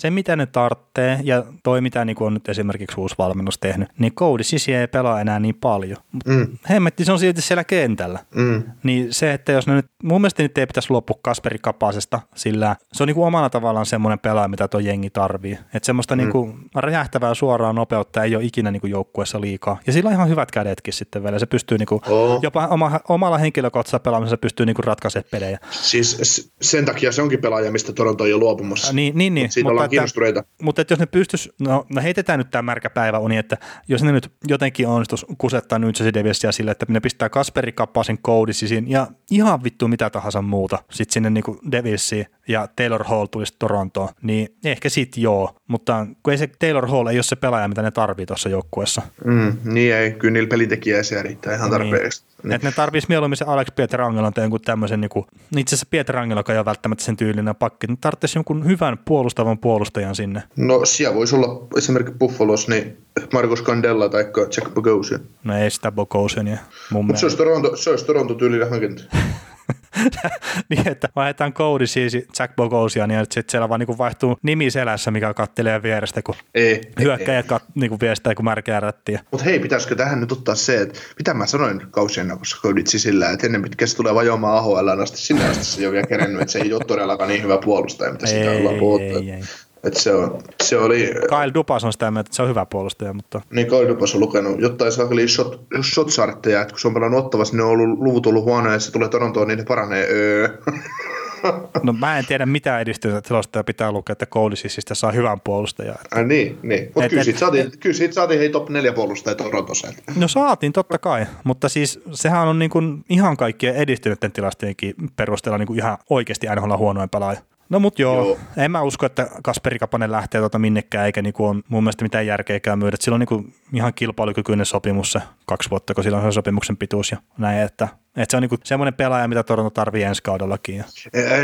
se, 0.00 0.10
mitä 0.10 0.36
ne 0.36 0.46
tarvitsee, 0.46 1.20
ja 1.22 1.44
toi, 1.62 1.80
mitä 1.80 2.04
niin 2.04 2.16
on 2.20 2.34
nyt 2.34 2.48
esimerkiksi 2.48 3.00
uusi 3.00 3.14
valmennus 3.18 3.58
tehnyt, 3.58 3.88
niin 3.98 4.14
Cody 4.14 4.42
Sisi 4.42 4.74
ei 4.74 4.86
pelaa 4.86 5.20
enää 5.20 5.40
niin 5.40 5.54
paljon. 5.54 5.96
Mm. 6.26 6.58
Hemmetti, 6.70 7.04
se 7.04 7.12
on 7.12 7.18
silti 7.18 7.42
siellä 7.42 7.64
kentällä. 7.64 8.18
Mm. 8.34 8.62
Niin 8.82 9.12
se, 9.14 9.32
että 9.32 9.52
jos 9.52 9.66
ne 9.66 9.74
nyt, 9.74 9.86
mun 10.02 10.20
mielestä 10.20 10.42
nyt 10.42 10.58
ei 10.58 10.66
pitäisi 10.66 10.90
luopua 10.90 11.18
Kasperi 11.22 11.58
Kapasesta, 11.58 12.20
sillä 12.34 12.76
se 12.92 13.02
on 13.02 13.06
niin 13.06 13.14
kuin 13.14 13.26
omalla 13.26 13.50
tavallaan 13.50 13.86
semmoinen 13.86 14.18
pelaaja, 14.18 14.48
mitä 14.48 14.68
tuo 14.68 14.80
jengi 14.80 15.10
tarvii. 15.10 15.52
Että 15.52 15.86
semmoista 15.86 16.16
mm. 16.16 16.18
niin 16.18 16.32
kuin 16.32 16.54
räjähtävää 16.74 17.34
suoraa 17.34 17.72
nopeutta 17.72 18.24
ei 18.24 18.36
ole 18.36 18.44
ikinä 18.44 18.70
niin 18.70 18.80
kuin 18.80 18.90
joukkueessa 18.90 19.40
liikaa. 19.40 19.78
Ja 19.86 19.92
sillä 19.92 20.08
on 20.08 20.14
ihan 20.14 20.28
hyvät 20.28 20.50
kädetkin 20.50 20.94
sitten 20.94 21.22
vielä. 21.22 21.38
Se 21.38 21.46
pystyy 21.46 21.78
niin 21.78 21.86
kuin, 21.86 22.00
oh. 22.08 22.42
jopa 22.42 22.66
oma, 22.66 23.00
omalla 23.08 23.38
henkilökohtaisella 23.38 24.00
pelaamisella 24.00 24.38
pystyy 24.38 24.66
niin 24.66 24.76
kuin 24.76 24.84
ratkaisemaan 24.84 25.28
pelejä. 25.30 25.58
Siis 25.70 26.50
sen 26.60 26.84
takia 26.84 27.12
se 27.12 27.22
onkin 27.22 27.40
pelaaja, 27.40 27.72
mistä 27.72 27.92
Toronto 27.92 28.24
on 28.24 28.30
jo 28.30 28.38
luopumassa. 28.38 28.92
Niin, 28.92 29.18
niin, 29.18 29.34
niin 29.34 29.50
ollaan 29.64 29.89
kiinnostuneita. 29.90 30.44
Mutta 30.62 30.84
jos 30.90 31.00
ne 31.00 31.06
pystyis, 31.06 31.50
no, 31.60 31.86
no 31.94 32.02
heitetään 32.02 32.38
nyt 32.38 32.50
tämä 32.50 32.62
märkä 32.62 32.90
päivä 32.90 33.18
uni, 33.18 33.36
että 33.36 33.56
jos 33.88 34.02
ne 34.02 34.12
nyt 34.12 34.32
jotenkin 34.48 34.88
onnistus 34.88 35.26
kusettaa 35.38 35.78
nyt 35.78 35.96
se 35.96 36.14
Devilsia 36.14 36.52
sille, 36.52 36.70
että 36.70 36.86
ne 36.88 37.00
pistää 37.00 37.28
Kasperi 37.28 37.72
Kappasen 37.72 38.18
koodisisin 38.22 38.90
ja 38.90 39.06
ihan 39.30 39.64
vittu 39.64 39.88
mitä 39.88 40.10
tahansa 40.10 40.42
muuta 40.42 40.78
sitten 40.90 41.12
sinne 41.12 41.30
niinku 41.30 41.60
Devilsiin 41.72 42.26
ja 42.50 42.68
Taylor 42.76 43.04
Hall 43.04 43.26
tulisi 43.26 43.54
Torontoon, 43.58 44.08
niin 44.22 44.48
ehkä 44.64 44.88
sit 44.88 45.16
joo, 45.16 45.54
mutta 45.66 46.06
kun 46.22 46.32
ei 46.32 46.38
se 46.38 46.50
Taylor 46.58 46.86
Hall 46.86 47.06
ei 47.06 47.16
ole 47.16 47.22
se 47.22 47.36
pelaaja, 47.36 47.68
mitä 47.68 47.82
ne 47.82 47.90
tarvii 47.90 48.26
tuossa 48.26 48.48
joukkueessa. 48.48 49.02
Mm, 49.24 49.56
niin 49.64 49.94
ei, 49.94 50.12
kyllä 50.12 50.32
niillä 50.32 50.48
pelintekijäisiä 50.48 51.22
riittää 51.22 51.54
ihan 51.54 51.70
tarpeeksi. 51.70 52.22
Niin. 52.22 52.30
Niin. 52.42 52.52
Että 52.52 52.68
ne 52.68 52.72
tarvitsisi 52.72 53.08
mieluummin 53.08 53.36
se 53.36 53.44
Alex 53.44 53.68
Pietrangelo 53.76 54.30
tai 54.30 54.44
jonkun 54.44 54.60
tämmöisen, 54.60 55.00
niin 55.00 55.08
kuin, 55.08 55.26
itse 55.56 55.74
asiassa 55.74 55.86
Pietrangelo 55.90 56.42
ei 56.48 56.56
ole 56.56 56.64
välttämättä 56.64 57.04
sen 57.04 57.16
tyylinen 57.16 57.56
pakki, 57.56 57.86
ne 57.86 57.96
tarvitsisi 58.00 58.38
jonkun 58.38 58.66
hyvän 58.66 58.98
puolustavan 59.04 59.58
puolustajan 59.58 60.14
sinne. 60.14 60.42
No 60.56 60.84
siellä 60.84 61.16
voisi 61.16 61.36
olla 61.36 61.66
esimerkiksi 61.76 62.18
Buffalos, 62.18 62.68
niin 62.68 62.96
Marcos 63.32 63.62
Candella 63.62 64.08
tai 64.08 64.24
Jack 64.56 64.74
Bogosian. 64.74 65.20
No 65.44 65.58
ei 65.58 65.70
sitä 65.70 65.92
Bogosiania 65.92 66.58
mun 66.90 67.04
Mutta 67.04 67.20
se 67.20 67.26
olisi 67.26 67.36
Toronto, 67.36 67.76
se 67.76 67.90
olisi 67.90 68.06
Toronto 68.06 68.34
tyylinen 68.34 68.70
hankinta. 68.70 69.02
niin, 70.70 70.88
että 70.88 71.08
vaihdetaan 71.16 71.52
koodi 71.52 71.86
siis 71.86 72.14
Jack 72.38 72.56
Bogosia, 72.56 73.06
niin 73.06 73.20
sitten 73.20 73.50
siellä 73.50 73.68
vaan 73.68 73.80
niin 73.80 73.98
vaihtuu 73.98 74.38
nimi 74.42 74.70
selässä, 74.70 75.10
mikä 75.10 75.34
kattelee 75.34 75.82
vierestä, 75.82 76.22
kun 76.22 76.34
ei, 76.54 76.80
hyökkäjä 77.00 77.42
kat, 77.42 77.62
niin 77.74 78.00
viestää, 78.00 78.34
kun 78.34 78.44
märkää 78.44 78.80
rättiä. 78.80 79.20
Mutta 79.30 79.44
hei, 79.44 79.58
pitäisikö 79.60 79.94
tähän 79.94 80.20
nyt 80.20 80.32
ottaa 80.32 80.54
se, 80.54 80.80
että 80.80 80.98
mitä 81.18 81.34
mä 81.34 81.46
sanoin 81.46 81.82
kausien 81.90 82.24
ennakossa 82.24 82.58
kooditsi 82.62 82.98
sillä, 82.98 83.30
että 83.30 83.46
ennen 83.46 83.62
pitkä 83.62 83.86
se 83.86 83.96
tulee 83.96 84.14
vajoamaan 84.14 84.58
AHL 84.58 84.88
asti, 84.88 85.18
sinne 85.18 85.48
asti 85.48 85.64
se 85.64 85.80
ei 85.80 85.86
ole 85.86 85.92
vielä 85.92 86.06
kerennyt, 86.06 86.40
että 86.40 86.52
se 86.52 86.58
ei 86.58 86.72
ole 86.72 86.84
todellakaan 86.84 87.28
niin 87.28 87.42
hyvä 87.42 87.58
puolustaja, 87.64 88.12
mitä 88.12 88.26
siitä 88.26 88.50
ollaan 88.50 88.78
puhuttu. 88.78 89.18
Ei, 89.18 89.30
ei. 89.30 89.42
Et 89.84 89.96
se, 89.96 90.14
on, 90.14 90.42
se 90.62 90.78
oli... 90.78 91.14
Kyle 91.28 91.54
Dupas 91.54 91.84
on 91.84 91.92
sitä 91.92 92.10
mieltä, 92.10 92.28
että 92.28 92.36
se 92.36 92.42
on 92.42 92.48
hyvä 92.48 92.66
puolustaja, 92.66 93.12
mutta... 93.12 93.40
Niin, 93.50 93.66
Kyle 93.66 93.88
Dupas 93.88 94.14
on 94.14 94.20
lukenut 94.20 94.60
jotain 94.60 94.92
saakeli 94.92 95.28
shot, 95.28 95.60
shot 95.82 96.08
että 96.46 96.66
kun 96.70 96.80
se 96.80 96.88
on 96.88 96.94
pelannut 96.94 97.24
ottavassa, 97.24 97.56
niin 97.56 97.64
on 97.64 97.70
ollut 97.70 97.98
luvut 97.98 98.26
ollut 98.26 98.44
huonoja, 98.44 98.72
ja 98.72 98.80
se 98.80 98.92
tulee 98.92 99.08
Torontoon, 99.08 99.48
niin 99.48 99.58
ne 99.58 99.64
paranee. 99.64 100.06
Öö. 100.10 100.48
No 101.82 101.92
mä 101.92 102.18
en 102.18 102.26
tiedä 102.26 102.46
mitä 102.46 102.80
edistystä 102.80 103.22
selostaja 103.28 103.64
pitää 103.64 103.92
lukea, 103.92 104.12
että 104.12 104.26
Koulisista 104.26 104.94
saa 104.94 105.12
hyvän 105.12 105.40
puolustajan. 105.40 105.96
Ai 106.10 106.24
niin, 106.24 106.58
niin. 106.62 106.90
Mutta 106.94 107.08
kyllä, 107.08 107.24
siitä 107.24 107.38
saatiin, 107.38 107.72
kyllä 107.80 107.96
siitä 107.96 108.14
saatiin 108.14 108.40
hei 108.40 108.48
top 108.48 108.68
4 108.68 108.92
puolustaja 108.92 109.34
Torontossa. 109.34 109.92
No 110.16 110.28
saatiin 110.28 110.72
totta 110.72 110.98
kai, 110.98 111.26
mutta 111.44 111.68
siis 111.68 112.00
sehän 112.12 112.48
on 112.48 112.58
niin 112.58 112.70
kuin 112.70 113.04
ihan 113.08 113.36
kaikkien 113.36 113.76
edistyneiden 113.76 114.32
tilastojenkin 114.32 114.94
perusteella 115.16 115.58
niin 115.58 115.66
kuin 115.66 115.78
ihan 115.78 115.98
oikeasti 116.10 116.46
NHL 116.56 116.76
huonoin 116.76 117.10
pelaaja. 117.10 117.40
No 117.70 117.80
mut 117.80 117.98
joo, 117.98 118.14
joo. 118.14 118.38
en 118.56 118.70
mä 118.70 118.82
usko, 118.82 119.06
että 119.06 119.28
Kasperi 119.42 119.78
Kapanen 119.78 120.12
lähtee 120.12 120.40
tuota 120.40 120.58
minnekään, 120.58 121.06
eikä 121.06 121.22
niinku 121.22 121.46
on 121.46 121.62
mun 121.68 121.82
mielestä 121.82 122.04
mitään 122.04 122.26
järkeäkään 122.26 122.78
myydä. 122.78 122.96
Sillä 123.00 123.14
on 123.14 123.20
niinku 123.20 123.44
ihan 123.72 123.94
kilpailukykyinen 123.94 124.66
sopimus 124.66 125.12
se 125.12 125.20
kaksi 125.50 125.70
vuotta, 125.70 125.94
kun 125.94 126.04
sillä 126.04 126.18
on 126.18 126.32
se 126.32 126.34
sopimuksen 126.34 126.76
pituus 126.76 127.10
ja 127.10 127.18
näin, 127.38 127.58
että 127.58 127.88
että 128.16 128.30
se 128.30 128.36
on 128.36 128.42
niinku 128.42 128.56
semmoinen 128.64 128.94
pelaaja, 128.94 129.28
mitä 129.28 129.42
Toronto 129.42 129.70
tarvii 129.70 130.02
ensi 130.02 130.22
kaudellakin. 130.22 130.76
Ja. 130.76 130.84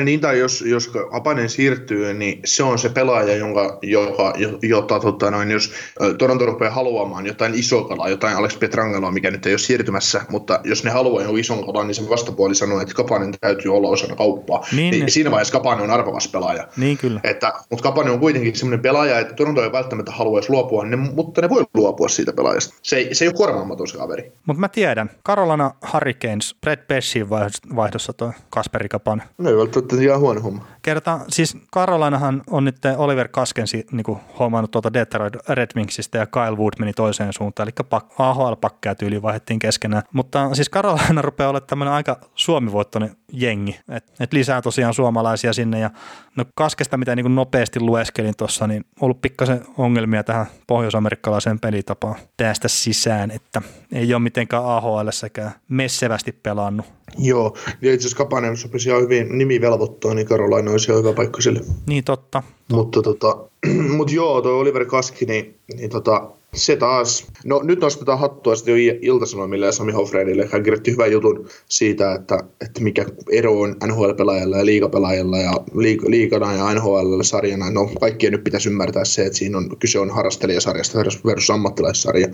Niin, 0.04 0.20
tai 0.20 0.38
jos, 0.38 0.64
jos 0.66 0.90
Apanen 1.12 1.50
siirtyy, 1.50 2.14
niin 2.14 2.40
se 2.44 2.62
on 2.62 2.78
se 2.78 2.88
pelaaja, 2.88 3.36
jonka, 3.36 3.78
joka, 3.82 4.34
jota, 4.62 5.00
tota 5.00 5.30
noin, 5.30 5.50
jos 5.50 5.72
Toronto 6.18 6.46
rupeaa 6.46 6.70
haluamaan 6.70 7.26
jotain 7.26 7.54
isoa 7.54 7.88
kalaa, 7.88 8.08
jotain 8.08 8.36
Alex 8.36 8.58
Petrangeloa, 8.58 9.10
mikä 9.10 9.30
nyt 9.30 9.46
ei 9.46 9.52
ole 9.52 9.58
siirtymässä, 9.58 10.22
mutta 10.28 10.60
jos 10.64 10.84
ne 10.84 10.90
haluaa 10.90 11.22
jonkun 11.22 11.38
ison 11.38 11.66
kalan, 11.66 11.86
niin 11.86 11.94
se 11.94 12.08
vastapuoli 12.08 12.54
sanoo, 12.54 12.80
että 12.80 12.94
Kapanen 12.94 13.34
täytyy 13.40 13.76
olla 13.76 13.88
osana 13.88 14.16
kauppaa. 14.16 14.66
Niin, 14.72 14.90
niin, 14.90 15.10
siinä 15.10 15.30
vaiheessa 15.30 15.52
Kapanen 15.52 15.84
on 15.84 15.90
arvokas 15.90 16.28
pelaaja. 16.28 16.68
Niin 16.76 16.98
kyllä. 16.98 17.20
Että, 17.24 17.52
mutta 17.70 17.82
Kapanen 17.82 18.12
on 18.12 18.20
kuitenkin 18.20 18.56
semmoinen 18.56 18.82
pelaaja, 18.82 19.18
että 19.18 19.34
Toronto 19.34 19.64
ei 19.64 19.72
välttämättä 19.72 20.12
haluaisi 20.12 20.50
luopua, 20.50 20.84
ne, 20.84 20.96
mutta 20.96 21.40
ne 21.40 21.48
voi 21.48 21.64
luopua 21.74 22.08
siitä 22.08 22.32
pelaajasta. 22.32 22.74
Se 22.82 22.96
ei, 22.96 23.14
se 23.14 23.24
ei 23.24 23.28
ole 23.28 23.36
korvaamaton 23.36 23.88
kaveri. 23.96 24.32
Mutta 24.46 24.60
mä 24.60 24.68
tiedän, 24.68 25.10
Carolina 25.26 25.70
Hurricanes, 25.92 26.56
Brett 26.60 26.88
Pessin 26.88 27.30
vaihdossa 27.76 28.12
tuo 28.12 28.32
Kasperi 28.50 28.88
Kapan. 28.88 29.22
No 29.38 29.50
ei 29.50 29.56
välttämättä 29.56 29.96
ihan 29.96 30.20
huono 30.20 30.40
homma. 30.40 30.66
Kerta, 30.86 31.20
siis 31.28 31.56
Karolainahan 31.70 32.42
on 32.50 32.64
nyt 32.64 32.76
Oliver 32.96 33.28
Kaskensi 33.28 33.86
niin 33.92 34.18
hommannut 34.38 34.70
tuolta 34.70 34.92
Detroit 34.92 35.34
Red 35.48 35.70
Wingsistä 35.76 36.18
ja 36.18 36.26
Kyle 36.26 36.56
Wood 36.56 36.72
meni 36.78 36.92
toiseen 36.92 37.32
suuntaan, 37.32 37.68
eli 37.68 38.00
AHL-pakkeja 38.18 38.94
tyyliin 38.94 39.22
vaihdettiin 39.22 39.58
keskenään. 39.58 40.02
Mutta 40.12 40.54
siis 40.54 40.68
Karolaina 40.68 41.22
rupeaa 41.30 41.50
olemaan 41.50 41.66
tämmöinen 41.66 41.94
aika 41.94 42.20
suomivoittoinen 42.34 43.16
jengi, 43.32 43.80
että 43.88 44.12
et 44.20 44.32
lisää 44.32 44.62
tosiaan 44.62 44.94
suomalaisia 44.94 45.52
sinne 45.52 45.78
ja 45.78 45.90
no 46.36 46.44
Kaskesta, 46.54 46.96
mitä 46.96 47.16
niin 47.16 47.34
nopeasti 47.34 47.80
lueskelin 47.80 48.36
tuossa, 48.36 48.66
niin 48.66 48.84
ollut 49.00 49.20
pikkasen 49.20 49.64
ongelmia 49.78 50.24
tähän 50.24 50.46
pohjoisamerikkalaiseen 50.66 51.60
pelitapaan 51.60 52.16
tästä 52.36 52.68
sisään, 52.68 53.30
että 53.30 53.62
ei 53.92 54.14
ole 54.14 54.22
mitenkään 54.22 54.64
AHL 54.64 55.10
sekä 55.10 55.50
messevästi 55.68 56.32
pelannut. 56.32 56.95
Joo, 57.18 57.56
ja 57.82 57.94
itse 57.94 58.02
asiassa 58.02 58.16
Kapanen 58.16 58.56
sopisi 58.56 58.88
ihan 58.88 59.02
hyvin 59.02 59.38
nimi 59.38 59.60
velvoittaa, 59.60 60.14
niin 60.14 60.26
Karolaina 60.26 60.70
olisi 60.70 60.90
ihan 60.90 61.02
hyvä 61.02 61.12
paikka 61.12 61.40
sille. 61.40 61.60
Niin 61.86 62.04
totta. 62.04 62.42
Mutta 62.72 63.02
tota, 63.02 63.36
mut 63.96 64.12
joo, 64.12 64.42
tuo 64.42 64.52
Oliver 64.52 64.84
Kaski, 64.84 65.24
niin, 65.24 65.54
niin 65.76 65.90
tota, 65.90 66.30
se 66.56 66.76
taas, 66.76 67.26
no 67.44 67.62
nyt 67.62 67.80
nostetaan 67.80 68.18
hattua 68.18 68.56
sitten 68.56 68.86
jo 68.86 68.94
Ilta-Sanomille 69.00 69.66
ja 69.66 69.72
Sami 69.72 69.92
Hofredille. 69.92 70.48
Hän 70.52 70.62
kirjoitti 70.62 70.90
hyvän 70.90 71.12
jutun 71.12 71.48
siitä, 71.68 72.14
että, 72.14 72.38
että 72.60 72.80
mikä 72.80 73.06
ero 73.32 73.60
on 73.60 73.76
NHL-pelaajalla 73.86 74.56
ja 74.56 74.66
liigapelaajalla 74.66 75.38
ja 75.38 75.52
liik- 75.52 76.10
liikana 76.10 76.54
ja 76.54 76.74
NHL-sarjana. 76.74 77.70
No 77.70 77.90
kaikkien 78.00 78.32
nyt 78.32 78.44
pitäisi 78.44 78.68
ymmärtää 78.68 79.04
se, 79.04 79.26
että 79.26 79.38
siinä 79.38 79.58
on, 79.58 79.76
kyse 79.78 79.98
on 79.98 80.10
harrastelijasarjasta 80.10 80.98
versus 81.26 81.50
ammattilaissarja. 81.50 82.28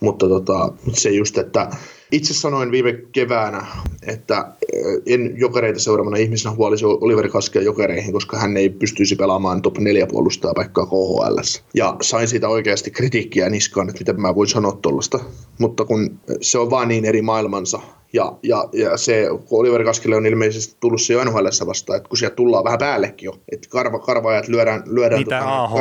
Mutta 0.00 0.28
tota, 0.28 0.72
se 0.92 1.10
just, 1.10 1.38
että 1.38 1.70
itse 2.12 2.34
sanoin 2.34 2.70
viime 2.70 2.92
keväänä, 3.12 3.66
että 4.06 4.52
eh, 4.72 5.14
en 5.14 5.34
jokereita 5.36 5.80
seuraavana 5.80 6.16
ihmisenä 6.16 6.54
huolisi 6.54 6.84
Oliver 6.84 7.28
Kaskia 7.28 7.62
jokereihin, 7.62 8.12
koska 8.12 8.38
hän 8.38 8.56
ei 8.56 8.68
pystyisi 8.70 9.16
pelaamaan 9.16 9.62
top 9.62 9.78
4 9.78 10.06
puolustaa 10.06 10.54
paikkaa 10.54 10.86
KHL. 10.86 11.38
Ja 11.74 11.96
sain 12.02 12.28
siitä 12.28 12.48
oikeasti 12.48 12.90
kritiikkiä 12.90 13.50
niskaan, 13.50 13.88
että 13.88 14.00
miten 14.00 14.20
mä 14.20 14.34
voin 14.34 14.48
sanoa 14.48 14.78
tuollaista. 14.82 15.20
Mutta 15.58 15.84
kun 15.84 16.20
se 16.40 16.58
on 16.58 16.70
vaan 16.70 16.88
niin 16.88 17.04
eri 17.04 17.22
maailmansa, 17.22 17.80
ja, 18.12 18.32
ja, 18.42 18.68
ja 18.72 18.96
se, 18.96 19.26
kun 19.44 19.60
Oliver 19.60 19.84
Kaskille 19.84 20.16
on 20.16 20.26
ilmeisesti 20.26 20.76
tullut 20.80 21.02
se 21.02 21.12
jo 21.12 21.24
nhl 21.24 21.46
vastaan, 21.66 21.96
että 21.96 22.08
kun 22.08 22.18
sieltä 22.18 22.36
tullaan 22.36 22.64
vähän 22.64 22.78
päällekin 22.78 23.26
jo, 23.26 23.32
että 23.52 23.68
karva, 23.68 23.98
karvaajat 23.98 24.48
lyödään... 24.48 24.82
lyödään 24.86 25.20
Mitä 25.20 25.38
tota, 25.38 25.62
ahl 25.62 25.76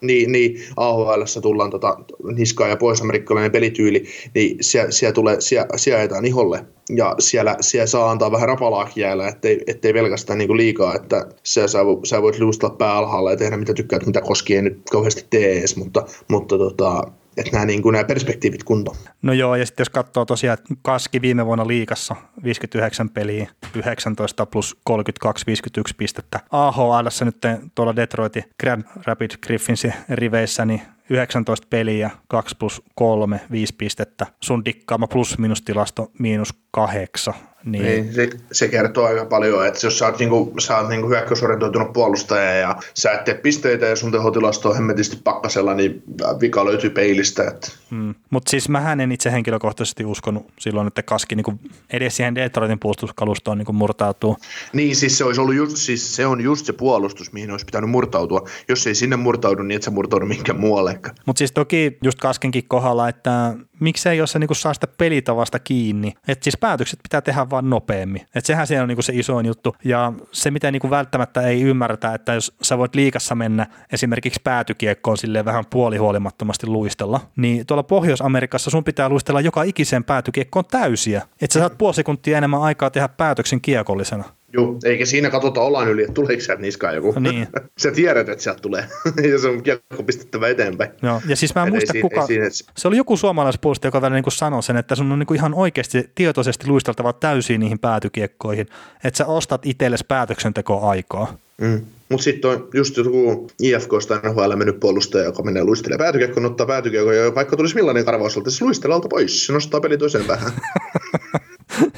niin, 0.00 0.32
niin, 0.32 0.62
ahl 0.76 1.22
tullaan 1.42 1.70
tota, 1.70 1.96
niskaa 2.34 2.68
ja 2.68 2.76
pohjois-amerikkalainen 2.76 3.52
pelityyli, 3.52 4.04
niin 4.34 4.56
siellä, 4.60 4.90
siellä, 4.90 5.12
tulee, 5.12 5.40
siellä, 5.40 5.66
siellä 5.76 5.98
ajetaan 5.98 6.24
iholle. 6.24 6.64
Ja 6.96 7.14
siellä, 7.18 7.56
siellä 7.60 7.86
saa 7.86 8.10
antaa 8.10 8.32
vähän 8.32 8.48
rapalaakin 8.48 9.00
jäällä, 9.00 9.28
ettei, 9.28 9.60
ettei 9.66 9.92
pelkästään 9.92 10.38
niin 10.38 10.56
liikaa, 10.56 10.94
että 10.94 11.26
sä, 11.42 11.68
sä, 11.68 11.78
sä 12.04 12.22
voit 12.22 12.38
luustella 12.38 12.74
pää 12.74 12.94
alhaalla 12.94 13.30
ja 13.30 13.36
tehdä 13.36 13.56
mitä 13.56 13.74
tykkäät, 13.74 14.06
mitä 14.06 14.20
koskien 14.20 14.64
nyt 14.64 14.82
kauheasti 14.90 15.26
tee 15.30 15.58
edes, 15.58 15.76
mutta, 15.76 16.06
mutta 16.28 16.58
tota, 16.58 17.02
että 17.40 17.52
nämä, 17.52 17.66
niin 17.66 17.82
kuin, 17.82 17.92
nämä 17.92 18.04
perspektiivit 18.04 18.64
kunto. 18.64 18.96
No 19.22 19.32
joo, 19.32 19.56
ja 19.56 19.66
sitten 19.66 19.84
jos 19.84 19.90
katsoo 19.90 20.24
tosiaan, 20.24 20.58
että 20.58 20.74
Kaski 20.82 21.22
viime 21.22 21.46
vuonna 21.46 21.66
liikassa 21.66 22.16
59 22.44 23.10
peliä, 23.10 23.50
19 23.74 24.46
plus 24.46 24.76
32, 24.84 25.46
51 25.46 25.94
pistettä. 25.96 26.40
AHL 26.50 27.08
nyt 27.24 27.36
tuolla 27.74 27.96
Detroitin 27.96 28.44
Grand 28.60 28.82
Rapid 29.04 29.30
Griffinsin 29.46 29.94
riveissä, 30.08 30.64
niin 30.64 30.82
19 31.10 31.66
peliä, 31.70 32.10
2 32.28 32.56
plus 32.58 32.82
3, 32.94 33.40
5 33.50 33.74
pistettä. 33.74 34.26
Sun 34.40 34.64
dikkaama 34.64 35.06
plus-minus 35.06 35.62
tilasto 35.62 36.10
miinus 36.18 36.54
8. 36.70 37.34
Niin. 37.64 37.82
niin 37.82 38.14
se, 38.14 38.30
se, 38.52 38.68
kertoo 38.68 39.04
aika 39.04 39.24
paljon, 39.24 39.66
että 39.66 39.86
jos 39.86 39.98
sä 39.98 40.06
oot, 40.06 40.18
niinku, 40.18 40.54
sä 40.58 40.78
oot 40.78 40.88
niinku 40.88 41.08
hyökkäysorientoitunut 41.08 41.92
puolustaja 41.92 42.54
ja 42.54 42.76
sä 42.94 43.12
et 43.12 43.24
tee 43.24 43.34
pisteitä 43.34 43.86
ja 43.86 43.96
sun 43.96 44.12
tehotilasto 44.12 44.68
on 44.68 44.74
hemmetisti 44.74 45.18
pakkasella, 45.24 45.74
niin 45.74 46.02
vika 46.40 46.64
löytyy 46.64 46.90
peilistä. 46.90 47.44
Että. 47.44 47.68
Hmm. 47.90 48.14
Mutta 48.30 48.50
siis 48.50 48.68
mä 48.68 48.92
en 48.92 49.12
itse 49.12 49.32
henkilökohtaisesti 49.32 50.04
uskonut 50.04 50.46
silloin, 50.58 50.86
että 50.86 51.02
Kaski 51.02 51.34
niinku 51.34 51.54
edes 51.92 52.16
siihen 52.16 52.34
Detroitin 52.34 52.78
puolustuskalustoon 52.78 53.58
niinku 53.58 53.72
murtautuu. 53.72 54.36
Niin, 54.72 54.96
siis 54.96 55.18
se, 55.18 55.24
olisi 55.24 55.40
ollut 55.40 55.54
just, 55.54 55.76
siis 55.76 56.16
se 56.16 56.26
on 56.26 56.40
just 56.40 56.66
se 56.66 56.72
puolustus, 56.72 57.32
mihin 57.32 57.50
olisi 57.50 57.66
pitänyt 57.66 57.90
murtautua. 57.90 58.48
Jos 58.68 58.86
ei 58.86 58.94
sinne 58.94 59.16
murtaudu, 59.16 59.62
niin 59.62 59.76
et 59.76 59.82
sä 59.82 59.90
murtaudu 59.90 60.26
minkään 60.26 60.60
muualle. 60.60 61.00
Mutta 61.26 61.38
siis 61.38 61.52
toki 61.52 61.98
just 62.02 62.18
Kaskenkin 62.18 62.68
kohdalla, 62.68 63.08
että 63.08 63.54
miksei 63.80 64.18
jos 64.18 64.32
se 64.32 64.38
niinku 64.38 64.54
saa 64.54 64.74
sitä 64.74 64.86
pelitavasta 64.86 65.58
kiinni. 65.58 66.14
Että 66.28 66.44
siis 66.44 66.56
päätökset 66.56 67.00
pitää 67.02 67.20
tehdä 67.20 67.47
vaan 67.50 67.70
nopeammin. 67.70 68.22
Että 68.22 68.46
sehän 68.46 68.66
siellä 68.66 68.82
on 68.82 68.88
niinku 68.88 69.02
se 69.02 69.12
isoin 69.14 69.46
juttu. 69.46 69.76
Ja 69.84 70.12
se, 70.32 70.50
mitä 70.50 70.70
niinku 70.70 70.90
välttämättä 70.90 71.40
ei 71.40 71.62
ymmärretä, 71.62 72.14
että 72.14 72.34
jos 72.34 72.56
sä 72.62 72.78
voit 72.78 72.94
liikassa 72.94 73.34
mennä 73.34 73.66
esimerkiksi 73.92 74.40
päätykiekkoon 74.44 75.18
silleen 75.18 75.44
vähän 75.44 75.64
puolihuolimattomasti 75.70 76.66
luistella, 76.66 77.20
niin 77.36 77.66
tuolla 77.66 77.82
Pohjois-Amerikassa 77.82 78.70
sun 78.70 78.84
pitää 78.84 79.08
luistella 79.08 79.40
joka 79.40 79.62
ikiseen 79.62 80.04
päätykiekkoon 80.04 80.64
täysiä. 80.64 81.22
Että 81.40 81.54
sä 81.54 81.60
saat 81.60 81.78
puoli 81.78 81.94
sekuntia 81.94 82.38
enemmän 82.38 82.62
aikaa 82.62 82.90
tehdä 82.90 83.08
päätöksen 83.08 83.60
kiekollisena. 83.60 84.24
Joo, 84.52 84.76
eikä 84.84 85.06
siinä 85.06 85.30
katsota 85.30 85.60
ollaan 85.60 85.88
yli, 85.88 86.02
että 86.02 86.14
tuleeko 86.14 86.42
sieltä 86.42 86.62
niskaan 86.62 86.94
joku. 86.94 87.14
Niin. 87.20 87.48
Sä 87.82 87.90
tiedät, 87.90 88.28
että 88.28 88.44
sieltä 88.44 88.60
tulee, 88.60 88.84
ja 89.32 89.38
se 89.38 89.48
on 89.48 89.62
kiekko 89.62 90.02
pistettävä 90.02 90.48
eteenpäin. 90.48 90.90
Joo, 91.02 91.20
ja 91.26 91.36
siis 91.36 91.54
mä 91.54 91.62
en 91.62 91.66
ei 91.66 91.70
muista 91.70 91.92
siinä- 91.92 92.08
kuka, 92.08 92.20
ei 92.20 92.26
siinä- 92.26 92.48
se 92.76 92.88
oli 92.88 92.96
joku 92.96 93.16
suomalaispuolustaja, 93.16 93.88
joka 93.88 94.00
vielä 94.02 94.14
niin 94.14 94.24
sanoi 94.28 94.62
sen, 94.62 94.76
että 94.76 94.94
sun 94.94 95.12
on 95.12 95.18
niin 95.18 95.34
ihan 95.34 95.54
oikeasti 95.54 96.10
tietoisesti 96.14 96.68
luisteltava 96.68 97.12
täysin 97.12 97.60
niihin 97.60 97.78
päätykiekkoihin, 97.78 98.66
että 99.04 99.18
sä 99.18 99.26
ostat 99.26 99.66
itsellesi 99.66 100.04
päätöksentekoaikaa. 100.08 101.36
Mm. 101.60 101.80
Mutta 102.08 102.24
sitten 102.24 102.50
on 102.50 102.68
just 102.74 102.96
joku 102.96 103.50
IFKsta 103.62 104.20
NHL 104.24 104.56
mennyt 104.56 104.80
puolustaja, 104.80 105.24
joka 105.24 105.42
menee 105.42 105.64
luistelemaan 105.64 106.04
päätykiekkoon, 106.04 106.46
ottaa 106.46 106.66
päätykiekkoon, 106.66 107.16
ja 107.16 107.34
vaikka 107.34 107.56
tulisi 107.56 107.74
millainen 107.74 108.04
karvaus, 108.04 108.40
se 108.48 108.64
luistelee 108.64 108.94
alta 108.94 109.08
pois, 109.08 109.46
se 109.46 109.52
nostaa 109.52 109.80
peli 109.80 109.98
toiseen 109.98 110.24
päähän. 110.24 110.52
Mutta 111.80 111.94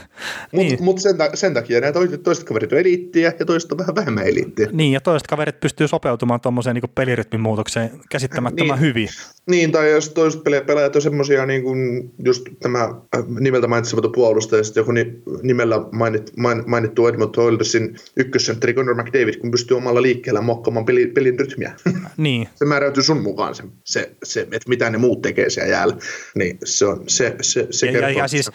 Niin. 0.52 0.82
mut 0.84 0.98
sen, 1.00 1.16
sen, 1.34 1.54
takia 1.54 1.80
nämä 1.80 1.92
toiset, 1.92 2.22
toiset 2.22 2.44
kaverit 2.44 2.72
on 2.72 2.78
eliittiä 2.78 3.32
ja 3.38 3.46
toiset 3.46 3.72
on 3.72 3.78
vähän 3.78 3.94
vähemmän 3.94 4.26
eliittiä. 4.26 4.68
Niin, 4.72 4.92
ja 4.92 5.00
toiset 5.00 5.26
kaverit 5.26 5.60
pystyy 5.60 5.88
sopeutumaan 5.88 6.40
tuommoiseen 6.40 6.74
niin 6.74 6.90
pelirytmin 6.94 7.40
muutokseen 7.40 7.90
käsittämättömän 8.10 8.76
Niin. 8.78 8.80
hyvin. 8.88 9.08
Niin, 9.50 9.72
tai 9.72 9.90
jos 9.90 10.08
toiset 10.08 10.40
pela- 10.40 10.64
pelaajat 10.66 10.96
on 10.96 11.02
semmoisia, 11.02 11.46
niin 11.46 11.62
kuin 11.62 12.10
just 12.24 12.42
tämä 12.62 12.82
äh, 12.84 13.24
nimeltä 13.40 13.66
mainitsematon 13.66 14.12
puolustaja, 14.12 14.60
ja 14.60 14.64
sitten 14.64 14.80
joku 14.80 14.92
ni, 14.92 15.12
nimellä 15.42 15.80
mainit, 15.92 16.32
main, 16.36 16.62
mainittu 16.66 17.06
Edmonton 17.06 17.44
Oilersin 17.44 17.96
ykkössentteri 18.16 18.74
Conor 18.74 18.94
McDavid, 19.02 19.36
kun 19.36 19.50
pystyy 19.50 19.76
omalla 19.76 20.02
liikkeellä 20.02 20.40
mokkaamaan 20.40 20.86
peli, 20.86 21.06
pelin 21.06 21.38
rytmiä. 21.38 21.72
Niin, 22.16 22.48
se 22.54 22.64
määräytyy 22.64 23.02
sun 23.02 23.22
mukaan, 23.22 23.54
se, 23.54 23.62
se, 23.84 24.10
se 24.24 24.40
että 24.40 24.68
mitä 24.68 24.90
ne 24.90 24.98
muut 24.98 25.22
tekee 25.22 25.50
siellä 25.50 25.70
jäällä. 25.70 25.96
Niin 26.34 26.58
se, 26.64 26.86
on, 26.86 27.04
se, 27.06 27.36
se, 27.40 27.66
se 27.70 27.86
Ja- 27.86 27.92
ja- 27.92 27.98
kertoo, 28.00 28.18
ja 28.18 28.24
että 28.24 28.28
siis- 28.28 28.46
se 28.46 28.52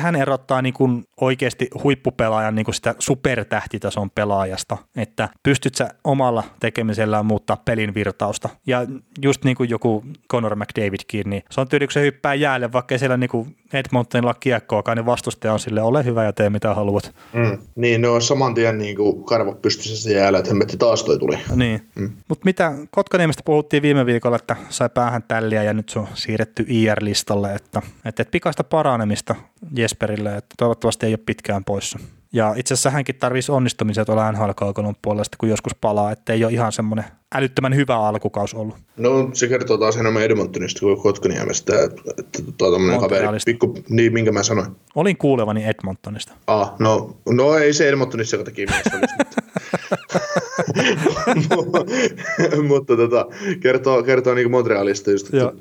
sehän 0.00 0.16
erottaa 0.16 0.62
niin 0.62 0.74
kuin 0.74 1.04
oikeasti 1.20 1.68
huippupelaajan 1.84 2.54
niin 2.54 2.64
kuin 2.64 2.74
sitä 2.74 2.94
supertähtitason 2.98 4.10
pelaajasta, 4.10 4.76
että 4.96 5.28
pystyt 5.42 5.74
sä 5.74 5.88
omalla 6.04 6.44
tekemisellään 6.60 7.26
muuttaa 7.26 7.56
pelin 7.64 7.94
virtausta. 7.94 8.48
Ja 8.66 8.86
just 9.22 9.44
niin 9.44 9.56
kuin 9.56 9.70
joku 9.70 10.04
Conor 10.32 10.56
McDavidkin, 10.56 11.30
niin 11.30 11.42
se 11.50 11.60
on 11.60 11.68
tyyli, 11.68 11.86
kun 11.86 11.92
se 11.92 12.00
hyppää 12.00 12.34
jäälle, 12.34 12.72
vaikka 12.72 12.98
siellä 12.98 13.16
niin 13.16 13.30
kuin 13.30 13.56
Edmontonilla 13.72 14.34
kiekkoakaan, 14.34 14.96
niin 14.96 15.06
vastustaja 15.06 15.52
on 15.52 15.60
sille 15.60 15.82
ole 15.82 16.04
hyvä 16.04 16.24
ja 16.24 16.32
tee 16.32 16.50
mitä 16.50 16.74
haluat. 16.74 17.14
Mm. 17.32 17.58
Niin, 17.76 18.00
ne 18.00 18.08
on 18.08 18.22
saman 18.22 18.54
tien 18.54 18.78
niin 18.78 18.96
kuin 18.96 19.24
karvot 19.24 19.62
pystyssä 19.62 20.10
jäällä, 20.10 20.38
että 20.38 20.50
hemmetti 20.50 20.76
taas 20.76 21.04
toi 21.04 21.18
tuli. 21.18 21.38
Niin. 21.54 21.82
Mm. 21.94 22.10
Mutta 22.28 22.44
mitä 22.44 22.72
Kotkaniemestä 22.90 23.42
puhuttiin 23.44 23.82
viime 23.82 24.06
viikolla, 24.06 24.36
että 24.36 24.56
sai 24.68 24.88
päähän 24.88 25.22
tälliä 25.22 25.62
ja 25.62 25.74
nyt 25.74 25.88
se 25.88 25.98
on 25.98 26.08
siirretty 26.14 26.64
IR-listalle, 26.68 27.54
että, 27.54 27.82
että, 28.04 28.22
että 28.22 28.30
pikaista 28.30 28.64
paranemista 28.64 29.34
Jesperille, 29.76 30.36
että 30.36 30.54
toivottavasti 30.58 31.06
ei 31.06 31.09
ole 31.12 31.22
pitkään 31.26 31.64
poissa. 31.64 31.98
Ja 32.32 32.54
itse 32.56 32.74
asiassa 32.74 32.90
hänkin 32.90 33.14
tarvitsisi 33.14 33.52
onnistumisia 33.52 34.04
tuolla 34.04 34.32
nhl 34.32 34.50
puolesta, 35.02 35.36
kun 35.40 35.48
joskus 35.48 35.74
palaa, 35.80 36.12
että 36.12 36.32
ei 36.32 36.44
ole 36.44 36.52
ihan 36.52 36.72
semmoinen 36.72 37.04
älyttömän 37.34 37.74
hyvä 37.74 37.96
alkukaus 37.96 38.54
ollut. 38.54 38.74
No 38.96 39.30
se 39.32 39.48
kertoo 39.48 39.78
taas 39.78 39.96
enemmän 39.96 40.22
Edmontonista 40.22 40.80
kuin 40.80 41.00
Kotkaniemestä, 41.00 41.82
että, 41.82 42.02
että 42.18 42.42
tuo 42.58 42.70
tommonen 42.70 43.00
kaveri, 43.00 43.26
pikku, 43.46 43.74
niin 43.88 44.12
minkä 44.12 44.32
mä 44.32 44.42
sanoin. 44.42 44.68
Olin 44.94 45.16
kuulevani 45.16 45.64
Edmontonista. 45.64 46.32
Ah, 46.46 46.72
no, 46.78 47.16
no 47.28 47.54
ei 47.54 47.72
se 47.72 47.88
Edmontonissa 47.88 48.36
joka 48.36 48.50
olisi, 48.50 48.90
mutta, 52.68 52.96
tota, 52.96 53.26
kertoo, 53.60 54.02
kertoo 54.02 54.34
niin 54.34 54.50
Montrealista 54.50 55.10
just, 55.10 55.32
Joo. 55.32 55.52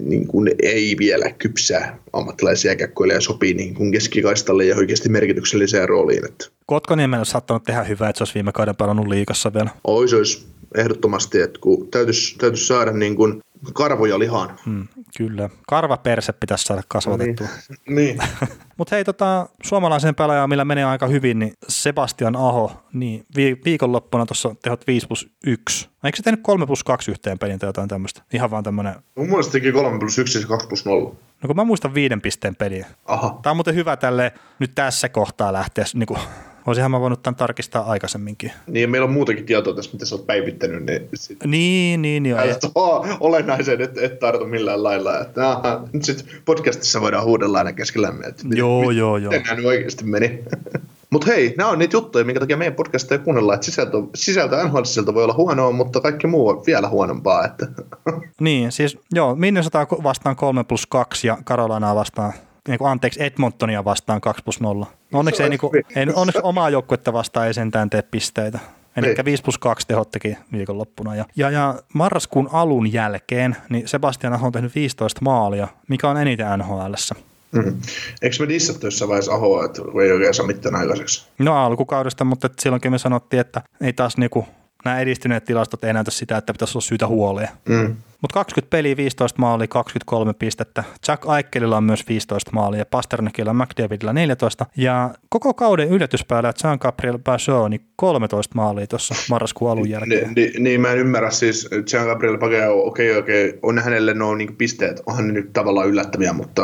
Niin 0.00 0.26
kuin 0.26 0.50
ei 0.62 0.96
vielä 0.98 1.30
kypsää 1.30 1.98
ammattilaisjääkäkkoilija 2.12 3.20
sopii 3.20 3.54
niin 3.54 3.74
kuin 3.74 3.92
keskikaistalle 3.92 4.64
ja 4.64 4.76
oikeasti 4.76 5.08
merkitykselliseen 5.08 5.88
rooliin, 5.88 6.24
että 6.24 6.46
Kotkaniemen 6.66 7.20
olisi 7.20 7.32
saattanut 7.32 7.64
tehdä 7.64 7.84
hyvää, 7.84 8.08
että 8.08 8.18
se 8.18 8.22
olisi 8.22 8.34
viime 8.34 8.52
kauden 8.52 8.76
pelannut 8.76 9.08
liikassa 9.08 9.54
vielä. 9.54 9.70
Ois, 9.84 10.14
olisi 10.14 10.46
ehdottomasti, 10.76 11.40
että 11.40 11.60
kun 11.60 11.88
täytyisi, 11.90 12.38
täytyisi 12.38 12.66
saada 12.66 12.92
niin 12.92 13.16
kuin 13.16 13.42
karvoja 13.74 14.18
lihaan. 14.18 14.58
Hmm, 14.66 14.88
kyllä. 15.18 15.50
Karvaperse 15.68 16.32
pitäisi 16.32 16.64
saada 16.64 16.82
kasvatettua. 16.88 17.46
Niin. 17.88 18.18
Mutta 18.78 18.96
hei, 18.96 19.04
tota, 19.04 19.48
suomalaisen 19.62 20.14
pelaajan, 20.14 20.48
millä 20.48 20.64
menee 20.64 20.84
aika 20.84 21.06
hyvin, 21.06 21.38
niin 21.38 21.52
Sebastian 21.68 22.36
Aho, 22.36 22.72
niin 22.92 23.26
vi- 23.36 23.60
viikonloppuna 23.64 24.26
tuossa 24.26 24.54
tehot 24.62 24.86
5 24.86 25.06
plus 25.06 25.28
1. 25.46 25.88
Eikö 26.04 26.16
se 26.16 26.22
tehnyt 26.22 26.40
3 26.42 26.66
plus 26.66 26.84
2 26.84 27.10
yhteen 27.10 27.38
pelin 27.38 27.58
tai 27.58 27.68
jotain 27.68 27.88
tämmöistä? 27.88 28.22
Ihan 28.32 28.50
vaan 28.50 28.64
tämmöinen, 28.64 28.94
Mun 29.16 29.28
mielestä 29.28 29.52
teki 29.52 29.72
3 29.72 29.98
plus 29.98 30.18
1 30.18 30.40
ja 30.40 30.46
2 30.46 30.68
plus 30.68 30.84
0. 30.84 31.14
no 31.42 31.46
kun 31.46 31.56
mä 31.56 31.64
muistan 31.64 31.94
viiden 31.94 32.20
pisteen 32.20 32.56
peliä. 32.56 32.86
Aha. 33.04 33.38
Tämä 33.42 33.50
on 33.50 33.56
muuten 33.56 33.74
hyvä 33.74 33.96
tälle 33.96 34.32
nyt 34.58 34.72
tässä 34.74 35.08
kohtaa 35.08 35.52
lähteä, 35.52 35.84
niin 35.94 36.06
kuin, 36.06 36.20
olisinhan 36.66 36.90
mä 36.90 37.00
voinut 37.00 37.22
tämän 37.22 37.36
tarkistaa 37.36 37.82
aikaisemminkin. 37.90 38.52
Niin, 38.66 38.90
meillä 38.90 39.04
on 39.04 39.12
muutakin 39.12 39.46
tietoa 39.46 39.74
tässä, 39.74 39.90
mitä 39.92 40.04
sä 40.04 40.14
oot 40.14 40.26
päivittänyt, 40.26 40.86
niin 40.86 41.08
sit 41.14 41.38
Niin, 41.44 42.02
niin 42.02 42.26
joo. 42.26 42.38
Älä 42.40 42.54
olennaisen, 43.20 43.80
et, 43.80 43.98
et 43.98 44.18
tartu 44.18 44.46
millään 44.46 44.82
lailla. 44.82 45.20
Että, 45.20 45.50
aha, 45.50 45.82
nyt 45.92 46.04
sit 46.04 46.26
podcastissa 46.44 47.00
voidaan 47.00 47.24
huudella 47.24 47.58
aina 47.58 47.72
keskellämme. 47.72 48.26
Että 48.26 48.42
Joo, 48.50 48.88
mit- 48.88 48.96
joo, 48.96 49.16
joo. 49.16 49.32
Miten 49.32 49.66
oikeasti 49.66 50.04
meni? 50.04 50.38
Mutta 51.10 51.26
hei, 51.26 51.54
nämä 51.58 51.70
on 51.70 51.78
niitä 51.78 51.96
juttuja, 51.96 52.24
minkä 52.24 52.40
takia 52.40 52.56
meidän 52.56 52.74
podcastia 52.74 53.18
kuunnellaan. 53.18 53.54
Että 53.54 53.64
sisältö, 53.64 53.98
sisältö 54.14 54.64
nhl 54.64 54.82
sisältö 54.84 55.14
voi 55.14 55.24
olla 55.24 55.34
huonoa, 55.34 55.72
mutta 55.72 56.00
kaikki 56.00 56.26
muu 56.26 56.48
on 56.48 56.62
vielä 56.66 56.88
huonompaa. 56.88 57.44
Että. 57.44 57.66
Niin, 58.40 58.72
siis 58.72 58.98
joo, 59.12 59.34
Minnesota 59.34 59.86
vastaan 60.02 60.36
3 60.36 60.64
plus 60.64 60.86
2 60.86 61.26
ja 61.26 61.38
Carolinaa 61.44 61.94
vastaan, 61.94 62.32
niin 62.68 62.78
kuin, 62.78 62.90
anteeksi, 62.90 63.22
Edmontonia 63.22 63.84
vastaan 63.84 64.20
2 64.20 64.42
plus 64.42 64.60
0. 64.60 64.86
Onneksi, 65.12 65.42
ei, 65.42 65.48
niin 65.48 65.60
kuin, 65.60 65.72
ei, 65.96 66.06
onneksi 66.14 66.40
omaa 66.42 66.70
joukkuetta 66.70 67.12
vastaan 67.12 67.46
ei 67.46 67.54
sentään 67.54 67.90
tee 67.90 68.02
pisteitä. 68.02 68.58
Eli 68.96 69.06
Ei. 69.06 69.24
5 69.24 69.42
plus 69.42 69.58
2 69.58 69.86
tehot 69.86 70.10
teki 70.10 70.36
viikonloppuna. 70.52 71.16
Ja, 71.16 71.24
ja, 71.36 71.50
ja 71.50 71.82
marraskuun 71.94 72.48
alun 72.52 72.92
jälkeen 72.92 73.56
niin 73.70 73.88
Sebastian 73.88 74.32
Aho 74.32 74.46
on 74.46 74.52
tehnyt 74.52 74.74
15 74.74 75.20
maalia, 75.22 75.68
mikä 75.88 76.08
on 76.08 76.16
eniten 76.16 76.46
NHLssä. 76.58 77.14
Mm. 77.52 77.80
Eikö 78.22 78.36
me 78.40 78.48
dissattu 78.48 78.86
jossain 78.86 79.08
vaiheessa 79.08 79.32
Ahoa, 79.32 79.64
että 79.64 79.82
ei 80.02 80.12
oikein 80.12 80.34
saa 80.34 80.46
mitään 80.46 80.74
aikaiseksi? 80.74 81.26
No 81.38 81.64
alkukaudesta, 81.64 82.24
mutta 82.24 82.48
silloinkin 82.60 82.90
me 82.90 82.98
sanottiin, 82.98 83.40
että 83.40 83.62
ei 83.80 83.92
taas 83.92 84.16
niinku, 84.16 84.46
nämä 84.84 85.00
edistyneet 85.00 85.44
tilastot 85.44 85.84
ei 85.84 85.92
näytä 85.92 86.10
sitä, 86.10 86.36
että 86.36 86.52
pitäisi 86.52 86.78
olla 86.78 86.84
syytä 86.84 87.06
huoleen. 87.06 87.48
Mm. 87.68 87.96
Mutta 88.22 88.34
20 88.34 88.70
peliä, 88.70 88.96
15 88.96 89.38
maalia, 89.40 89.68
23 89.68 90.32
pistettä. 90.32 90.84
Jack 91.08 91.26
Aikkelilla 91.26 91.76
on 91.76 91.84
myös 91.84 92.08
15 92.08 92.50
maalia 92.54 92.78
ja 92.78 92.86
Pasternakilla 92.86 93.54
McDavidilla 93.54 94.12
14. 94.12 94.66
Ja 94.76 95.10
koko 95.28 95.54
kauden 95.54 95.88
yllätyspäällä 95.88 96.52
Jean 96.64 96.78
Gabriel 96.80 97.18
Pajot 97.18 97.70
niin 97.70 97.86
13 97.96 98.54
maalia 98.54 98.86
tuossa 98.86 99.14
marraskuun 99.30 99.70
alun 99.70 99.90
jälkeen. 99.90 100.32
Ni, 100.36 100.44
ni, 100.44 100.52
niin 100.58 100.80
mä 100.80 100.92
en 100.92 100.98
ymmärrä 100.98 101.30
siis, 101.30 101.68
Jean 101.92 102.06
Gabriel 102.06 102.38
Pageo, 102.38 102.86
okei 102.86 103.16
okei, 103.16 103.58
on 103.62 103.78
hänelle 103.78 104.14
nuo 104.14 104.34
niin 104.34 104.56
pisteet, 104.56 105.02
onhan 105.06 105.26
ne 105.26 105.32
nyt 105.32 105.52
tavallaan 105.52 105.88
yllättäviä, 105.88 106.32
mutta 106.32 106.62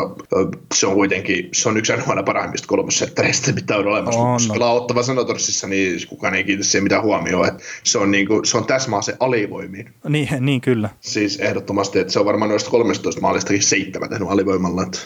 se 0.74 0.86
on 0.86 0.94
kuitenkin, 0.94 1.48
se 1.52 1.68
on 1.68 1.76
yksi 1.76 1.92
NHL 1.96 2.22
parhaimmista 2.22 2.68
kolmossettereistä, 2.68 3.52
mitä 3.52 3.76
on 3.76 3.86
olemassa. 3.86 4.20
On. 4.20 4.30
Kun 4.30 4.40
se 4.40 4.52
pelaa 4.52 4.72
ottava 4.72 5.02
Senatorsissa, 5.02 5.66
niin 5.66 6.08
kukaan 6.08 6.34
ei 6.34 6.44
kiitä 6.44 6.64
siihen 6.64 6.82
mitään 6.82 7.02
huomioon, 7.02 7.48
että 7.48 7.62
se 7.82 7.98
on, 7.98 8.10
niin 8.10 8.26
kuin, 8.26 8.44
se 8.44 8.56
on 8.56 8.66
täsmää 8.66 9.00
alivoimiin. 9.20 9.90
Niin, 10.08 10.28
niin 10.40 10.60
kyllä. 10.60 10.88
Siis 11.00 11.38
ehdottomasti, 11.48 11.98
että 11.98 12.12
se 12.12 12.18
on 12.20 12.26
varmaan 12.26 12.50
noista 12.50 12.70
13 12.70 13.20
maalistakin 13.20 13.62
seitsemän 13.62 14.08
tehnyt 14.10 14.28
alivoimalla, 14.30 14.82
että 14.82 14.98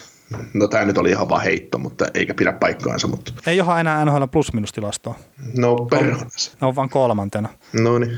No 0.53 0.67
tämä 0.67 0.85
nyt 0.85 0.97
oli 0.97 1.09
ihan 1.09 1.29
vaan 1.29 1.41
heitto, 1.43 1.77
mutta 1.77 2.05
eikä 2.13 2.33
pidä 2.33 2.51
paikkaansa, 2.53 3.07
mutta 3.07 3.33
Ei 3.47 3.57
johan 3.57 3.79
enää 3.79 4.05
NHL 4.05 4.23
plus-minus-tilastoa. 4.31 5.15
no 5.57 5.75
perhonas. 5.75 6.57
Ne 6.61 6.67
on 6.67 6.75
vain 6.75 6.89
kolmantena. 6.89 7.49
No 7.73 7.99
niin. 7.99 8.17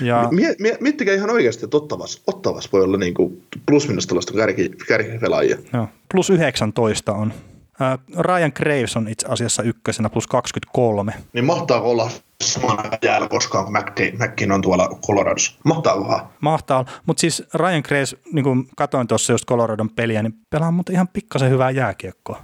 Ja 0.00 0.28
Mie, 0.30 0.54
mie, 0.60 0.76
miettikää 0.80 1.14
ihan 1.14 1.30
oikeasti, 1.30 1.64
että 1.64 1.76
Ottavas, 1.76 2.22
Ottavas 2.26 2.72
voi 2.72 2.82
olla 2.82 2.96
niinku 2.98 3.42
plus-minus 3.66 4.06
tällaista 4.06 4.32
kärki, 4.32 4.70
kärkipelaajia. 4.88 5.56
joo, 5.72 5.88
plus 6.14 6.30
19 6.30 7.12
on. 7.12 7.32
Ää, 7.80 7.98
Ryan 8.18 8.52
Graves 8.54 8.96
on 8.96 9.08
itse 9.08 9.26
asiassa 9.30 9.62
ykkösenä 9.62 10.10
plus 10.10 10.26
23. 10.26 11.12
Niin 11.32 11.44
mahtaako 11.44 11.90
olla 11.90 12.10
samana 12.52 12.82
jäällä 13.02 13.28
koskaan, 13.28 13.64
kun 13.64 13.74
McKin 14.18 14.52
on 14.52 14.62
tuolla 14.62 14.88
Coloradossa? 15.06 15.58
Mahtaakohan? 15.64 16.28
Mahtaa 16.40 16.84
Mutta 17.06 17.20
siis 17.20 17.42
Ryan 17.54 17.82
Graves, 17.88 18.16
niin 18.32 18.44
kuin 18.44 18.68
katoin 18.76 19.06
tuossa 19.06 19.32
just 19.32 19.46
Coloradon 19.46 19.90
peliä, 19.90 20.22
niin 20.22 20.34
pelaa 20.50 20.70
mutta 20.70 20.92
ihan 20.92 21.08
pikkasen 21.08 21.50
hyvää 21.50 21.70
jääkiekkoa. 21.70 22.42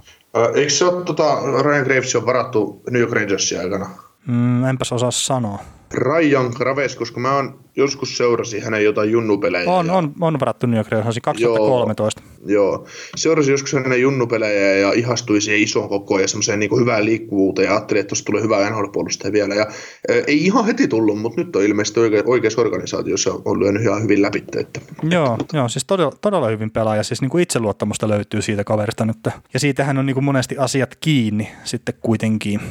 Eikö 0.55 0.69
se 0.69 0.85
ole, 0.85 1.03
tota, 1.03 1.37
Ryan 1.63 1.83
Graves 1.83 2.15
on 2.15 2.25
varattu 2.25 2.81
New 2.89 3.01
York 3.01 3.13
Rangersin 3.13 3.59
aikana? 3.59 3.89
Mm, 4.27 4.63
enpäs 4.63 4.91
osaa 4.91 5.11
sanoa. 5.11 5.59
Ryan 5.93 6.51
Graves, 6.55 6.95
koska 6.95 7.19
mä 7.19 7.35
oon 7.35 7.59
joskus 7.75 8.17
seurasin 8.17 8.63
hänen 8.63 8.83
jotain 8.83 9.11
junnupelejä. 9.11 9.71
On, 9.71 9.87
ja, 9.87 9.93
on, 9.93 10.13
on 10.21 10.39
varattu 10.39 10.67
New 10.67 10.77
York 10.77 10.91
Rangersiin 10.91 11.21
2013. 11.21 12.21
Joo, 12.45 12.85
seurasin 13.15 13.51
joskus 13.51 13.73
hänen 13.73 14.01
junnupelejä 14.01 14.77
ja 14.77 14.93
ihastui 14.93 15.41
siihen 15.41 15.61
isoon 15.61 15.89
kokoon 15.89 16.21
ja 16.21 16.27
semmoiseen 16.27 16.59
niin 16.59 16.79
hyvään 16.79 17.05
liikkuvuuteen 17.05 17.65
ja 17.65 17.71
ajattelin, 17.71 17.99
että 17.99 18.09
tuosta 18.09 18.25
tulee 18.25 18.41
hyvää 18.41 18.69
nhl 18.69 18.85
vielä. 19.31 19.55
Ja, 19.55 19.67
ä, 20.11 20.13
ei 20.27 20.45
ihan 20.45 20.65
heti 20.65 20.87
tullut, 20.87 21.21
mutta 21.21 21.41
nyt 21.41 21.55
on 21.55 21.63
ilmeisesti 21.63 21.99
oike, 21.99 22.23
oikeassa 22.25 22.61
organisaatiossa 22.61 23.31
on 23.45 23.59
lyönyt 23.59 23.81
ihan 23.81 24.03
hyvin 24.03 24.21
läpi. 24.21 24.43
Että, 24.57 24.81
joo, 25.09 25.37
joo, 25.53 25.69
siis 25.69 25.85
todella, 25.85 26.11
todella 26.21 26.47
hyvin 26.47 26.71
pelaaja. 26.71 27.03
Siis 27.03 27.21
niin 27.21 27.29
kuin 27.29 27.43
itseluottamusta 27.43 28.07
löytyy 28.07 28.41
siitä 28.41 28.63
kaverista 28.63 29.05
nyt. 29.05 29.17
Ja 29.53 29.59
siitähän 29.59 29.97
on 29.97 30.05
niin 30.05 30.13
kuin 30.13 30.23
monesti 30.23 30.57
asiat 30.57 30.95
kiinni 30.95 31.51
sitten 31.63 31.95
kuitenkin. 32.01 32.61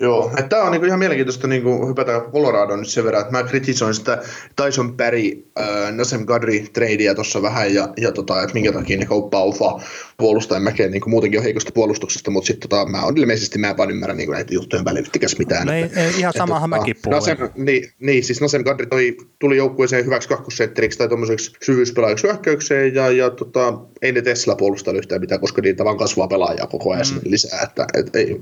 Joo, 0.00 0.30
että 0.30 0.48
tämä 0.48 0.62
on 0.62 0.72
niinku 0.72 0.86
ihan 0.86 0.98
mielenkiintoista 0.98 1.46
niinku 1.46 1.88
hypätä 1.88 2.22
Colorado 2.32 2.76
nyt 2.76 2.88
sen 2.88 3.04
verran, 3.04 3.20
että 3.20 3.32
mä 3.32 3.42
kritisoin 3.42 3.94
sitä 3.94 4.22
Tyson 4.56 4.96
Perry, 4.96 5.44
äh, 5.60 5.92
Nasem 5.92 6.26
Kadri 6.26 6.66
tradea 6.72 7.14
tuossa 7.14 7.42
vähän 7.42 7.74
ja, 7.74 7.88
ja 7.96 8.12
tota, 8.12 8.42
että 8.42 8.54
minkä 8.54 8.72
takia 8.72 8.98
ne 8.98 9.06
kauppaa 9.06 9.44
ufa 9.44 9.80
puolustajan 10.16 10.62
mäkeen 10.62 10.90
niinku 10.90 11.10
muutenkin 11.10 11.40
on 11.40 11.44
heikosta 11.44 11.72
puolustuksesta, 11.74 12.30
mutta 12.30 12.46
sitten 12.46 12.70
tota, 12.70 12.90
mä 12.90 13.02
on 13.02 13.18
ilmeisesti 13.18 13.58
mä 13.58 13.70
en 13.70 13.76
vaan 13.76 13.90
ymmärrä 13.90 14.14
niinku 14.14 14.32
näitä 14.32 14.54
juttujen 14.54 14.84
välittikäs 14.84 15.38
mitään. 15.38 15.66
No 15.66 15.72
ei, 15.72 15.82
että, 15.82 16.00
ei, 16.04 16.10
ihan 16.18 16.32
samahan 16.36 16.70
tota, 16.70 16.80
mäkin 16.80 16.96
puhuin. 17.04 17.16
Nasem, 17.16 17.38
niin, 17.56 17.90
niin, 18.00 18.24
siis 18.24 18.40
Nasem 18.40 18.64
Kadri 18.64 18.86
toi, 18.86 19.16
tuli 19.38 19.56
joukkueeseen 19.56 20.04
hyväksi 20.04 20.28
kakkosentteriksi 20.28 20.98
tai 20.98 21.08
tuommoiseksi 21.08 21.52
syvyyspelaajaksi 21.62 22.26
hyökkäykseen 22.26 22.94
ja, 22.94 23.10
ja 23.10 23.30
tota, 23.30 23.78
ei 24.02 24.12
ne 24.12 24.22
Tesla 24.22 24.54
puolusta 24.56 24.92
yhtään 24.92 25.20
mitään, 25.20 25.40
koska 25.40 25.62
niitä 25.62 25.84
vaan 25.84 25.98
kasvaa 25.98 26.28
pelaajaa 26.28 26.66
koko 26.66 26.92
ajan 26.92 27.06
mm. 27.14 27.20
lisää, 27.24 27.60
että 27.62 27.86
et, 27.94 28.16
ei, 28.16 28.40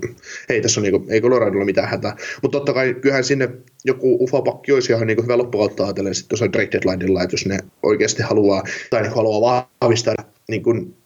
ei 0.48 0.60
tässä 0.60 0.80
ole 0.80 0.90
niinku, 0.90 1.06
ei 1.10 1.20
Coloradolla 1.46 1.64
mitään 1.64 1.88
hätää. 1.88 2.16
Mutta 2.42 2.58
totta 2.58 2.72
kai 2.72 2.94
kyllähän 2.94 3.24
sinne 3.24 3.48
joku 3.84 4.24
ufopakki 4.24 4.72
olisi 4.72 4.92
ihan 4.92 5.06
niin 5.06 5.22
hyvä 5.22 5.38
loppukautta 5.38 5.84
ajatellen 5.84 6.14
sitten 6.14 6.28
tuossa 6.28 6.48
trade 6.48 6.68
deadlineilla, 6.72 7.22
että 7.22 7.34
jos 7.34 7.46
ne 7.46 7.58
oikeasti 7.82 8.22
haluaa, 8.22 8.62
tai 8.90 9.02
niin 9.02 9.14
haluaa 9.14 9.68
vahvistaa 9.80 10.14
niin 10.48 10.62
kuin 10.62 10.96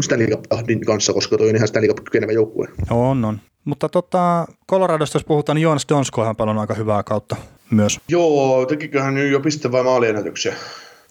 Stanley 0.00 0.26
Cupin 0.26 0.80
kanssa, 0.80 1.12
koska 1.12 1.38
toi 1.38 1.48
on 1.48 1.56
ihan 1.56 1.68
Stanley 1.68 1.88
Cup 1.88 2.04
kykenevä 2.04 2.32
joukkue. 2.32 2.68
On, 2.90 3.24
on. 3.24 3.40
Mutta 3.64 3.88
tota, 3.88 4.46
Coloradosta 4.70 5.16
jos 5.16 5.24
puhutaan, 5.24 5.56
niin 5.56 5.62
Joonas 5.62 5.86
Donskohan 5.88 6.36
paljon 6.36 6.58
aika 6.58 6.74
hyvää 6.74 7.02
kautta 7.02 7.36
myös. 7.70 8.00
Joo, 8.08 8.66
tekiköhän 8.66 9.14
nyt 9.14 9.32
jo 9.32 9.40
piste 9.40 9.72
vai 9.72 9.82
maaliennätyksiä? 9.82 10.54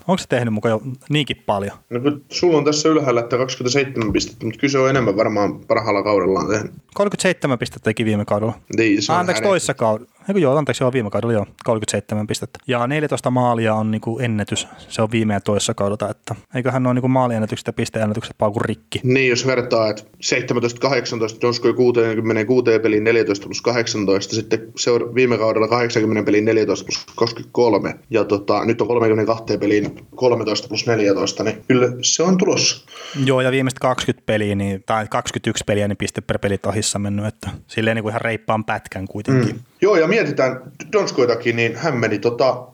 Onko 0.10 0.18
se 0.18 0.28
tehnyt 0.28 0.54
mukaan 0.54 0.72
jo 0.72 0.82
niinkin 1.10 1.44
paljon? 1.46 1.78
No 1.90 2.00
kun 2.00 2.26
sulla 2.30 2.58
on 2.58 2.66
tässä 2.66 2.90
ylhäällä, 2.90 3.22
että 3.22 3.38
27 3.38 4.14
pistettä, 4.14 4.46
mutta 4.46 4.60
kyse 4.60 4.80
on 4.80 4.90
enemmän 4.90 5.18
varmaan 5.18 5.60
parhaalla 5.60 6.04
kaudellaan 6.04 6.48
tehnyt. 6.48 6.72
37 6.94 7.60
pistettä 7.60 7.84
teki 7.84 8.06
viime 8.06 8.26
kaudella. 8.26 8.54
Niin, 8.78 9.02
se 9.02 9.12
on 9.12 9.20
Anteeksi, 9.20 9.44
toissa 9.44 9.74
kaudella. 9.74 10.12
Eikö 10.30 10.40
joo, 10.40 10.58
anteeksi, 10.58 10.84
joo, 10.84 10.94
viime 10.94 11.10
kaudella 11.10 11.34
joo, 11.34 11.46
37 11.64 12.28
pistettä. 12.28 12.60
Ja 12.68 12.88
14 12.88 13.32
maalia 13.32 13.74
on 13.74 13.92
niinku 13.92 14.20
ennätys, 14.20 14.68
se 14.78 15.02
on 15.02 15.12
viime 15.12 15.34
ja 15.34 15.42
toissa 15.42 15.74
kaudelta, 15.74 16.10
että 16.10 16.36
eiköhän 16.56 16.84
nuo 16.84 16.94
niinku 16.94 17.08
maaliennätykset 17.08 17.68
ja 17.68 17.74
pisteennätykset 17.74 18.38
pauku 18.38 18.60
rikki. 18.60 19.00
Niin, 19.04 19.30
jos 19.30 19.48
vertaa, 19.48 19.90
että 19.90 20.04
17-18 20.04 21.42
Donskoi 21.42 21.74
66 21.74 22.80
peliin 22.82 23.04
14 23.04 23.46
plus 23.46 23.62
18, 23.62 24.36
sitten 24.36 24.72
seura- 24.76 25.16
viime 25.16 25.38
kaudella 25.38 25.68
80 25.68 26.26
peliin 26.26 26.46
14 26.46 26.86
plus 26.86 27.06
23, 27.16 27.96
ja 28.10 28.24
tota, 28.24 28.66
nyt 28.66 28.82
on 28.82 28.88
32 28.88 29.58
peliin 29.58 30.08
13 30.16 30.68
plus 30.68 30.88
14, 30.88 31.44
niin 31.44 31.64
kyllä 31.68 31.88
se 32.02 32.24
on 32.24 32.38
tulossa. 32.38 32.86
Joo, 33.26 33.42
ja 33.42 33.52
viimeiset 33.52 33.80
20 33.80 34.26
peliä, 34.26 34.56
niin, 34.56 34.84
tai 34.86 35.08
21 35.10 35.64
peliä, 35.68 35.88
niin 35.88 35.98
piste 35.98 36.22
per 36.22 36.40
peli 36.40 36.58
tahissa 36.58 37.00
mennyt, 37.00 37.26
että 37.26 37.50
silleen 37.68 37.96
niinku 37.96 38.10
ihan 38.10 38.22
reippaan 38.22 38.66
pätkän 38.66 39.08
kuitenkin. 39.08 39.56
Mm. 39.56 39.62
Joo, 39.82 39.96
ja 39.96 40.08
mietitään 40.08 40.72
Donskoitakin, 40.92 41.56
niin 41.56 41.76
hän 41.76 41.98
meni 41.98 42.20
tota, 42.20 42.68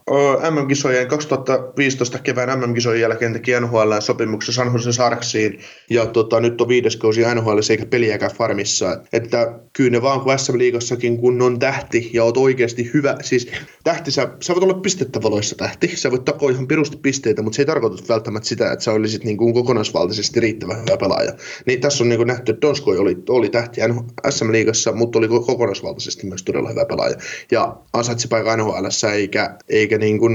MM-kisojen 0.50 1.08
2015 1.08 2.18
kevään 2.18 2.60
MM-kisojen 2.60 3.00
jälkeen 3.00 3.32
teki 3.32 3.60
NHL 3.60 3.92
sopimuksen 4.00 4.54
San 4.54 4.72
Jose 4.72 4.92
Sarksiin, 4.92 5.60
ja 5.90 6.06
tota, 6.06 6.40
nyt 6.40 6.60
on 6.60 6.68
viides 6.68 6.96
kausi 6.96 7.34
NHL 7.34 7.58
eikä 7.70 7.86
peliäkään 7.86 8.32
farmissa. 8.32 9.00
Että 9.12 9.58
kyllä 9.72 9.90
ne 9.90 10.02
vaan 10.02 10.20
kun 10.20 10.38
SM-liigassakin, 10.38 11.18
kun 11.18 11.42
on 11.42 11.58
tähti 11.58 12.10
ja 12.12 12.24
oot 12.24 12.36
oikeasti 12.36 12.90
hyvä, 12.94 13.16
siis 13.22 13.48
tähti, 13.84 14.10
sä, 14.10 14.28
sä 14.40 14.54
voit 14.54 14.64
olla 14.64 14.74
pistettävaloissa 14.74 15.56
tähti, 15.56 15.96
sä 15.96 16.10
voit 16.10 16.24
takoa 16.24 16.50
ihan 16.50 16.68
pirusti 16.68 16.96
pisteitä, 16.96 17.42
mutta 17.42 17.56
se 17.56 17.62
ei 17.62 17.66
tarkoita 17.66 18.02
välttämättä 18.08 18.48
sitä, 18.48 18.72
että 18.72 18.84
sä 18.84 18.92
olisit 18.92 19.24
niin 19.24 19.36
kuin 19.36 19.54
kokonaisvaltaisesti 19.54 20.40
riittävän 20.40 20.80
hyvä 20.80 20.96
pelaaja. 20.96 21.32
Niin 21.66 21.80
tässä 21.80 22.04
on 22.04 22.08
niin 22.08 22.18
kuin 22.18 22.26
nähty, 22.26 22.52
että 22.52 22.66
Donskoi 22.66 22.98
oli, 22.98 23.16
oli 23.28 23.48
tähti 23.48 23.80
SM-liigassa, 24.30 24.92
mutta 24.92 25.18
oli 25.18 25.28
kokonaisvaltaisesti 25.28 26.26
myös 26.26 26.42
todella 26.42 26.68
hyvä 26.68 26.84
pelaaja. 26.84 26.95
Ja 27.50 27.76
ansaitsi 27.92 28.28
paikan 28.28 28.58
NHL, 28.58 28.86
eikä, 29.12 29.56
eikä 29.68 29.98
niin 29.98 30.18
kuin, 30.18 30.34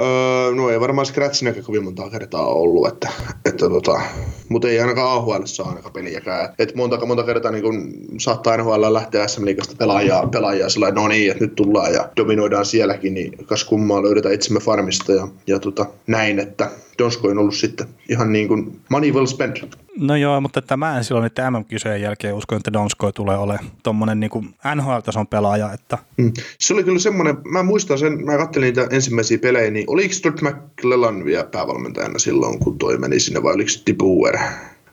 öö, 0.00 0.54
no 0.54 0.70
ei 0.70 0.80
varmaan 0.80 1.06
scratchinäkään 1.06 1.64
kovin 1.64 1.84
monta 1.84 2.10
kertaa 2.10 2.46
ollut, 2.46 2.88
että, 2.88 3.08
että 3.44 3.68
tota, 3.68 4.00
mutta 4.48 4.68
ei 4.68 4.80
ainakaan 4.80 5.12
AHL 5.12 5.44
saa 5.44 5.68
ainakaan 5.68 5.92
peliäkään. 5.92 6.54
Et 6.58 6.74
monta, 6.74 7.06
monta 7.06 7.22
kertaa 7.22 7.50
niin 7.50 7.62
kun 7.62 7.92
saattaa 8.18 8.56
NHL 8.56 8.92
lähteä 8.92 9.28
SM-liigasta 9.28 9.74
pelaajaa, 9.78 10.26
pelaajaa 10.26 10.68
sillä 10.68 10.90
no 10.90 11.08
niin, 11.08 11.30
että 11.30 11.44
nyt 11.44 11.54
tullaan 11.54 11.92
ja 11.92 12.08
dominoidaan 12.16 12.66
sielläkin, 12.66 13.14
niin 13.14 13.46
kas 13.46 13.64
kummaa 13.64 14.02
löydetään 14.02 14.34
itsemme 14.34 14.60
farmista 14.60 15.12
ja, 15.12 15.28
ja 15.46 15.58
tota, 15.58 15.86
näin, 16.06 16.38
että 16.38 16.70
Donsko 16.98 17.28
on 17.28 17.38
ollut 17.38 17.54
sitten 17.54 17.86
ihan 18.08 18.32
niin 18.32 18.48
kuin 18.48 18.80
money 18.88 19.12
well 19.12 19.26
spent. 19.26 19.76
No 20.00 20.16
joo, 20.16 20.40
mutta 20.40 20.58
että 20.58 20.76
mä 20.76 20.96
en 20.96 21.04
silloin 21.04 21.22
niiden 21.22 21.52
MM-kisojen 21.52 22.02
jälkeen 22.02 22.34
usko, 22.34 22.56
että 22.56 22.72
Donskoi 22.72 23.12
tulee 23.12 23.36
olemaan 23.36 23.66
tommonen 23.82 24.20
niinku 24.20 24.44
NHL-tason 24.74 25.26
pelaaja, 25.26 25.72
että 25.72 25.95
Mm. 26.16 26.32
Se 26.58 26.74
oli 26.74 26.84
kyllä 26.84 26.98
semmoinen, 26.98 27.36
mä 27.44 27.62
muistan 27.62 27.98
sen, 27.98 28.24
mä 28.24 28.38
katselin 28.38 28.66
niitä 28.66 28.88
ensimmäisiä 28.90 29.38
pelejä, 29.38 29.70
niin 29.70 29.84
oliko 29.88 30.14
Stuart 30.14 30.42
McClellan 30.42 31.24
vielä 31.24 31.44
päävalmentajana 31.44 32.18
silloin, 32.18 32.58
kun 32.58 32.78
toi 32.78 32.98
meni 32.98 33.20
sinne, 33.20 33.42
vai 33.42 33.54
oliko 33.54 33.70
Tibuer? 33.84 34.38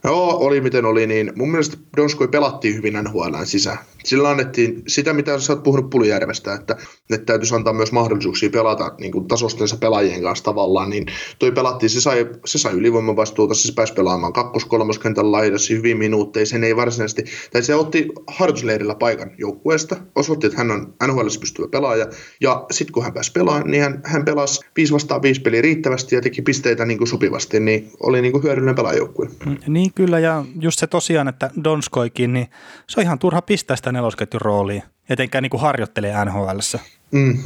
Joo, 0.04 0.36
oli 0.36 0.60
miten 0.60 0.84
oli, 0.84 1.06
niin 1.06 1.32
mun 1.36 1.50
mielestä 1.50 1.76
Donskoi 1.96 2.28
pelattiin 2.28 2.74
hyvin 2.74 2.94
NHLn 2.94 3.46
sisään. 3.46 3.78
Sillä 4.04 4.30
annettiin 4.30 4.82
sitä, 4.88 5.12
mitä 5.12 5.38
sä 5.38 5.52
oot 5.52 5.62
puhunut 5.62 5.90
Pulijärvestä, 5.90 6.54
että, 6.54 6.76
että 7.10 7.26
täytyisi 7.26 7.54
antaa 7.54 7.72
myös 7.72 7.92
mahdollisuuksia 7.92 8.50
pelata 8.50 8.94
niin 9.00 9.12
kuin 9.12 9.28
tasostensa 9.28 9.76
pelaajien 9.76 10.22
kanssa 10.22 10.44
tavallaan, 10.44 10.90
niin 10.90 11.06
toi 11.38 11.52
pelattiin, 11.52 11.90
se 11.90 12.00
sai, 12.00 12.26
se 12.44 12.58
sai 12.58 12.72
ylivoimavastuuta, 12.72 13.54
se 13.54 13.72
pääsi 13.72 13.92
pelaamaan 13.92 14.32
kakkos 14.32 14.64
kolmoskentän 14.64 15.32
laidassa 15.32 15.74
hyvin 15.74 15.98
minuutteja, 15.98 16.46
sen 16.46 16.64
ei 16.64 16.76
varsinaisesti, 16.76 17.24
tai 17.52 17.62
se 17.62 17.74
otti 17.74 18.08
harjoitusleirillä 18.26 18.94
paikan 18.94 19.30
joukkueesta, 19.38 19.96
osoitti, 20.14 20.46
että 20.46 20.58
hän 20.58 20.70
on 20.70 20.94
NHL 21.06 21.28
pystyvä 21.40 21.68
pelaaja, 21.68 22.06
ja 22.40 22.66
sitten 22.70 22.92
kun 22.92 23.02
hän 23.02 23.12
pääsi 23.12 23.32
pelaamaan, 23.32 23.70
niin 23.70 23.82
hän, 23.82 24.00
hän 24.04 24.24
pelasi 24.24 24.60
5 24.76 24.92
vastaan 24.92 25.22
5 25.22 25.40
peliä 25.40 25.62
riittävästi 25.62 26.14
ja 26.14 26.20
teki 26.20 26.42
pisteitä 26.42 26.84
niin 26.84 26.98
kuin 26.98 27.08
sopivasti, 27.08 27.60
niin 27.60 27.90
oli 28.00 28.22
niin 28.22 28.32
kuin 28.32 28.44
hyödyllinen 28.44 28.74
pelaajoukkue. 28.74 29.28
Niin 29.66 29.93
kyllä, 29.94 30.18
ja 30.18 30.44
just 30.60 30.78
se 30.78 30.86
tosiaan, 30.86 31.28
että 31.28 31.50
Donskoikin, 31.64 32.32
niin 32.32 32.50
se 32.88 33.00
on 33.00 33.04
ihan 33.04 33.18
turha 33.18 33.42
pistää 33.42 33.76
sitä 33.76 33.92
nelosketjun 33.92 34.40
rooliin, 34.40 34.82
etenkään 35.08 35.42
niin 35.42 35.50
kuin 35.50 35.60
harjoittelee 35.60 36.24
NHLssä. 36.24 36.78
Mm. 37.10 37.38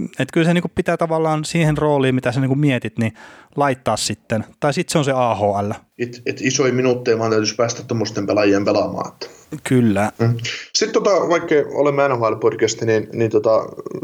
Että 0.00 0.32
kyllä 0.32 0.46
se 0.46 0.54
niin 0.54 0.62
kuin 0.62 0.72
pitää 0.74 0.96
tavallaan 0.96 1.44
siihen 1.44 1.78
rooliin, 1.78 2.14
mitä 2.14 2.32
sä 2.32 2.40
niin 2.40 2.48
kuin 2.48 2.60
mietit, 2.60 2.98
niin 2.98 3.14
laittaa 3.56 3.96
sitten. 3.96 4.44
Tai 4.60 4.74
sitten 4.74 4.92
se 4.92 4.98
on 4.98 5.04
se 5.04 5.12
AHL. 5.12 5.70
Et, 5.98 6.22
et 6.26 6.40
isoja 6.40 6.72
minuutteja 6.72 7.18
vaan 7.18 7.30
täytyisi 7.30 7.54
päästä 7.54 7.82
tuommoisten 7.82 8.26
pelaajien 8.26 8.64
pelaamaan. 8.64 9.12
Että. 9.12 9.26
Kyllä. 9.64 10.12
Mm. 10.18 10.34
Sitten 10.72 11.02
tota, 11.02 11.28
vaikka 11.28 11.54
olemme 11.74 12.08
NHL-podcasti, 12.08 12.86
niin, 12.86 13.08
niin 13.12 13.30
tota, 13.30 13.50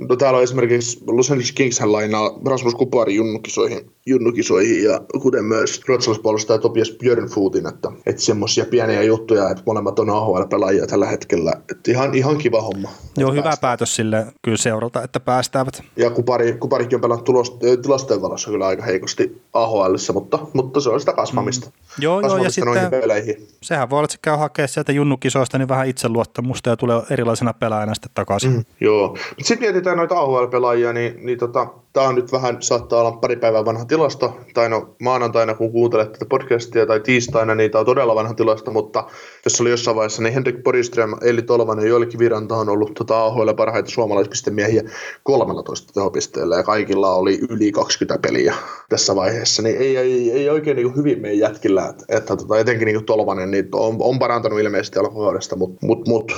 no 0.09 0.17
täällä 0.17 0.37
on 0.37 0.43
esimerkiksi 0.43 0.99
Los 1.07 1.31
Angeles 1.31 1.53
Kings 1.53 1.81
lainaa 1.81 2.39
Rasmus 2.47 2.75
Kupari 2.75 3.15
junnukisoihin, 3.15 3.91
junnukisoihin 4.07 4.85
ja 4.85 5.01
kuten 5.23 5.45
myös 5.45 5.81
ruotsalaispuolustaja 5.89 6.59
Topias 6.59 6.91
Björnfootin, 6.91 7.67
että, 7.67 7.93
että 8.07 8.23
semmoisia 8.23 8.65
pieniä 8.65 9.03
juttuja, 9.03 9.51
että 9.51 9.63
molemmat 9.67 9.99
on 9.99 10.11
AHL-pelaajia 10.11 10.87
tällä 10.87 11.07
hetkellä. 11.07 11.53
Että 11.71 11.91
ihan, 11.91 12.15
ihan 12.15 12.39
kiva 12.39 12.63
homma. 12.63 12.89
Joo, 13.17 13.33
hyvä 13.33 13.43
päästään. 13.43 13.69
päätös 13.69 13.97
sille 13.97 14.27
kyllä 14.43 14.57
seuralta, 14.57 15.03
että 15.03 15.21
päästävät. 15.21 15.83
Ja 15.97 16.11
Kupari, 16.11 16.53
Kuparikin 16.53 16.97
on 16.97 17.01
pelannut 17.01 17.25
tulos, 17.25 17.57
eh, 17.63 17.79
tilastojen 17.79 18.23
valossa 18.23 18.51
kyllä 18.51 18.67
aika 18.67 18.83
heikosti 18.83 19.43
AHLissa, 19.53 20.13
mutta, 20.13 20.39
mutta 20.53 20.81
se 20.81 20.91
on 20.91 21.01
sitä 21.01 21.13
kasvamista. 21.13 21.67
Mm. 21.67 21.73
Joo, 21.99 22.21
joo, 22.21 22.37
ja 22.37 22.51
sitten 22.51 22.91
peleihin. 22.91 23.49
sehän 23.63 23.91
voi 23.91 23.97
olla, 23.97 24.05
että 24.05 24.13
se 24.13 24.19
käy 24.23 24.37
hakea 24.37 24.69
sieltä 24.69 24.93
junnukisoista 24.93 25.59
niin 25.59 25.69
vähän 25.69 25.89
itseluottamusta 25.89 26.71
ja 26.71 26.77
tulee 26.77 27.03
erilaisena 27.11 27.53
pelaajana 27.53 27.95
sitten 27.95 28.11
takaisin. 28.15 28.53
Mm, 28.53 28.65
joo. 28.81 29.17
Sitten 29.43 29.59
mietitään 29.61 29.97
noita 29.97 30.19
AHL-pelaajia, 30.19 30.93
niin, 30.93 31.27
niin 31.27 31.39
tota, 31.39 31.67
tämä 31.93 32.09
on 32.09 32.15
nyt 32.15 32.33
vähän, 32.33 32.57
saattaa 32.61 33.01
olla 33.01 33.13
pari 33.13 33.37
päivää 33.37 33.65
vanha 33.65 33.85
tilasto, 33.85 34.39
tai 34.55 34.69
no 34.69 34.95
maanantaina, 35.01 35.55
kun 35.55 35.73
kuuntelet 35.73 36.13
tätä 36.13 36.25
podcastia, 36.29 36.87
tai 36.87 37.01
tiistaina, 37.01 37.55
niin 37.55 37.71
tämä 37.71 37.81
on 37.81 37.87
todella 37.87 38.15
vanha 38.15 38.35
tilasto, 38.35 38.71
mutta 38.71 39.05
jos 39.45 39.61
oli 39.61 39.71
jossain 39.71 39.97
vaiheessa, 39.97 40.23
niin 40.23 40.35
Henrik 40.35 40.63
Boriström, 40.63 41.15
Eli 41.23 41.43
Tolvanen 41.43 41.85
ja 41.85 41.89
Joelikin 41.89 42.19
Viranta 42.19 42.57
on 42.57 42.69
ollut 42.69 42.95
tota 42.95 43.25
AHL 43.25 43.53
parhaita 43.57 43.91
suomalaispistemiehiä 43.91 44.83
13 45.23 45.93
tehopisteellä, 45.93 46.57
ja 46.57 46.63
kaikilla 46.63 47.15
oli 47.15 47.39
yli 47.49 47.73
20 47.73 48.29
peliä 48.29 48.55
tässä 48.89 49.17
vaiheessa, 49.17 49.63
niin 49.63 49.77
ei, 49.77 49.97
ei, 49.97 50.33
ei 50.33 50.51
oikein 50.51 50.77
niin 50.77 50.97
hyvin 50.97 51.21
meidän 51.21 51.39
jätkillä, 51.39 51.87
että, 51.89 52.05
että 52.09 52.37
tota, 52.37 52.59
etenkin 52.59 52.87
niin 52.87 53.05
Tolvanen 53.05 53.51
niin 53.51 53.69
on, 53.73 53.97
on 54.01 54.19
parantanut 54.19 54.61
ilmeisesti 54.61 54.99
alkukaudesta, 54.99 55.57
mutta 55.57 55.87
mut, 55.87 56.09
mut, 56.09 56.33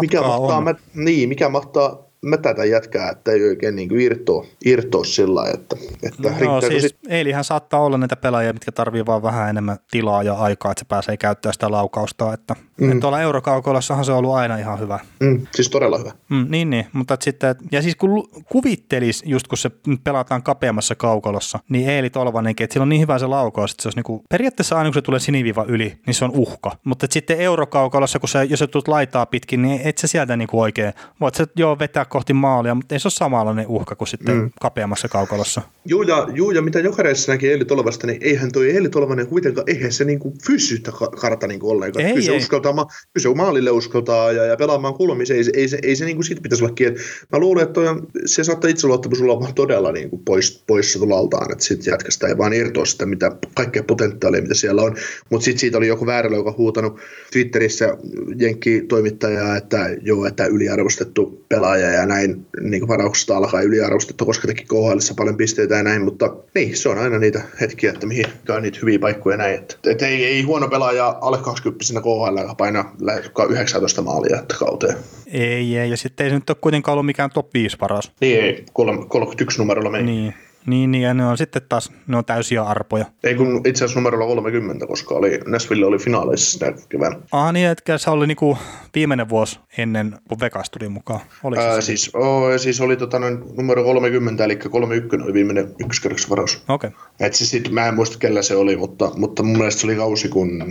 mikä 0.00 0.20
Matkaa 0.20 0.38
mahtaa, 0.38 0.56
on. 0.56 0.64
mä, 0.64 0.74
niin, 0.94 1.28
mikä 1.28 1.48
mahtaa 1.48 2.13
mätätä 2.24 2.64
jätkää, 2.64 3.10
että 3.10 3.32
ei 3.32 3.44
oikein 3.44 3.76
niin 3.76 4.00
irtoa, 4.00 4.46
irtoa 4.64 5.04
sillä 5.04 5.34
lailla, 5.34 5.54
että, 5.54 5.76
että 6.02 6.44
no, 6.44 6.60
siis 6.60 6.82
sit... 6.82 6.98
Eilihän 7.08 7.44
saattaa 7.44 7.80
olla 7.80 7.98
niitä 7.98 8.16
pelaajia, 8.16 8.52
mitkä 8.52 8.72
tarvii 8.72 9.06
vaan 9.06 9.22
vähän 9.22 9.50
enemmän 9.50 9.76
tilaa 9.90 10.22
ja 10.22 10.34
aikaa, 10.34 10.72
että 10.72 10.80
se 10.80 10.84
pääsee 10.88 11.16
käyttämään 11.16 11.54
sitä 11.54 11.70
laukausta, 11.70 12.32
että, 12.32 12.54
mm. 12.80 12.88
että 12.88 13.00
tuolla 13.00 13.20
eurokaukolassahan 13.20 14.04
se 14.04 14.12
on 14.12 14.18
ollut 14.18 14.34
aina 14.34 14.56
ihan 14.56 14.80
hyvä. 14.80 14.98
Mm, 15.20 15.46
siis 15.54 15.70
todella 15.70 15.98
hyvä. 15.98 16.12
Mm, 16.28 16.46
niin, 16.48 16.70
niin, 16.70 16.86
mutta 16.92 17.16
sitten, 17.20 17.56
ja 17.72 17.82
siis 17.82 17.96
kun 17.96 18.28
kuvittelisi 18.48 19.24
just 19.28 19.48
kun 19.48 19.58
se 19.58 19.70
pelataan 20.04 20.42
kapeammassa 20.42 20.94
kaukolossa, 20.94 21.58
niin 21.68 21.88
Eeli 21.88 22.10
Tolvanenkin, 22.10 22.64
että 22.64 22.74
sillä 22.74 22.82
on 22.82 22.88
niin 22.88 23.02
hyvä 23.02 23.18
se 23.18 23.26
laukaus, 23.26 23.70
että 23.70 23.82
se 23.82 23.88
olisi 23.88 23.98
niinku, 23.98 24.22
periaatteessa 24.30 24.76
aina 24.76 24.88
kun 24.88 24.94
se 24.94 25.02
tulee 25.02 25.20
siniviva 25.20 25.64
yli, 25.68 25.98
niin 26.06 26.14
se 26.14 26.24
on 26.24 26.30
uhka. 26.30 26.72
Mutta 26.84 27.06
sitten 27.10 27.40
eurokaukolossa, 27.40 28.18
kun 28.18 28.28
se, 28.28 28.44
jos 28.44 28.58
se 28.58 28.66
tulet 28.66 28.88
laitaa 28.88 29.26
pitkin, 29.26 29.62
niin 29.62 29.80
et 29.84 29.98
sä 29.98 30.06
sieltä 30.06 30.36
niinku 30.36 30.60
oikein, 30.60 30.92
voit 31.20 31.34
sä 31.34 31.46
joo 31.56 31.78
vetää 31.78 32.04
kohti 32.14 32.32
maalia, 32.32 32.74
mutta 32.74 32.94
ei 32.94 32.98
se 32.98 33.08
ole 33.08 33.12
samanlainen 33.12 33.66
uhka 33.68 33.94
kuin 33.94 34.08
sitten 34.08 34.36
mm. 34.36 34.50
kapeammassa 34.60 35.08
kaukolossa. 35.08 35.62
Juu 35.84 36.02
ja, 36.02 36.28
juu, 36.34 36.50
ja 36.50 36.62
mitä 36.62 36.80
jokareissa 36.80 37.32
näki 37.32 37.50
Eeli 37.50 37.64
Tolvasta, 37.64 38.06
niin 38.06 38.18
eihän 38.20 38.52
toi 38.52 38.70
Eeli 38.70 38.88
Tolvanen 38.88 39.26
kuitenkaan, 39.26 39.64
eihän 39.68 39.92
se 39.92 40.04
niinku 40.04 40.34
fyysistä 40.46 40.92
karta 41.20 41.46
niinku 41.46 41.70
ollenkaan. 41.70 42.06
Ei, 42.06 42.12
kyllä 42.12 42.26
se 42.26 42.32
ei. 42.32 42.38
uskaltaa, 42.38 42.72
ma- 42.72 42.86
kyllä 42.86 43.22
se 43.22 43.34
maalille 43.34 43.70
uskaltaa 43.70 44.32
ja, 44.32 44.44
ja 44.44 44.56
pelaamaan 44.56 44.94
kulmissa, 44.94 45.34
ei, 45.34 45.44
se- 45.44 45.50
ei, 45.54 45.68
se, 45.68 45.78
ei 45.82 45.96
se 45.96 46.04
niinku 46.04 46.22
siitä 46.22 46.42
pitäisi 46.42 46.64
olla 46.64 46.74
kiinni. 46.74 47.00
Mä 47.32 47.38
luulen, 47.38 47.62
että 47.62 47.72
toi, 47.72 47.88
on- 47.88 48.06
se 48.26 48.44
saattaa 48.44 48.70
itseluottamus 48.70 49.20
olla 49.20 49.52
todella 49.54 49.92
niinku 49.92 50.18
pois, 50.24 50.64
poissa 50.66 50.98
tulaltaan, 50.98 51.52
että 51.52 51.64
sit 51.64 51.86
jätkästä 51.86 52.26
ei 52.26 52.38
vaan 52.38 52.52
irtoa 52.52 52.84
sitä, 52.84 53.06
mitä 53.06 53.32
kaikkea 53.54 53.82
potentiaalia, 53.82 54.42
mitä 54.42 54.54
siellä 54.54 54.82
on. 54.82 54.96
Mutta 55.30 55.44
sitten 55.44 55.60
siitä 55.60 55.78
oli 55.78 55.86
joku 55.86 56.06
väärällä, 56.06 56.36
joka 56.36 56.54
huutanut 56.58 56.98
Twitterissä 57.32 57.96
jenkki-toimittajaa, 58.38 59.56
että 59.56 59.88
joo, 60.02 60.26
että 60.26 60.46
yliarvostettu 60.46 61.44
pelaaja 61.48 61.90
ja 61.90 62.03
näin 62.06 62.46
niin 62.60 62.88
varauksesta 62.88 63.36
alkaa 63.36 63.62
yliarvostettu, 63.62 64.26
koska 64.26 64.48
teki 64.48 64.64
KHL 64.64 65.14
paljon 65.16 65.36
pisteitä 65.36 65.74
ja 65.74 65.82
näin, 65.82 66.02
mutta 66.02 66.36
niin, 66.54 66.76
se 66.76 66.88
on 66.88 66.98
aina 66.98 67.18
niitä 67.18 67.42
hetkiä, 67.60 67.90
että 67.90 68.06
mihin 68.06 68.26
käy 68.44 68.60
niitä 68.60 68.78
hyviä 68.82 68.98
paikkoja 68.98 69.34
ja 69.34 69.38
näin. 69.38 69.54
Että, 69.54 69.76
et 69.84 70.02
ei, 70.02 70.24
ei, 70.24 70.42
huono 70.42 70.68
pelaaja 70.68 71.18
alle 71.20 71.38
20 71.38 71.84
KHL 72.00 72.54
painaa 72.58 72.94
lähes 73.00 73.30
19 73.48 74.02
maalia 74.02 74.38
että 74.38 74.54
kauteen. 74.58 74.96
Ei, 75.26 75.78
ei, 75.78 75.90
ja 75.90 75.96
sitten 75.96 76.24
ei 76.24 76.30
se 76.30 76.34
nyt 76.34 76.50
ole 76.50 76.56
kuitenkaan 76.60 76.92
ollut 76.92 77.06
mikään 77.06 77.30
top 77.30 77.54
5 77.54 77.76
paras. 77.76 78.12
Niin 78.20 78.40
ei, 78.40 78.64
kolme- 78.72 79.06
31 79.08 79.58
numerolla 79.58 79.90
meni. 79.90 80.04
Niin. 80.04 80.34
Niin, 80.66 80.90
niin, 80.90 81.02
ja 81.02 81.14
ne 81.14 81.26
on 81.26 81.38
sitten 81.38 81.62
taas, 81.68 81.92
ne 82.06 82.16
on 82.16 82.24
täysiä 82.24 82.62
arpoja. 82.62 83.04
Ei 83.24 83.34
kun 83.34 83.60
itse 83.64 83.84
asiassa 83.84 84.00
numerolla 84.00 84.26
30, 84.26 84.86
koska 84.86 85.14
oli, 85.14 85.40
Nashville 85.46 85.86
oli 85.86 85.98
finaaleissa 85.98 86.50
sitä 86.50 86.72
kevään. 86.88 87.22
Ah 87.32 87.52
niin, 87.52 87.68
että 87.68 87.98
se 87.98 88.10
oli 88.10 88.26
niinku 88.26 88.58
viimeinen 88.94 89.28
vuosi 89.28 89.58
ennen, 89.78 90.18
kun 90.28 90.40
Vegas 90.40 90.70
tuli 90.70 90.88
mukaan. 90.88 91.20
Oliko 91.42 91.62
Ää, 91.62 91.74
se? 91.74 91.86
siis, 91.86 92.10
oo, 92.14 92.58
siis 92.58 92.80
oli 92.80 92.96
tota, 92.96 93.18
noin, 93.18 93.38
numero 93.56 93.84
30, 93.84 94.44
eli 94.44 94.56
31 94.56 95.16
oli 95.24 95.32
viimeinen 95.32 95.74
ykköskerroksen 95.80 96.30
varaus. 96.30 96.62
Okei. 96.68 96.88
Okay. 96.88 97.00
Et 97.20 97.34
siis 97.34 97.50
sit, 97.50 97.70
mä 97.70 97.86
en 97.86 97.94
muista 97.94 98.18
kellä 98.18 98.42
se 98.42 98.56
oli, 98.56 98.76
mutta, 98.76 99.10
mutta 99.16 99.42
mun 99.42 99.58
mielestä 99.58 99.80
se 99.80 99.86
oli 99.86 99.96
kausi, 99.96 100.28
kun 100.28 100.64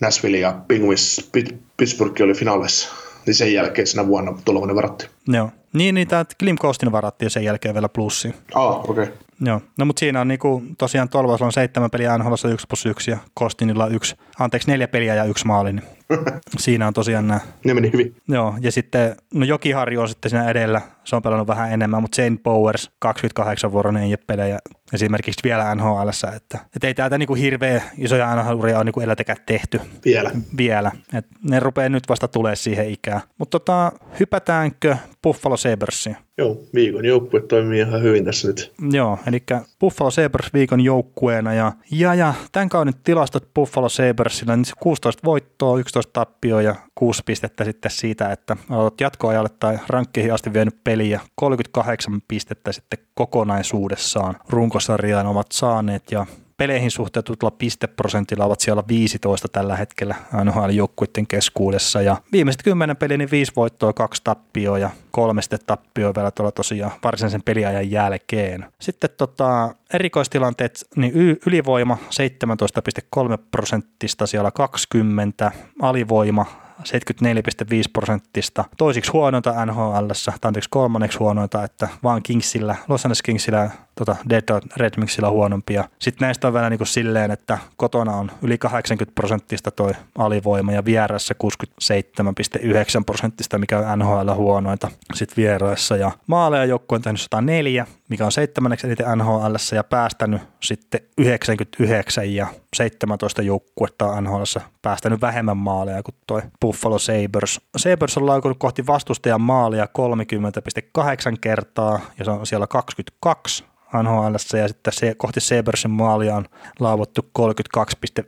Nashville 0.00 0.38
ja 0.38 0.60
Penguins 0.68 1.30
Pit- 1.36 1.56
Pittsburgh 1.76 2.22
oli 2.22 2.34
finaaleissa. 2.34 2.88
Niin 3.26 3.34
sen 3.34 3.52
jälkeen 3.52 3.86
sinä 3.86 4.06
vuonna 4.06 4.38
tuollainen 4.44 4.76
varattiin. 4.76 5.10
Joo. 5.28 5.50
Niin, 5.72 5.94
niin 5.94 6.08
tämä 6.08 6.24
Klim 6.38 6.56
Kostin 6.56 6.92
varattiin 6.92 7.30
sen 7.30 7.44
jälkeen 7.44 7.74
vielä 7.74 7.88
plussiin. 7.88 8.34
Ah, 8.54 8.90
okei. 8.90 8.90
Okay. 8.90 9.16
Joo. 9.40 9.60
No 9.78 9.84
mutta 9.84 10.00
siinä 10.00 10.20
on 10.20 10.28
niinku, 10.28 10.62
tosiaan 10.78 11.08
Tolvasella 11.08 11.46
on 11.46 11.52
seitsemän 11.52 11.90
peliä 11.90 12.18
NHL 12.18 12.32
1 12.52 12.66
plus 12.68 12.86
1 12.86 13.10
ja 13.10 13.18
Kostinilla 13.34 13.86
yksi, 13.86 14.16
anteeksi 14.38 14.70
neljä 14.70 14.88
peliä 14.88 15.14
ja 15.14 15.24
yksi 15.24 15.46
maali. 15.46 15.72
Niin 15.72 15.84
siinä 16.58 16.86
on 16.86 16.94
tosiaan 16.94 17.28
nämä. 17.28 17.40
Ne 17.64 17.74
meni 17.74 17.92
hyvin. 17.92 18.16
Joo, 18.28 18.54
ja 18.60 18.72
sitten, 18.72 19.16
no 19.34 19.44
Jokiharju 19.44 20.00
on 20.00 20.08
sitten 20.08 20.30
siinä 20.30 20.50
edellä, 20.50 20.80
se 21.10 21.16
on 21.16 21.22
pelannut 21.22 21.48
vähän 21.48 21.72
enemmän, 21.72 22.02
mutta 22.02 22.22
Jane 22.22 22.36
Powers, 22.42 22.90
28-vuoroinen 23.06 24.02
ei 24.02 24.10
ole 24.10 24.18
pelejä 24.26 24.58
esimerkiksi 24.92 25.40
vielä 25.44 25.74
NHL, 25.74 26.08
että, 26.36 26.58
että 26.76 26.86
ei 26.86 26.94
täältä 26.94 27.18
niinku 27.18 27.34
hirveä 27.34 27.82
isoja 27.98 28.36
NHL-uria 28.36 28.76
ole 28.76 28.84
niinku 28.84 29.00
edeltäkään 29.00 29.38
tehty 29.46 29.80
Vielä. 30.04 30.30
vielä. 30.56 30.92
Et 31.14 31.26
ne 31.42 31.60
rupeaa 31.60 31.88
nyt 31.88 32.08
vasta 32.08 32.28
tulee 32.28 32.56
siihen 32.56 32.90
ikään. 32.90 33.20
Mutta 33.38 33.58
tota, 33.58 33.92
hypätäänkö 34.20 34.96
Buffalo 35.22 35.56
Sabersiin? 35.56 36.16
Joo, 36.38 36.58
viikon 36.74 37.04
joukkue 37.04 37.40
toimii 37.40 37.80
ihan 37.80 38.02
hyvin 38.02 38.24
tässä 38.24 38.48
nyt. 38.48 38.72
Joo, 38.92 39.18
eli 39.26 39.42
Buffalo 39.80 40.10
Sabres 40.10 40.52
viikon 40.54 40.80
joukkueena 40.80 41.54
ja, 41.54 41.72
ja, 41.90 42.14
ja 42.14 42.34
tämän 42.52 42.68
kauden 42.68 42.94
tilastot 43.04 43.54
Buffalo 43.54 43.88
Sabresilla, 43.88 44.56
niin 44.56 44.64
se 44.64 44.72
16 44.80 45.20
voittoa, 45.24 45.78
11 45.78 46.10
tappioa 46.12 46.62
ja 46.62 46.74
6 46.94 47.22
pistettä 47.26 47.64
sitten 47.64 47.90
siitä, 47.90 48.32
että 48.32 48.56
olet 48.70 49.00
jatkoajalle 49.00 49.48
tai 49.60 49.78
rankkeihin 49.88 50.34
asti 50.34 50.52
vienyt 50.52 50.84
peliä, 51.00 51.20
38 51.34 52.20
pistettä 52.28 52.72
sitten 52.72 52.98
kokonaisuudessaan 53.14 54.36
runkosarjaan 54.48 55.26
ovat 55.26 55.46
saaneet 55.52 56.12
ja 56.12 56.26
peleihin 56.56 56.90
suhteutetulla 56.90 57.50
pisteprosentilla 57.50 58.44
ovat 58.44 58.60
siellä 58.60 58.82
15 58.88 59.48
tällä 59.48 59.76
hetkellä 59.76 60.14
NHL-joukkuiden 60.44 61.26
keskuudessa. 61.28 62.02
Ja 62.02 62.16
viimeiset 62.32 62.62
kymmenen 62.62 62.96
peliä, 62.96 63.16
niin 63.16 63.30
viisi 63.30 63.52
voittoa, 63.56 63.92
kaksi 63.92 64.22
tappioa 64.24 64.78
ja 64.78 64.90
kolme 65.10 65.42
sitten 65.42 65.58
tappioa 65.66 66.14
vielä 66.16 66.30
tuolla 66.30 66.52
tosiaan 66.52 66.92
varsinaisen 67.04 67.42
peliajan 67.42 67.90
jälkeen. 67.90 68.66
Sitten 68.80 69.10
tota, 69.16 69.74
erikoistilanteet, 69.94 70.86
niin 70.96 71.12
y- 71.14 71.36
ylivoima 71.46 71.98
17,3 72.00 73.38
prosenttista 73.50 74.26
siellä 74.26 74.50
20, 74.50 75.52
alivoima 75.82 76.46
74,5 76.80 77.90
prosenttista. 77.92 78.64
Toisiksi 78.76 79.10
huonointa 79.10 79.66
NHL, 79.66 80.06
tai 80.06 80.34
anteeksi 80.44 80.70
kolmanneksi 80.70 81.18
huonointa, 81.18 81.64
että 81.64 81.88
vaan 82.02 82.22
Kingsillä, 82.22 82.76
Los 82.88 83.04
Angeles 83.04 83.22
Kingsillä 83.22 83.70
tota 84.04 84.16
Detroit 84.30 84.64
Red 84.76 84.94
Wingsillä 84.96 85.30
huonompia. 85.30 85.84
Sitten 85.98 86.26
näistä 86.26 86.48
on 86.48 86.54
vielä 86.54 86.70
niin 86.70 86.78
kuin 86.78 86.88
silleen, 86.88 87.30
että 87.30 87.58
kotona 87.76 88.12
on 88.12 88.30
yli 88.42 88.58
80 88.58 89.14
prosenttista 89.14 89.70
toi 89.70 89.92
alivoima 90.18 90.72
ja 90.72 90.84
vieressä 90.84 91.34
67,9 91.44 93.04
prosenttista, 93.06 93.58
mikä 93.58 93.78
on 93.78 93.98
NHL 93.98 94.34
huonointa 94.34 94.90
sitten 95.14 95.36
vieraissa. 95.36 95.96
Ja 95.96 96.10
maaleja 96.26 96.64
joukkue 96.64 96.96
on 96.96 97.02
tehnyt 97.02 97.20
104, 97.20 97.86
mikä 98.08 98.24
on 98.24 98.32
seitsemänneksi 98.32 98.86
eniten 98.86 99.06
NHL 99.18 99.54
ja 99.74 99.84
päästänyt 99.84 100.42
sitten 100.62 101.00
99 101.18 102.34
ja 102.34 102.46
17 102.76 103.42
joukkuetta 103.42 104.06
on 104.06 104.24
NHL 104.24 104.42
päästänyt 104.82 105.20
vähemmän 105.20 105.56
maaleja 105.56 106.02
kuin 106.02 106.14
toi 106.26 106.42
Buffalo 106.60 106.98
Sabres. 106.98 107.60
Sabres 107.76 108.16
on 108.16 108.26
laukunut 108.26 108.58
kohti 108.58 108.86
vastustajan 108.86 109.40
maalia 109.40 109.84
30,8 109.84 111.36
kertaa 111.40 112.00
ja 112.18 112.24
se 112.24 112.30
on 112.30 112.46
siellä 112.46 112.66
22 112.66 113.69
NHL 114.02 114.56
ja 114.56 114.68
sitten 114.68 114.92
se, 114.92 115.14
kohti 115.16 115.40
Sabersin 115.40 115.90
maalia 115.90 116.36
on 116.36 116.44
laavuttu 116.80 117.30
32,5 117.38 118.26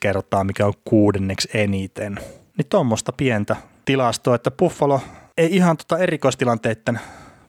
kertaa, 0.00 0.44
mikä 0.44 0.66
on 0.66 0.72
kuudenneksi 0.84 1.48
eniten. 1.54 2.18
Niin 2.58 2.66
tuommoista 2.68 3.12
pientä 3.12 3.56
tilastoa, 3.84 4.34
että 4.34 4.50
Buffalo 4.50 5.00
ei 5.36 5.56
ihan 5.56 5.76
tota 5.76 5.98
erikoistilanteiden 5.98 7.00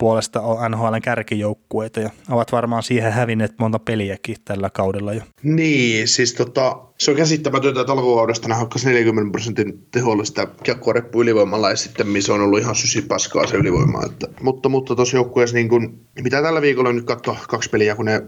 puolesta 0.03 0.41
ole 0.41 0.69
NHLn 0.69 1.01
kärkijoukkueita 1.01 1.99
ja 1.99 2.09
ovat 2.29 2.51
varmaan 2.51 2.83
siihen 2.83 3.11
hävinneet 3.11 3.53
monta 3.59 3.79
peliäkin 3.79 4.35
tällä 4.45 4.69
kaudella 4.69 5.13
jo. 5.13 5.21
Niin, 5.43 6.07
siis 6.07 6.33
tota, 6.33 6.79
se 6.97 7.11
on 7.11 7.17
käsittämätöntä, 7.17 7.81
että 7.81 7.93
alkukaudesta 7.93 8.47
ne 8.47 8.53
hakkas 8.53 8.85
40 8.85 9.31
prosentin 9.31 9.87
tehollista 9.91 10.45
kiekkoareppu 10.45 11.21
ylivoimalla 11.21 11.69
ja 11.69 11.75
sitten 11.75 12.21
se 12.21 12.33
on 12.33 12.41
ollut 12.41 12.59
ihan 12.59 12.75
sysipaskaa 12.75 13.47
se 13.47 13.57
ylivoima. 13.57 14.05
Että, 14.05 14.27
mutta 14.41 14.69
mutta 14.69 14.95
tuossa 14.95 15.17
joukkueessa, 15.17 15.55
niin 15.55 15.69
kun, 15.69 15.99
mitä 16.21 16.41
tällä 16.41 16.61
viikolla 16.61 16.93
nyt 16.93 17.05
katsoa 17.05 17.37
kaksi 17.49 17.69
peliä, 17.69 17.95
kun 17.95 18.05
ne 18.05 18.21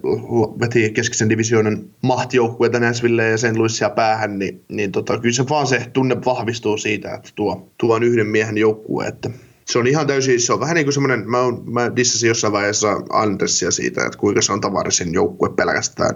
veti 0.60 0.90
keskisen 0.90 1.30
divisioonan 1.30 1.84
mahtijoukkueita 2.02 2.80
Näsville 2.80 3.30
ja 3.30 3.38
sen 3.38 3.58
Louisia 3.58 3.90
päähän, 3.90 4.40
niin, 4.40 4.64
niin 4.70 4.92
tota, 4.92 5.20
kyllä 5.20 5.36
se 5.36 5.50
vaan 5.50 5.68
se 5.68 5.90
tunne 5.94 6.18
vahvistuu 6.26 6.78
siitä, 6.78 7.14
että 7.14 7.30
tuo, 7.36 7.70
tuo 7.78 7.96
on 7.96 8.04
yhden 8.04 8.28
miehen 8.28 8.58
joukkue, 8.58 9.08
että 9.08 9.30
se 9.66 9.80
on 9.80 9.88
ihan 9.88 10.08
täysin, 10.08 10.42
se 10.42 10.54
on 10.54 10.60
vähän 10.60 10.76
niin 10.76 10.86
kuin 10.86 10.94
semmoinen, 10.94 11.30
mä, 11.30 11.38
mä 11.72 11.96
dissasin 11.96 12.28
jossain 12.28 12.54
vaiheessa 12.54 13.02
Andersia 13.10 13.72
siitä, 13.72 14.06
että 14.06 14.18
kuinka 14.18 14.42
se 14.42 14.54
on 14.54 14.62
tavarisin 14.62 15.14
joukkue 15.14 15.50
pelkästään. 15.50 16.16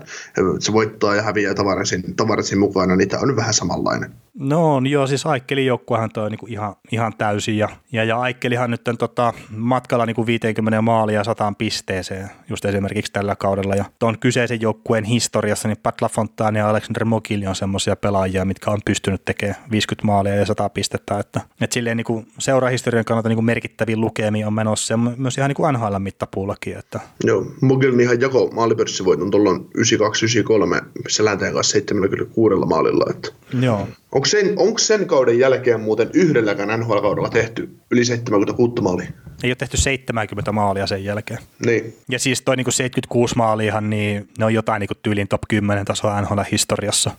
Se 0.59 0.73
voittaa 0.73 1.15
ja 1.15 1.21
häviää 1.21 1.53
tavarisin, 1.53 2.15
tavarisin 2.15 2.59
mukana, 2.59 2.95
niin 2.95 3.09
tämä 3.09 3.23
on 3.23 3.35
vähän 3.35 3.53
samanlainen. 3.53 4.13
No 4.39 4.76
on, 4.76 4.88
joo, 4.88 5.07
siis 5.07 5.26
Aikkelin 5.26 5.65
joukkuehan 5.65 6.09
toi 6.09 6.30
niinku 6.30 6.45
ihan, 6.49 6.76
ihan 6.91 7.13
täysin 7.17 7.57
ja, 7.57 7.69
ja, 7.91 8.03
ja 8.03 8.19
Aikkelihan 8.19 8.71
nyt 8.71 8.88
on 8.88 8.97
tota, 8.97 9.34
matkalla 9.49 10.05
niinku 10.05 10.26
50 10.26 10.81
maalia 10.81 11.15
ja 11.15 11.23
100 11.23 11.53
pisteeseen 11.57 12.30
just 12.49 12.65
esimerkiksi 12.65 13.11
tällä 13.11 13.35
kaudella 13.35 13.76
ja 13.76 13.85
tuon 13.99 14.19
kyseisen 14.19 14.61
joukkueen 14.61 15.03
historiassa 15.03 15.67
niin 15.67 15.77
Pat 15.84 16.01
LaFontaine 16.01 16.59
ja 16.59 16.69
Alexander 16.69 17.05
Mogili 17.05 17.47
on 17.47 17.55
semmoisia 17.55 17.95
pelaajia, 17.95 18.45
mitkä 18.45 18.71
on 18.71 18.80
pystynyt 18.85 19.26
tekemään 19.26 19.57
50 19.71 20.05
maalia 20.05 20.35
ja 20.35 20.45
100 20.45 20.69
pistettä, 20.69 21.19
että, 21.19 21.41
että 21.61 21.73
silleen 21.73 21.97
niinku 21.97 22.26
seurahistorian 22.38 23.05
kannalta 23.05 23.30
niinku 23.30 23.39
niin 23.40 23.45
merkittäviin 23.45 24.02
lukemiin 24.02 24.48
on 24.48 24.53
menossa 24.53 24.94
ja 24.94 24.98
myös 24.98 25.38
ihan 25.38 25.49
niin 25.49 25.74
NHL-mittapuullakin. 25.74 26.78
Että. 26.78 26.99
Joo, 27.24 27.45
Mogilin 27.61 27.99
ihan 27.99 28.22
jako 28.22 28.49
maalipörssivoiton 28.53 29.32
tuolla 29.32 29.52
92-93, 29.52 30.86
missä 31.03 31.26
Länteen 31.26 31.53
kanssa 31.53 31.72
76 31.72 32.56
maalilla. 32.56 33.06
Että. 33.10 33.30
Joo. 33.61 33.88
Onko 34.11 34.26
sen, 34.26 34.53
onko 34.57 34.78
sen 34.78 35.07
kauden 35.07 35.40
jälkeen 35.40 35.82
muuten 35.82 36.10
yhdelläkään 36.14 36.80
NHL-kaudella 36.80 37.30
tehty 37.30 37.70
yli 37.91 38.06
76 38.06 38.82
maalia? 38.82 39.11
Ei 39.44 39.49
ole 39.49 39.56
tehty 39.56 39.78
70 39.78 40.52
maalia 40.52 40.88
sen 40.88 41.03
jälkeen. 41.03 41.40
Niin. 41.66 41.95
Ja 42.10 42.20
siis 42.20 42.41
toi 42.41 42.56
niin 42.56 42.72
76 42.72 43.36
maaliahan, 43.36 43.90
niin 43.90 44.30
ne 44.40 44.45
on 44.45 44.53
jotain 44.53 44.80
niin 44.80 44.90
tyylin 45.03 45.28
top 45.28 45.41
10 45.48 45.86
tasoa 45.86 46.22
NHL-historiassa. 46.22 47.11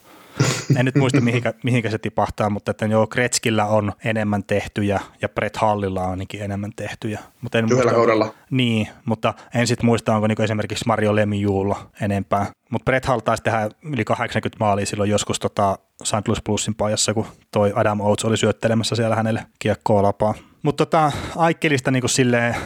En 0.79 0.85
nyt 0.85 0.95
muista 0.95 1.21
mihinkä, 1.21 1.55
mihinkä 1.65 1.91
se 1.91 1.99
tipahtaa, 1.99 2.51
mutta 2.51 2.71
että 2.71 2.87
joo, 2.87 3.07
Kretskillä 3.07 3.67
on 3.67 3.93
enemmän 4.05 4.45
tehtyjä 4.45 5.01
ja 5.23 5.29
Brett 5.29 5.57
Hallilla 5.57 6.03
on 6.03 6.11
ainakin 6.11 6.43
enemmän 6.43 6.73
tehtyjä. 6.77 7.21
Mutta 7.41 7.59
en 7.59 7.65
Yhdellä 7.65 7.83
muista, 7.83 7.97
kaudella. 7.97 8.35
Niin, 8.51 8.89
mutta 9.05 9.35
en 9.55 9.67
sitten 9.67 9.87
muista, 9.87 10.15
onko 10.15 10.27
niinku 10.27 10.43
esimerkiksi 10.43 10.85
Mario 10.87 11.17
Lemijuulla 11.17 11.91
enempää. 12.01 12.47
Mutta 12.71 12.85
Brett 12.85 13.07
Hall 13.07 13.21
taisi 13.21 13.43
tehdä 13.43 13.69
yli 13.83 14.05
80 14.05 14.65
maalia 14.65 14.87
silloin 14.87 15.11
joskus 15.11 15.41
tota 15.41 15.79
St. 16.05 16.29
Louis 16.29 16.43
Plusin 16.45 16.75
pajassa, 16.75 17.15
kun 17.15 17.27
toi 17.51 17.73
Adam 17.75 18.01
Oates 18.01 18.25
oli 18.25 18.37
syöttelemässä 18.37 18.97
siellä 18.97 19.17
hänelle 19.17 19.47
kiekkoa 19.59 20.03
lapaa. 20.03 20.35
Mutta 20.62 20.87
tota, 20.87 21.12
Aikkelista 21.37 21.91
niinku 21.91 22.09
silleen 22.09 22.57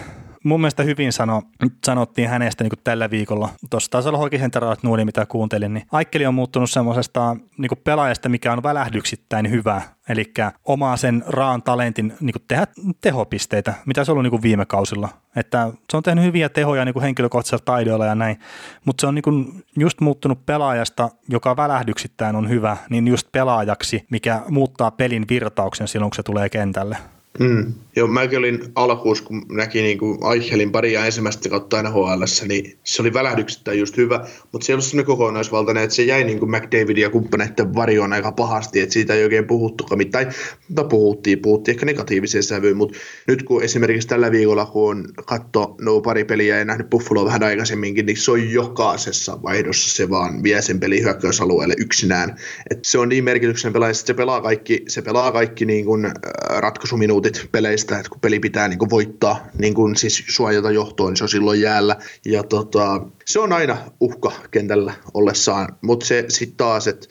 mun 0.45 0.61
mielestä 0.61 0.83
hyvin 0.83 1.13
sano, 1.13 1.43
sanottiin 1.87 2.29
hänestä 2.29 2.65
niin 2.65 2.73
tällä 2.85 3.11
viikolla. 3.11 3.49
Tuossa 3.71 3.91
taisi 3.91 4.09
olla 4.09 4.29
Center 4.29 4.63
Nuuli, 4.83 5.05
mitä 5.05 5.27
kuuntelin, 5.27 5.75
niin 5.75 5.87
Aikkeli 5.93 6.27
on 6.27 6.35
muuttunut 6.35 6.71
semmoisesta 6.71 7.37
niin 7.59 7.71
pelaajasta, 7.85 8.29
mikä 8.29 8.53
on 8.53 8.63
välähdyksittäin 8.63 9.51
hyvä, 9.51 9.83
eli 10.09 10.33
omaa 10.65 10.97
sen 10.97 11.25
raan 11.27 11.63
talentin 11.63 12.15
niin 12.21 12.35
tehdä 12.49 12.67
tehopisteitä, 13.01 13.75
mitä 13.87 14.05
se 14.05 14.13
on 14.13 14.19
ollut 14.19 14.33
niin 14.33 14.43
viime 14.43 14.67
kausilla. 14.67 15.09
Että 15.37 15.71
se 15.91 15.97
on 15.97 16.03
tehnyt 16.03 16.25
hyviä 16.25 16.49
tehoja 16.49 16.85
niin 16.85 16.93
kuin 16.93 17.03
henkilökohtaisilla 17.03 17.63
taidoilla 17.65 18.07
ja 18.07 18.15
näin, 18.15 18.39
mutta 18.85 19.01
se 19.01 19.07
on 19.07 19.15
niin 19.15 19.65
just 19.79 20.01
muuttunut 20.01 20.47
pelaajasta, 20.47 21.11
joka 21.29 21.57
välähdyksittäin 21.57 22.37
on 22.37 22.49
hyvä, 22.49 22.77
niin 22.91 23.09
just 23.09 23.33
pelaajaksi, 23.33 24.07
mikä 24.11 24.41
muuttaa 24.49 24.91
pelin 24.91 25.25
virtauksen 25.29 25.89
silloin, 25.89 26.11
kun 26.11 26.17
se 26.17 26.23
tulee 26.23 26.49
kentälle. 26.49 26.97
Mm. 27.41 27.73
Joo, 27.97 28.09
mäkin 28.09 28.39
olin 28.39 28.65
alkuus, 28.75 29.23
kun 29.23 29.47
näki 29.53 29.83
niin 29.83 29.99
kuin 29.99 30.19
Aichelin 30.21 30.73
paria 30.73 31.07
ensimmäistä 31.07 31.49
kautta 31.49 31.83
NHL, 31.83 32.23
niin 32.49 32.79
se 32.85 33.03
oli 33.03 33.13
välähdyksettäin 33.13 33.79
just 33.79 33.97
hyvä, 33.97 34.27
mutta 34.53 34.67
se 34.67 34.73
ei 34.73 34.75
ollut 34.75 34.85
sellainen 34.85 35.07
kokonaisvaltainen, 35.07 35.85
että 35.85 35.97
se 35.97 36.03
jäi 36.03 36.25
niin 36.25 36.39
kuin 36.39 36.51
McDavidin 36.51 37.03
ja 37.03 37.11
kumppaneiden 37.11 37.75
varjoon 37.75 38.13
aika 38.13 38.33
pahasti, 38.33 38.81
että 38.81 38.93
siitä 38.93 39.15
ei 39.15 39.25
oikein 39.25 39.47
puhuttukaan 39.47 39.99
mitään, 39.99 40.33
mutta 40.69 40.85
puhuttiin, 40.85 41.39
puhuttiin 41.39 41.73
ehkä 41.75 41.87
negatiiviseen 41.87 42.43
sävyyn, 42.43 42.77
mutta 42.77 42.99
nyt 43.29 43.43
kun 43.43 43.63
esimerkiksi 43.63 44.09
tällä 44.09 44.31
viikolla, 44.31 44.67
kun 44.67 44.91
on 44.91 45.05
katto 45.27 45.77
no 45.81 46.01
pari 46.01 46.25
peliä 46.25 46.59
ja 46.59 46.65
nähnyt 46.65 46.91
Buffalo 46.91 47.25
vähän 47.25 47.43
aikaisemminkin, 47.43 48.07
niin 48.07 48.17
se 48.17 48.31
on 48.31 48.51
jokaisessa 48.51 49.43
vaihdossa 49.43 49.97
se 49.97 50.11
vaan 50.11 50.43
vie 50.43 50.63
sen 50.63 50.81
peli 50.81 51.03
hyökkäysalueelle 51.03 51.75
yksinään, 51.79 52.37
että 52.71 52.91
se 52.91 52.99
on 52.99 53.09
niin 53.09 53.25
merkityksen 53.25 53.73
pelaaja, 53.73 53.91
että 53.91 54.07
se 54.07 54.15
pelaa 54.15 54.41
kaikki, 54.41 54.85
se 54.89 55.03
pelaa 55.03 55.33
kaikki 55.33 55.65
niin 55.65 55.85
kuin 55.85 56.11
ratkaisuminuutit 56.49 57.24
minuutit 57.25 57.53
peleistä, 57.53 57.99
että 57.99 58.11
kun 58.11 58.21
peli 58.21 58.41
pitää 58.41 58.69
niin 58.69 58.79
kuin 58.79 58.91
voittaa, 58.91 59.47
niin 59.59 59.75
kuin 59.75 59.97
siis 59.97 60.25
suojata 60.29 60.71
johtoon, 60.71 61.11
niin 61.11 61.17
se 61.17 61.25
on 61.25 61.29
silloin 61.29 61.61
jäällä. 61.61 61.97
Ja 62.25 62.43
tota, 62.43 63.01
se 63.25 63.39
on 63.39 63.53
aina 63.53 63.77
uhka 64.01 64.33
kentällä 64.51 64.95
ollessaan, 65.15 65.77
mutta 65.81 66.07
se 66.07 66.25
sitten 66.29 66.57
taas, 66.57 66.87
että 66.87 67.09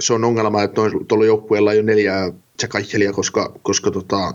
se 0.00 0.12
on 0.12 0.24
ongelma, 0.24 0.62
että 0.62 0.80
tuolla 1.08 1.26
joukkueella 1.26 1.72
ei 1.72 1.78
ole 1.78 1.86
neljää 1.86 2.32
se 2.60 2.68
Aichelia, 2.74 3.12
koska, 3.12 3.52
koska 3.62 3.90
tota, 3.90 4.34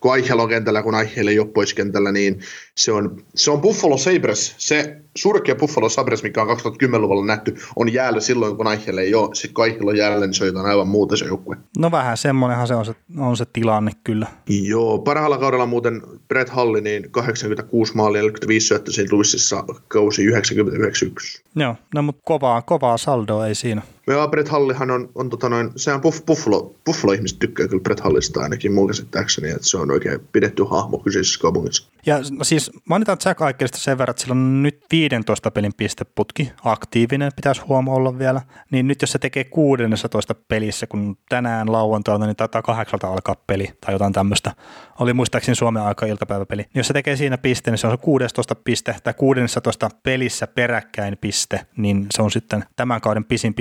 kun 0.00 0.12
Aichel 0.12 0.38
on 0.38 0.48
kentällä, 0.48 0.82
kun 0.82 0.94
Aichel 0.94 1.26
ei 1.26 1.38
ole 1.38 1.48
pois 1.48 1.74
kentällä, 1.74 2.12
niin 2.12 2.40
se 2.74 2.92
on, 2.92 3.24
se 3.34 3.50
on 3.50 3.60
Buffalo 3.60 3.98
Sabres, 3.98 4.54
se 4.58 4.96
surkea 5.16 5.54
Buffalo 5.54 5.88
Sabres, 5.88 6.22
mikä 6.22 6.42
on 6.42 6.56
2010-luvulla 6.56 7.26
nähty, 7.26 7.56
on 7.76 7.92
jäällä 7.92 8.20
silloin, 8.20 8.56
kun 8.56 8.66
Aichel 8.66 8.98
ei 8.98 9.14
ole. 9.14 9.34
Sitten 9.34 9.54
kun 9.54 9.64
Aichel 9.64 9.88
on 9.88 9.96
jäällä, 9.96 10.26
niin 10.26 10.34
se 10.34 10.44
on 10.44 10.48
jotain 10.48 10.66
aivan 10.66 10.88
muuta 10.88 11.16
se 11.16 11.24
joukkue. 11.24 11.56
No 11.78 11.90
vähän 11.90 12.16
semmoinenhan 12.16 12.68
se 12.68 12.74
on 12.74 12.84
se, 12.84 12.94
on 13.18 13.36
se 13.36 13.44
tilanne 13.52 13.92
kyllä. 14.04 14.26
Joo, 14.48 14.98
parhaalla 14.98 15.38
kaudella 15.38 15.66
muuten 15.66 16.02
Brett 16.28 16.50
Halli, 16.50 16.80
niin 16.80 17.10
86 17.10 17.96
maalia, 17.96 18.22
45 18.22 18.66
syöttöä 18.66 18.92
siinä 18.92 19.08
Luississa, 19.12 19.64
kausi 19.88 20.24
99 20.24 21.10
Joo, 21.56 21.76
no 21.94 22.02
mutta 22.02 22.22
kovaa, 22.24 22.62
kovaa 22.62 22.98
saldoa 22.98 23.46
ei 23.46 23.54
siinä. 23.54 23.82
Joo, 24.06 24.28
Brett 24.28 24.48
Hallihan 24.48 24.90
on, 24.90 25.08
on 25.14 25.30
tota 25.30 25.48
noin, 25.48 25.70
sehän 25.76 26.00
buff, 26.00 26.26
Buffalo, 26.26 26.74
Buffalo-ihmiset 26.84 27.38
tykkää 27.38 27.68
kyllä 27.68 27.82
Brett 27.82 28.00
Hallista 28.00 28.40
ainakin 28.40 28.72
mun 28.72 28.86
käsittääkseni, 28.86 29.50
että 29.50 29.66
se 29.68 29.76
on 29.76 29.90
oikein 29.90 30.20
pidetty 30.32 30.64
hahmo 30.70 30.98
kyseisessä 30.98 31.40
kaupungissa. 31.40 31.90
Ja 32.06 32.18
no 32.30 32.44
siis 32.44 32.70
mainitaan 32.84 33.18
Jack 33.24 33.42
Aikelista 33.42 33.78
sen 33.78 33.98
verran, 33.98 34.12
että 34.12 34.22
sillä 34.22 34.32
on 34.32 34.62
nyt 34.62 34.84
15 34.92 35.50
pelin 35.50 35.72
pisteputki, 35.76 36.52
aktiivinen 36.64 37.32
pitäisi 37.36 37.60
huomaa 37.60 37.94
olla 37.94 38.18
vielä, 38.18 38.40
niin 38.70 38.88
nyt 38.88 39.02
jos 39.02 39.12
se 39.12 39.18
tekee 39.18 39.44
16 39.44 40.34
pelissä, 40.34 40.86
kun 40.86 41.18
tänään 41.28 41.72
lauantaina, 41.72 42.26
niin 42.26 42.36
taitaa 42.36 42.62
kahdeksalta 42.62 43.08
alkaa 43.08 43.36
peli 43.46 43.68
tai 43.80 43.94
jotain 43.94 44.12
tämmöistä, 44.12 44.52
oli 44.98 45.12
muistaakseni 45.12 45.56
Suomen 45.56 45.82
aika 45.82 46.06
iltapäiväpeli, 46.06 46.62
niin 46.62 46.70
jos 46.74 46.86
se 46.86 46.92
tekee 46.92 47.16
siinä 47.16 47.38
piste, 47.38 47.70
niin 47.70 47.78
se 47.78 47.86
on 47.86 47.98
16 47.98 48.54
piste 48.54 48.96
tai 49.04 49.14
16 49.14 49.90
pelissä 50.02 50.46
peräkkäin 50.46 51.18
piste, 51.20 51.66
niin 51.76 52.06
se 52.10 52.22
on 52.22 52.30
sitten 52.30 52.64
tämän 52.76 53.00
kauden 53.00 53.24
pisin 53.24 53.54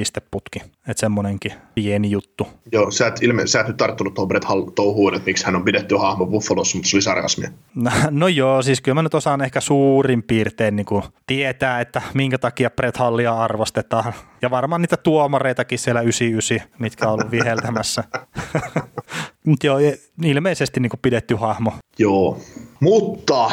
pisteputki, 0.43 0.73
että 0.87 0.99
semmoinenkin 0.99 1.53
pieni 1.75 2.11
juttu. 2.11 2.47
Joo, 2.71 2.91
sä 2.91 3.07
et, 3.07 3.23
ilme, 3.23 3.47
sä 3.47 3.59
et 3.59 3.67
nyt 3.67 3.77
tarttunut 3.77 4.13
tuohon 4.13 4.27
Brett 4.27 4.45
Hall 4.45 4.61
touhuun, 4.61 5.15
että 5.15 5.25
miksi 5.25 5.45
hän 5.45 5.55
on 5.55 5.63
pidetty 5.63 5.95
hahmo 5.95 6.25
Buffalossa, 6.25 6.77
mutta 6.77 6.89
se 6.89 6.95
oli 6.95 7.01
sarkasmia. 7.01 7.49
No, 7.75 7.91
no 8.09 8.27
joo, 8.27 8.61
siis 8.61 8.81
kyllä 8.81 8.95
mä 8.95 9.03
nyt 9.03 9.13
osaan 9.13 9.41
ehkä 9.41 9.61
suurin 9.61 10.23
piirtein 10.23 10.75
niin 10.75 10.85
kuin 10.85 11.03
tietää, 11.27 11.81
että 11.81 12.01
minkä 12.13 12.37
takia 12.37 12.69
Brett 12.69 12.97
Hallia 12.97 13.33
arvostetaan. 13.33 14.13
Ja 14.41 14.49
varmaan 14.49 14.81
niitä 14.81 14.97
tuomareitakin 14.97 15.79
siellä 15.79 16.01
99, 16.01 16.69
mitkä 16.79 17.07
on 17.07 17.13
ollut 17.13 17.31
viheltämässä. 17.31 18.03
Mutta 19.45 19.67
joo, 19.67 19.77
ilmeisesti 20.23 20.79
niin 20.79 20.91
pidetty 21.01 21.35
hahmo. 21.35 21.71
Joo, 21.99 22.39
mutta 22.79 23.51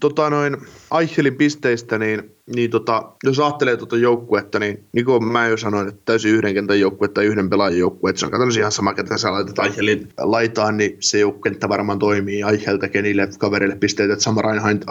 tota 0.00 0.30
noin, 0.30 0.56
Aichelin 0.90 1.36
pisteistä, 1.36 1.98
niin 1.98 2.38
niin 2.54 2.70
tota, 2.70 3.02
jos 3.24 3.40
ajattelee 3.40 3.76
tuota 3.76 3.96
joukkuetta, 3.96 4.58
niin 4.58 4.84
niin 4.92 5.04
kuin 5.04 5.24
mä 5.24 5.46
jo 5.46 5.56
sanoin, 5.56 5.88
että 5.88 6.00
täysin 6.04 6.34
yhden 6.34 6.54
kentän 6.54 6.80
joukkue 6.80 7.08
tai 7.08 7.24
yhden 7.24 7.50
pelaajan 7.50 7.78
joukkue, 7.78 8.10
että 8.10 8.20
se 8.20 8.26
on 8.26 8.32
katsonut 8.32 8.56
ihan 8.56 8.72
sama, 8.72 8.94
ketä 8.94 9.18
sä 9.18 9.32
laitat 9.32 9.58
Aichelin 9.58 10.08
laitaan, 10.18 10.76
niin 10.76 10.96
se 11.00 11.18
joukkenttä 11.18 11.68
varmaan 11.68 11.98
toimii. 11.98 12.42
Aichel 12.42 12.76
tekee 12.76 13.02
niille 13.02 13.28
kaverille 13.38 13.76
pisteitä, 13.76 14.12
että 14.12 14.22
Sam, 14.22 14.36
Reinhardt, 14.36 14.84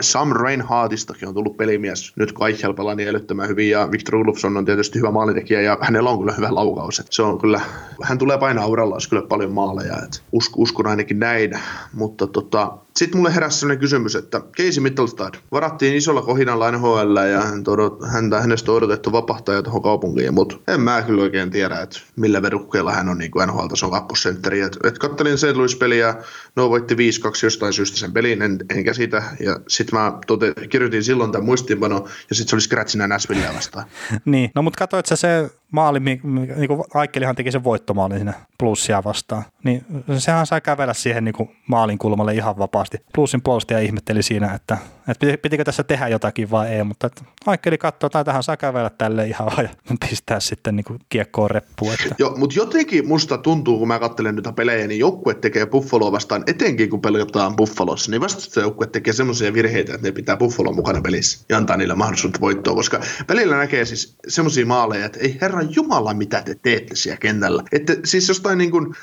Sam 0.00 0.32
Reinhardtistakin 0.32 1.28
on 1.28 1.34
tullut 1.34 1.56
pelimies. 1.56 2.12
Nyt 2.16 2.32
kun 2.32 2.44
Aichel 2.44 2.74
pelaa 2.74 2.94
niin 2.94 3.08
älyttömän 3.08 3.48
hyvin 3.48 3.70
ja 3.70 3.88
Victor 3.92 4.16
Ulfsson 4.16 4.56
on 4.56 4.64
tietysti 4.64 4.98
hyvä 4.98 5.10
maalintekijä 5.10 5.60
ja 5.60 5.78
hänellä 5.80 6.10
on 6.10 6.18
kyllä 6.18 6.32
hyvä 6.32 6.54
laukaus. 6.54 7.02
Se 7.10 7.22
on 7.22 7.38
kyllä, 7.38 7.60
hän 8.02 8.18
tulee 8.18 8.38
painaa 8.38 8.66
uralla, 8.66 8.94
olisi 8.94 9.08
kyllä 9.08 9.22
paljon 9.22 9.52
maaleja. 9.72 10.02
Että 10.04 10.20
usk, 10.32 10.58
uskon 10.58 10.86
ainakin 10.86 11.18
näin, 11.18 11.50
mutta 11.92 12.26
tota, 12.26 12.78
sitten 12.96 13.18
mulle 13.18 13.34
heräsi 13.34 13.58
sellainen 13.58 13.80
kysymys, 13.80 14.16
että 14.16 14.40
Casey 14.40 14.82
Mittelstad 14.82 15.34
varattiin 15.52 15.96
isolla 15.96 16.22
kohinalla 16.22 16.70
NHL 16.70 17.16
ja 17.30 17.40
hän 17.40 17.64
odot, 17.66 17.98
häntä, 18.12 18.40
hänestä 18.40 18.70
on 18.70 18.76
odotettu 18.76 19.12
vapahtaja 19.12 19.62
tuohon 19.62 19.82
kaupunkiin, 19.82 20.34
mutta 20.34 20.56
en 20.68 20.80
mä 20.80 21.02
kyllä 21.02 21.22
oikein 21.22 21.50
tiedä, 21.50 21.80
että 21.80 21.98
millä 22.16 22.42
verukkeella 22.42 22.92
hän 22.92 23.08
on 23.08 23.18
niin 23.18 23.30
NHL-tason 23.46 23.90
kakkosentteri. 23.90 24.60
Et, 24.60 24.76
et 24.84 24.98
kattelin 24.98 25.38
St. 25.38 25.56
Louis-peliä, 25.56 26.14
no 26.56 26.70
voitti 26.70 26.94
5-2 26.94 26.98
jostain 27.42 27.72
syystä 27.72 27.96
sen 27.96 28.12
pelin, 28.12 28.42
en, 28.42 28.58
enkä 28.70 28.92
siitä. 28.92 29.22
Ja 29.40 29.60
sitten 29.68 29.98
mä 29.98 30.12
tote, 30.26 30.54
kirjoitin 30.70 31.04
silloin 31.04 31.32
tämän 31.32 31.46
muistiinpano 31.46 32.06
ja 32.30 32.34
sitten 32.34 32.50
se 32.50 32.56
oli 32.56 32.60
scratchina 32.60 33.08
Nashvillea 33.08 33.54
vastaan. 33.54 33.86
niin, 34.24 34.50
no 34.54 34.62
mutta 34.62 34.78
katsoit 34.78 35.06
sä 35.06 35.16
se 35.16 35.50
maali, 35.70 36.00
niin 36.00 36.20
kuin 36.68 36.84
Aikkelihan 36.94 37.36
teki 37.36 37.52
sen 37.52 37.64
voittomaalin 37.64 38.18
sinne 38.18 38.34
plussia 38.58 39.04
vastaan, 39.04 39.42
niin 39.64 39.84
sehän 40.18 40.46
sai 40.46 40.60
kävellä 40.60 40.94
siihen 40.94 41.24
niin 41.24 41.34
kuin 41.34 41.56
maalin 41.66 41.98
kulmalle 41.98 42.34
ihan 42.34 42.58
vapaasti. 42.82 43.12
Plussin 43.14 43.42
puolustaja 43.42 43.80
ihmetteli 43.80 44.22
siinä, 44.22 44.54
että, 44.54 44.78
että 45.08 45.26
pitikö 45.42 45.64
tässä 45.64 45.84
tehdä 45.84 46.08
jotakin 46.08 46.50
vai 46.50 46.68
ei, 46.68 46.84
mutta 46.84 47.10
Aikkeli 47.46 47.78
katsoo, 47.78 48.06
että 48.06 48.24
tähän 48.24 48.42
saa 48.42 48.56
kävellä 48.56 48.90
tälle 48.90 49.26
ihan 49.26 49.46
vaan 49.46 49.64
ja 49.64 49.96
pistää 50.08 50.40
sitten 50.40 50.76
niin 50.76 50.84
kiekkoon 51.08 51.50
reppuun. 51.50 51.92
Että. 51.92 52.14
Joo, 52.18 52.36
mutta 52.36 52.56
jotenkin 52.58 53.08
musta 53.08 53.38
tuntuu, 53.38 53.78
kun 53.78 53.88
mä 53.88 53.98
katselen 53.98 54.34
nyt 54.34 54.48
pelejä, 54.56 54.86
niin 54.86 54.98
joukkue 54.98 55.34
tekee 55.34 55.66
Buffaloa 55.66 56.12
vastaan, 56.12 56.44
etenkin 56.46 56.90
kun 56.90 57.00
pelataan 57.00 57.56
Buffalossa, 57.56 58.10
niin 58.10 58.20
vasta 58.20 58.60
joukkue 58.60 58.86
tekee 58.86 59.12
semmoisia 59.12 59.54
virheitä, 59.54 59.94
että 59.94 60.06
ne 60.06 60.12
pitää 60.12 60.36
Buffalo 60.36 60.72
mukana 60.72 61.00
pelissä 61.00 61.44
ja 61.48 61.56
antaa 61.56 61.76
niille 61.76 61.94
mahdollisuutta 61.94 62.40
voittoa, 62.40 62.74
koska 62.74 63.00
pelillä 63.26 63.56
näkee 63.56 63.84
siis 63.84 64.16
semmoisia 64.28 64.66
maaleja, 64.66 65.06
että 65.06 65.18
ei 65.20 65.38
herra 65.40 65.62
Jumala, 65.62 66.14
mitä 66.14 66.42
te 66.42 66.54
teette 66.62 66.96
siellä 66.96 67.18
kentällä. 67.18 67.62
Että 67.72 67.96
siis 68.04 68.28
jostain 68.28 68.58
niin 68.58 68.70
kuin, 68.70 68.94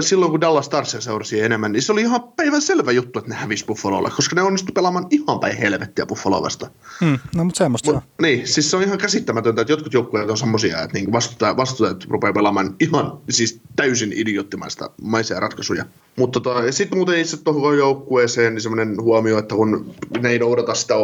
silloin 0.00 0.30
kun 0.30 0.40
Dallas 0.40 0.66
Starsia 0.66 1.00
seurasi 1.00 1.40
enemmän, 1.40 1.72
niin 1.72 1.82
se 1.82 1.92
oli 1.92 2.00
ihan 2.00 2.22
päivän 2.36 2.62
selvä 2.62 2.92
juttu, 2.92 3.18
että 3.18 3.30
ne 3.30 3.36
hävisi 3.36 3.64
Buffalolle, 3.64 4.10
koska 4.10 4.36
ne 4.36 4.42
onnistui 4.42 4.72
pelaamaan 4.72 5.06
ihan 5.10 5.40
päin 5.48 5.60
helvettiä 5.60 6.06
Buffalo 6.06 6.42
vasta. 6.42 6.70
Hmm, 7.00 7.18
no 7.36 7.44
mutta 7.44 7.58
semmoista 7.58 7.92
Mut, 7.92 8.04
niin, 8.22 8.48
siis 8.48 8.70
se 8.70 8.76
on 8.76 8.82
ihan 8.82 8.98
käsittämätöntä, 8.98 9.60
että 9.60 9.72
jotkut 9.72 9.94
joukkueet 9.94 10.30
on 10.30 10.38
semmoisia, 10.38 10.82
että 10.82 10.94
niinku 10.94 11.12
vastustajat, 11.12 11.56
vastustajat 11.56 12.04
rupeaa 12.08 12.32
pelaamaan 12.32 12.76
ihan 12.80 13.18
siis 13.30 13.60
täysin 13.76 14.12
idioottimaista 14.12 14.90
maisia 15.02 15.40
ratkaisuja. 15.40 15.84
Mutta 16.16 16.40
tota, 16.40 16.72
sitten 16.72 16.98
muuten 16.98 17.20
itse 17.20 17.36
tuohon 17.36 17.78
joukkueeseen 17.78 18.54
niin 18.54 18.62
semmoinen 18.62 19.02
huomio, 19.02 19.38
että 19.38 19.54
kun 19.54 19.94
ne 20.20 20.28
ei 20.28 20.38
noudata 20.38 20.74
sitä 20.74 20.94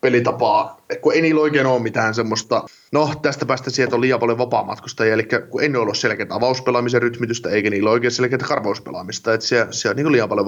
pelitapaa, 0.00 0.79
kun 1.00 1.14
ei 1.14 1.22
niillä 1.22 1.40
oikein 1.40 1.66
ole 1.66 1.82
mitään 1.82 2.14
semmoista, 2.14 2.64
no 2.92 3.14
tästä 3.22 3.46
päästä 3.46 3.70
sieltä 3.70 3.94
on 3.94 4.00
liian 4.00 4.20
paljon 4.20 4.38
vapaamatkustajia, 4.38 5.14
eli 5.14 5.28
kun 5.50 5.62
ei 5.62 5.76
ole 5.76 5.94
selkeää 5.94 6.28
avauspelaamisen 6.30 7.02
rytmitystä, 7.02 7.50
eikä 7.50 7.70
niillä 7.70 7.90
ole 7.90 7.94
oikein 7.94 8.10
selkeää 8.10 8.48
karvauspelaamista, 8.48 9.34
että 9.34 9.46
siellä, 9.46 9.72
siellä 9.72 9.92
on 9.92 10.04
niin 10.04 10.12
liian 10.12 10.28
paljon 10.28 10.46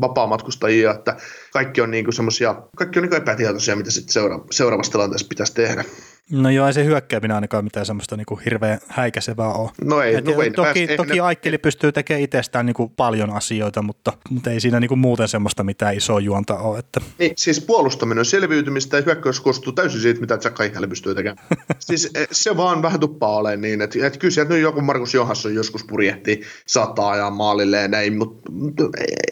vapaamatkustajia, 0.00 0.90
että 0.90 1.16
kaikki 1.52 1.80
on 1.80 1.90
niin 1.90 2.12
semmoisia, 2.12 2.54
kaikki 2.76 2.98
on 2.98 3.02
niin 3.02 3.14
epätietoisia, 3.14 3.76
mitä 3.76 3.90
sitten 3.90 4.12
seura- 4.12 4.44
seuraavassa 4.50 4.92
tilanteessa 4.92 5.28
pitäisi 5.28 5.54
tehdä. 5.54 5.84
No 6.30 6.50
joo, 6.50 6.66
ei 6.66 6.72
se 6.72 6.84
hyökkääminen 6.84 7.34
ainakaan 7.34 7.64
mitään 7.64 7.86
semmoista 7.86 8.16
niinku 8.16 8.40
hirveän 8.44 8.78
häikäisevää 8.88 9.52
ole. 9.52 9.70
No 9.84 10.02
ei, 10.02 10.14
Et 10.14 10.24
no 10.24 10.42
ei 10.42 10.50
toki, 10.50 10.86
pääs, 10.86 10.96
toki 10.96 11.12
ei, 11.12 11.20
Aikkeli 11.20 11.58
pystyy 11.58 11.92
tekemään 11.92 12.22
itsestään 12.22 12.66
niinku 12.66 12.88
paljon 12.88 13.30
asioita, 13.30 13.82
mutta, 13.82 14.12
mutta 14.30 14.50
ei 14.50 14.60
siinä 14.60 14.80
niinku 14.80 14.96
muuten 14.96 15.28
semmoista 15.28 15.64
mitään 15.64 15.96
isoa 15.96 16.20
juonta 16.20 16.58
ole. 16.58 16.78
Että. 16.78 17.00
Niin, 17.18 17.32
siis 17.36 17.60
puolustaminen 17.60 18.18
on 18.18 18.24
selviytymistä 18.24 18.96
ja 18.96 19.02
hyökkäys 19.06 19.40
koostuu 19.40 19.72
täysin 19.72 20.00
siitä, 20.00 20.20
mitä 20.20 20.38
Jack 20.44 20.60
Eichel 20.60 20.88
pystyy 20.88 21.14
tekemään. 21.14 21.46
siis 21.78 22.10
eh, 22.14 22.28
se 22.32 22.56
vaan 22.56 22.82
vähän 22.82 23.00
tuppaa 23.00 23.36
ole 23.36 23.56
niin, 23.56 23.82
että, 23.82 24.06
että 24.06 24.18
kyllä 24.18 24.32
sieltä 24.32 24.54
nyt 24.54 24.62
joku 24.62 24.80
Markus 24.80 25.14
Johansson 25.14 25.54
joskus 25.54 25.84
purjehti 25.84 26.40
sataa 26.66 27.16
ja 27.16 27.30
maalille 27.30 27.76
ja 27.76 27.88
näin, 27.88 28.18
mutta, 28.18 28.52
mutta 28.52 28.82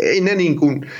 ei 0.00 0.20
ne 0.20 0.34
niin 0.34 0.56
kuin, 0.56 0.90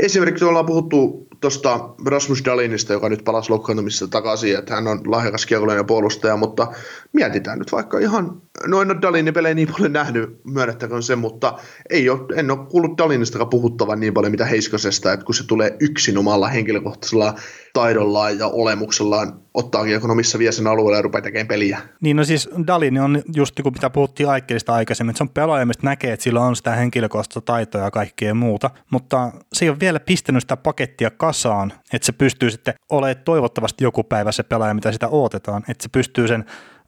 esimerkiksi 0.00 0.44
ollaan 0.44 0.66
puhuttu 0.66 1.26
tuosta 1.40 1.88
Rasmus 2.06 2.44
Dalinista, 2.44 2.92
joka 2.92 3.08
nyt 3.08 3.24
palasi 3.24 3.50
loukkaantumisesta 3.50 4.08
takaisin, 4.08 4.58
että 4.58 4.74
hän 4.74 4.86
on 4.86 5.00
lahjakas 5.06 5.46
kiekollinen 5.46 5.86
puolustaja, 5.86 6.36
mutta 6.36 6.66
mietitään 7.12 7.58
nyt 7.58 7.72
vaikka 7.72 7.98
ihan, 7.98 8.42
no 8.66 8.82
en 8.82 8.90
ole 8.90 9.02
Dalinin 9.02 9.34
pelejä 9.34 9.54
niin 9.54 9.72
paljon 9.72 9.92
nähnyt, 9.92 10.40
myönnettäkön 10.44 11.02
se, 11.02 11.16
mutta 11.16 11.58
ei 11.90 12.10
ole, 12.10 12.20
en 12.34 12.50
ole 12.50 12.66
kuullut 12.66 12.98
Dalinistakaan 12.98 13.50
puhuttavan 13.50 14.00
niin 14.00 14.14
paljon 14.14 14.30
mitä 14.30 14.44
Heiskosesta, 14.44 15.12
että 15.12 15.26
kun 15.26 15.34
se 15.34 15.46
tulee 15.46 15.76
yksin 15.80 16.18
omalla 16.18 16.48
henkilökohtaisella 16.48 17.34
taidollaan 17.72 18.38
ja 18.38 18.46
olemuksellaan 18.46 19.42
ottaa 19.54 19.84
kiekon 19.84 20.16
missä 20.16 20.38
vie 20.38 20.52
sen 20.52 20.66
alueelle 20.66 20.98
ja 20.98 21.02
rupeaa 21.02 21.22
tekemään 21.22 21.48
peliä. 21.48 21.78
Niin 22.00 22.16
no 22.16 22.24
siis 22.24 22.48
Dalin 22.66 23.00
on 23.00 23.22
just 23.34 23.56
niin 23.56 23.62
kuin 23.62 23.72
mitä 23.72 23.90
puhuttiin 23.90 24.28
Aikkelista 24.28 24.74
aikaisemmin, 24.74 25.10
että 25.10 25.18
se 25.18 25.24
on 25.24 25.28
pelaaja, 25.28 25.66
mistä 25.66 25.86
näkee, 25.86 26.12
että 26.12 26.24
sillä 26.24 26.40
on 26.40 26.56
sitä 26.56 26.70
henkilökohtaista 26.70 27.40
taitoa 27.40 27.80
ja 27.80 27.90
kaikkea 27.90 28.34
muuta, 28.34 28.70
mutta 28.90 29.32
se 29.52 29.64
ei 29.64 29.68
ole 29.68 29.80
vielä 29.80 30.00
pistänyt 30.00 30.42
sitä 30.42 30.56
pakettia 30.56 31.10
kasaan, 31.10 31.72
että 31.92 32.06
se 32.06 32.12
pystyy 32.12 32.50
sitten 32.50 32.74
olemaan 32.90 33.24
toivottavasti 33.24 33.84
joku 33.84 34.04
päivä 34.04 34.32
se 34.32 34.42
pelaaja, 34.42 34.74
mitä 34.74 34.92
sitä 34.92 35.08
odotetaan, 35.08 35.64
että 35.68 35.82
se 35.82 35.88
pystyy 35.88 36.28
sen 36.28 36.44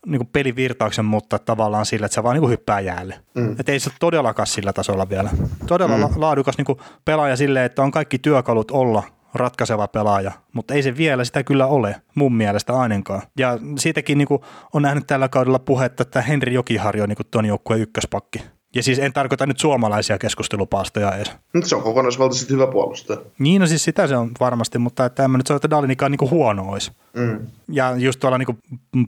niin 0.06 0.18
kuin 0.18 0.28
pelivirtauksen 0.32 1.04
muuttaa 1.04 1.38
tavallaan 1.38 1.86
sillä, 1.86 2.06
että 2.06 2.14
se 2.14 2.22
vaan 2.22 2.34
niin 2.34 2.40
kuin 2.40 2.50
hyppää 2.50 2.80
jäälle. 2.80 3.20
Mm. 3.34 3.56
Että 3.60 3.72
ei 3.72 3.80
se 3.80 3.90
ole 3.90 3.96
todellakaan 4.00 4.46
sillä 4.46 4.72
tasolla 4.72 5.08
vielä. 5.08 5.30
Todella 5.66 5.96
mm. 5.96 6.14
laadukas 6.16 6.58
niin 6.58 6.64
kuin 6.64 6.78
pelaaja 7.04 7.36
silleen, 7.36 7.66
että 7.66 7.82
on 7.82 7.90
kaikki 7.90 8.18
työkalut 8.18 8.70
olla 8.70 9.02
ratkaiseva 9.35 9.89
pelaaja, 9.89 10.32
mutta 10.52 10.74
ei 10.74 10.82
se 10.82 10.97
vielä 10.97 11.24
sitä 11.24 11.44
kyllä 11.44 11.66
ole, 11.66 11.97
mun 12.15 12.35
mielestä 12.35 12.73
ainakaan. 12.73 13.23
Ja 13.39 13.59
siitäkin 13.78 14.19
niin 14.19 14.28
kuin 14.28 14.43
on 14.73 14.82
nähnyt 14.82 15.06
tällä 15.06 15.28
kaudella 15.28 15.59
puhetta, 15.59 16.02
että 16.02 16.23
Henri 16.23 16.55
Jokiharjo 16.55 17.02
on 17.02 17.09
niin 17.09 17.19
tuon 17.31 17.47
joukkueen 17.47 17.82
ykköspakki. 17.82 18.39
Ja 18.74 18.82
siis 18.82 18.98
en 18.98 19.12
tarkoita 19.12 19.47
nyt 19.47 19.59
suomalaisia 19.59 20.19
keskustelupaastoja 20.19 21.12
edes. 21.12 21.32
Nyt 21.52 21.65
se 21.65 21.77
on 21.77 21.82
kokonaisvaltaisesti 21.82 22.52
hyvä 22.52 22.66
puolustaja. 22.66 23.20
Niin, 23.39 23.61
no 23.61 23.66
siis 23.66 23.85
sitä 23.85 24.06
se 24.06 24.16
on 24.16 24.31
varmasti, 24.40 24.78
mutta 24.78 25.05
että 25.05 25.24
en 25.24 25.31
mä 25.31 25.39
nyt 25.39 25.47
sano, 25.47 25.56
että 25.56 25.70
Dalinikaan 25.70 26.12
niin 26.12 26.31
huono 26.31 26.70
olisi. 26.70 26.93
Mm. 27.16 27.47
Ja 27.69 27.97
just 27.97 28.20
tuolla 28.20 28.39
niin 28.39 28.59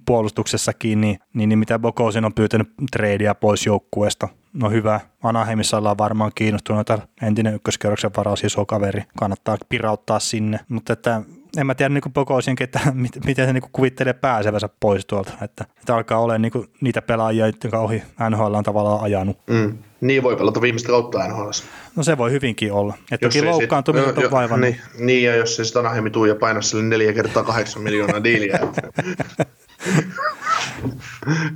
puolustuksessakin, 0.06 1.00
niin, 1.00 1.18
niin, 1.34 1.48
niin 1.48 1.58
mitä 1.58 1.78
Bokosin 1.78 2.24
on 2.24 2.34
pyytänyt 2.34 2.68
treidiä 2.90 3.34
pois 3.34 3.66
joukkueesta, 3.66 4.28
no 4.56 4.70
hyvä. 4.70 5.00
Anaheimissa 5.22 5.76
ollaan 5.76 5.98
varmaan 5.98 6.32
kiinnostuneita. 6.34 6.98
Entinen 7.22 7.54
ykköskerroksen 7.54 8.10
varaus, 8.16 8.44
iso 8.44 8.66
kaveri. 8.66 9.02
Kannattaa 9.18 9.56
pirauttaa 9.68 10.18
sinne. 10.18 10.60
Mutta 10.68 10.92
että 10.92 11.22
en 11.56 11.66
mä 11.66 11.74
tiedä 11.74 11.88
niin 11.88 12.12
Bokosinkin, 12.14 12.64
että 12.64 12.80
miten 13.26 13.46
se 13.46 13.52
niin 13.52 13.64
kuvittelee 13.72 14.12
pääsevänsä 14.12 14.68
pois 14.80 15.06
tuolta. 15.06 15.32
Että, 15.42 15.64
että 15.80 15.94
alkaa 15.94 16.18
olla 16.18 16.38
niin 16.38 16.52
niitä 16.80 17.02
pelaajia, 17.02 17.46
jotka 17.46 17.78
ohi 17.78 18.02
NHL 18.30 18.54
on 18.54 18.64
tavallaan 18.64 19.00
ajanut. 19.00 19.38
Mm. 19.46 19.78
Niin 20.00 20.22
voi 20.22 20.36
pelata 20.36 20.60
viimeistä 20.60 20.88
kautta 20.88 21.28
NHL. 21.28 21.50
No 21.96 22.02
se 22.02 22.18
voi 22.18 22.30
hyvinkin 22.30 22.72
olla. 22.72 22.94
Että 23.12 23.26
toki 23.26 23.42
loukkaantumiset 23.42 24.18
on 24.18 24.30
vaivannut. 24.30 24.70
Niin, 24.70 24.80
niin, 24.98 25.24
ja 25.24 25.36
jos 25.36 25.56
se 25.56 25.64
sitten 25.64 25.80
Anaheimi 25.80 26.10
tuu 26.10 26.24
ja 26.24 26.34
painaa 26.34 26.62
sille 26.62 26.82
neljä 26.82 27.12
kertaa 27.12 27.42
kahdeksan 27.42 27.82
miljoonaa 27.82 28.24
diiliä. 28.24 28.58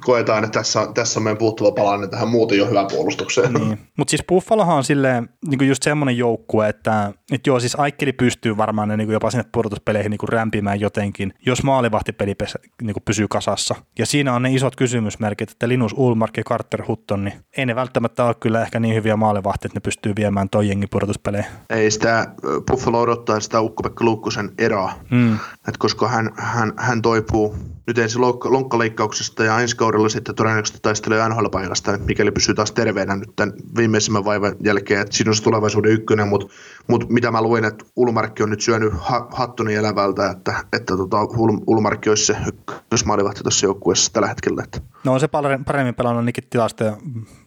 koetaan, 0.01 0.45
että 0.45 0.59
tässä, 0.59 0.89
tässä 0.95 1.21
on 1.21 1.25
meidän 1.25 1.39
puuttuva 1.39 1.73
palanen 1.73 2.11
tähän 2.11 2.29
muuten 2.29 2.59
jo 2.59 2.67
hyvään 2.67 2.87
puolustukseen. 2.91 3.53
Niin. 3.53 3.79
Mutta 3.97 4.11
siis 4.11 4.25
Buffalohan 4.29 4.77
on 4.77 4.85
silleen, 4.85 5.29
niin 5.47 5.69
just 5.69 5.83
semmoinen 5.83 6.19
joukkue, 6.19 6.69
että, 6.69 7.13
että 7.33 7.51
joo, 7.51 7.61
siis 7.61 7.75
Aikkeli 7.81 8.13
pystyy 8.13 8.57
varmaan 8.57 8.89
ne, 8.89 8.97
niin 8.97 9.11
jopa 9.11 9.31
sinne 9.31 9.45
pudotuspeleihin 9.53 10.11
niin 10.11 10.29
rämpimään 10.29 10.81
jotenkin, 10.81 11.35
jos 11.47 11.63
maalivahtipeli 11.63 12.35
niin 12.83 12.97
pysyy 13.05 13.29
kasassa. 13.29 13.75
Ja 13.99 14.07
siinä 14.07 14.35
on 14.35 14.43
ne 14.43 14.55
isot 14.55 14.77
kysymysmerkit, 14.77 15.51
että 15.51 15.69
Linus 15.69 15.93
Ulmark 15.97 16.37
ja 16.37 16.43
Carter 16.43 16.83
Hutton, 16.89 17.25
niin 17.25 17.35
ei 17.57 17.67
ne 17.67 17.75
välttämättä 17.75 18.25
ole 18.25 18.35
kyllä 18.35 18.63
ehkä 18.63 18.81
niin 18.81 18.95
hyviä 18.95 19.17
maalivahtia, 19.17 19.67
että 19.67 19.77
ne 19.77 19.81
pystyy 19.81 20.13
viemään 20.17 20.51
toi 20.51 20.69
jengi 20.69 20.87
pudotuspeleihin. 20.87 21.51
Ei 21.71 21.91
sitä, 21.91 22.27
Buffalo 22.71 23.01
odottaa 23.01 23.41
sitä 23.41 23.61
Ukko-Pekka 23.61 24.05
Luukkosen 24.05 24.51
eroa, 24.59 24.93
mm. 25.11 25.35
että 25.35 25.79
koska 25.79 26.09
hän, 26.09 26.31
hän, 26.37 26.73
hän 26.77 27.03
toipuu 27.03 27.57
nyt 27.87 27.99
ensi 27.99 28.19
lonkkaleikkauksesta 28.45 29.45
ja 29.45 29.61
ensi 29.61 29.77
kaudella 29.77 30.09
sitten 30.09 30.35
todennäköisesti 30.35 30.79
taistelee 30.83 31.29
NHL-paikasta, 31.29 31.99
mikäli 31.99 32.31
pysyy 32.31 32.55
taas 32.55 32.73
terveenä 32.73 33.17
nyt 33.17 33.37
tämän 33.37 33.55
viimeisimmän 33.77 34.25
vaivan 34.25 34.57
jälkeen, 34.65 35.01
että 35.01 35.17
siinä 35.17 35.31
on 35.31 35.35
se 35.35 35.43
tulevaisuuden 35.43 35.93
ykkönen, 35.93 36.29
mutta, 36.29 36.47
mutta 36.89 37.07
mitä 37.11 37.31
mä 37.31 37.43
luin, 37.43 37.65
että 37.65 37.85
Ulmarkki 37.97 38.43
on 38.43 38.51
nyt 38.51 38.61
syönyt 38.61 38.93
ha- 38.97 39.29
hattuni 39.33 39.75
elävältä, 39.75 40.31
että, 40.31 40.55
että 40.73 40.97
tota, 40.97 41.17
Ul- 41.17 41.65
Ulmarkki 41.67 42.09
olisi 42.09 42.27
se 42.27 42.37
ykkösmaalivahti 42.47 43.43
tuossa 43.43 43.67
joukkueessa 43.67 44.13
tällä 44.13 44.29
hetkellä. 44.29 44.63
Että. 44.65 44.81
No 45.05 45.13
on 45.13 45.21
se 45.21 45.29
paremmin 45.67 45.95
pelannut 45.95 46.25
niinkin 46.25 46.45
tilastoja 46.51 46.97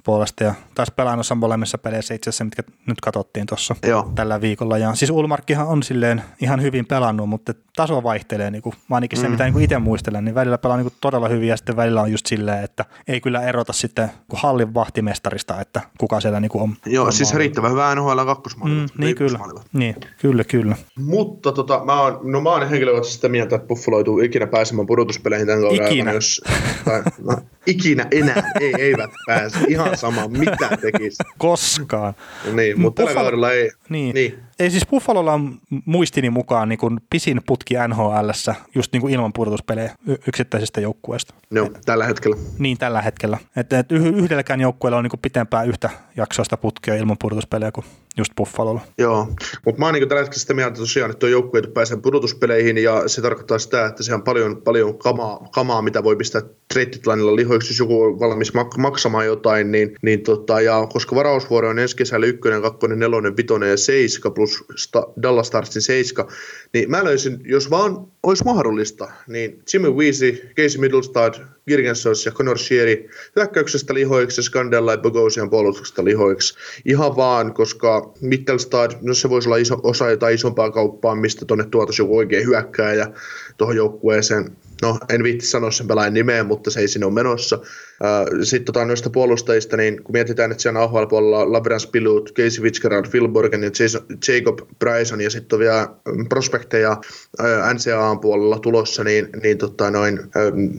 puolesta 0.04 0.44
ja 0.44 0.54
taas 0.76 0.92
pelannut 0.92 1.26
molemmissa 1.36 1.78
peleissä 1.78 2.14
itse 2.14 2.30
asiassa, 2.30 2.44
mitkä 2.44 2.64
nyt 2.88 3.02
katsottiin 3.02 3.46
tuossa 3.46 3.76
tällä 4.16 4.42
viikolla. 4.42 4.78
Ja 4.78 4.96
siis 4.96 5.12
Ulmarkkihan 5.12 5.68
on 5.68 5.84
silleen 5.84 6.24
ihan 6.42 6.62
hyvin 6.62 6.86
pelannut, 6.86 7.30
mutta 7.30 7.54
taso 7.76 8.04
vaihtelee, 8.04 8.52
niin 8.52 8.62
kuin, 8.62 8.76
ainakin 8.92 9.20
se 9.20 9.28
mm. 9.28 9.32
mitä 9.32 9.44
niin 9.44 9.62
itse 9.62 9.80
muistelen, 9.80 10.26
niin 10.26 10.33
välillä 10.36 10.58
pelaa 10.58 10.78
niin 10.78 10.86
kuin 10.86 10.94
todella 11.02 11.28
hyvin 11.28 11.48
ja 11.48 11.58
sitten 11.58 11.76
välillä 11.76 12.02
on 12.02 12.12
just 12.12 12.26
silleen, 12.26 12.64
että 12.64 12.86
ei 13.08 13.22
kyllä 13.22 13.42
erota 13.42 13.74
sitten 13.74 14.12
kuin 14.28 14.40
hallin 14.42 14.74
vahtimestarista, 14.74 15.62
että 15.62 15.82
kuka 15.98 16.20
siellä 16.20 16.40
niin 16.40 16.50
kuin 16.50 16.62
on. 16.62 16.76
Joo, 16.86 17.06
on 17.06 17.14
siis 17.14 17.30
maali. 17.30 17.40
riittävän 17.40 17.72
hyvä 17.72 17.96
NHL 17.96 18.26
kakkosmaali. 18.26 18.74
Mm, 18.74 18.88
niin 18.98 19.16
kyllä, 19.16 19.40
niin, 19.74 19.96
kyllä, 20.22 20.44
kyllä. 20.44 20.76
Mutta 20.98 21.52
tota, 21.52 21.82
mä 21.86 22.02
oon, 22.02 22.20
no 22.24 22.42
mä 22.42 22.50
oon 22.50 22.70
henkilökohtaisesti 22.70 23.16
sitä 23.16 23.30
mieltä, 23.30 23.56
että 23.56 23.68
Buffalo 23.68 23.98
joutuu 23.98 24.20
ikinä 24.20 24.48
pääsemään 24.48 24.88
pudotuspeleihin 24.88 25.48
tämän 25.48 25.62
kauden 25.62 25.76
Ikinä. 25.76 25.90
Aikana, 25.90 26.12
jos, 26.12 26.42
tai, 26.86 27.04
no, 27.24 27.38
ikinä 27.68 28.08
enää 28.12 28.52
ei, 28.62 28.74
eivät 28.78 29.12
pääse. 29.28 29.58
Ihan 29.68 29.98
sama, 29.98 30.28
mitä 30.28 30.70
tekisi. 30.82 31.24
Koskaan. 31.38 32.14
Niin, 32.54 32.82
mutta 32.82 33.04
tällä 33.04 33.22
kaudella 33.22 33.52
ei. 33.52 33.72
Niin. 33.90 34.14
niin. 34.14 34.40
Ei 34.60 34.72
siis 34.72 34.88
Buffalolla 34.88 35.34
on 35.34 35.60
muistini 35.86 36.30
mukaan 36.30 36.70
niin 36.70 36.80
kuin 36.80 37.00
pisin 37.10 37.42
putki 37.48 37.74
nhl 37.88 38.30
just 38.76 38.94
niin 38.94 39.02
kuin 39.02 39.14
ilman 39.14 39.34
pudotuspelejä 39.34 39.96
yksittäisestä 40.28 40.82
joukkueesta. 40.82 41.34
Joo, 41.52 41.70
tällä 41.86 42.06
hetkellä. 42.06 42.36
Niin, 42.60 42.78
tällä 42.78 43.02
hetkellä. 43.02 43.38
Että 43.56 43.80
et 43.80 43.92
yhdelläkään 43.92 44.62
joukkueella 44.62 44.98
on 44.98 45.04
niin 45.04 45.10
kuin 45.10 45.22
pitempää 45.22 45.64
yhtä 45.64 45.90
jaksoista 46.18 46.58
putkea 46.58 46.96
ilman 46.96 47.18
pudotuspelejä 47.22 47.72
kuin 47.72 47.86
just 48.18 48.32
Buffalolla. 48.38 48.82
Joo, 48.98 49.28
mutta 49.66 49.80
mä 49.80 49.86
oon 49.86 49.94
niin 49.94 50.10
tällä 50.10 50.22
hetkellä 50.22 50.40
sitä 50.40 50.54
mieltä 50.54 50.80
tosiaan, 50.80 51.12
että 51.12 51.20
tuo 51.20 51.30
joukkue 51.30 51.60
ei 51.60 51.72
pääse 51.72 51.98
pudotuspeleihin 51.98 52.78
ja 52.78 53.08
se 53.08 53.22
tarkoittaa 53.22 53.60
sitä, 53.60 53.86
että 53.86 54.04
se 54.04 54.14
on 54.14 54.24
paljon, 54.24 54.62
paljon 54.62 54.98
kamaa, 54.98 55.48
kamaa 55.52 55.82
mitä 55.82 56.04
voi 56.04 56.16
pistää 56.16 56.42
trade 56.74 57.36
lihoiksi, 57.36 57.72
jos 57.72 57.80
joku 57.80 58.02
on 58.02 58.20
valmis 58.20 58.54
mak- 58.54 58.78
maksamaan 58.78 59.26
jotain, 59.26 59.72
niin, 59.72 59.96
niin 60.02 60.22
tota, 60.22 60.62
ja 60.62 60.88
koska 60.94 61.16
varausvuoro 61.16 61.70
on 61.70 61.80
ensi 61.80 61.96
kesällä 61.96 62.26
ykkönen, 62.26 62.62
kakkonen, 62.62 63.00
nelonen, 63.00 63.38
vitonen 63.38 63.70
ja 63.70 63.78
seiska 63.78 64.32
plus 64.32 64.64
sta, 64.76 65.08
Dallas 65.22 65.48
Starsin 65.48 65.82
seiska, 65.82 66.28
niin 66.74 66.92
mä 66.92 67.04
löysin, 67.04 67.40
jos 67.46 67.70
vaan 67.70 68.08
olisi 68.24 68.44
mahdollista, 68.44 69.12
niin 69.28 69.62
Jimmy 69.74 69.92
Weezy, 69.92 70.50
Casey 70.58 70.82
Middlestad, 70.82 71.34
Girgensons 71.68 72.26
ja 72.26 72.32
Conor 72.32 72.58
Sheary 72.58 73.10
hyökkäyksestä 73.36 73.94
lihoiksi 73.94 74.40
ja 74.40 74.44
Scandella 74.44 74.92
ja 74.92 74.98
Bogosian 74.98 75.50
puolustuksesta 75.50 76.06
lihoiksi. 76.06 76.56
Ihan 76.86 77.16
vaan, 77.16 77.54
koska 77.54 78.14
Mittelstad, 78.22 78.92
no 79.02 79.14
se 79.14 79.30
voisi 79.30 79.50
olla 79.50 79.58
iso, 79.58 79.80
osa 79.84 80.10
jotain 80.10 80.36
isompaa 80.36 80.72
kauppaa, 80.72 81.16
mistä 81.16 81.46
tuonne 81.46 81.66
tuotaisiin 81.72 82.04
joku 82.04 82.18
oikein 82.18 82.46
hyökkää 82.46 82.94
ja 82.94 83.08
tuohon 83.58 83.76
joukkueeseen 83.76 84.52
no 84.84 85.00
en 85.10 85.24
viitti 85.24 85.46
sanoa 85.46 85.72
sen 85.72 85.88
pelaajan 85.88 86.14
nimeä, 86.14 86.44
mutta 86.44 86.72
se 86.72 86.80
ei 86.80 86.88
sinne 86.88 87.06
ole 87.06 87.14
menossa. 87.14 87.60
Sitten 88.44 88.66
tota, 88.66 88.86
noista 88.86 89.10
puolustajista, 89.10 89.78
niin 89.78 90.04
kun 90.04 90.14
mietitään, 90.14 90.52
että 90.52 90.62
siellä 90.62 90.82
AHL-puolella 90.82 91.52
Lavrans 91.52 91.88
Pilut, 91.88 92.34
Casey 92.34 92.64
Fitzgerald, 92.64 93.06
Phil 93.12 93.28
Borgen 93.28 93.64
ja 93.64 93.70
Jacob 94.28 94.60
Bryson 94.80 95.22
ja 95.22 95.30
sitten 95.30 95.56
on 95.56 95.60
vielä 95.60 95.90
prospekteja 96.30 96.98
NCAA 97.74 98.16
puolella 98.16 98.60
tulossa, 98.60 99.04
niin, 99.04 99.30
niin 99.44 99.58
tota, 99.58 99.92
noin, 99.92 100.20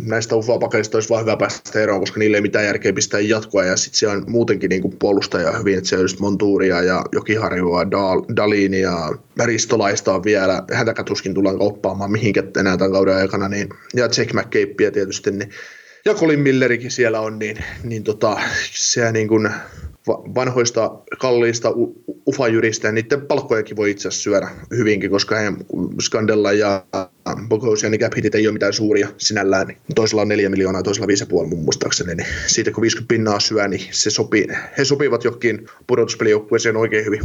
näistä 0.07 0.37
UFA-pakeista 0.37 0.97
olisi 0.97 1.09
vaan 1.09 1.23
hyvä 1.23 1.37
päästä 1.37 1.81
eroon, 1.81 2.01
koska 2.01 2.19
niille 2.19 2.37
ei 2.37 2.41
mitään 2.41 2.65
järkeä 2.65 2.93
pistää 2.93 3.21
jatkoa. 3.21 3.65
Ja 3.65 3.77
sitten 3.77 3.99
siellä 3.99 4.17
on 4.17 4.25
muutenkin 4.29 4.69
niin 4.69 4.83
kuin 4.83 4.97
puolustajia 4.99 5.59
hyvin, 5.59 5.79
että 5.79 5.89
siellä 5.89 6.01
on 6.01 6.05
just 6.05 6.21
Montuuria 6.21 6.83
ja 6.83 7.05
Jokiharjua, 7.13 7.85
Dal- 7.85 8.37
Dalinia, 8.37 8.93
Ristolaista 9.45 10.15
on 10.15 10.25
vielä, 10.25 10.63
häntä 10.73 10.95
tuskin 11.05 11.35
tullaan 11.35 11.59
kauppaamaan 11.59 12.13
mihinkä 12.13 12.43
enää 12.61 12.77
tämän 12.77 12.93
kauden 12.93 13.17
aikana, 13.17 13.49
niin, 13.49 13.69
ja 13.95 14.05
Jack 14.05 14.33
McCabeä 14.33 14.91
tietysti, 14.91 15.31
niin 15.31 15.51
ja 16.05 16.15
Colin 16.15 16.41
Millerikin 16.41 16.91
siellä 16.91 17.21
on, 17.21 17.39
niin, 17.39 17.57
niin 17.83 18.05
tota, 18.05 18.41
se 18.73 19.13
niin 19.13 19.29
kuin 19.29 19.51
vanhoista 20.35 20.91
kalliista 21.19 21.73
ufajyristä, 22.27 22.93
niiden 22.93 23.21
palkkojakin 23.21 23.77
voi 23.77 23.91
itse 23.91 24.09
asiassa 24.09 24.23
syödä 24.23 24.49
hyvinkin, 24.71 25.11
koska 25.11 25.37
he 25.37 25.53
Skandella 26.01 26.53
ja 26.53 26.87
Bogosia, 27.49 27.91
niin 27.91 28.01
cap 28.01 28.13
ei 28.35 28.47
ole 28.47 28.53
mitään 28.53 28.73
suuria 28.73 29.09
sinällään. 29.17 29.67
Niin 29.67 29.79
toisella 29.95 30.23
on 30.23 30.29
4 30.29 30.49
miljoonaa, 30.49 30.83
toisella 30.83 31.07
5,5 31.43 31.49
mun 31.49 31.65
muistaakseni, 31.65 32.15
niin 32.15 32.29
siitä 32.47 32.71
kun 32.71 32.83
50 32.83 33.09
pinnaa 33.15 33.41
syö, 33.41 33.69
niin 33.69 33.89
se 33.91 34.11
sopii, 34.11 34.47
he 34.79 34.85
sopivat 34.85 35.25
jokin 35.25 35.67
pudotuspelijoukkueeseen 35.87 36.77
oikein 36.77 37.05
hyvin. 37.05 37.21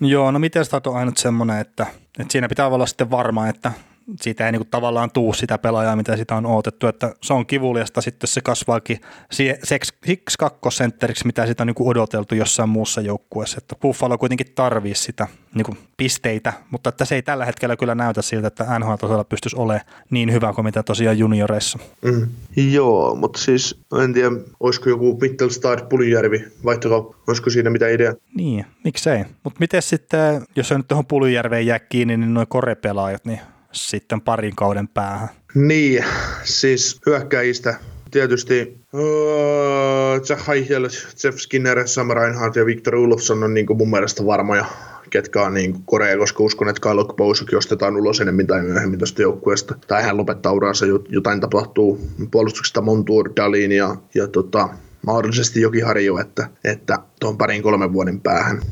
Joo, 0.00 0.30
no 0.30 0.38
miten 0.38 0.64
on 0.86 0.96
ainut 0.96 1.16
semmoinen, 1.16 1.58
että, 1.58 1.86
että 2.18 2.32
siinä 2.32 2.48
pitää 2.48 2.68
olla 2.68 2.86
sitten 2.86 3.10
varma, 3.10 3.48
että 3.48 3.72
siitä 4.20 4.46
ei 4.46 4.52
niin 4.52 4.60
kuin 4.60 4.70
tavallaan 4.70 5.10
tuu 5.10 5.32
sitä 5.32 5.58
pelaajaa, 5.58 5.96
mitä 5.96 6.16
sitä 6.16 6.34
on 6.34 6.46
odotettu, 6.46 6.86
että 6.86 7.14
se 7.22 7.32
on 7.32 7.46
kivuliasta, 7.46 8.00
sitten 8.00 8.28
se 8.28 8.40
kasvaakin 8.40 9.00
siksi 9.30 10.34
kakkosentteriksi, 10.38 11.26
mitä 11.26 11.46
sitä 11.46 11.62
on 11.62 11.66
niin 11.66 11.74
kuin 11.74 11.88
odoteltu 11.88 12.34
jossain 12.34 12.68
muussa 12.68 13.00
joukkueessa, 13.00 13.58
että 13.58 13.76
Buffalo 13.76 14.18
kuitenkin 14.18 14.52
tarvii 14.54 14.94
sitä 14.94 15.28
niin 15.54 15.64
kuin 15.64 15.78
pisteitä, 15.96 16.52
mutta 16.70 16.88
että 16.88 17.04
se 17.04 17.14
ei 17.14 17.22
tällä 17.22 17.44
hetkellä 17.44 17.76
kyllä 17.76 17.94
näytä 17.94 18.22
siltä, 18.22 18.48
että 18.48 18.78
NHL-tasolla 18.78 19.24
pystyisi 19.24 19.56
olemaan 19.56 19.86
niin 20.10 20.32
hyvä 20.32 20.52
kuin 20.52 20.64
mitä 20.64 20.82
tosiaan 20.82 21.18
junioreissa. 21.18 21.78
Mm. 22.02 22.28
Joo, 22.56 23.14
mutta 23.14 23.38
siis 23.38 23.80
en 24.04 24.12
tiedä, 24.12 24.30
olisiko 24.60 24.88
joku 24.88 25.18
Mittelstad 25.20 25.88
Puljärvi 25.88 26.44
vaihtokauppa, 26.64 27.16
olisiko 27.28 27.50
siinä 27.50 27.70
mitä 27.70 27.88
idea? 27.88 28.14
Niin, 28.34 28.66
miksei. 28.84 29.24
Mutta 29.44 29.60
miten 29.60 29.82
sitten, 29.82 30.42
jos 30.56 30.68
se 30.68 30.76
nyt 30.76 30.88
tuohon 30.88 31.06
Puljärveen 31.06 31.66
jää 31.66 31.78
kiinni, 31.78 32.16
niin 32.16 32.34
noin 32.34 32.48
korepelaajat, 32.48 33.24
niin 33.24 33.40
sitten 33.72 34.20
parin 34.20 34.56
kauden 34.56 34.88
päähän. 34.88 35.28
Niin, 35.54 36.04
siis 36.44 37.00
hyökkäjistä 37.06 37.74
tietysti 38.10 38.80
uh, 38.92 40.28
Jack 40.28 40.48
Heichel, 40.48 40.88
Jeff 41.24 41.38
Skinner, 41.38 41.88
Sam 41.88 42.10
Reinhardt 42.10 42.56
ja 42.56 42.66
Victor 42.66 42.94
Ulofsson 42.94 43.42
on 43.42 43.54
niin 43.54 43.66
kuin 43.66 43.76
mun 43.76 43.90
mielestä 43.90 44.26
varmoja, 44.26 44.64
ketkä 45.10 45.42
on 45.42 45.54
niin 45.54 45.82
Korea, 45.84 46.18
koska 46.18 46.42
uskon, 46.42 46.68
että 46.68 46.80
Kyle 46.80 47.14
Bousuk 47.16 47.48
ostetaan 47.56 47.96
ulos 47.96 48.20
enemmän 48.20 48.46
tai 48.46 48.62
myöhemmin 48.62 48.98
tästä 48.98 49.22
joukkueesta. 49.22 49.74
Tai 49.86 50.02
hän 50.02 50.16
lopettaa 50.16 50.52
uransa, 50.52 50.86
jotain 51.08 51.40
tapahtuu 51.40 52.00
puolustuksesta 52.30 52.80
Montour, 52.80 53.30
Dalin 53.36 53.72
ja, 53.72 53.96
ja 54.14 54.28
tota, 54.28 54.68
mahdollisesti 55.06 55.60
jokin 55.60 55.86
harjo, 55.86 56.18
että, 56.18 56.48
että 56.64 56.98
tuon 57.20 57.38
parin 57.38 57.62
kolmen 57.62 57.92
vuoden 57.92 58.20
päähän. 58.20 58.62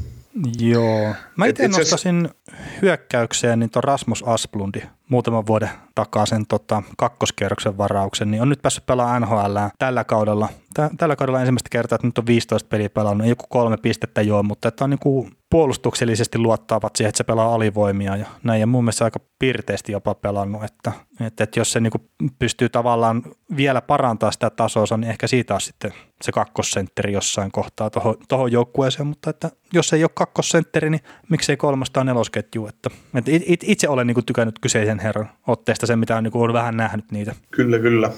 Joo. 0.59 1.15
Mä 1.37 1.47
itse 1.47 1.69
nostaisin 1.69 2.29
hyökkäykseen 2.83 3.59
niin 3.59 3.71
tuon 3.71 3.85
Rasmus 3.85 4.23
Asplundi 4.27 4.83
muutaman 5.11 5.47
vuoden 5.47 5.71
takaa 5.95 6.27
sen 6.27 6.47
tota, 6.47 6.83
kakkoskierroksen 6.99 7.79
varauksen, 7.79 8.31
niin 8.31 8.43
on 8.43 8.49
nyt 8.49 8.63
päässyt 8.63 8.87
pelaamaan 8.87 9.23
NHL 9.23 9.57
tällä 9.79 10.05
kaudella. 10.05 10.49
Tällä 10.99 11.17
kaudella 11.17 11.41
ensimmäistä 11.41 11.69
kertaa, 11.71 11.97
että 11.97 12.07
nyt 12.07 12.19
on 12.19 12.27
15 12.27 12.69
peliä 12.69 12.91
pelannut, 12.91 13.27
joku 13.27 13.45
kolme 13.49 13.77
pistettä 13.77 14.23
joo, 14.23 14.43
mutta 14.43 14.69
että 14.69 14.85
on 14.85 14.91
niin 14.91 14.99
kuin 14.99 15.33
puolustuksellisesti 15.51 16.39
luottaavat 16.39 16.97
siihen, 16.97 17.09
että 17.09 17.17
se 17.17 17.25
pelaa 17.25 17.55
alivoimia 17.55 18.17
ja 18.17 18.27
näin. 18.45 18.61
Ja 18.61 18.67
mun 18.67 18.85
mielestä 18.85 19.05
aika 19.05 19.21
pirteesti 19.39 19.93
jopa 19.93 20.15
pelannut, 20.15 20.65
että, 20.65 20.93
että, 21.21 21.45
että 21.45 21.61
jos 21.61 21.73
se 21.73 21.81
niin 21.81 21.91
kuin 21.91 22.33
pystyy 22.39 22.69
tavallaan 22.69 23.23
vielä 23.57 23.81
parantaa 23.81 24.33
sitä 24.33 24.51
tasoa, 24.51 24.97
niin 24.97 25.11
ehkä 25.11 25.27
siitä 25.27 25.55
on 25.55 25.61
sitten 25.61 25.93
se 26.23 26.33
kakkosentteri 26.33 27.13
jossain 27.13 27.53
kohtaa 27.53 27.91
tuohon 28.29 28.53
joukkueeseen, 28.53 29.07
mutta 29.07 29.31
että 29.31 29.51
jos 29.73 29.93
ei 29.93 30.05
ole 30.05 30.11
kakkosentteri, 30.15 30.91
niin 30.91 31.03
miksei 31.31 31.57
kolmas 31.57 31.91
tai 31.91 32.05
nelosketju. 32.41 32.67
Että, 32.67 32.91
että 33.15 33.67
itse 33.67 33.89
olen 33.89 34.07
niin 34.07 34.15
kuin 34.15 34.27
tykännyt 34.27 34.59
kyseisen 34.61 34.99
herran 34.99 35.29
otteesta 35.47 35.87
sen, 35.87 35.99
mitä 35.99 36.17
on, 36.17 36.25
niin 36.25 36.33
kuin, 36.33 36.43
on 36.43 36.53
vähän 36.53 36.77
nähnyt 36.77 37.11
niitä. 37.11 37.35
Kyllä, 37.51 37.79
kyllä. 37.79 38.11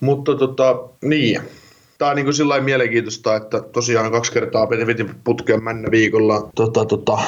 Mutta 0.00 0.34
tota, 0.34 0.76
niin, 1.02 1.40
Tämä 1.98 2.10
on 2.10 2.16
niin 2.16 2.26
kuin 2.26 2.34
sillä 2.34 2.60
mielenkiintoista, 2.60 3.36
että 3.36 3.60
tosiaan 3.60 4.12
kaksi 4.12 4.32
kertaa 4.32 4.66
Petevitin 4.66 5.10
putkeen 5.24 5.64
männä 5.64 5.90
viikolla 5.90 6.50
tota, 6.54 6.84
tota, 6.84 7.18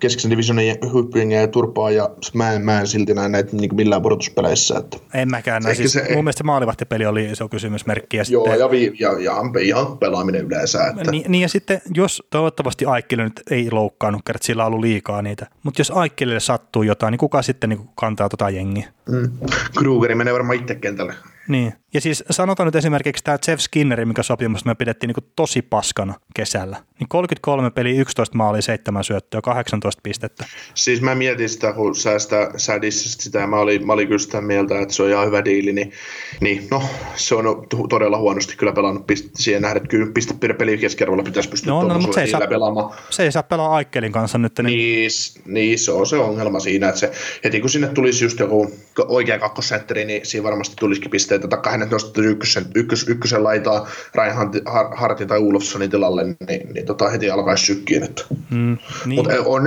keskisen 0.00 0.30
divisionin 0.30 0.76
hyppyjengejä 0.94 1.40
ja 1.40 1.48
turpaa, 1.48 1.90
ja 1.90 2.10
mä 2.34 2.52
en, 2.52 2.62
mä 2.62 2.80
en 2.80 2.86
silti 2.86 3.14
näe 3.14 3.28
näitä 3.28 3.56
niin 3.56 3.74
millään 3.74 4.02
pudotuspeleissä. 4.02 4.78
Että 4.78 4.96
en 5.14 5.30
mäkään 5.30 5.62
näe. 5.62 5.74
Siis, 5.74 5.92
se, 5.92 6.06
mun 6.14 6.24
mielestä 6.24 6.44
maalivahtipeli 6.44 7.06
oli 7.06 7.24
iso 7.24 7.48
kysymysmerkki. 7.48 8.16
Ja 8.16 8.24
joo, 8.28 8.44
sitten, 8.44 8.60
ja, 8.60 8.70
vi, 8.70 8.92
ja, 8.98 9.20
ja, 9.20 9.34
ihan 9.60 9.98
pelaaminen 9.98 10.46
yleensä. 10.46 10.86
Että. 10.86 11.10
Niin, 11.10 11.32
niin, 11.32 11.42
ja 11.42 11.48
sitten 11.48 11.80
jos 11.94 12.22
toivottavasti 12.30 12.84
Aikkille 12.84 13.24
nyt 13.24 13.42
ei 13.50 13.70
loukkaannut, 13.70 14.22
kerran 14.26 14.42
sillä 14.42 14.62
on 14.62 14.66
ollut 14.66 14.80
liikaa 14.80 15.22
niitä, 15.22 15.46
mutta 15.62 15.80
jos 15.80 15.90
Aikkille 15.90 16.40
sattuu 16.40 16.82
jotain, 16.82 17.12
niin 17.12 17.18
kuka 17.18 17.42
sitten 17.42 17.70
niin 17.70 17.88
kantaa 17.94 18.28
tota 18.28 18.50
jengiä? 18.50 18.88
Mm. 19.08 19.30
Krugeri 19.78 20.14
menee 20.14 20.32
varmaan 20.32 20.58
itse 20.58 20.74
kentälle. 20.74 21.14
Niin. 21.48 21.72
Ja 21.94 22.00
siis 22.00 22.24
sanotaan 22.30 22.66
nyt 22.66 22.76
esimerkiksi 22.76 23.24
tämä 23.24 23.38
Jeff 23.48 23.62
Skinneri, 23.62 24.04
mikä 24.04 24.22
sopimus 24.22 24.64
me 24.64 24.74
pidettiin 24.74 25.08
niin 25.08 25.32
tosi 25.36 25.62
paskana 25.62 26.14
kesällä. 26.34 26.76
Niin 27.00 27.08
33 27.08 27.70
peli, 27.70 27.96
11 27.96 28.36
maalia, 28.36 28.62
7 28.62 29.04
syöttöä, 29.04 29.40
18 29.40 30.00
pistettä. 30.02 30.46
Siis 30.74 31.02
mä 31.02 31.14
mietin 31.14 31.48
sitä, 31.48 31.72
kun 31.72 31.96
sä, 31.96 32.18
sitä, 32.18 32.50
sä 32.56 32.72
sitä, 32.90 33.38
ja 33.38 33.46
mä 33.46 33.56
olin, 33.56 33.86
mä 33.86 33.92
olin 33.92 34.06
kyllä 34.06 34.18
sitä 34.18 34.40
mieltä, 34.40 34.80
että 34.80 34.94
se 34.94 35.02
on 35.02 35.10
ihan 35.10 35.26
hyvä 35.26 35.44
diili, 35.44 35.72
niin, 35.72 35.92
niin 36.40 36.68
no, 36.70 36.82
se 37.16 37.34
on 37.34 37.66
todella 37.88 38.18
huonosti 38.18 38.56
kyllä 38.56 38.72
pelannut 38.72 39.06
pist, 39.06 39.28
siihen 39.34 39.62
nähdä, 39.62 39.76
että 39.76 39.88
kyllä 39.88 40.12
piste 40.14 40.34
per 40.40 40.54
peli 40.54 40.78
keskiarvolla 40.78 41.22
pitäisi 41.22 41.48
pystyä 41.48 41.72
no, 41.72 41.82
no, 41.82 41.98
mutta 41.98 42.14
se 42.14 42.20
ei 42.20 42.30
saa, 42.30 42.46
pelaamaan. 42.48 42.94
Se 43.10 43.22
ei 43.22 43.32
saa 43.32 43.42
pelaa 43.42 43.74
Aikkelin 43.74 44.12
kanssa 44.12 44.38
nyt. 44.38 44.52
Niin... 44.58 44.66
Niin, 44.66 45.10
niin, 45.44 45.78
se 45.78 45.92
on 45.92 46.06
se 46.06 46.16
ongelma 46.16 46.60
siinä, 46.60 46.88
että 46.88 47.00
se, 47.00 47.12
heti 47.44 47.60
kun 47.60 47.70
sinne 47.70 47.88
tulisi 47.88 48.24
just 48.24 48.38
joku 48.38 48.72
oikea 49.08 49.38
kakkosentteri, 49.38 50.04
niin 50.04 50.26
siinä 50.26 50.44
varmasti 50.44 50.76
tulisikin 50.76 51.10
pisteitä, 51.38 51.62
tai 51.62 51.72
hänet 51.72 51.90
nostettu 51.90 52.22
ykkösen, 52.22 52.66
ykkös, 52.74 53.08
ykkösen 53.08 53.44
laitaa 53.44 53.88
Reinhardt 54.14 55.26
tai 55.28 55.38
Ulofssonin 55.38 55.90
tilalle, 55.90 56.24
niin, 56.24 56.74
niin 56.74 56.86
tota, 56.86 57.08
heti 57.08 57.30
alkaisi 57.30 57.66
sykkiin. 57.66 58.02
Mm, 58.50 58.78
niin. 59.06 59.14
Mutta 59.14 59.34
on 59.44 59.66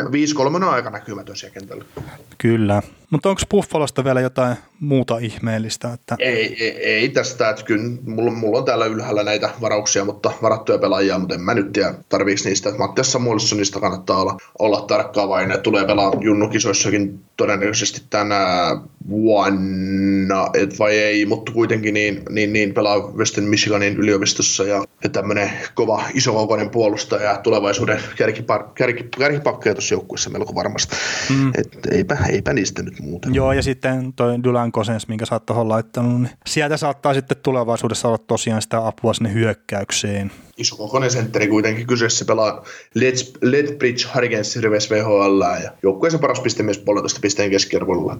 5-3 0.61 0.63
aika 0.63 0.89
näkymätön 0.89 1.35
siellä 1.35 1.53
kentällä. 1.53 1.85
Kyllä. 2.37 2.81
Mutta 3.11 3.29
onko 3.29 3.41
Buffalosta 3.49 4.03
vielä 4.03 4.21
jotain 4.21 4.55
muuta 4.79 5.17
ihmeellistä? 5.17 5.93
Että... 5.93 6.15
Ei, 6.19 6.63
ei, 6.63 6.83
ei 6.83 7.09
tästä, 7.09 7.49
että 7.49 7.63
kyllä 7.63 7.83
mulla, 8.05 8.31
mulla, 8.31 8.57
on 8.57 8.65
täällä 8.65 8.85
ylhäällä 8.85 9.23
näitä 9.23 9.49
varauksia, 9.61 10.05
mutta 10.05 10.31
varattuja 10.41 10.77
pelaajia, 10.77 11.19
mutta 11.19 11.35
en 11.35 11.41
mä 11.41 11.53
nyt 11.53 11.73
tiedä 11.73 11.93
tarviiko 12.09 12.41
niistä. 12.45 12.69
Että 12.69 12.79
Mattias 12.79 13.11
Samuelssonista 13.11 13.79
kannattaa 13.79 14.21
olla, 14.21 14.37
olla 14.59 14.81
tarkkaavainen, 14.81 15.61
tulee 15.61 15.85
pelaa 15.85 16.11
junnukisoissakin 16.19 17.19
todennäköisesti 17.37 18.01
tänä 18.09 18.45
vuonna, 19.09 20.49
et 20.53 20.79
vai 20.79 20.97
ei, 20.97 21.25
mutta 21.25 21.51
kuitenkin 21.61 21.93
niin, 21.93 22.21
niin, 22.29 22.53
niin 22.53 22.73
pelaa 22.73 22.99
Western 22.99 23.47
Michiganin 23.47 23.97
yliopistossa 23.97 24.63
ja, 24.63 24.83
ja 25.03 25.09
tämmöinen 25.09 25.51
kova 25.73 26.03
isokokoinen 26.13 26.69
puolustaja 26.69 27.37
tulevaisuuden 27.37 27.99
kärkipar, 28.15 28.63
kärki, 28.75 29.03
kärkipakkeja 29.19 29.75
tuossa 29.75 29.93
joukkueessa 29.93 30.29
melko 30.29 30.55
varmasti. 30.55 30.95
Mm. 31.29 31.51
Et 31.57 31.77
eipä, 31.91 32.17
eipä 32.29 32.53
niistä 32.53 32.83
nyt 32.83 32.99
muuta. 32.99 33.29
Joo, 33.31 33.53
ja 33.53 33.61
sitten 33.63 34.13
toi 34.13 34.43
Dylan 34.43 34.71
Kosens, 34.71 35.07
minkä 35.07 35.25
sä 35.25 35.35
oot 35.35 35.67
laittanut, 35.67 36.21
niin 36.21 36.29
sieltä 36.45 36.77
saattaa 36.77 37.13
sitten 37.13 37.37
tulevaisuudessa 37.43 38.07
olla 38.07 38.17
tosiaan 38.17 38.61
sitä 38.61 38.87
apua 38.87 39.13
sinne 39.13 39.33
hyökkäykseen 39.33 40.31
isokokoinen 40.57 41.11
sentteri 41.11 41.47
kuitenkin 41.47 41.87
kyseessä 41.87 42.25
pelaa 42.25 42.63
Lethbridge 43.41 44.03
Hurricanes 44.15 44.55
Rives 44.61 44.89
VHL 44.91 45.41
ja 45.63 45.71
joukkueessa 45.83 46.19
paras 46.19 46.39
piste 46.39 46.63
myös 46.63 46.77
puolentoista 46.77 47.19
pisteen 47.19 47.49
keskiarvolla. 47.49 48.17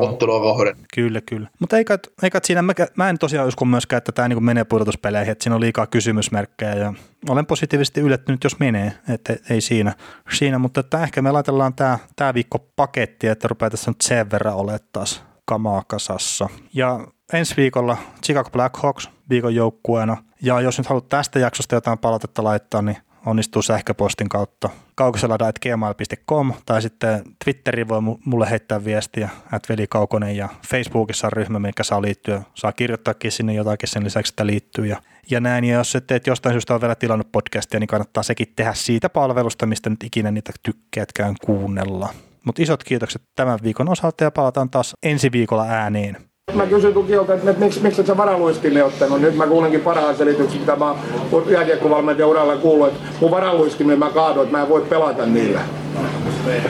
Ottelua 0.00 0.40
kohden. 0.40 0.76
Kyllä, 0.94 1.20
kyllä. 1.20 1.48
Mutta 1.58 1.78
eikä, 1.78 1.98
eikä 2.22 2.40
siinä, 2.44 2.62
mä, 2.62 2.72
mä 2.96 3.10
en 3.10 3.18
tosiaan 3.18 3.48
usko 3.48 3.64
myöskään, 3.64 3.98
että 3.98 4.12
tämä 4.12 4.28
niin 4.28 4.44
menee 4.44 4.64
pudotuspeleihin, 4.64 5.32
että 5.32 5.42
siinä 5.42 5.54
on 5.54 5.60
liikaa 5.60 5.86
kysymysmerkkejä 5.86 6.74
ja 6.74 6.94
olen 7.28 7.46
positiivisesti 7.46 8.00
yllättynyt, 8.00 8.44
jos 8.44 8.58
menee, 8.58 8.92
että 9.08 9.36
ei 9.50 9.60
siinä, 9.60 9.94
siinä 10.32 10.58
mutta 10.58 10.80
että 10.80 11.02
ehkä 11.02 11.22
me 11.22 11.32
laitellaan 11.32 11.74
tämä, 11.74 11.98
tämä 12.16 12.34
viikko 12.34 12.58
paketti, 12.76 13.26
että 13.26 13.48
rupeaa 13.48 13.70
tässä 13.70 13.90
nyt 13.90 14.00
sen 14.00 14.30
verran 14.30 14.54
olemaan 14.54 14.80
taas 14.92 15.22
kamaa 15.44 15.82
kasassa. 15.86 16.48
Ja 16.74 17.06
ensi 17.32 17.56
viikolla 17.56 17.96
Chicago 18.24 18.50
Blackhawks 18.50 19.10
viikon 19.30 19.54
joukkueena. 19.54 20.16
Ja 20.42 20.60
jos 20.60 20.78
nyt 20.78 20.86
haluat 20.86 21.08
tästä 21.08 21.38
jaksosta 21.38 21.74
jotain 21.74 21.98
palautetta 21.98 22.44
laittaa, 22.44 22.82
niin 22.82 22.96
onnistuu 23.26 23.62
sähköpostin 23.62 24.28
kautta 24.28 24.70
kaukoselada.gmail.com 24.94 26.52
tai 26.66 26.82
sitten 26.82 27.24
Twitteriin 27.44 27.88
voi 27.88 28.00
mulle 28.24 28.50
heittää 28.50 28.84
viestiä, 28.84 29.28
että 29.44 29.68
Veli 29.68 29.86
Kaukonen 29.86 30.36
ja 30.36 30.48
Facebookissa 30.68 31.26
on 31.26 31.32
ryhmä, 31.32 31.58
mikä 31.58 31.82
saa 31.82 32.02
liittyä. 32.02 32.42
Saa 32.54 32.72
kirjoittaakin 32.72 33.32
sinne 33.32 33.54
jotakin 33.54 33.88
sen 33.88 34.04
lisäksi, 34.04 34.32
että 34.32 34.46
liittyy 34.46 34.86
ja, 34.86 35.02
ja 35.30 35.40
näin. 35.40 35.64
Ja 35.64 35.76
jos 35.76 35.96
et 35.96 36.26
jostain 36.26 36.52
syystä 36.52 36.74
on 36.74 36.80
vielä 36.80 36.94
tilannut 36.94 37.32
podcastia, 37.32 37.80
niin 37.80 37.88
kannattaa 37.88 38.22
sekin 38.22 38.52
tehdä 38.56 38.74
siitä 38.74 39.08
palvelusta, 39.08 39.66
mistä 39.66 39.90
nyt 39.90 40.04
ikinä 40.04 40.30
niitä 40.30 40.52
tykkäätkään 40.62 41.34
kuunnella. 41.44 42.08
Mutta 42.44 42.62
isot 42.62 42.84
kiitokset 42.84 43.22
tämän 43.36 43.58
viikon 43.62 43.88
osalta 43.88 44.24
ja 44.24 44.30
palataan 44.30 44.70
taas 44.70 44.94
ensi 45.02 45.32
viikolla 45.32 45.64
ääniin. 45.64 46.29
Mä 46.54 46.66
kysyin 46.66 46.94
Tukiolta, 46.94 47.34
että 47.34 47.52
miksi, 47.58 47.80
miksi 47.82 48.00
et 48.00 48.06
sä 48.06 48.16
varaluistimme 48.16 48.84
ottanut. 48.84 49.20
Nyt 49.20 49.36
mä 49.36 49.46
kuulenkin 49.46 49.80
parhaan 49.80 50.16
selityksen, 50.16 50.60
mitä 50.60 50.76
mä 50.76 50.94
oon 51.32 51.44
jääkiekkovalmentajan 51.50 52.30
uralla 52.30 52.56
kuullut, 52.56 52.88
että 52.88 53.00
mun 53.20 53.30
varaluistimme 53.30 53.96
mä 53.96 54.10
kaadoin, 54.10 54.44
että 54.44 54.56
mä 54.56 54.62
en 54.62 54.68
voi 54.68 54.80
pelata 54.80 55.26
niillä. 55.26 55.60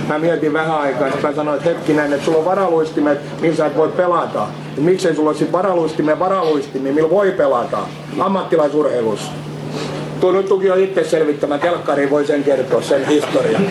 Mä 0.08 0.18
mietin 0.18 0.52
vähän 0.52 0.80
aikaa, 0.80 1.08
että 1.08 1.28
mä 1.28 1.34
sanoin, 1.34 1.58
että 1.58 1.68
hetkinen, 1.68 2.12
että 2.12 2.24
sulla 2.24 2.38
on 2.38 2.44
varaluistimet, 2.44 3.18
millä 3.40 3.56
sä 3.56 3.66
et 3.66 3.76
voi 3.76 3.88
pelata. 3.88 4.46
Ja 4.76 4.82
miksei 4.82 5.14
sulla 5.14 5.30
ole 5.30 5.36
sitten 5.36 5.52
varaluistimme 5.52 6.18
varaluistimia, 6.18 6.92
millä 6.92 7.10
voi 7.10 7.32
pelata 7.32 7.78
ammattilaisurheilussa. 8.18 9.32
Tuo 10.20 10.32
nyt 10.32 10.46
tuki 10.46 10.70
on 10.70 10.80
itse 10.80 11.04
selvittämä. 11.04 11.58
Telkkari 11.58 12.10
voi 12.10 12.26
sen 12.26 12.44
kertoa, 12.44 12.82
sen 12.82 13.06
historian. 13.08 13.66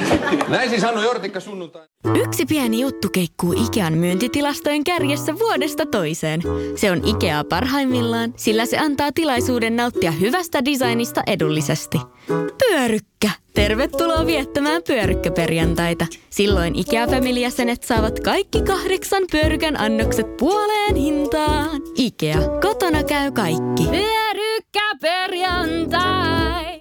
Näin 0.48 0.70
siis 0.70 0.84
Hannu 0.84 1.02
Jortikka 1.02 1.40
sunnuntai. 1.40 1.82
Yksi 2.16 2.46
pieni 2.46 2.82
juttu 2.82 3.10
keikkuu 3.10 3.54
Ikean 3.66 3.94
myyntitilastojen 3.94 4.84
kärjessä 4.84 5.40
vuodesta 5.40 5.86
toiseen. 5.86 6.42
Se 6.76 6.92
on 6.92 7.08
Ikea 7.08 7.44
parhaimmillaan, 7.44 8.34
sillä 8.36 8.66
se 8.66 8.78
antaa 8.78 9.12
tilaisuuden 9.12 9.76
nauttia 9.76 10.12
hyvästä 10.12 10.66
designista 10.66 11.22
edullisesti. 11.28 11.98
Pyörykkä! 12.38 13.30
Tervetuloa 13.54 14.26
viettämään 14.26 14.82
pyörykkäperjantaita. 14.88 16.08
Silloin 16.30 16.76
Ikea 16.76 17.08
family 17.08 17.40
saavat 17.82 18.20
kaikki 18.20 18.62
kahdeksan 18.62 19.24
pyörykän 19.32 19.80
annokset 19.80 20.38
puoleen 20.38 20.96
hintaan. 20.96 21.82
Ikea, 21.96 22.38
kotona 22.62 23.04
käy 23.04 23.32
kaikki. 23.32 23.84
Pyörykkäperjantai! 23.84 26.79